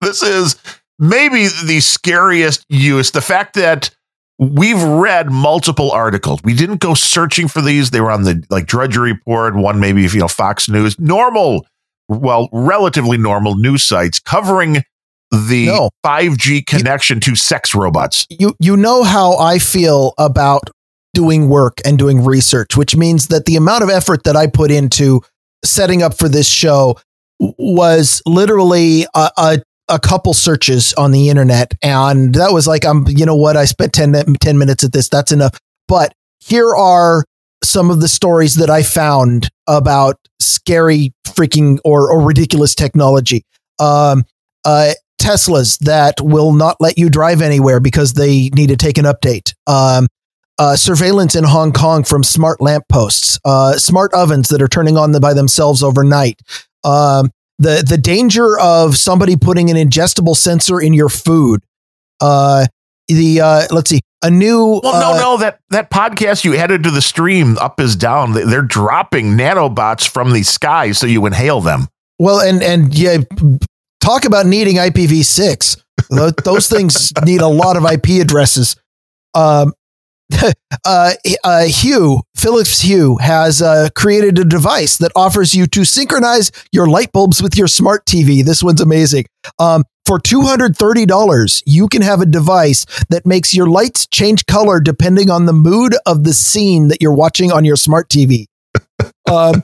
this 0.00 0.22
is 0.22 0.56
maybe 0.98 1.48
the 1.64 1.80
scariest 1.80 2.64
use. 2.68 3.10
The 3.10 3.20
fact 3.20 3.54
that 3.54 3.90
we've 4.38 4.82
read 4.82 5.30
multiple 5.30 5.90
articles. 5.90 6.40
We 6.44 6.54
didn't 6.54 6.80
go 6.80 6.94
searching 6.94 7.48
for 7.48 7.62
these. 7.62 7.90
They 7.90 8.00
were 8.00 8.10
on 8.10 8.22
the 8.22 8.44
like 8.50 8.66
Drudgery 8.66 9.12
Report, 9.12 9.54
one 9.54 9.80
maybe 9.80 10.02
you 10.02 10.18
know 10.18 10.28
Fox 10.28 10.68
News, 10.68 10.98
normal, 10.98 11.66
well, 12.08 12.48
relatively 12.52 13.16
normal 13.16 13.56
news 13.56 13.84
sites 13.84 14.18
covering 14.20 14.82
the 15.30 15.66
No. 15.66 15.90
5G 16.04 16.66
connection 16.66 17.20
to 17.20 17.34
sex 17.34 17.74
robots. 17.74 18.26
You 18.30 18.54
you 18.60 18.76
know 18.76 19.02
how 19.02 19.36
I 19.36 19.58
feel 19.58 20.14
about 20.18 20.70
doing 21.14 21.48
work 21.48 21.78
and 21.84 21.96
doing 21.98 22.24
research, 22.24 22.76
which 22.76 22.96
means 22.96 23.28
that 23.28 23.46
the 23.46 23.56
amount 23.56 23.84
of 23.84 23.90
effort 23.90 24.24
that 24.24 24.36
I 24.36 24.48
put 24.48 24.70
into 24.70 25.22
setting 25.64 26.02
up 26.02 26.18
for 26.18 26.28
this 26.28 26.48
show 26.48 26.96
was 27.38 28.20
literally 28.26 29.06
a, 29.14 29.30
a 29.36 29.62
a 29.88 29.98
couple 29.98 30.32
searches 30.32 30.92
on 30.94 31.10
the 31.10 31.28
internet 31.28 31.72
and 31.82 32.34
that 32.34 32.52
was 32.52 32.66
like 32.66 32.84
I'm 32.84 33.06
you 33.08 33.26
know 33.26 33.36
what? 33.36 33.56
I 33.56 33.64
spent 33.66 33.92
10, 33.92 34.34
10 34.40 34.58
minutes 34.58 34.82
at 34.84 34.92
this. 34.92 35.08
That's 35.08 35.32
enough. 35.32 35.58
But 35.88 36.14
here 36.40 36.74
are 36.74 37.24
some 37.62 37.90
of 37.90 38.00
the 38.00 38.08
stories 38.08 38.56
that 38.56 38.70
I 38.70 38.82
found 38.82 39.48
about 39.66 40.16
scary 40.40 41.12
freaking 41.26 41.78
or 41.84 42.10
or 42.10 42.22
ridiculous 42.22 42.74
technology. 42.74 43.44
Um 43.78 44.24
uh 44.64 44.92
Teslas 45.20 45.78
that 45.80 46.20
will 46.20 46.52
not 46.52 46.76
let 46.80 46.98
you 46.98 47.08
drive 47.08 47.40
anywhere 47.40 47.80
because 47.80 48.14
they 48.14 48.50
need 48.50 48.68
to 48.68 48.76
take 48.76 48.98
an 48.98 49.04
update. 49.04 49.52
Um 49.66 50.08
uh, 50.58 50.76
surveillance 50.76 51.34
in 51.34 51.42
Hong 51.42 51.72
Kong 51.72 52.04
from 52.04 52.22
smart 52.22 52.60
lampposts, 52.60 53.40
uh, 53.44 53.76
smart 53.76 54.14
ovens 54.14 54.48
that 54.50 54.62
are 54.62 54.68
turning 54.68 54.96
on 54.96 55.18
by 55.20 55.34
themselves 55.34 55.82
overnight, 55.82 56.38
um, 56.84 57.30
the 57.64 57.84
the 57.86 57.98
danger 57.98 58.58
of 58.58 58.96
somebody 58.96 59.36
putting 59.36 59.70
an 59.70 59.76
ingestible 59.76 60.36
sensor 60.36 60.80
in 60.80 60.92
your 60.94 61.08
food. 61.08 61.62
Uh, 62.20 62.66
the 63.08 63.40
uh, 63.40 63.62
let's 63.70 63.90
see, 63.90 64.00
a 64.22 64.30
new 64.30 64.80
Well, 64.82 64.94
uh, 64.94 65.00
no, 65.00 65.20
no, 65.20 65.36
that 65.38 65.60
that 65.70 65.90
podcast 65.90 66.44
you 66.44 66.54
added 66.56 66.82
to 66.84 66.90
the 66.90 67.02
stream, 67.02 67.58
up 67.58 67.80
is 67.80 67.96
down. 67.96 68.32
they- 68.32 68.44
They're 68.44 68.62
dropping 68.62 69.36
nanobots 69.36 70.08
from 70.08 70.32
the 70.32 70.42
sky 70.42 70.92
so 70.92 71.06
you 71.06 71.24
inhale 71.26 71.60
them. 71.60 71.88
well, 72.18 72.40
and 72.40 72.62
and 72.62 72.96
yeah, 72.96 73.18
talk 74.00 74.24
about 74.24 74.46
needing 74.46 74.76
IPv6. 74.76 75.76
Those 76.44 76.68
things 76.68 77.12
need 77.24 77.40
a 77.40 77.48
lot 77.48 77.76
of 77.76 77.84
IP 77.84 78.20
addresses. 78.22 78.76
Um, 79.34 79.72
uh, 80.84 81.12
uh, 81.44 81.64
Hue, 81.64 82.20
Philips 82.36 82.80
Hue 82.80 83.16
has 83.18 83.60
uh, 83.62 83.88
created 83.94 84.38
a 84.38 84.44
device 84.44 84.96
that 84.98 85.12
offers 85.14 85.54
you 85.54 85.66
to 85.68 85.84
synchronize 85.84 86.50
your 86.72 86.86
light 86.86 87.12
bulbs 87.12 87.42
with 87.42 87.56
your 87.56 87.68
smart 87.68 88.04
TV. 88.06 88.44
This 88.44 88.62
one's 88.62 88.80
amazing. 88.80 89.26
Um, 89.58 89.84
for 90.06 90.18
$230, 90.18 91.62
you 91.66 91.88
can 91.88 92.02
have 92.02 92.20
a 92.20 92.26
device 92.26 92.84
that 93.08 93.24
makes 93.24 93.54
your 93.54 93.68
lights 93.68 94.06
change 94.06 94.44
color 94.46 94.80
depending 94.80 95.30
on 95.30 95.46
the 95.46 95.52
mood 95.52 95.94
of 96.04 96.24
the 96.24 96.34
scene 96.34 96.88
that 96.88 97.00
you're 97.00 97.14
watching 97.14 97.50
on 97.52 97.64
your 97.64 97.76
smart 97.76 98.08
TV. 98.08 98.46
Um, 99.26 99.62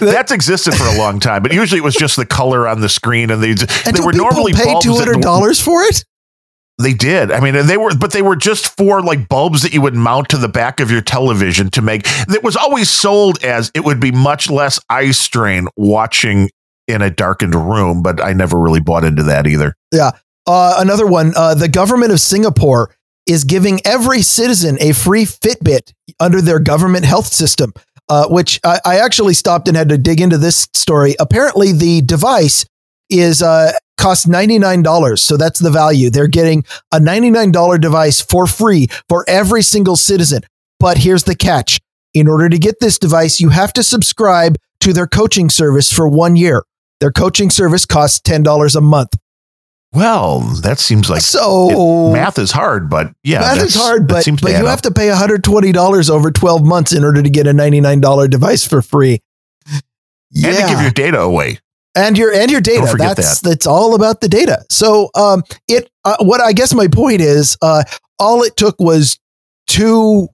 That's 0.00 0.32
existed 0.32 0.74
for 0.74 0.82
a 0.84 0.98
long 0.98 1.20
time, 1.20 1.40
but 1.40 1.52
usually 1.54 1.78
it 1.78 1.84
was 1.84 1.94
just 1.94 2.16
the 2.16 2.26
color 2.26 2.66
on 2.66 2.80
the 2.80 2.88
screen, 2.88 3.30
and 3.30 3.40
they 3.40 3.50
and 3.50 3.96
they 3.96 4.04
were 4.04 4.12
normally 4.12 4.52
pay 4.52 4.64
bulbs 4.64 4.84
that- 4.84 5.06
$200 5.06 5.62
for 5.62 5.82
it? 5.82 6.04
They 6.78 6.92
did. 6.92 7.30
I 7.30 7.40
mean, 7.40 7.66
they 7.66 7.78
were, 7.78 7.94
but 7.96 8.12
they 8.12 8.20
were 8.20 8.36
just 8.36 8.76
for 8.76 9.00
like 9.00 9.28
bulbs 9.28 9.62
that 9.62 9.72
you 9.72 9.80
would 9.80 9.94
mount 9.94 10.28
to 10.30 10.36
the 10.36 10.48
back 10.48 10.78
of 10.78 10.90
your 10.90 11.00
television 11.00 11.70
to 11.70 11.82
make. 11.82 12.02
That 12.28 12.42
was 12.42 12.54
always 12.54 12.90
sold 12.90 13.42
as 13.42 13.70
it 13.74 13.84
would 13.84 13.98
be 13.98 14.12
much 14.12 14.50
less 14.50 14.78
eye 14.90 15.12
strain 15.12 15.68
watching 15.76 16.50
in 16.86 17.00
a 17.00 17.10
darkened 17.10 17.54
room, 17.54 18.02
but 18.02 18.22
I 18.22 18.34
never 18.34 18.58
really 18.58 18.80
bought 18.80 19.04
into 19.04 19.22
that 19.24 19.46
either. 19.46 19.74
Yeah. 19.90 20.10
Uh, 20.46 20.76
another 20.78 21.06
one. 21.06 21.32
Uh, 21.34 21.54
the 21.54 21.68
government 21.68 22.12
of 22.12 22.20
Singapore 22.20 22.94
is 23.26 23.44
giving 23.44 23.80
every 23.84 24.22
citizen 24.22 24.76
a 24.80 24.92
free 24.92 25.24
Fitbit 25.24 25.92
under 26.20 26.40
their 26.42 26.58
government 26.58 27.04
health 27.04 27.26
system. 27.26 27.72
Uh, 28.08 28.28
which 28.28 28.60
I, 28.62 28.78
I 28.84 28.98
actually 28.98 29.34
stopped 29.34 29.66
and 29.66 29.76
had 29.76 29.88
to 29.88 29.98
dig 29.98 30.20
into 30.20 30.38
this 30.38 30.68
story. 30.74 31.16
Apparently, 31.18 31.72
the 31.72 32.02
device 32.02 32.64
is 33.10 33.42
uh, 33.42 33.72
costs 33.96 34.26
ninety 34.26 34.58
nine 34.58 34.82
dollars, 34.82 35.22
so 35.22 35.36
that's 35.36 35.58
the 35.58 35.70
value. 35.70 36.10
They're 36.10 36.26
getting 36.26 36.64
a 36.92 37.00
ninety 37.00 37.30
nine 37.30 37.52
dollar 37.52 37.78
device 37.78 38.20
for 38.20 38.46
free 38.46 38.88
for 39.08 39.24
every 39.28 39.62
single 39.62 39.96
citizen. 39.96 40.42
But 40.78 40.98
here's 40.98 41.24
the 41.24 41.34
catch: 41.34 41.80
in 42.14 42.28
order 42.28 42.48
to 42.48 42.58
get 42.58 42.80
this 42.80 42.98
device, 42.98 43.40
you 43.40 43.50
have 43.50 43.72
to 43.74 43.82
subscribe 43.82 44.56
to 44.80 44.92
their 44.92 45.06
coaching 45.06 45.50
service 45.50 45.92
for 45.92 46.08
one 46.08 46.36
year. 46.36 46.64
Their 47.00 47.12
coaching 47.12 47.50
service 47.50 47.86
costs 47.86 48.20
ten 48.20 48.42
dollars 48.42 48.76
a 48.76 48.80
month. 48.80 49.16
Well, 49.92 50.40
that 50.62 50.78
seems 50.78 51.08
like 51.08 51.22
so 51.22 52.10
it, 52.10 52.12
math 52.12 52.38
is 52.38 52.50
hard, 52.50 52.90
but 52.90 53.14
yeah, 53.24 53.40
math 53.40 53.62
is 53.62 53.74
hard, 53.74 54.06
but, 54.06 54.26
but 54.42 54.50
you 54.50 54.58
up. 54.58 54.66
have 54.66 54.82
to 54.82 54.90
pay 54.90 55.08
$120 55.08 56.10
over 56.10 56.30
12 56.30 56.66
months 56.66 56.92
in 56.92 57.02
order 57.02 57.22
to 57.22 57.30
get 57.30 57.46
a 57.46 57.52
$99 57.52 58.28
device 58.28 58.66
for 58.66 58.82
free. 58.82 59.20
Yeah. 60.30 60.48
And 60.48 60.56
to 60.58 60.66
give 60.68 60.82
your 60.82 60.90
data 60.90 61.20
away. 61.20 61.60
And 61.96 62.18
your 62.18 62.32
and 62.32 62.50
your 62.50 62.60
data. 62.60 62.94
That's 62.96 63.40
that. 63.40 63.48
that's 63.48 63.66
all 63.66 63.94
about 63.94 64.20
the 64.20 64.28
data. 64.28 64.64
So 64.70 65.10
um 65.14 65.42
it 65.66 65.90
uh, 66.04 66.16
what 66.20 66.40
I 66.40 66.52
guess 66.52 66.74
my 66.74 66.88
point 66.88 67.20
is 67.20 67.56
uh 67.62 67.82
all 68.18 68.42
it 68.42 68.56
took 68.56 68.78
was 68.78 69.18
two 69.66 70.28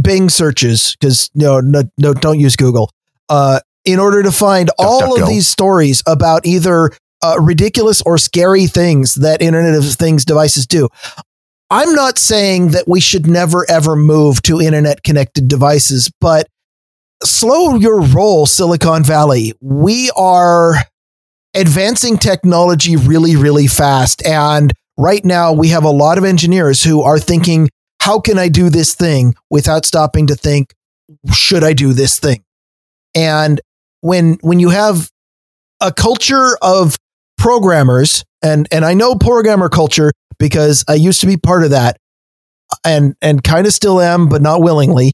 Bing 0.00 0.30
searches 0.30 0.96
because 0.98 1.30
no, 1.34 1.60
no 1.60 1.82
no 1.98 2.14
don't 2.14 2.40
use 2.40 2.56
Google. 2.56 2.90
Uh 3.28 3.60
in 3.84 3.98
order 3.98 4.22
to 4.22 4.32
find 4.32 4.68
duck, 4.68 4.76
all 4.78 5.00
duck, 5.00 5.12
of 5.12 5.18
go. 5.18 5.26
these 5.26 5.46
stories 5.46 6.02
about 6.06 6.46
either 6.46 6.92
uh, 7.22 7.36
ridiculous 7.40 8.02
or 8.02 8.18
scary 8.18 8.66
things 8.66 9.14
that 9.16 9.42
Internet 9.42 9.74
of 9.74 9.84
Things 9.84 10.24
devices 10.24 10.66
do. 10.66 10.88
I'm 11.70 11.94
not 11.94 12.18
saying 12.18 12.68
that 12.68 12.86
we 12.86 13.00
should 13.00 13.26
never 13.26 13.64
ever 13.70 13.96
move 13.96 14.42
to 14.42 14.60
internet 14.60 15.02
connected 15.04 15.48
devices, 15.48 16.10
but 16.20 16.46
slow 17.24 17.76
your 17.76 18.02
roll, 18.02 18.44
Silicon 18.46 19.02
Valley. 19.04 19.54
We 19.60 20.10
are 20.16 20.74
advancing 21.54 22.18
technology 22.18 22.96
really, 22.96 23.36
really 23.36 23.66
fast. 23.66 24.24
And 24.26 24.72
right 24.96 25.24
now, 25.24 25.52
we 25.52 25.68
have 25.68 25.84
a 25.84 25.90
lot 25.90 26.18
of 26.18 26.24
engineers 26.24 26.82
who 26.82 27.02
are 27.02 27.18
thinking, 27.18 27.68
how 28.00 28.20
can 28.20 28.38
I 28.38 28.48
do 28.48 28.68
this 28.68 28.94
thing 28.94 29.34
without 29.50 29.84
stopping 29.84 30.26
to 30.28 30.34
think, 30.34 30.74
should 31.32 31.62
I 31.62 31.72
do 31.72 31.92
this 31.92 32.18
thing? 32.18 32.42
And 33.14 33.60
when, 34.00 34.38
when 34.40 34.58
you 34.58 34.70
have 34.70 35.10
a 35.80 35.92
culture 35.92 36.56
of 36.62 36.96
programmers, 37.38 38.24
and 38.42 38.66
and 38.72 38.84
I 38.84 38.94
know 38.94 39.14
programmer 39.14 39.68
culture 39.68 40.12
because 40.38 40.84
I 40.88 40.94
used 40.94 41.20
to 41.20 41.26
be 41.26 41.36
part 41.36 41.64
of 41.64 41.70
that, 41.70 41.96
and 42.84 43.14
and 43.20 43.42
kind 43.42 43.66
of 43.66 43.72
still 43.72 44.00
am, 44.00 44.28
but 44.28 44.42
not 44.42 44.62
willingly. 44.62 45.12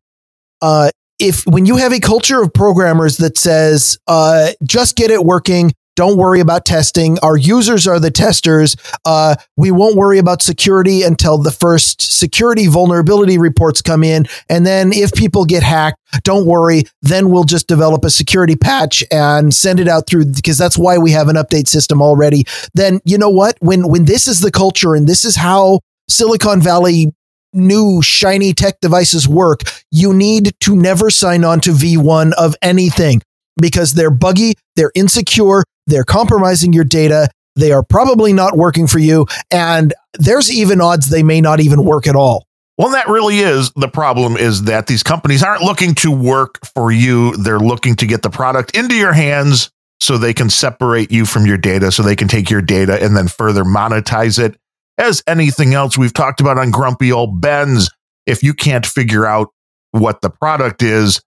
Uh, 0.63 0.91
if 1.19 1.45
when 1.47 1.67
you 1.67 1.77
have 1.77 1.93
a 1.93 2.01
culture 2.01 2.41
of 2.43 2.53
programmers 2.53 3.17
that 3.19 3.37
says, 3.37 3.99
uh, 4.07 4.51
just 4.65 4.97
get 4.97 5.11
it 5.11 5.25
working, 5.25 5.73
don't 5.99 6.17
worry 6.17 6.39
about 6.39 6.65
testing. 6.65 7.19
Our 7.25 7.37
users 7.37 7.89
are 7.89 7.99
the 7.99 8.13
testers. 8.13 8.77
Uh, 9.05 9.35
we 9.57 9.73
won't 9.73 9.97
worry 9.97 10.19
about 10.19 10.43
security 10.43 11.03
until 11.03 11.39
the 11.39 11.51
first 11.51 12.01
security 12.01 12.69
vulnerability 12.69 13.37
reports 13.37 13.83
come 13.83 14.05
in. 14.05 14.27
And 14.49 14.65
then 14.65 14.93
if 14.93 15.13
people 15.13 15.45
get 15.45 15.65
hacked, 15.65 15.99
don't 16.23 16.47
worry. 16.47 16.85
Then 17.03 17.31
we'll 17.31 17.43
just 17.43 17.67
develop 17.67 18.05
a 18.05 18.11
security 18.11 18.55
patch 18.55 19.03
and 19.11 19.53
send 19.53 19.81
it 19.81 19.89
out 19.89 20.07
through 20.07 20.27
because 20.27 20.57
that's 20.57 20.79
why 20.79 20.99
we 20.99 21.11
have 21.11 21.27
an 21.27 21.35
update 21.35 21.67
system 21.67 22.01
already. 22.01 22.45
Then 22.75 23.01
you 23.05 23.19
know 23.19 23.31
what? 23.31 23.57
When 23.59 23.89
when 23.89 24.05
this 24.05 24.29
is 24.29 24.39
the 24.39 24.53
culture 24.53 24.95
and 24.95 25.09
this 25.09 25.25
is 25.25 25.35
how 25.35 25.81
Silicon 26.09 26.61
Valley 26.61 27.13
new 27.53 28.01
shiny 28.03 28.55
tech 28.55 28.79
devices 28.81 29.27
work, 29.27 29.63
you 29.91 30.15
need 30.15 30.53
to 30.61 30.77
never 30.77 31.11
sign 31.11 31.43
on 31.43 31.59
to 31.63 31.71
V1 31.71 32.35
of 32.35 32.55
anything 32.63 33.21
because 33.61 33.95
they're 33.95 34.11
buggy, 34.11 34.55
they're 34.77 34.93
insecure, 34.95 35.65
they're 35.89 36.05
compromising 36.05 36.73
your 36.73 36.85
data. 36.85 37.29
They 37.57 37.73
are 37.73 37.83
probably 37.83 38.33
not 38.33 38.57
working 38.57 38.87
for 38.87 39.01
you. 39.01 39.27
And 39.51 39.93
there's 40.15 40.53
even 40.53 40.81
odds 40.81 41.09
they 41.09 41.25
may 41.25 41.41
not 41.41 41.61
even 41.61 41.85
work 41.85 42.07
at 42.07 42.15
all. 42.15 42.47
Well, 42.77 42.91
that 42.91 43.09
really 43.09 43.41
is 43.41 43.73
the 43.73 43.89
problem 43.89 44.37
is 44.37 44.63
that 44.65 44.87
these 44.87 45.03
companies 45.03 45.43
aren't 45.43 45.63
looking 45.63 45.97
to 45.97 46.13
work 46.13 46.65
for 46.75 46.93
you. 46.93 47.37
They're 47.37 47.59
looking 47.59 47.97
to 47.97 48.07
get 48.07 48.23
the 48.23 48.31
product 48.31 48.77
into 48.77 48.95
your 48.95 49.13
hands 49.13 49.71
so 49.99 50.17
they 50.17 50.33
can 50.33 50.49
separate 50.49 51.11
you 51.11 51.27
from 51.27 51.45
your 51.45 51.59
data, 51.59 51.91
so 51.91 52.05
they 52.05 52.15
can 52.15 52.29
take 52.29 52.51
your 52.51 52.63
data 52.63 53.03
and 53.03 53.17
then 53.17 53.27
further 53.27 53.65
monetize 53.65 54.39
it. 54.39 54.57
As 54.97 55.25
anything 55.27 55.75
else 55.75 55.99
we've 55.99 56.13
talked 56.13 56.41
about 56.41 56.59
on 56.59 56.71
Grumpy 56.71 57.11
Old 57.11 57.41
Bens, 57.41 57.91
if 58.27 58.45
you 58.45 58.55
can't 58.55 58.87
figure 58.87 59.27
out 59.27 59.49
what 59.91 60.21
the 60.21 60.31
product 60.31 60.83
is, 60.83 61.21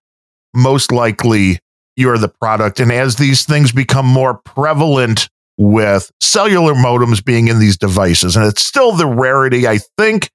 most 0.54 0.92
likely 0.92 1.60
you're 1.96 2.18
the 2.18 2.30
product. 2.30 2.80
And 2.80 2.92
as 2.92 3.16
these 3.16 3.46
things 3.46 3.72
become 3.72 4.06
more 4.06 4.40
prevalent 4.46 5.30
with 5.58 6.12
cellular 6.20 6.74
modems 6.74 7.24
being 7.24 7.48
in 7.48 7.60
these 7.60 7.78
devices, 7.78 8.36
and 8.36 8.46
it's 8.46 8.64
still 8.64 8.94
the 8.94 9.08
rarity, 9.08 9.68
I 9.68 9.80
think, 9.98 10.30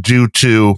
due 0.00 0.28
to 0.28 0.76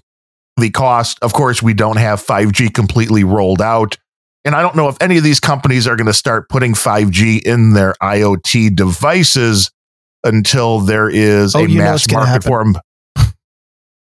the 0.56 0.70
cost. 0.70 1.18
Of 1.22 1.32
course, 1.32 1.62
we 1.62 1.74
don't 1.74 1.98
have 1.98 2.24
5G 2.24 2.72
completely 2.74 3.24
rolled 3.24 3.62
out. 3.62 3.96
And 4.44 4.54
I 4.54 4.62
don't 4.62 4.76
know 4.76 4.88
if 4.88 4.96
any 5.00 5.18
of 5.18 5.24
these 5.24 5.40
companies 5.40 5.86
are 5.86 5.96
going 5.96 6.06
to 6.06 6.12
start 6.12 6.48
putting 6.48 6.74
5G 6.74 7.42
in 7.42 7.72
their 7.72 7.94
IoT 8.00 8.76
devices 8.76 9.70
until 10.22 10.80
there 10.80 11.08
is 11.08 11.54
oh, 11.54 11.64
a 11.64 11.68
mass 11.68 12.10
market 12.10 12.44
for 12.44 12.64
them. 12.64 12.76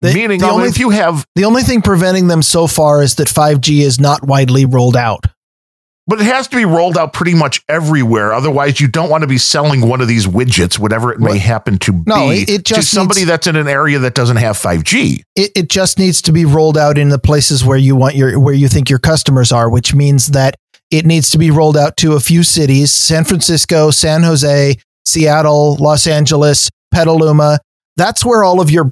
The, 0.02 0.14
Meaning, 0.14 0.40
the 0.40 0.50
only, 0.50 0.70
if 0.70 0.80
you 0.80 0.92
have 0.92 1.26
the 1.36 1.44
only 1.44 1.62
thing 1.62 1.82
preventing 1.82 2.28
them 2.28 2.42
so 2.42 2.68
far 2.68 3.04
is 3.04 3.16
that 3.16 3.28
5G 3.28 3.82
is 3.82 4.00
not 4.00 4.26
widely 4.26 4.64
rolled 4.64 4.96
out 4.96 5.26
but 6.10 6.20
it 6.20 6.26
has 6.26 6.48
to 6.48 6.56
be 6.56 6.66
rolled 6.66 6.98
out 6.98 7.14
pretty 7.14 7.36
much 7.36 7.64
everywhere. 7.70 8.34
Otherwise, 8.34 8.82
you 8.82 8.88
don't 8.88 9.12
want 9.12 9.22
to 9.22 9.28
be 9.28 9.38
selling 9.38 9.88
one 9.88 10.02
of 10.02 10.08
these 10.08 10.26
widgets, 10.26 10.80
whatever 10.80 11.14
it 11.14 11.20
may 11.20 11.38
happen 11.38 11.78
to 11.78 11.94
be, 11.94 12.02
no, 12.08 12.32
it, 12.32 12.50
it 12.50 12.66
just 12.66 12.90
to 12.90 12.96
somebody 12.96 13.20
needs, 13.20 13.30
that's 13.30 13.46
in 13.46 13.56
an 13.56 13.68
area 13.68 14.00
that 14.00 14.16
doesn't 14.16 14.38
have 14.38 14.58
5G. 14.58 15.22
It, 15.36 15.52
it 15.56 15.70
just 15.70 16.00
needs 16.00 16.24
to 16.24 16.32
be 16.32 16.46
rolled 16.46 16.80
out 16.80 16.98
in 16.98 17.10
the 17.10 17.20
places 17.20 17.64
where 17.64 17.78
you 17.78 17.96
want 17.96 18.16
your 18.16 18.40
where 18.40 18.56
you 18.56 18.68
think 18.68 18.90
your 18.90 18.98
customers 18.98 19.52
are, 19.52 19.70
which 19.70 19.94
means 19.94 20.28
that 20.30 20.56
it 20.90 21.06
needs 21.06 21.30
to 21.30 21.38
be 21.38 21.52
rolled 21.52 21.78
out 21.78 21.96
to 21.98 22.14
a 22.14 22.20
few 22.20 22.42
cities: 22.42 22.92
San 22.92 23.24
Francisco, 23.24 23.92
San 23.92 24.24
Jose, 24.24 24.78
Seattle, 25.06 25.76
Los 25.76 26.08
Angeles, 26.08 26.72
Petaluma. 26.92 27.60
That's 27.98 28.26
where 28.26 28.44
all 28.44 28.60
of 28.60 28.72
your 28.72 28.92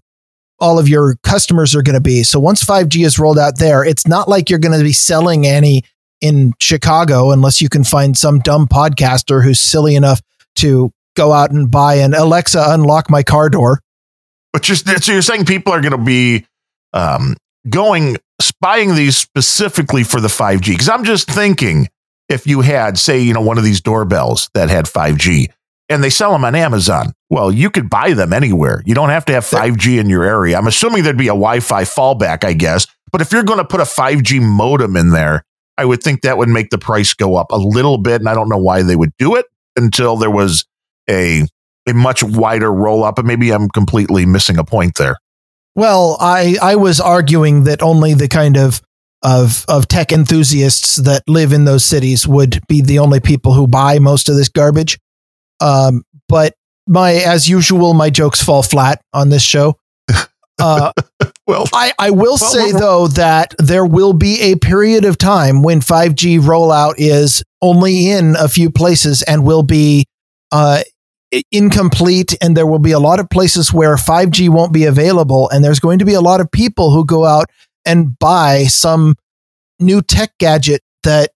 all 0.60 0.78
of 0.78 0.88
your 0.88 1.16
customers 1.24 1.76
are 1.76 1.82
going 1.82 1.96
to 1.96 2.00
be. 2.00 2.22
So 2.22 2.40
once 2.40 2.64
5G 2.64 3.04
is 3.04 3.18
rolled 3.18 3.40
out 3.40 3.58
there, 3.58 3.84
it's 3.84 4.06
not 4.06 4.30
like 4.30 4.52
you're 4.52 4.60
going 4.60 4.78
to 4.78 4.84
be 4.84 4.94
selling 4.94 5.48
any 5.48 5.84
in 6.22 6.54
Chicago 6.60 7.32
unless 7.32 7.62
you 7.62 7.70
can 7.70 7.84
find 7.84 8.18
some 8.18 8.40
dumb 8.40 8.68
podcaster 8.68 9.44
who's 9.44 9.60
silly 9.60 9.96
enough 9.96 10.22
to 10.56 10.92
go 11.16 11.32
out 11.32 11.52
and 11.52 11.70
buy 11.70 11.96
an 11.96 12.14
Alexa 12.14 12.64
unlock 12.70 13.10
my 13.10 13.24
car 13.24 13.50
door. 13.50 13.82
But 14.54 14.68
you're, 14.68 14.76
so 14.76 15.12
you're 15.12 15.22
saying 15.22 15.46
people 15.46 15.74
are 15.74 15.82
going 15.82 15.92
to 15.92 16.04
be 16.04 16.46
um, 16.94 17.36
going 17.70 18.18
spying 18.42 18.96
these 18.96 19.18
specifically 19.18 20.04
for 20.04 20.22
the 20.22 20.28
5G? 20.28 20.68
Because 20.68 20.90
I'm 20.90 21.04
just 21.04 21.30
thinking 21.30 21.88
if 22.30 22.48
you 22.48 22.62
had, 22.62 22.98
say, 22.98 23.20
you 23.20 23.34
know, 23.34 23.42
one 23.42 23.58
of 23.58 23.64
these 23.64 23.82
doorbells 23.82 24.50
that 24.54 24.70
had 24.70 24.86
5G 24.86 25.48
and 25.90 26.04
they 26.04 26.10
sell 26.10 26.32
them 26.32 26.44
on 26.44 26.56
Amazon, 26.56 27.14
well, 27.30 27.52
you 27.52 27.70
could 27.70 27.90
buy 27.90 28.14
them 28.14 28.34
anywhere. 28.34 28.84
You 28.86 28.94
don't 28.94 29.10
have 29.10 29.26
to 29.26 29.34
have 29.34 29.46
5G 29.46 30.00
in 30.00 30.10
your 30.10 30.24
area. 30.24 30.58
I'm 30.58 30.68
assuming 30.68 31.04
there'd 31.04 31.18
be 31.18 31.28
a 31.28 31.30
Wi 31.30 31.60
Fi 31.62 31.84
fallback, 31.84 32.44
I 32.44 32.54
guess. 32.54 32.88
But 33.12 33.22
if 33.22 33.32
you're 33.32 33.44
going 33.44 33.60
to 33.60 33.66
put 33.66 33.80
a 33.80 33.84
5G 33.84 34.42
modem 34.42 34.98
in 34.98 35.12
there, 35.12 35.44
I 35.78 35.86
would 35.86 36.02
think 36.02 36.22
that 36.22 36.38
would 36.38 36.50
make 36.50 36.70
the 36.70 36.78
price 36.78 37.14
go 37.14 37.36
up 37.36 37.52
a 37.52 37.58
little 37.58 37.98
bit. 37.98 38.22
And 38.22 38.30
I 38.30 38.34
don't 38.34 38.50
know 38.50 38.58
why 38.58 38.82
they 38.84 38.96
would 38.96 39.12
do 39.18 39.36
it 39.36 39.46
until 39.76 40.16
there 40.18 40.32
was 40.32 40.66
a 41.10 41.44
a 41.88 41.94
much 41.94 42.24
wider 42.24 42.72
roll 42.72 43.04
up. 43.04 43.16
But 43.16 43.26
maybe 43.26 43.52
I'm 43.52 43.70
completely 43.70 44.26
missing 44.26 44.58
a 44.58 44.64
point 44.64 44.96
there. 44.98 45.18
Well, 45.76 46.18
I 46.20 46.58
I 46.62 46.76
was 46.76 47.00
arguing 47.00 47.66
that 47.66 47.82
only 47.82 48.14
the 48.14 48.28
kind 48.28 48.58
of 48.58 48.82
of 49.24 49.66
of 49.68 49.88
tech 49.88 50.12
enthusiasts 50.12 50.98
that 50.98 51.24
live 51.28 51.54
in 51.54 51.66
those 51.66 51.86
cities 51.86 52.28
would 52.28 52.60
be 52.68 52.82
the 52.82 53.00
only 53.00 53.20
people 53.20 53.54
who 53.54 53.68
buy 53.68 54.00
most 54.00 54.30
of 54.30 54.36
this 54.36 54.50
garbage. 54.50 55.00
Um, 55.60 56.04
but 56.28 56.54
my 56.88 57.14
as 57.14 57.48
usual, 57.48 57.94
my 57.94 58.10
jokes 58.10 58.44
fall 58.44 58.64
flat 58.64 59.02
on 59.14 59.30
this 59.30 59.44
show. 59.44 59.76
Uh, 60.60 60.92
well, 61.48 61.66
I, 61.74 61.94
I 61.98 62.10
will 62.12 62.34
well, 62.34 62.38
say 62.38 62.74
well, 62.74 62.80
though 62.80 63.08
that 63.10 63.56
there 63.58 63.86
will 63.86 64.14
be 64.14 64.42
a 64.42 64.56
period 64.56 65.06
of 65.06 65.18
time 65.18 65.64
when 65.64 65.80
5G 65.80 66.42
rollout 66.42 66.96
is 66.98 67.44
only 67.62 68.10
in 68.10 68.36
a 68.38 68.50
few 68.50 68.70
places 68.70 69.24
and 69.24 69.46
will 69.46 69.64
be 69.64 70.06
uh, 70.52 70.84
incomplete, 71.52 72.36
and 72.42 72.56
there 72.56 72.68
will 72.68 72.80
be 72.80 72.92
a 72.92 73.00
lot 73.00 73.20
of 73.20 73.30
places 73.30 73.74
where 73.74 73.96
5G 73.96 74.50
won't 74.50 74.74
be 74.74 74.86
available, 74.86 75.50
and 75.50 75.64
there's 75.64 75.80
going 75.80 76.00
to 76.00 76.06
be 76.06 76.14
a 76.14 76.22
lot 76.22 76.42
of 76.42 76.52
people 76.52 76.92
who 76.92 77.06
go 77.06 77.26
out 77.26 77.50
and 77.86 78.20
buy 78.20 78.64
some 78.64 79.16
new 79.80 80.02
tech 80.02 80.32
gadget 80.40 80.82
that 81.04 81.32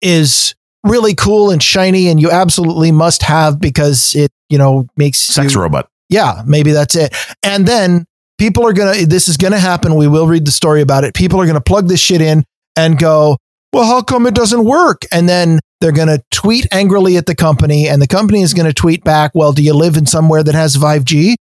is 0.00 0.54
really 0.84 1.14
cool 1.14 1.50
and 1.50 1.62
shiny, 1.62 2.08
and 2.08 2.20
you 2.20 2.30
absolutely 2.30 2.92
must 2.92 3.22
have 3.22 3.60
because 3.60 4.14
it 4.14 4.32
you 4.48 4.56
know 4.56 4.86
makes 4.96 5.18
sex 5.18 5.54
you, 5.54 5.60
robot. 5.60 5.88
Yeah, 6.08 6.42
maybe 6.46 6.72
that's 6.72 6.94
it. 6.94 7.14
And 7.42 7.66
then 7.66 8.06
people 8.38 8.66
are 8.66 8.72
going 8.72 9.00
to, 9.00 9.06
this 9.06 9.28
is 9.28 9.36
going 9.36 9.52
to 9.52 9.58
happen. 9.58 9.94
We 9.94 10.08
will 10.08 10.26
read 10.26 10.46
the 10.46 10.52
story 10.52 10.80
about 10.80 11.04
it. 11.04 11.14
People 11.14 11.40
are 11.40 11.44
going 11.44 11.54
to 11.54 11.60
plug 11.60 11.88
this 11.88 12.00
shit 12.00 12.20
in 12.20 12.44
and 12.76 12.98
go, 12.98 13.38
well, 13.72 13.84
how 13.84 14.02
come 14.02 14.26
it 14.26 14.34
doesn't 14.34 14.64
work? 14.64 15.02
And 15.12 15.28
then 15.28 15.60
they're 15.80 15.92
going 15.92 16.08
to 16.08 16.22
tweet 16.30 16.66
angrily 16.72 17.16
at 17.16 17.26
the 17.26 17.34
company, 17.34 17.88
and 17.88 18.00
the 18.00 18.06
company 18.06 18.42
is 18.42 18.54
going 18.54 18.66
to 18.66 18.72
tweet 18.72 19.04
back, 19.04 19.32
well, 19.34 19.52
do 19.52 19.62
you 19.62 19.74
live 19.74 19.96
in 19.96 20.06
somewhere 20.06 20.42
that 20.42 20.54
has 20.54 20.76
5G? 20.76 21.34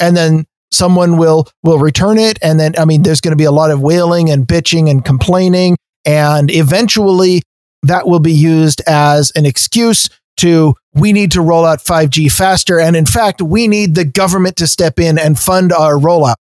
And 0.00 0.16
then 0.16 0.44
someone 0.72 1.18
will 1.18 1.46
will 1.62 1.78
return 1.78 2.18
it 2.18 2.38
and 2.42 2.58
then 2.58 2.74
i 2.78 2.84
mean 2.84 3.02
there's 3.02 3.20
going 3.20 3.32
to 3.32 3.36
be 3.36 3.44
a 3.44 3.52
lot 3.52 3.70
of 3.70 3.80
wailing 3.80 4.30
and 4.30 4.46
bitching 4.46 4.90
and 4.90 5.04
complaining 5.04 5.76
and 6.04 6.50
eventually 6.50 7.42
that 7.82 8.08
will 8.08 8.20
be 8.20 8.32
used 8.32 8.80
as 8.86 9.30
an 9.36 9.44
excuse 9.44 10.08
to 10.42 10.74
we 10.94 11.12
need 11.12 11.32
to 11.32 11.40
roll 11.40 11.64
out 11.64 11.78
5G 11.78 12.30
faster. 12.30 12.78
And 12.78 12.94
in 12.94 13.06
fact, 13.06 13.40
we 13.40 13.66
need 13.66 13.94
the 13.94 14.04
government 14.04 14.56
to 14.56 14.66
step 14.66 14.98
in 14.98 15.18
and 15.18 15.38
fund 15.38 15.72
our 15.72 15.94
rollout. 15.94 16.34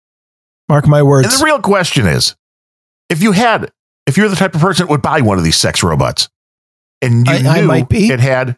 Mark 0.68 0.88
my 0.88 1.02
words. 1.02 1.28
And 1.28 1.40
the 1.40 1.46
real 1.46 1.62
question 1.62 2.06
is 2.08 2.36
if 3.10 3.22
you 3.22 3.32
had, 3.32 3.72
if 4.06 4.18
you're 4.18 4.30
the 4.30 4.36
type 4.36 4.56
of 4.56 4.62
person 4.62 4.86
that 4.86 4.92
would 4.92 5.02
buy 5.02 5.22
one 5.22 5.38
of 5.38 5.44
these 5.44 5.56
sex 5.56 5.84
robots 5.84 6.30
and 7.02 7.26
you 7.28 7.34
I- 7.34 7.62
knew 7.62 7.72
I 7.72 7.88
it 7.90 8.20
had 8.20 8.58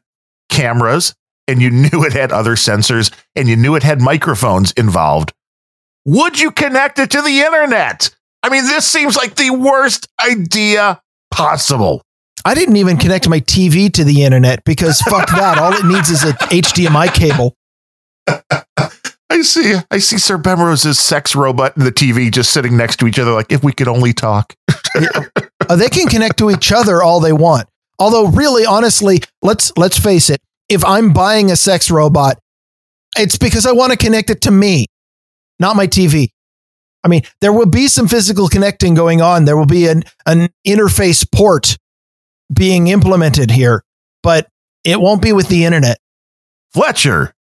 cameras 0.49 1.15
and 1.47 1.61
you 1.61 1.69
knew 1.71 2.03
it 2.05 2.13
had 2.13 2.31
other 2.31 2.55
sensors 2.55 3.11
and 3.35 3.47
you 3.47 3.55
knew 3.55 3.75
it 3.75 3.83
had 3.83 4.01
microphones 4.01 4.71
involved, 4.73 5.33
would 6.05 6.39
you 6.39 6.51
connect 6.51 6.99
it 6.99 7.11
to 7.11 7.21
the 7.21 7.41
internet? 7.41 8.09
I 8.41 8.49
mean, 8.49 8.65
this 8.65 8.85
seems 8.85 9.15
like 9.15 9.35
the 9.35 9.51
worst 9.51 10.07
idea 10.23 11.01
possible. 11.31 12.03
I 12.45 12.55
didn't 12.55 12.75
even 12.75 12.97
connect 12.97 13.29
my 13.29 13.39
TV 13.39 13.91
to 13.93 14.03
the 14.03 14.23
internet 14.23 14.63
because 14.63 15.01
fuck 15.01 15.29
that. 15.35 15.57
All 15.57 15.73
it 15.73 15.85
needs 15.85 16.09
is 16.09 16.23
a 16.23 16.33
HDMI 16.33 17.13
cable. 17.13 17.55
I 19.29 19.41
see, 19.41 19.75
I 19.89 19.97
see 19.97 20.17
Sir 20.17 20.37
Bemrose's 20.37 20.99
sex 20.99 21.35
robot 21.35 21.75
and 21.75 21.85
the 21.85 21.91
TV 21.91 22.31
just 22.31 22.51
sitting 22.51 22.77
next 22.77 22.97
to 22.97 23.07
each 23.07 23.17
other, 23.17 23.31
like 23.31 23.51
if 23.51 23.63
we 23.63 23.73
could 23.73 23.87
only 23.87 24.13
talk. 24.13 24.55
Uh, 25.69 25.77
they 25.77 25.87
can 25.87 26.07
connect 26.07 26.37
to 26.37 26.51
each 26.51 26.73
other 26.73 27.01
all 27.01 27.21
they 27.21 27.31
want. 27.31 27.69
Although, 27.97 28.27
really, 28.27 28.65
honestly, 28.65 29.21
let's 29.41 29.71
let's 29.77 29.97
face 29.97 30.29
it. 30.29 30.41
If 30.67 30.83
I'm 30.83 31.13
buying 31.13 31.51
a 31.51 31.55
sex 31.55 31.89
robot, 31.89 32.37
it's 33.17 33.37
because 33.37 33.65
I 33.65 33.71
want 33.71 33.91
to 33.91 33.97
connect 33.97 34.29
it 34.29 34.41
to 34.41 34.51
me, 34.51 34.87
not 35.59 35.77
my 35.77 35.87
TV. 35.87 36.27
I 37.01 37.07
mean, 37.07 37.21
there 37.39 37.53
will 37.53 37.65
be 37.65 37.87
some 37.87 38.09
physical 38.09 38.49
connecting 38.49 38.93
going 38.93 39.21
on. 39.21 39.45
There 39.45 39.55
will 39.55 39.65
be 39.65 39.87
an 39.87 40.03
an 40.25 40.49
interface 40.67 41.25
port 41.31 41.77
being 42.51 42.87
implemented 42.87 43.51
here, 43.51 43.83
but 44.23 44.47
it 44.83 44.99
won't 44.99 45.21
be 45.21 45.31
with 45.33 45.47
the 45.47 45.65
internet. 45.65 45.97
Fletcher 46.73 47.33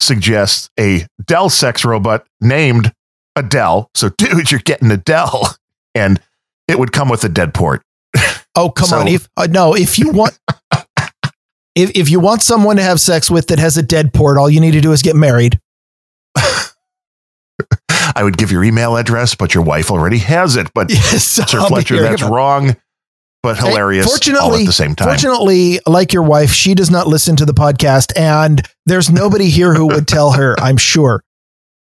suggests 0.00 0.68
a 0.78 1.06
Dell 1.24 1.48
sex 1.48 1.84
robot 1.84 2.26
named 2.40 2.92
Adele. 3.36 3.88
So, 3.94 4.08
dude, 4.18 4.50
you're 4.50 4.60
getting 4.60 4.90
Adele, 4.90 5.56
and 5.94 6.20
it 6.68 6.78
would 6.78 6.92
come 6.92 7.08
with 7.08 7.24
a 7.24 7.28
dead 7.28 7.54
port. 7.54 7.82
Oh, 8.56 8.70
come 8.70 8.86
So- 8.86 8.98
on. 9.00 9.08
If 9.08 9.28
uh, 9.36 9.48
no, 9.50 9.74
if 9.74 9.98
you 9.98 10.12
want 10.12 10.38
if 11.74 11.90
if 11.96 12.08
you 12.08 12.20
want 12.20 12.40
someone 12.40 12.76
to 12.76 12.82
have 12.84 13.00
sex 13.00 13.28
with 13.28 13.48
that 13.48 13.58
has 13.58 13.76
a 13.76 13.82
dead 13.82 14.14
port, 14.14 14.38
all 14.38 14.48
you 14.48 14.60
need 14.60 14.70
to 14.74 14.80
do 14.80 14.92
is 14.92 15.02
get 15.02 15.16
married. 15.16 15.58
I 18.16 18.22
would 18.22 18.36
give 18.36 18.52
your 18.52 18.62
email 18.62 18.96
address, 18.96 19.34
but 19.34 19.54
your 19.54 19.64
wife 19.64 19.90
already 19.90 20.18
has 20.18 20.54
it. 20.56 20.70
But 20.72 20.90
Yes, 20.90 21.24
Sir 21.24 21.66
Fletcher, 21.66 22.00
that's 22.00 22.22
about- 22.22 22.32
wrong, 22.32 22.76
but 23.44 23.58
hilarious 23.58 24.06
all 24.06 24.12
fortunately- 24.12 24.62
at 24.62 24.66
the 24.66 24.72
same 24.72 24.94
time. 24.96 25.06
Fortunately, 25.08 25.78
like 25.86 26.12
your 26.12 26.22
wife, 26.24 26.50
she 26.52 26.74
does 26.74 26.90
not 26.90 27.06
listen 27.06 27.36
to 27.36 27.44
the 27.44 27.52
podcast, 27.54 28.12
and 28.18 28.66
there's 28.86 29.10
nobody 29.10 29.50
here 29.50 29.74
who 29.74 29.86
would 29.86 30.08
tell 30.08 30.32
her. 30.32 30.58
I'm 30.60 30.76
sure, 30.78 31.22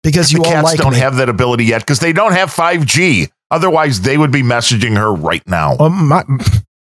because 0.02 0.32
you 0.32 0.38
the 0.38 0.44
all 0.46 0.52
cats 0.52 0.64
like 0.64 0.78
don't 0.78 0.92
me. 0.92 1.00
have 1.00 1.16
that 1.16 1.28
ability 1.28 1.64
yet 1.64 1.82
because 1.82 1.98
they 2.00 2.12
don't 2.12 2.32
have 2.32 2.50
5G. 2.50 3.28
Otherwise, 3.50 4.00
they 4.02 4.16
would 4.16 4.30
be 4.30 4.42
messaging 4.42 4.96
her 4.96 5.12
right 5.12 5.42
now. 5.46 5.76
Well, 5.76 5.90
my 5.90 6.24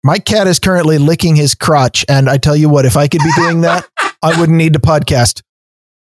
my 0.04 0.20
cat 0.20 0.46
is 0.46 0.60
currently 0.60 0.98
licking 0.98 1.36
his 1.38 1.56
crotch, 1.56 2.06
and 2.10 2.30
I 2.30 2.38
tell 2.38 2.56
you 2.56 2.68
what, 2.70 2.86
if 2.86 2.98
I 2.98 3.08
could 3.08 3.22
be 3.24 3.32
doing 3.38 3.62
that, 3.62 3.88
I 4.22 4.38
wouldn't 4.40 4.58
need 4.58 4.74
to 4.74 4.80
podcast. 4.80 5.42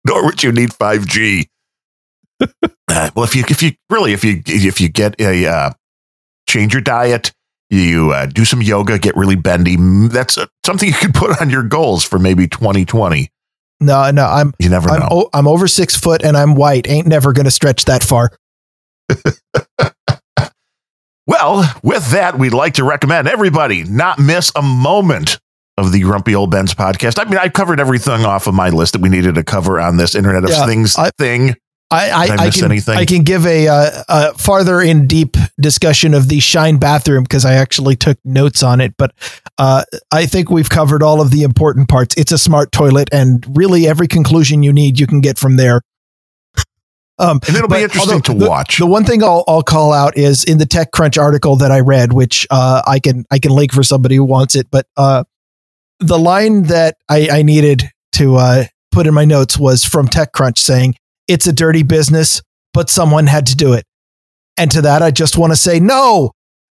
nor 0.05 0.25
would 0.25 0.41
you 0.43 0.51
need 0.51 0.69
5G. 0.71 1.45
Uh, 2.91 3.11
well, 3.15 3.23
if 3.23 3.35
you 3.35 3.43
if 3.47 3.61
you 3.61 3.71
really 3.91 4.13
if 4.13 4.23
you 4.23 4.41
if 4.47 4.81
you 4.81 4.89
get 4.89 5.19
a 5.21 5.45
uh, 5.45 5.71
change 6.47 6.73
your 6.73 6.81
diet, 6.81 7.31
you 7.69 8.11
uh, 8.11 8.25
do 8.25 8.45
some 8.45 8.61
yoga, 8.61 8.97
get 8.99 9.15
really 9.15 9.35
bendy. 9.35 9.75
That's 10.07 10.37
uh, 10.37 10.47
something 10.65 10.87
you 10.87 10.93
could 10.95 11.13
put 11.15 11.39
on 11.41 11.49
your 11.49 11.63
goals 11.63 12.03
for 12.03 12.19
maybe 12.19 12.47
2020. 12.47 13.29
No, 13.81 14.11
no, 14.11 14.25
I'm 14.25 14.53
You 14.59 14.69
never 14.69 14.89
I'm 14.89 14.99
know. 15.01 15.07
o- 15.11 15.29
I'm 15.33 15.47
over 15.47 15.67
six 15.67 15.95
foot, 15.95 16.21
and 16.23 16.35
I'm 16.35 16.55
white. 16.55 16.89
Ain't 16.89 17.07
never 17.07 17.31
gonna 17.33 17.51
stretch 17.51 17.85
that 17.85 18.03
far. 18.03 18.31
Well, 21.27 21.63
with 21.83 22.09
that, 22.09 22.39
we'd 22.39 22.53
like 22.53 22.73
to 22.75 22.83
recommend 22.83 23.27
everybody 23.27 23.83
not 23.83 24.17
miss 24.17 24.51
a 24.55 24.63
moment 24.63 25.37
of 25.77 25.91
the 25.91 25.99
Grumpy 26.01 26.33
Old 26.33 26.49
Ben's 26.49 26.73
podcast. 26.73 27.23
I 27.23 27.29
mean, 27.29 27.37
I 27.37 27.49
covered 27.49 27.79
everything 27.79 28.25
off 28.25 28.47
of 28.47 28.55
my 28.55 28.69
list 28.69 28.93
that 28.93 29.01
we 29.03 29.09
needed 29.09 29.35
to 29.35 29.43
cover 29.43 29.79
on 29.79 29.97
this 29.97 30.15
Internet 30.15 30.43
of 30.45 30.49
Yeah, 30.49 30.65
Things 30.65 30.97
I- 30.97 31.11
thing. 31.19 31.55
I 31.91 32.09
I, 32.09 32.25
I 32.25 32.35
I 32.45 32.49
can 32.51 32.65
anything? 32.65 32.97
I 32.97 33.05
can 33.05 33.23
give 33.23 33.45
a 33.45 33.67
uh, 33.67 34.03
uh, 34.07 34.33
farther 34.33 34.79
in 34.81 35.07
deep 35.07 35.35
discussion 35.59 36.13
of 36.13 36.27
the 36.29 36.39
Shine 36.39 36.77
bathroom 36.77 37.23
because 37.23 37.45
I 37.45 37.53
actually 37.53 37.95
took 37.95 38.17
notes 38.23 38.61
on 38.61 38.79
it. 38.79 38.95
But 38.97 39.13
uh, 39.57 39.83
I 40.11 40.25
think 40.25 40.49
we've 40.49 40.69
covered 40.69 41.01
all 41.01 41.19
of 41.21 41.31
the 41.31 41.43
important 41.43 41.89
parts. 41.89 42.15
It's 42.15 42.31
a 42.31 42.37
smart 42.37 42.71
toilet, 42.71 43.09
and 43.11 43.45
really 43.57 43.87
every 43.87 44.07
conclusion 44.07 44.61
you 44.63 44.71
need 44.71 44.99
you 44.99 45.07
can 45.07 45.21
get 45.21 45.37
from 45.39 45.57
there. 45.57 45.81
Um, 47.17 47.41
And 47.47 47.55
it'll 47.57 47.67
be 47.67 47.81
interesting 47.83 48.21
to 48.21 48.33
the- 48.33 48.47
watch. 48.47 48.77
The 48.77 48.85
one 48.85 49.03
thing 49.03 49.21
I'll, 49.23 49.43
I'll 49.45 49.63
call 49.63 49.91
out 49.91 50.17
is 50.17 50.45
in 50.45 50.57
the 50.57 50.65
TechCrunch 50.65 51.21
article 51.21 51.57
that 51.57 51.69
I 51.69 51.81
read, 51.81 52.13
which 52.13 52.47
uh, 52.49 52.81
I 52.87 52.99
can 52.99 53.25
I 53.29 53.39
can 53.39 53.51
link 53.51 53.73
for 53.73 53.83
somebody 53.83 54.15
who 54.15 54.23
wants 54.23 54.55
it. 54.55 54.67
But 54.71 54.87
uh, 54.95 55.25
the 55.99 56.17
line 56.17 56.63
that 56.63 56.95
I, 57.09 57.27
I 57.29 57.41
needed 57.41 57.89
to 58.13 58.35
uh, 58.37 58.63
put 58.91 59.05
in 59.05 59.13
my 59.13 59.25
notes 59.25 59.57
was 59.57 59.83
from 59.83 60.07
TechCrunch 60.07 60.57
saying, 60.57 60.95
"It's 61.29 61.47
a 61.47 61.53
dirty 61.53 61.83
business, 61.83 62.41
but 62.73 62.89
someone 62.89 63.27
had 63.27 63.45
to 63.47 63.55
do 63.55 63.73
it." 63.73 63.85
And 64.57 64.69
to 64.71 64.81
that, 64.81 65.01
I 65.01 65.11
just 65.11 65.37
want 65.37 65.53
to 65.53 65.55
say, 65.55 65.79
no, 65.79 66.31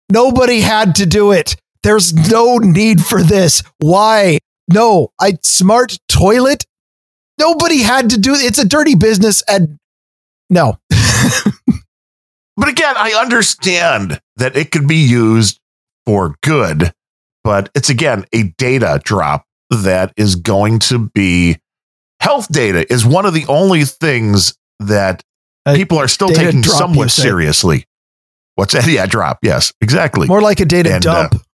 nobody 0.10 0.62
had 0.62 0.96
to 0.96 1.06
do 1.06 1.34
it. 1.34 1.58
There's 1.84 2.14
no 2.14 2.58
need 2.58 3.02
for 3.02 3.22
this. 3.22 3.62
Why? 3.80 4.40
No, 4.72 5.10
I 5.20 5.34
smart 5.44 5.98
toilet. 6.08 6.64
Nobody 7.38 7.80
had 7.80 8.12
to 8.12 8.18
do 8.18 8.34
it. 8.34 8.42
It's 8.42 8.60
a 8.60 8.66
dirty 8.66 8.96
business, 8.96 9.44
and 9.50 9.78
no. 10.50 10.78
But 12.56 12.70
again, 12.70 12.94
I 12.98 13.20
understand 13.20 14.22
that 14.36 14.56
it 14.56 14.72
could 14.72 14.88
be 14.88 14.98
used 14.98 15.60
for 16.06 16.36
good, 16.44 16.94
but 17.44 17.70
it's 17.74 17.90
again 17.90 18.26
a 18.32 18.54
data 18.58 19.02
drop 19.04 19.46
that 19.72 20.14
is 20.18 20.36
going 20.36 20.80
to 20.80 21.10
be 21.16 21.58
health 22.24 22.48
data 22.52 22.91
is 22.91 23.06
one 23.06 23.26
of 23.26 23.34
the 23.34 23.45
only 23.48 23.84
things 23.84 24.58
that 24.80 25.24
A 25.66 25.76
people 25.76 25.98
are 25.98 26.08
still 26.08 26.30
taking 26.30 26.62
drop, 26.62 26.78
somewhat 26.78 27.12
seriously. 27.12 27.86
What's 28.56 28.74
that? 28.74 28.88
Yeah, 28.88 29.06
drop. 29.06 29.40
Yes, 29.41 29.74
exactly. 29.82 30.28
More 30.28 30.41
like 30.41 30.60
a 30.60 30.66
data 30.66 30.95
And, 30.95 31.06
uh, 31.06 31.30
dump. 31.30 31.45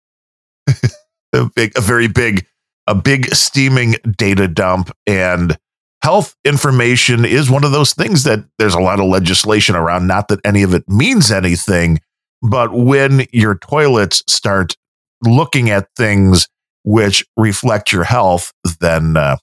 a, 1.32 1.50
big, 1.56 1.72
a 1.76 1.80
very 1.80 2.08
big, 2.08 2.46
a 2.86 2.94
big 2.94 3.34
steaming 3.34 3.94
data 4.16 4.46
dump 4.46 4.90
and 5.06 5.56
health 6.02 6.36
information 6.44 7.24
is 7.24 7.50
one 7.50 7.64
of 7.64 7.72
those 7.72 7.94
things 7.94 8.24
that 8.24 8.44
there's 8.58 8.74
a 8.74 8.80
lot 8.80 9.00
of 9.00 9.06
legislation 9.06 9.74
around. 9.74 10.06
Not 10.06 10.28
that 10.28 10.40
any 10.44 10.62
of 10.62 10.74
it 10.74 10.88
means 10.88 11.32
anything, 11.32 11.98
but 12.42 12.72
when 12.72 13.26
your 13.32 13.56
toilets 13.56 14.22
start 14.28 14.76
looking 15.24 15.70
at 15.70 15.88
things 15.96 16.46
which 16.84 17.24
reflect 17.36 17.92
your 17.92 18.04
health, 18.04 18.52
then 18.80 19.16
uh, 19.16 19.36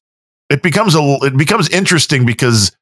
it 0.49 0.61
becomes 0.61 0.95
a 0.95 1.17
it 1.23 1.37
becomes 1.37 1.69
interesting 1.69 2.25
because 2.25 2.75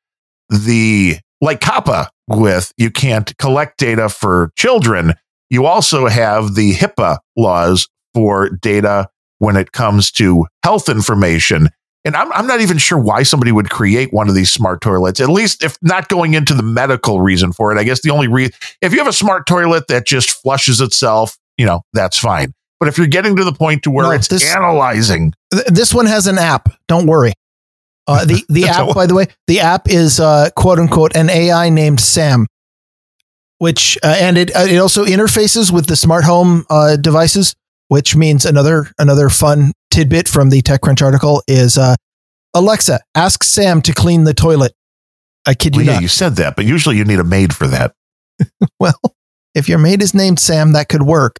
the 0.49 1.17
like 1.41 1.59
COPPA 1.59 2.07
with 2.27 2.71
you 2.77 2.89
can't 2.91 3.35
collect 3.37 3.77
data 3.77 4.09
for 4.09 4.51
children. 4.55 5.13
You 5.49 5.65
also 5.65 6.07
have 6.07 6.55
the 6.55 6.73
HIPAA 6.73 7.17
laws 7.37 7.87
for 8.13 8.49
data 8.49 9.07
when 9.39 9.55
it 9.57 9.71
comes 9.71 10.11
to 10.13 10.45
health 10.63 10.89
information. 10.89 11.69
And 12.05 12.15
I'm, 12.17 12.31
I'm 12.33 12.47
not 12.47 12.59
even 12.59 12.77
sure 12.77 12.97
why 12.97 13.23
somebody 13.23 13.51
would 13.51 13.69
create 13.69 14.11
one 14.11 14.27
of 14.27 14.35
these 14.35 14.51
smart 14.51 14.81
toilets, 14.81 15.21
at 15.21 15.29
least 15.29 15.63
if 15.63 15.77
not 15.81 16.09
going 16.09 16.33
into 16.33 16.53
the 16.53 16.63
medical 16.63 17.21
reason 17.21 17.53
for 17.53 17.71
it. 17.71 17.79
I 17.79 17.83
guess 17.83 18.01
the 18.01 18.09
only 18.09 18.27
reason, 18.27 18.53
if 18.81 18.91
you 18.91 18.97
have 18.97 19.07
a 19.07 19.13
smart 19.13 19.47
toilet 19.47 19.87
that 19.87 20.05
just 20.05 20.29
flushes 20.31 20.81
itself, 20.81 21.37
you 21.57 21.65
know, 21.65 21.81
that's 21.93 22.17
fine. 22.17 22.53
But 22.79 22.89
if 22.89 22.97
you're 22.97 23.07
getting 23.07 23.35
to 23.37 23.45
the 23.45 23.53
point 23.53 23.83
to 23.83 23.91
where 23.91 24.05
No, 24.07 24.11
it's 24.11 24.27
this- 24.27 24.53
analyzing, 24.53 25.33
Th- 25.53 25.65
This 25.67 25.93
one 25.93 26.05
has 26.07 26.27
an 26.27 26.37
app. 26.37 26.67
Don't 26.89 27.05
worry. 27.05 27.31
Uh, 28.07 28.25
the 28.25 28.43
the 28.49 28.65
app, 28.67 28.93
by 28.93 29.05
the 29.05 29.15
way, 29.15 29.27
the 29.47 29.59
app 29.59 29.89
is 29.89 30.19
uh, 30.19 30.49
quote 30.55 30.79
unquote 30.79 31.15
an 31.15 31.29
AI 31.29 31.69
named 31.69 31.99
Sam, 31.99 32.47
which 33.59 33.97
uh, 34.03 34.15
and 34.19 34.37
it 34.37 34.55
uh, 34.55 34.65
it 34.69 34.77
also 34.77 35.05
interfaces 35.05 35.71
with 35.71 35.87
the 35.87 35.95
smart 35.95 36.23
home 36.23 36.65
uh, 36.69 36.97
devices, 36.97 37.55
which 37.87 38.15
means 38.15 38.45
another 38.45 38.87
another 38.99 39.29
fun 39.29 39.71
tidbit 39.91 40.27
from 40.27 40.49
the 40.49 40.61
TechCrunch 40.61 41.01
article 41.01 41.43
is 41.47 41.77
uh, 41.77 41.95
Alexa, 42.53 42.99
ask 43.15 43.43
Sam 43.43 43.81
to 43.83 43.93
clean 43.93 44.25
the 44.25 44.33
toilet. 44.33 44.73
I 45.45 45.53
kid 45.53 45.75
well, 45.75 45.83
you 45.83 45.87
yeah, 45.87 45.93
not. 45.95 46.01
you 46.01 46.07
said 46.07 46.35
that, 46.37 46.55
but 46.55 46.65
usually 46.65 46.97
you 46.97 47.05
need 47.05 47.19
a 47.19 47.23
maid 47.23 47.55
for 47.55 47.67
that. 47.67 47.93
Well, 48.79 48.99
if 49.55 49.69
your 49.69 49.77
maid 49.77 50.01
is 50.01 50.13
named 50.13 50.39
Sam, 50.39 50.73
that 50.73 50.89
could 50.89 51.03
work. 51.03 51.37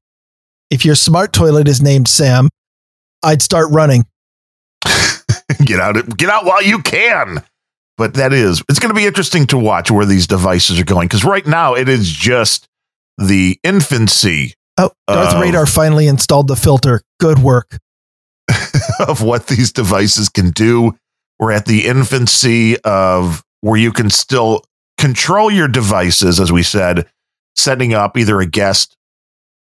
If 0.69 0.85
your 0.85 0.95
smart 0.95 1.33
toilet 1.33 1.67
is 1.67 1.81
named 1.81 2.07
Sam, 2.07 2.47
I'd 3.21 3.41
start 3.41 3.69
running. 3.71 4.05
get 5.65 5.79
out 5.79 6.17
get 6.17 6.29
out 6.29 6.45
while 6.45 6.63
you 6.63 6.81
can 6.81 7.43
but 7.97 8.15
that 8.15 8.33
is 8.33 8.63
it's 8.69 8.79
going 8.79 8.93
to 8.93 8.99
be 8.99 9.05
interesting 9.05 9.45
to 9.45 9.57
watch 9.57 9.91
where 9.91 10.05
these 10.05 10.27
devices 10.27 10.79
are 10.79 10.85
going 10.85 11.07
because 11.07 11.23
right 11.25 11.45
now 11.45 11.73
it 11.73 11.87
is 11.89 12.09
just 12.09 12.67
the 13.17 13.59
infancy 13.63 14.53
Oh, 14.77 14.91
Darth 15.07 15.35
Oh. 15.35 15.41
Radar 15.41 15.65
finally 15.65 16.07
installed 16.07 16.47
the 16.47 16.55
filter. 16.55 17.01
Good 17.19 17.39
work. 17.39 17.77
of 19.07 19.21
what 19.21 19.47
these 19.47 19.71
devices 19.71 20.29
can 20.29 20.49
do. 20.51 20.93
We're 21.39 21.51
at 21.51 21.65
the 21.65 21.85
infancy 21.85 22.77
of 22.81 23.43
where 23.61 23.79
you 23.79 23.91
can 23.91 24.09
still 24.09 24.63
control 24.97 25.49
your 25.51 25.67
devices, 25.67 26.39
as 26.39 26.51
we 26.51 26.63
said, 26.63 27.07
setting 27.55 27.93
up 27.93 28.17
either 28.17 28.39
a 28.41 28.45
guest 28.45 28.95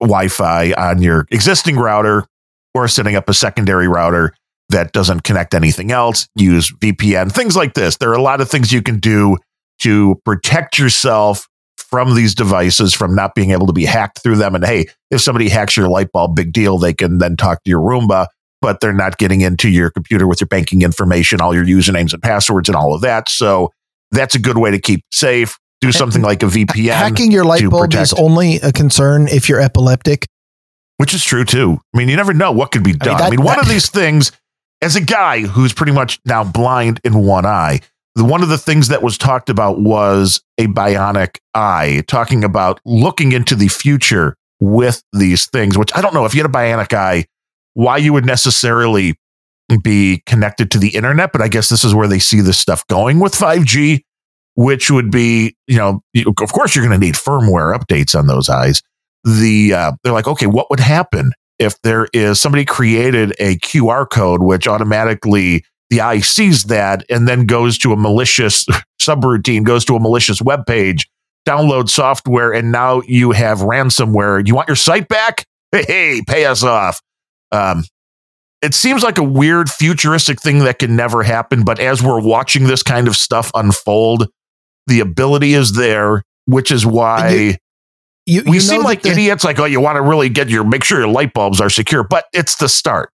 Wi 0.01 0.29
Fi 0.29 0.73
on 0.73 1.01
your 1.01 1.27
existing 1.31 1.77
router 1.77 2.27
or 2.75 2.89
setting 2.89 3.17
up 3.17 3.29
a 3.29 3.35
secondary 3.35 3.89
router 3.89 4.35
that 4.71 4.93
doesn't 4.93 5.21
connect 5.23 5.55
anything 5.55 5.93
else, 5.93 6.29
use 6.35 6.73
VPN, 6.73 7.33
things 7.33 7.57
like 7.57 7.75
this. 7.75 7.97
There 7.97 8.11
are 8.11 8.15
a 8.15 8.23
lot 8.23 8.41
of 8.41 8.51
things 8.51 8.73
you 8.73 8.83
can 8.83 8.99
do 8.99 9.37
to 9.81 10.21
protect 10.25 10.79
yourself 10.79 11.49
from 11.77 12.15
these 12.15 12.35
devices 12.35 12.95
from 12.95 13.15
not 13.15 13.35
being 13.35 13.53
able 13.53 13.67
to 13.67 13.73
be 13.73 13.85
hacked 13.85 14.23
through 14.23 14.37
them. 14.37 14.55
And 14.55 14.65
hey, 14.65 14.87
if 15.11 15.21
somebody 15.21 15.49
hacks 15.49 15.77
your 15.77 15.89
light 15.89 16.11
bulb, 16.13 16.35
big 16.35 16.53
deal. 16.53 16.79
They 16.79 16.95
can 16.95 17.19
then 17.19 17.37
talk 17.37 17.63
to 17.63 17.71
your 17.71 17.81
Roomba, 17.81 18.27
but 18.61 18.81
they're 18.81 18.93
not 18.93 19.19
getting 19.19 19.43
into 19.43 19.69
your 19.69 19.91
computer 19.91 20.27
with 20.27 20.41
your 20.41 20.49
banking 20.49 20.83
information, 20.83 21.41
all 21.41 21.55
your 21.55 21.65
usernames 21.65 22.13
and 22.13 22.23
passwords 22.23 22.69
and 22.69 22.77
all 22.77 22.95
of 22.95 23.03
that. 23.03 23.29
So 23.29 23.71
that's 24.11 24.35
a 24.35 24.39
good 24.39 24.59
way 24.59 24.71
to 24.73 24.81
keep 24.81 25.03
safe. 25.13 25.59
Do 25.81 25.93
something 25.93 26.23
like 26.23 26.43
a 26.43 26.47
VPN. 26.47 26.93
Hacking 26.93 27.31
your 27.31 27.45
light 27.45 27.69
bulb 27.69 27.91
protect. 27.91 28.03
is 28.03 28.13
only 28.15 28.57
a 28.57 28.73
concern 28.73 29.29
if 29.29 29.49
you're 29.49 29.61
epileptic. 29.61 30.27
Which 30.97 31.13
is 31.13 31.23
true 31.23 31.45
too. 31.45 31.79
I 31.95 31.99
mean, 31.99 32.09
you 32.09 32.17
never 32.17 32.33
know 32.33 32.51
what 32.51 32.73
could 32.73 32.83
be 32.83 32.95
done. 32.95 33.09
I 33.09 33.13
mean, 33.13 33.19
that, 33.19 33.27
I 33.27 33.31
mean 33.31 33.45
one 33.45 33.57
that, 33.57 33.65
of 33.65 33.69
these 33.69 33.91
things, 33.91 34.33
as 34.87 34.95
a 34.95 35.01
guy 35.01 35.41
who's 35.41 35.73
pretty 35.73 35.91
much 35.91 36.21
now 36.25 36.45
blind 36.45 37.01
in 37.03 37.19
one 37.25 37.45
eye, 37.45 37.81
one 38.15 38.41
of 38.45 38.49
the 38.49 38.57
things 38.57 38.87
that 38.87 39.03
was 39.03 39.19
talked 39.19 39.51
about 39.51 39.81
was 39.81 40.41
a 40.59 40.69
bionic 40.69 41.39
eye, 41.55 42.05
talking 42.07 42.45
about 42.45 42.79
looking 42.85 43.33
into 43.33 43.57
the 43.57 43.67
future 43.67 44.37
with 44.61 45.03
these 45.13 45.47
things, 45.47 45.77
which 45.77 45.91
I 45.97 46.01
don't 46.01 46.15
know 46.15 46.25
if 46.25 46.37
you 46.37 46.41
had 46.41 46.49
a 46.49 46.55
bionic 46.55 46.95
eye, 46.95 47.25
why 47.75 47.97
you 47.97 48.13
would 48.13 48.25
necessarily 48.25 49.17
be 49.83 50.23
connected 50.25 50.71
to 50.71 50.79
the 50.79 50.95
internet. 50.95 51.33
But 51.33 51.43
I 51.43 51.49
guess 51.49 51.69
this 51.69 51.83
is 51.83 51.93
where 51.93 52.07
they 52.07 52.21
see 52.21 52.41
this 52.41 52.57
stuff 52.57 52.87
going 52.87 53.19
with 53.19 53.35
5G, 53.35 54.03
which 54.55 54.89
would 54.89 55.11
be, 55.11 55.57
you 55.67 55.79
know, 55.79 56.01
of 56.39 56.53
course, 56.53 56.77
you're 56.77 56.87
going 56.87 56.99
to 56.99 57.05
need 57.05 57.17
firmware 57.17 57.77
updates 57.77 58.17
on 58.17 58.29
those 58.29 58.49
eyes. 58.49 58.83
The 59.25 59.75
uh, 59.75 59.93
they're 60.05 60.13
like, 60.13 60.29
okay, 60.29 60.47
what 60.47 60.71
would 60.71 60.79
happen 60.79 61.33
if 61.59 61.81
there 61.83 62.09
is 62.13 62.41
somebody 62.41 62.65
created 62.65 63.33
a 63.39 63.57
QR 63.59 64.09
code 64.09 64.43
which 64.43 64.69
automatically 64.69 65.65
the 65.91 66.01
eye 66.01 66.21
sees 66.21 66.65
that 66.65 67.05
and 67.09 67.29
then 67.29 67.47
goes 67.47 67.79
to 67.79 67.93
a 67.93 67.97
malicious 67.97 68.67
subroutine, 69.01 69.65
goes 69.65 69.85
to 69.85 69.97
a 69.97 70.01
malicious 70.01 70.43
web 70.43 70.67
page, 70.67 71.09
download 71.47 71.89
software, 71.89 72.53
and 72.53 72.73
now 72.73 73.01
you 73.07 73.33
have 73.33 73.59
ransomware. 73.59 74.47
You 74.47 74.55
want 74.55 74.69
your 74.69 74.77
site 74.77 75.09
back? 75.09 75.45
Hey, 75.73 76.23
pay 76.27 76.47
us 76.47 76.63
off. 76.63 77.03
Um, 77.53 77.85
it 78.63 78.73
seems 78.73 79.03
like 79.03 79.19
a 79.19 79.23
weird 79.23 79.69
futuristic 79.69 80.41
thing 80.41 80.61
that 80.61 80.79
can 80.79 80.97
never 80.97 81.23
happen, 81.23 81.65
but 81.65 81.79
as 81.79 82.03
we're 82.03 82.21
watching 82.21 82.65
this 82.65 82.83
kind 82.83 83.09
of 83.09 83.17
stuff 83.17 83.51
unfold, 83.55 84.29
the 84.87 85.01
ability 85.01 85.53
is 85.53 85.73
there, 85.73 86.23
which 86.47 86.71
is 86.71 86.87
why 86.87 87.59
you, 88.27 88.43
we 88.45 88.59
seem 88.59 88.83
like 88.83 89.03
the, 89.03 89.11
idiots. 89.11 89.45
Like, 89.45 89.59
oh, 89.59 89.65
you 89.65 89.81
want 89.81 89.97
to 89.97 90.03
really 90.03 90.29
get 90.29 90.49
your 90.49 90.65
make 90.65 90.85
sure 90.85 90.99
your 90.99 91.09
light 91.09 91.33
bulbs 91.33 91.61
are 91.61 91.71
secure, 91.71 92.03
but 92.03 92.27
it's 92.33 92.57
the 92.57 92.69
start. 92.69 93.13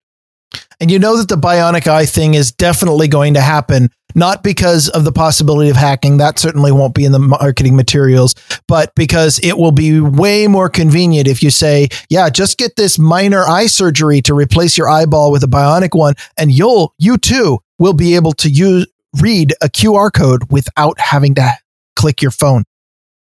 And 0.80 0.90
you 0.90 0.98
know 0.98 1.16
that 1.16 1.28
the 1.28 1.36
bionic 1.36 1.86
eye 1.86 2.06
thing 2.06 2.34
is 2.34 2.50
definitely 2.50 3.08
going 3.08 3.34
to 3.34 3.40
happen, 3.40 3.90
not 4.14 4.42
because 4.42 4.88
of 4.88 5.04
the 5.04 5.12
possibility 5.12 5.70
of 5.70 5.76
hacking. 5.76 6.16
That 6.16 6.38
certainly 6.38 6.72
won't 6.72 6.94
be 6.94 7.04
in 7.04 7.12
the 7.12 7.18
marketing 7.18 7.76
materials, 7.76 8.34
but 8.66 8.94
because 8.94 9.38
it 9.40 9.56
will 9.56 9.72
be 9.72 10.00
way 10.00 10.48
more 10.48 10.68
convenient 10.68 11.28
if 11.28 11.42
you 11.42 11.50
say, 11.50 11.88
yeah, 12.08 12.28
just 12.30 12.58
get 12.58 12.76
this 12.76 12.98
minor 12.98 13.44
eye 13.46 13.66
surgery 13.66 14.20
to 14.22 14.34
replace 14.34 14.76
your 14.76 14.88
eyeball 14.88 15.30
with 15.30 15.44
a 15.44 15.48
bionic 15.48 15.96
one. 15.96 16.14
And 16.36 16.50
you'll, 16.50 16.94
you 16.98 17.16
too 17.16 17.60
will 17.78 17.94
be 17.94 18.14
able 18.16 18.32
to 18.32 18.50
use, 18.50 18.86
read 19.20 19.54
a 19.62 19.68
QR 19.68 20.12
code 20.12 20.50
without 20.50 20.98
having 20.98 21.34
to 21.36 21.52
click 21.96 22.20
your 22.20 22.30
phone. 22.30 22.64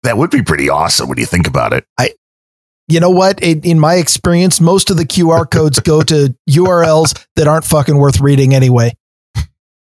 That 0.03 0.17
would 0.17 0.31
be 0.31 0.41
pretty 0.41 0.69
awesome 0.69 1.09
when 1.09 1.17
you 1.17 1.25
think 1.25 1.47
about 1.47 1.73
it. 1.73 1.85
I, 1.97 2.11
you 2.87 2.99
know 2.99 3.09
what? 3.09 3.41
In, 3.43 3.61
in 3.61 3.79
my 3.79 3.95
experience, 3.95 4.61
most 4.61 4.89
of 4.89 4.97
the 4.97 5.05
QR 5.05 5.49
codes 5.49 5.79
go 5.79 6.01
to 6.01 6.35
URLs 6.49 7.25
that 7.35 7.47
aren't 7.47 7.65
fucking 7.65 7.97
worth 7.97 8.19
reading 8.19 8.53
anyway. 8.53 8.93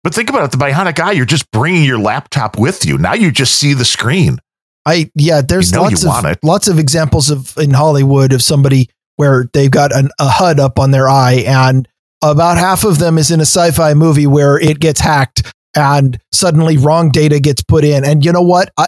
But 0.04 0.14
think 0.14 0.30
about 0.30 0.44
it, 0.44 0.52
the 0.52 0.58
bionic 0.58 1.00
eye, 1.00 1.14
you're 1.14 1.26
just 1.26 1.50
bringing 1.52 1.84
your 1.84 1.98
laptop 1.98 2.58
with 2.58 2.86
you. 2.86 2.98
Now 2.98 3.14
you 3.14 3.32
just 3.32 3.56
see 3.56 3.74
the 3.74 3.86
screen. 3.86 4.38
I 4.86 5.10
yeah, 5.16 5.42
there's 5.42 5.72
you 5.72 5.78
know 5.78 5.84
lots 5.84 6.04
of 6.04 6.38
lots 6.44 6.68
of 6.68 6.78
examples 6.78 7.30
of 7.30 7.58
in 7.58 7.72
Hollywood 7.72 8.34
of 8.34 8.42
somebody 8.42 8.90
where 9.16 9.46
they've 9.54 9.72
got 9.72 9.96
an, 9.96 10.10
a 10.20 10.28
HUD 10.28 10.60
up 10.60 10.78
on 10.78 10.92
their 10.92 11.08
eye, 11.08 11.44
and 11.48 11.88
about 12.22 12.58
half 12.58 12.84
of 12.84 13.00
them 13.00 13.18
is 13.18 13.32
in 13.32 13.40
a 13.40 13.46
sci-fi 13.46 13.94
movie 13.94 14.28
where 14.28 14.60
it 14.60 14.80
gets 14.80 15.00
hacked 15.00 15.54
and 15.76 16.20
suddenly 16.32 16.78
wrong 16.78 17.10
data 17.10 17.40
gets 17.40 17.64
put 17.64 17.84
in. 17.84 18.06
And 18.06 18.24
you 18.24 18.32
know 18.32 18.42
what? 18.42 18.72
I, 18.78 18.86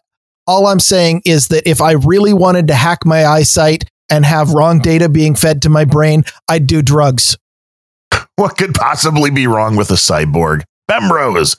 all 0.48 0.68
I'm 0.68 0.80
saying 0.80 1.24
is 1.26 1.48
that 1.50 1.68
if 1.70 1.82
I 1.82 1.94
really 1.94 2.34
wanted 2.34 2.68
to 2.68 2.76
hack 2.76 3.06
my 3.06 3.26
eyesight 3.26 3.86
and 4.10 4.26
have 4.26 4.54
wrong 4.54 4.80
data 4.80 5.10
being 5.10 5.36
fed 5.36 5.62
to 5.64 5.70
my 5.70 5.86
brain, 5.86 6.24
I'd 6.50 6.68
do 6.68 6.82
drugs. 6.82 7.38
What 8.38 8.58
could 8.58 8.74
possibly 8.74 9.32
be 9.32 9.48
wrong 9.48 9.78
with 9.78 9.90
a 9.92 9.96
cyborg? 9.96 10.64
Bemrose. 10.90 11.56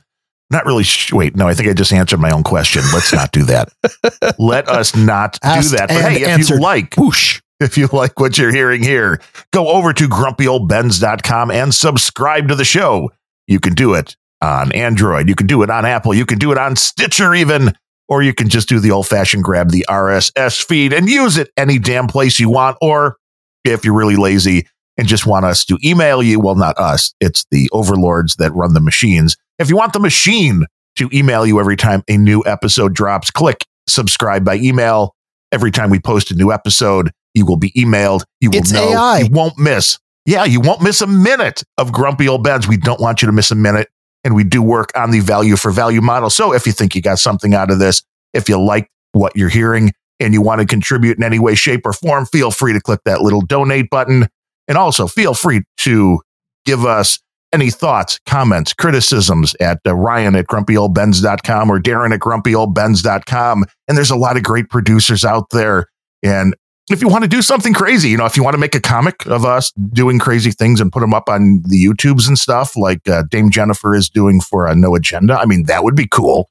Not 0.51 0.67
really. 0.67 0.85
Sh- 0.85 1.11
wait, 1.13 1.35
no, 1.35 1.49
I 1.49 1.55
think 1.55 1.71
I 1.71 1.73
just 1.73 1.93
answered 1.93 2.21
my 2.21 2.31
own 2.31 2.43
question. 2.43 2.83
Let's 2.93 3.15
not 3.15 3.33
do 3.33 3.45
that. 3.45 3.73
Let 4.39 4.69
us 4.69 4.95
not 4.95 5.39
Asked 5.43 5.71
do 5.71 5.77
that. 5.79 5.89
But 5.89 6.03
hey, 6.03 6.23
if 6.23 6.29
answered. 6.29 6.55
you 6.57 6.61
like, 6.61 6.95
whoosh, 6.97 7.41
if 7.61 7.79
you 7.79 7.87
like 7.89 8.21
what 8.21 8.37
you're 8.37 8.53
hearing 8.53 8.83
here, 8.83 9.21
go 9.53 9.69
over 9.69 9.93
to 9.95 10.07
grumpyoldbens.com 10.07 11.51
and 11.51 11.75
subscribe 11.75 12.49
to 12.49 12.55
the 12.55 12.65
show. 12.65 13.11
You 13.47 13.59
can 13.59 13.75
do 13.75 13.95
it 13.95 14.15
on 14.43 14.71
Android. 14.73 15.29
You 15.29 15.35
can 15.35 15.47
do 15.47 15.63
it 15.63 15.71
on 15.71 15.85
Apple. 15.87 16.15
You 16.15 16.27
can 16.27 16.39
do 16.39 16.53
it 16.53 16.59
on 16.59 16.77
Stitcher, 16.77 17.35
even 17.35 17.75
or 18.09 18.23
you 18.23 18.33
can 18.33 18.49
just 18.49 18.69
do 18.69 18.81
the 18.81 18.91
old 18.91 19.07
fashioned 19.07 19.45
grab 19.45 19.71
the 19.71 19.85
RSS 19.89 20.65
feed 20.65 20.93
and 20.93 21.09
use 21.09 21.37
it 21.37 21.51
any 21.57 21.79
damn 21.79 22.07
place 22.07 22.39
you 22.39 22.51
want. 22.51 22.77
Or 22.81 23.17
if 23.65 23.85
you're 23.85 23.97
really 23.97 24.17
lazy 24.17 24.67
and 24.97 25.09
just 25.09 25.27
want 25.27 25.45
us 25.45 25.65
to 25.67 25.79
email 25.85 26.23
you, 26.23 26.41
well, 26.41 26.55
not 26.55 26.79
us, 26.79 27.13
it's 27.21 27.45
the 27.51 27.69
overlords 27.73 28.37
that 28.37 28.53
run 28.53 28.75
the 28.75 28.81
machines. 28.81 29.37
If 29.59 29.69
you 29.69 29.77
want 29.77 29.93
the 29.93 30.01
machine 30.01 30.65
to 30.97 31.11
email 31.13 31.47
you 31.47 31.61
every 31.61 31.77
time 31.77 32.03
a 32.09 32.17
new 32.17 32.43
episode 32.47 32.95
drops, 32.95 33.31
click 33.31 33.65
subscribe 33.89 34.45
by 34.45 34.57
email. 34.57 35.15
Every 35.53 35.71
time 35.71 35.91
we 35.91 36.01
post 36.01 36.31
a 36.31 36.35
new 36.35 36.53
episode, 36.53 37.11
you 37.35 37.47
will 37.47 37.57
be 37.57 37.71
emailed. 37.73 38.25
You 38.41 38.51
will 38.51 38.59
it's 38.59 38.73
know. 38.73 38.93
AI. 38.93 39.19
You 39.21 39.29
won't 39.31 39.59
miss. 39.59 39.99
Yeah, 40.25 40.45
you 40.45 40.61
won't 40.61 40.83
miss 40.83 41.01
a 41.01 41.07
minute 41.07 41.63
of 41.79 41.93
Grumpy 41.93 42.29
Old 42.29 42.43
Bens. 42.43 42.67
We 42.67 42.77
don't 42.77 43.01
want 43.01 43.23
you 43.23 43.27
to 43.27 43.33
miss 43.33 43.53
a 43.53 43.55
minute 43.55 43.89
and 44.27 44.35
we 44.35 44.43
do 44.43 44.61
work 44.61 44.91
on 44.97 45.13
the 45.13 45.21
value 45.21 45.55
for 45.55 45.71
value 45.71 46.01
model. 46.01 46.29
So 46.31 46.53
if 46.53 46.67
you 46.67 46.73
think 46.73 46.97
you 46.97 47.01
got 47.01 47.21
something 47.21 47.55
out 47.55 47.71
of 47.71 47.79
this, 47.79 48.03
if 48.35 48.49
you 48.49 48.61
like 48.61 48.91
what 49.13 49.37
you're 49.37 49.49
hearing 49.49 49.93
and 50.19 50.35
you 50.35 50.43
want 50.43 50.61
to 50.61 50.67
contribute 50.67 51.17
in 51.17 51.23
any 51.23 51.39
way, 51.39 51.55
shape, 51.55 51.83
or 51.85 51.93
form, 51.93 52.27
feel 52.27 52.51
free 52.51 52.73
to 52.73 52.81
click 52.81 52.99
that 53.05 53.23
little 53.23 53.41
donate 53.41 53.89
button. 53.89 54.27
And 54.67 54.77
also 54.77 55.07
feel 55.07 55.33
free 55.33 55.63
to 55.79 56.21
give 56.65 56.85
us 56.85 57.21
any 57.53 57.71
thoughts, 57.71 58.19
comments, 58.27 58.75
criticisms 58.75 59.55
at 59.61 59.79
uh, 59.87 59.95
Ryan 59.95 60.35
at 60.35 60.49
grumpyoldbens.com 60.49 61.71
or 61.71 61.79
Darren 61.79 62.13
at 62.13 62.19
grumpyoldbens.com. 62.19 63.65
And 63.87 63.97
there's 63.97 64.11
a 64.11 64.17
lot 64.17 64.37
of 64.37 64.43
great 64.43 64.69
producers 64.71 65.25
out 65.25 65.51
there. 65.51 65.87
And 66.25 66.57
if 66.91 67.01
you 67.01 67.09
want 67.09 67.25
to 67.25 67.29
do 67.29 67.43
something 67.43 67.73
crazy, 67.73 68.11
you 68.11 68.17
know, 68.17 68.27
if 68.27 68.37
you 68.37 68.45
want 68.45 68.55
to 68.55 68.59
make 68.59 68.75
a 68.75 68.81
comic 68.81 69.27
of 69.27 69.45
us 69.45 69.73
doing 69.73 70.19
crazy 70.19 70.53
things 70.53 70.81
and 70.81 70.93
put 70.93 71.01
them 71.01 71.15
up 71.15 71.29
on 71.29 71.63
the 71.67 71.85
YouTubes 71.85 72.29
and 72.29 72.39
stuff, 72.39 72.77
like 72.77 73.09
uh, 73.09 73.25
Dame 73.29 73.51
Jennifer 73.51 73.95
is 73.95 74.09
doing 74.09 74.41
for 74.41 74.67
a 74.67 74.71
uh, 74.71 74.75
No 74.75 74.95
Agenda, 74.95 75.37
I 75.39 75.47
mean, 75.47 75.65
that 75.65 75.83
would 75.83 75.97
be 75.97 76.07
cool 76.07 76.49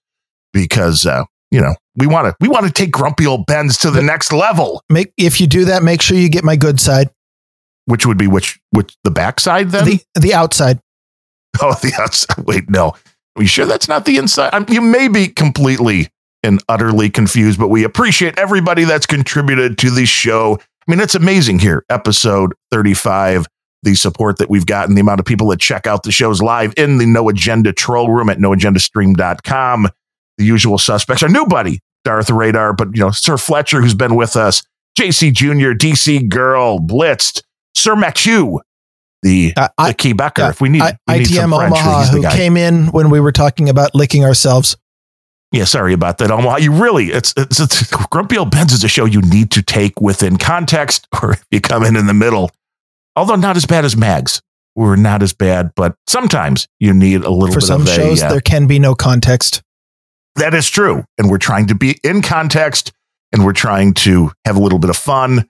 because, 0.52 1.06
uh, 1.06 1.24
you 1.52 1.62
know, 1.62 1.76
we 1.96 2.08
want 2.08 2.28
to 2.28 2.36
we 2.42 2.50
want 2.50 2.66
to 2.66 2.72
take 2.72 2.92
Grumpy 2.92 3.26
Old 3.26 3.46
Bens 3.46 3.78
to 3.80 3.92
the 3.92 4.02
next 4.02 4.34
level. 4.34 4.82
Make 4.90 5.14
if 5.18 5.40
you 5.40 5.48
do 5.48 5.66
that, 5.66 5.84
make 5.84 6.02
sure 6.02 6.18
you 6.18 6.30
get 6.30 6.44
my 6.44 6.58
good 6.58 6.82
side, 6.82 7.10
which 7.86 8.06
would 8.06 8.18
be 8.18 8.28
which 8.28 8.60
which 8.72 8.98
the 9.06 9.12
backside 9.12 9.70
then 9.72 9.86
the 9.86 10.02
the 10.20 10.34
outside. 10.34 10.80
Oh, 11.62 11.74
the 11.82 11.94
outside. 11.98 12.46
Wait, 12.46 12.70
no. 12.70 12.96
Are 13.38 13.42
you 13.42 13.48
sure 13.48 13.66
that's 13.66 13.88
not 13.88 14.04
the 14.04 14.18
inside? 14.18 14.50
I'm, 14.54 14.66
you 14.68 14.82
may 14.82 15.08
be 15.08 15.30
completely 15.30 16.10
and 16.46 16.64
utterly 16.70 17.10
confused, 17.10 17.60
but 17.60 17.68
we 17.68 17.84
appreciate 17.84 18.38
everybody 18.38 18.86
that's 18.86 19.06
contributed 19.06 19.78
to 19.80 19.90
the 19.90 20.06
show. 20.06 20.58
I 20.58 20.92
mean, 20.92 21.02
it's 21.02 21.16
amazing 21.16 21.60
here, 21.60 21.84
episode 21.90 22.54
35, 22.72 23.48
the 23.84 23.96
support 23.96 24.38
that 24.38 24.50
we've 24.50 24.66
gotten, 24.66 24.96
the 24.96 25.02
amount 25.02 25.20
of 25.20 25.26
people 25.26 25.48
that 25.50 25.60
check 25.60 25.88
out 25.88 26.04
the 26.04 26.12
shows 26.12 26.42
live 26.42 26.74
in 26.78 26.98
the 26.98 27.06
No 27.06 27.28
Agenda 27.28 27.74
troll 27.74 28.12
room 28.12 28.30
at 28.30 28.38
noagendastream.com. 28.38 29.90
The 30.38 30.46
usual 30.46 30.78
suspects 30.78 31.24
are 31.24 31.30
new 31.30 31.46
buddy, 31.46 31.80
Darth 32.04 32.30
Radar, 32.30 32.74
but 32.74 32.96
you 32.96 33.02
know, 33.02 33.12
Sir 33.12 33.38
Fletcher, 33.38 33.82
who's 33.82 33.96
been 33.96 34.16
with 34.16 34.36
us, 34.36 34.64
JC 34.98 35.34
Jr., 35.34 35.72
DC 35.72 36.30
Girl, 36.30 36.80
Blitzed, 36.80 37.42
Sir 37.76 37.96
Matthew, 37.96 38.60
the, 39.24 39.54
uh, 39.58 39.70
the 39.78 39.94
Quebecer. 39.94 40.46
Uh, 40.46 40.50
if 40.50 40.62
we 40.62 40.70
need, 40.70 40.82
I, 40.82 40.98
we 41.08 41.20
need 41.20 41.28
ITM 41.28 41.46
Omaha, 41.46 42.06
who 42.06 42.22
came 42.30 42.58
in 42.58 42.88
when 42.88 43.10
we 43.10 43.20
were 43.20 43.32
talking 43.32 43.70
about 43.70 43.96
licking 43.96 44.24
ourselves. 44.24 44.78
Yeah, 45.56 45.64
sorry 45.64 45.94
about 45.94 46.18
that. 46.18 46.32
Omaha. 46.32 46.58
You 46.58 46.74
really, 46.74 47.06
it's, 47.06 47.34
it's, 47.38 47.62
it's 47.62 47.90
Grumpy 48.08 48.38
Old 48.38 48.52
Bens 48.52 48.74
is 48.74 48.84
a 48.84 48.90
show 48.90 49.06
you 49.06 49.22
need 49.22 49.52
to 49.52 49.62
take 49.62 50.02
within 50.02 50.38
context, 50.38 51.08
or 51.24 51.32
if 51.32 51.46
you 51.50 51.62
come 51.62 51.84
in 51.84 51.96
in 51.96 52.08
the 52.08 52.14
middle, 52.14 52.52
although 53.16 53.36
not 53.36 53.56
as 53.56 53.66
bad 53.66 53.86
as 53.86 53.96
Mags. 53.96 54.42
were 54.76 54.98
not 54.98 55.24
as 55.24 55.32
bad, 55.32 55.72
but 55.74 55.96
sometimes 56.08 56.68
you 56.82 56.94
need 56.94 57.24
a 57.24 57.30
little 57.30 57.54
For 57.54 57.62
bit 57.62 57.68
some 57.68 57.84
of 57.84 57.88
shows, 57.88 58.22
a, 58.22 58.28
uh, 58.28 58.30
there 58.32 58.42
can 58.42 58.68
be 58.68 58.80
no 58.80 58.96
context. 58.96 59.64
that 60.36 60.54
is 60.54 60.70
true. 60.70 61.06
And 61.18 61.30
we're 61.30 61.38
trying 61.38 61.68
to 61.68 61.76
be 61.76 61.98
in 62.04 62.22
context 62.22 62.92
and 63.32 63.46
we're 63.46 63.54
trying 63.54 63.94
to 63.94 64.32
have 64.44 64.58
a 64.58 64.60
little 64.60 64.80
bit 64.80 64.90
of 64.90 64.98
fun, 64.98 65.48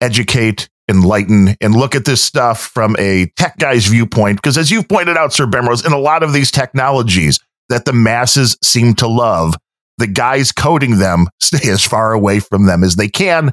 educate, 0.00 0.68
enlighten, 0.90 1.54
and 1.60 1.76
look 1.76 1.94
at 1.94 2.04
this 2.04 2.20
stuff 2.20 2.60
from 2.60 2.96
a 2.98 3.26
tech 3.36 3.56
guy's 3.58 3.86
viewpoint. 3.86 4.38
Because 4.38 4.58
as 4.58 4.72
you've 4.72 4.88
pointed 4.88 5.16
out, 5.16 5.32
Sir 5.32 5.46
Bemrose, 5.46 5.86
in 5.86 5.92
a 5.92 5.98
lot 5.98 6.24
of 6.24 6.32
these 6.32 6.50
technologies 6.50 7.38
that 7.68 7.84
the 7.84 7.92
masses 7.92 8.56
seem 8.62 8.94
to 8.94 9.06
love, 9.08 9.54
the 9.98 10.06
guys 10.06 10.52
coding 10.52 10.98
them 10.98 11.26
stay 11.40 11.70
as 11.70 11.84
far 11.84 12.12
away 12.12 12.40
from 12.40 12.66
them 12.66 12.84
as 12.84 12.96
they 12.96 13.08
can. 13.08 13.52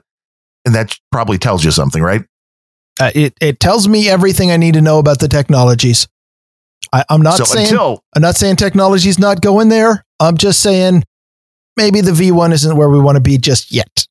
And 0.66 0.76
that 0.76 0.98
probably 1.12 1.38
tells 1.38 1.64
you 1.66 1.72
something, 1.72 2.04
right? 2.04 2.24
Uh, 3.00 3.10
it 3.16 3.34
it 3.42 3.60
tells 3.60 3.88
me 3.88 4.10
everything 4.10 4.52
I 4.52 4.58
need 4.58 4.76
to 4.76 4.82
know 4.82 5.00
about 5.00 5.20
the 5.20 5.28
technologies. 5.28 6.08
I, 6.94 7.04
I'm 7.10 7.22
not 7.22 7.38
so 7.38 7.46
saying 7.46 7.68
until 7.68 8.04
I'm 8.16 8.22
not 8.22 8.36
saying 8.36 8.58
technology's 8.58 9.18
not 9.18 9.42
going 9.42 9.70
there. 9.70 10.06
I'm 10.20 10.38
just 10.38 10.62
saying 10.62 11.04
maybe 11.78 12.02
the 12.02 12.12
V1 12.12 12.52
isn't 12.52 12.76
where 12.78 12.90
we 12.90 13.00
want 13.00 13.16
to 13.16 13.22
be 13.22 13.38
just 13.38 13.72
yet. 13.72 14.06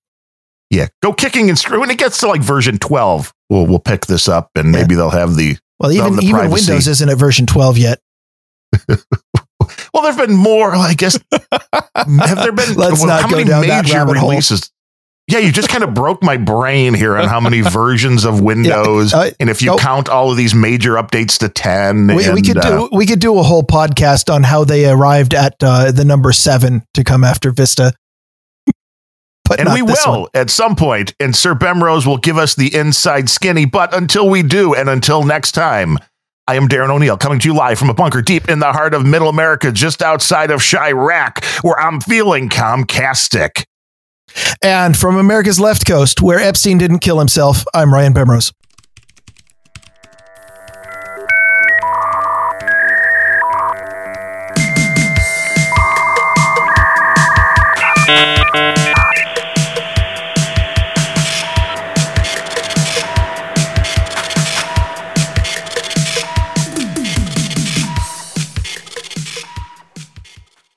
yeah, 0.71 0.89
go 1.03 1.13
kicking 1.13 1.49
and 1.49 1.59
screw. 1.59 1.79
When 1.81 1.91
it 1.91 1.99
gets 1.99 2.19
to 2.21 2.29
like 2.29 2.41
version 2.41 2.79
12, 2.79 3.33
we'll 3.49 3.67
we'll 3.67 3.79
pick 3.79 4.07
this 4.07 4.29
up 4.29 4.51
and 4.57 4.73
maybe 4.73 4.95
they'll 4.97 5.11
have 5.11 5.37
the 5.37 5.57
Well, 5.79 5.93
even 5.93 6.17
the 6.17 6.23
even 6.23 6.35
privacy. 6.37 6.71
Windows 6.71 6.89
isn't 6.89 7.09
at 7.09 7.19
version 7.19 7.47
12 7.47 7.79
yet. 7.79 8.01
Well, 9.93 10.03
there've 10.03 10.17
been 10.17 10.37
more. 10.37 10.75
I 10.75 10.95
guess 10.95 11.19
have 11.33 12.37
there 12.37 12.53
been? 12.53 12.75
Let's 12.75 13.01
well, 13.01 13.07
not 13.07 13.23
how 13.23 13.29
go 13.29 13.37
many 13.37 13.49
down 13.49 13.67
that 13.67 13.85
major 13.85 14.05
hole. 14.05 14.31
releases? 14.31 14.71
Yeah, 15.31 15.39
you 15.39 15.53
just 15.53 15.69
kind 15.69 15.85
of 15.85 15.95
broke 15.95 16.25
my 16.25 16.37
brain 16.37 16.93
here 16.93 17.17
on 17.17 17.29
how 17.29 17.39
many 17.39 17.61
versions 17.61 18.25
of 18.25 18.41
Windows, 18.41 19.15
uh, 19.15 19.31
and 19.39 19.49
if 19.49 19.63
you 19.63 19.69
nope. 19.69 19.81
count 19.81 20.09
all 20.09 20.31
of 20.33 20.37
these 20.37 20.55
major 20.55 20.95
updates 20.95 21.39
to 21.39 21.49
ten, 21.49 22.09
We, 22.09 22.29
we 22.33 22.43
could 22.43 22.59
uh, 22.59 22.89
do 22.89 22.89
we 22.93 23.07
could 23.07 23.21
do 23.21 23.39
a 23.39 23.43
whole 23.43 23.63
podcast 23.63 24.33
on 24.33 24.43
how 24.43 24.65
they 24.65 24.91
arrived 24.91 25.33
at 25.33 25.55
uh, 25.63 25.93
the 25.93 26.05
number 26.05 26.33
seven 26.33 26.83
to 26.95 27.05
come 27.05 27.23
after 27.23 27.53
Vista. 27.53 27.93
but 29.45 29.61
and 29.61 29.73
we 29.73 29.83
will 29.83 30.23
one. 30.23 30.31
at 30.35 30.51
some 30.51 30.75
point, 30.75 31.15
and 31.21 31.37
Sir 31.37 31.55
Bemrose 31.55 32.07
will 32.07 32.19
give 32.19 32.37
us 32.37 32.57
the 32.57 32.75
inside 32.75 33.31
skinny. 33.31 33.67
But 33.67 33.95
until 33.95 34.29
we 34.29 34.43
do, 34.43 34.75
and 34.75 34.89
until 34.89 35.23
next 35.23 35.53
time, 35.53 35.99
I 36.51 36.57
am 36.57 36.67
Darren 36.67 36.91
O'Neill 36.91 37.17
coming 37.17 37.39
to 37.39 37.47
you 37.47 37.55
live 37.55 37.79
from 37.79 37.91
a 37.91 37.95
bunker 37.95 38.21
deep 38.21 38.49
in 38.49 38.59
the 38.59 38.73
heart 38.73 38.93
of 38.93 39.07
middle 39.07 39.29
America, 39.29 39.71
just 39.71 40.03
outside 40.03 40.51
of 40.51 40.59
Chirac, 40.59 41.45
where 41.63 41.79
I'm 41.79 42.01
feeling 42.01 42.49
comcastic. 42.49 43.67
And 44.61 44.97
from 44.97 45.17
America's 45.17 45.61
left 45.61 45.87
coast, 45.87 46.21
where 46.21 46.41
Epstein 46.41 46.77
didn't 46.77 46.99
kill 46.99 47.21
himself, 47.21 47.65
I'm 47.73 47.95
Ryan 47.95 48.15
Bemrose. 48.15 48.51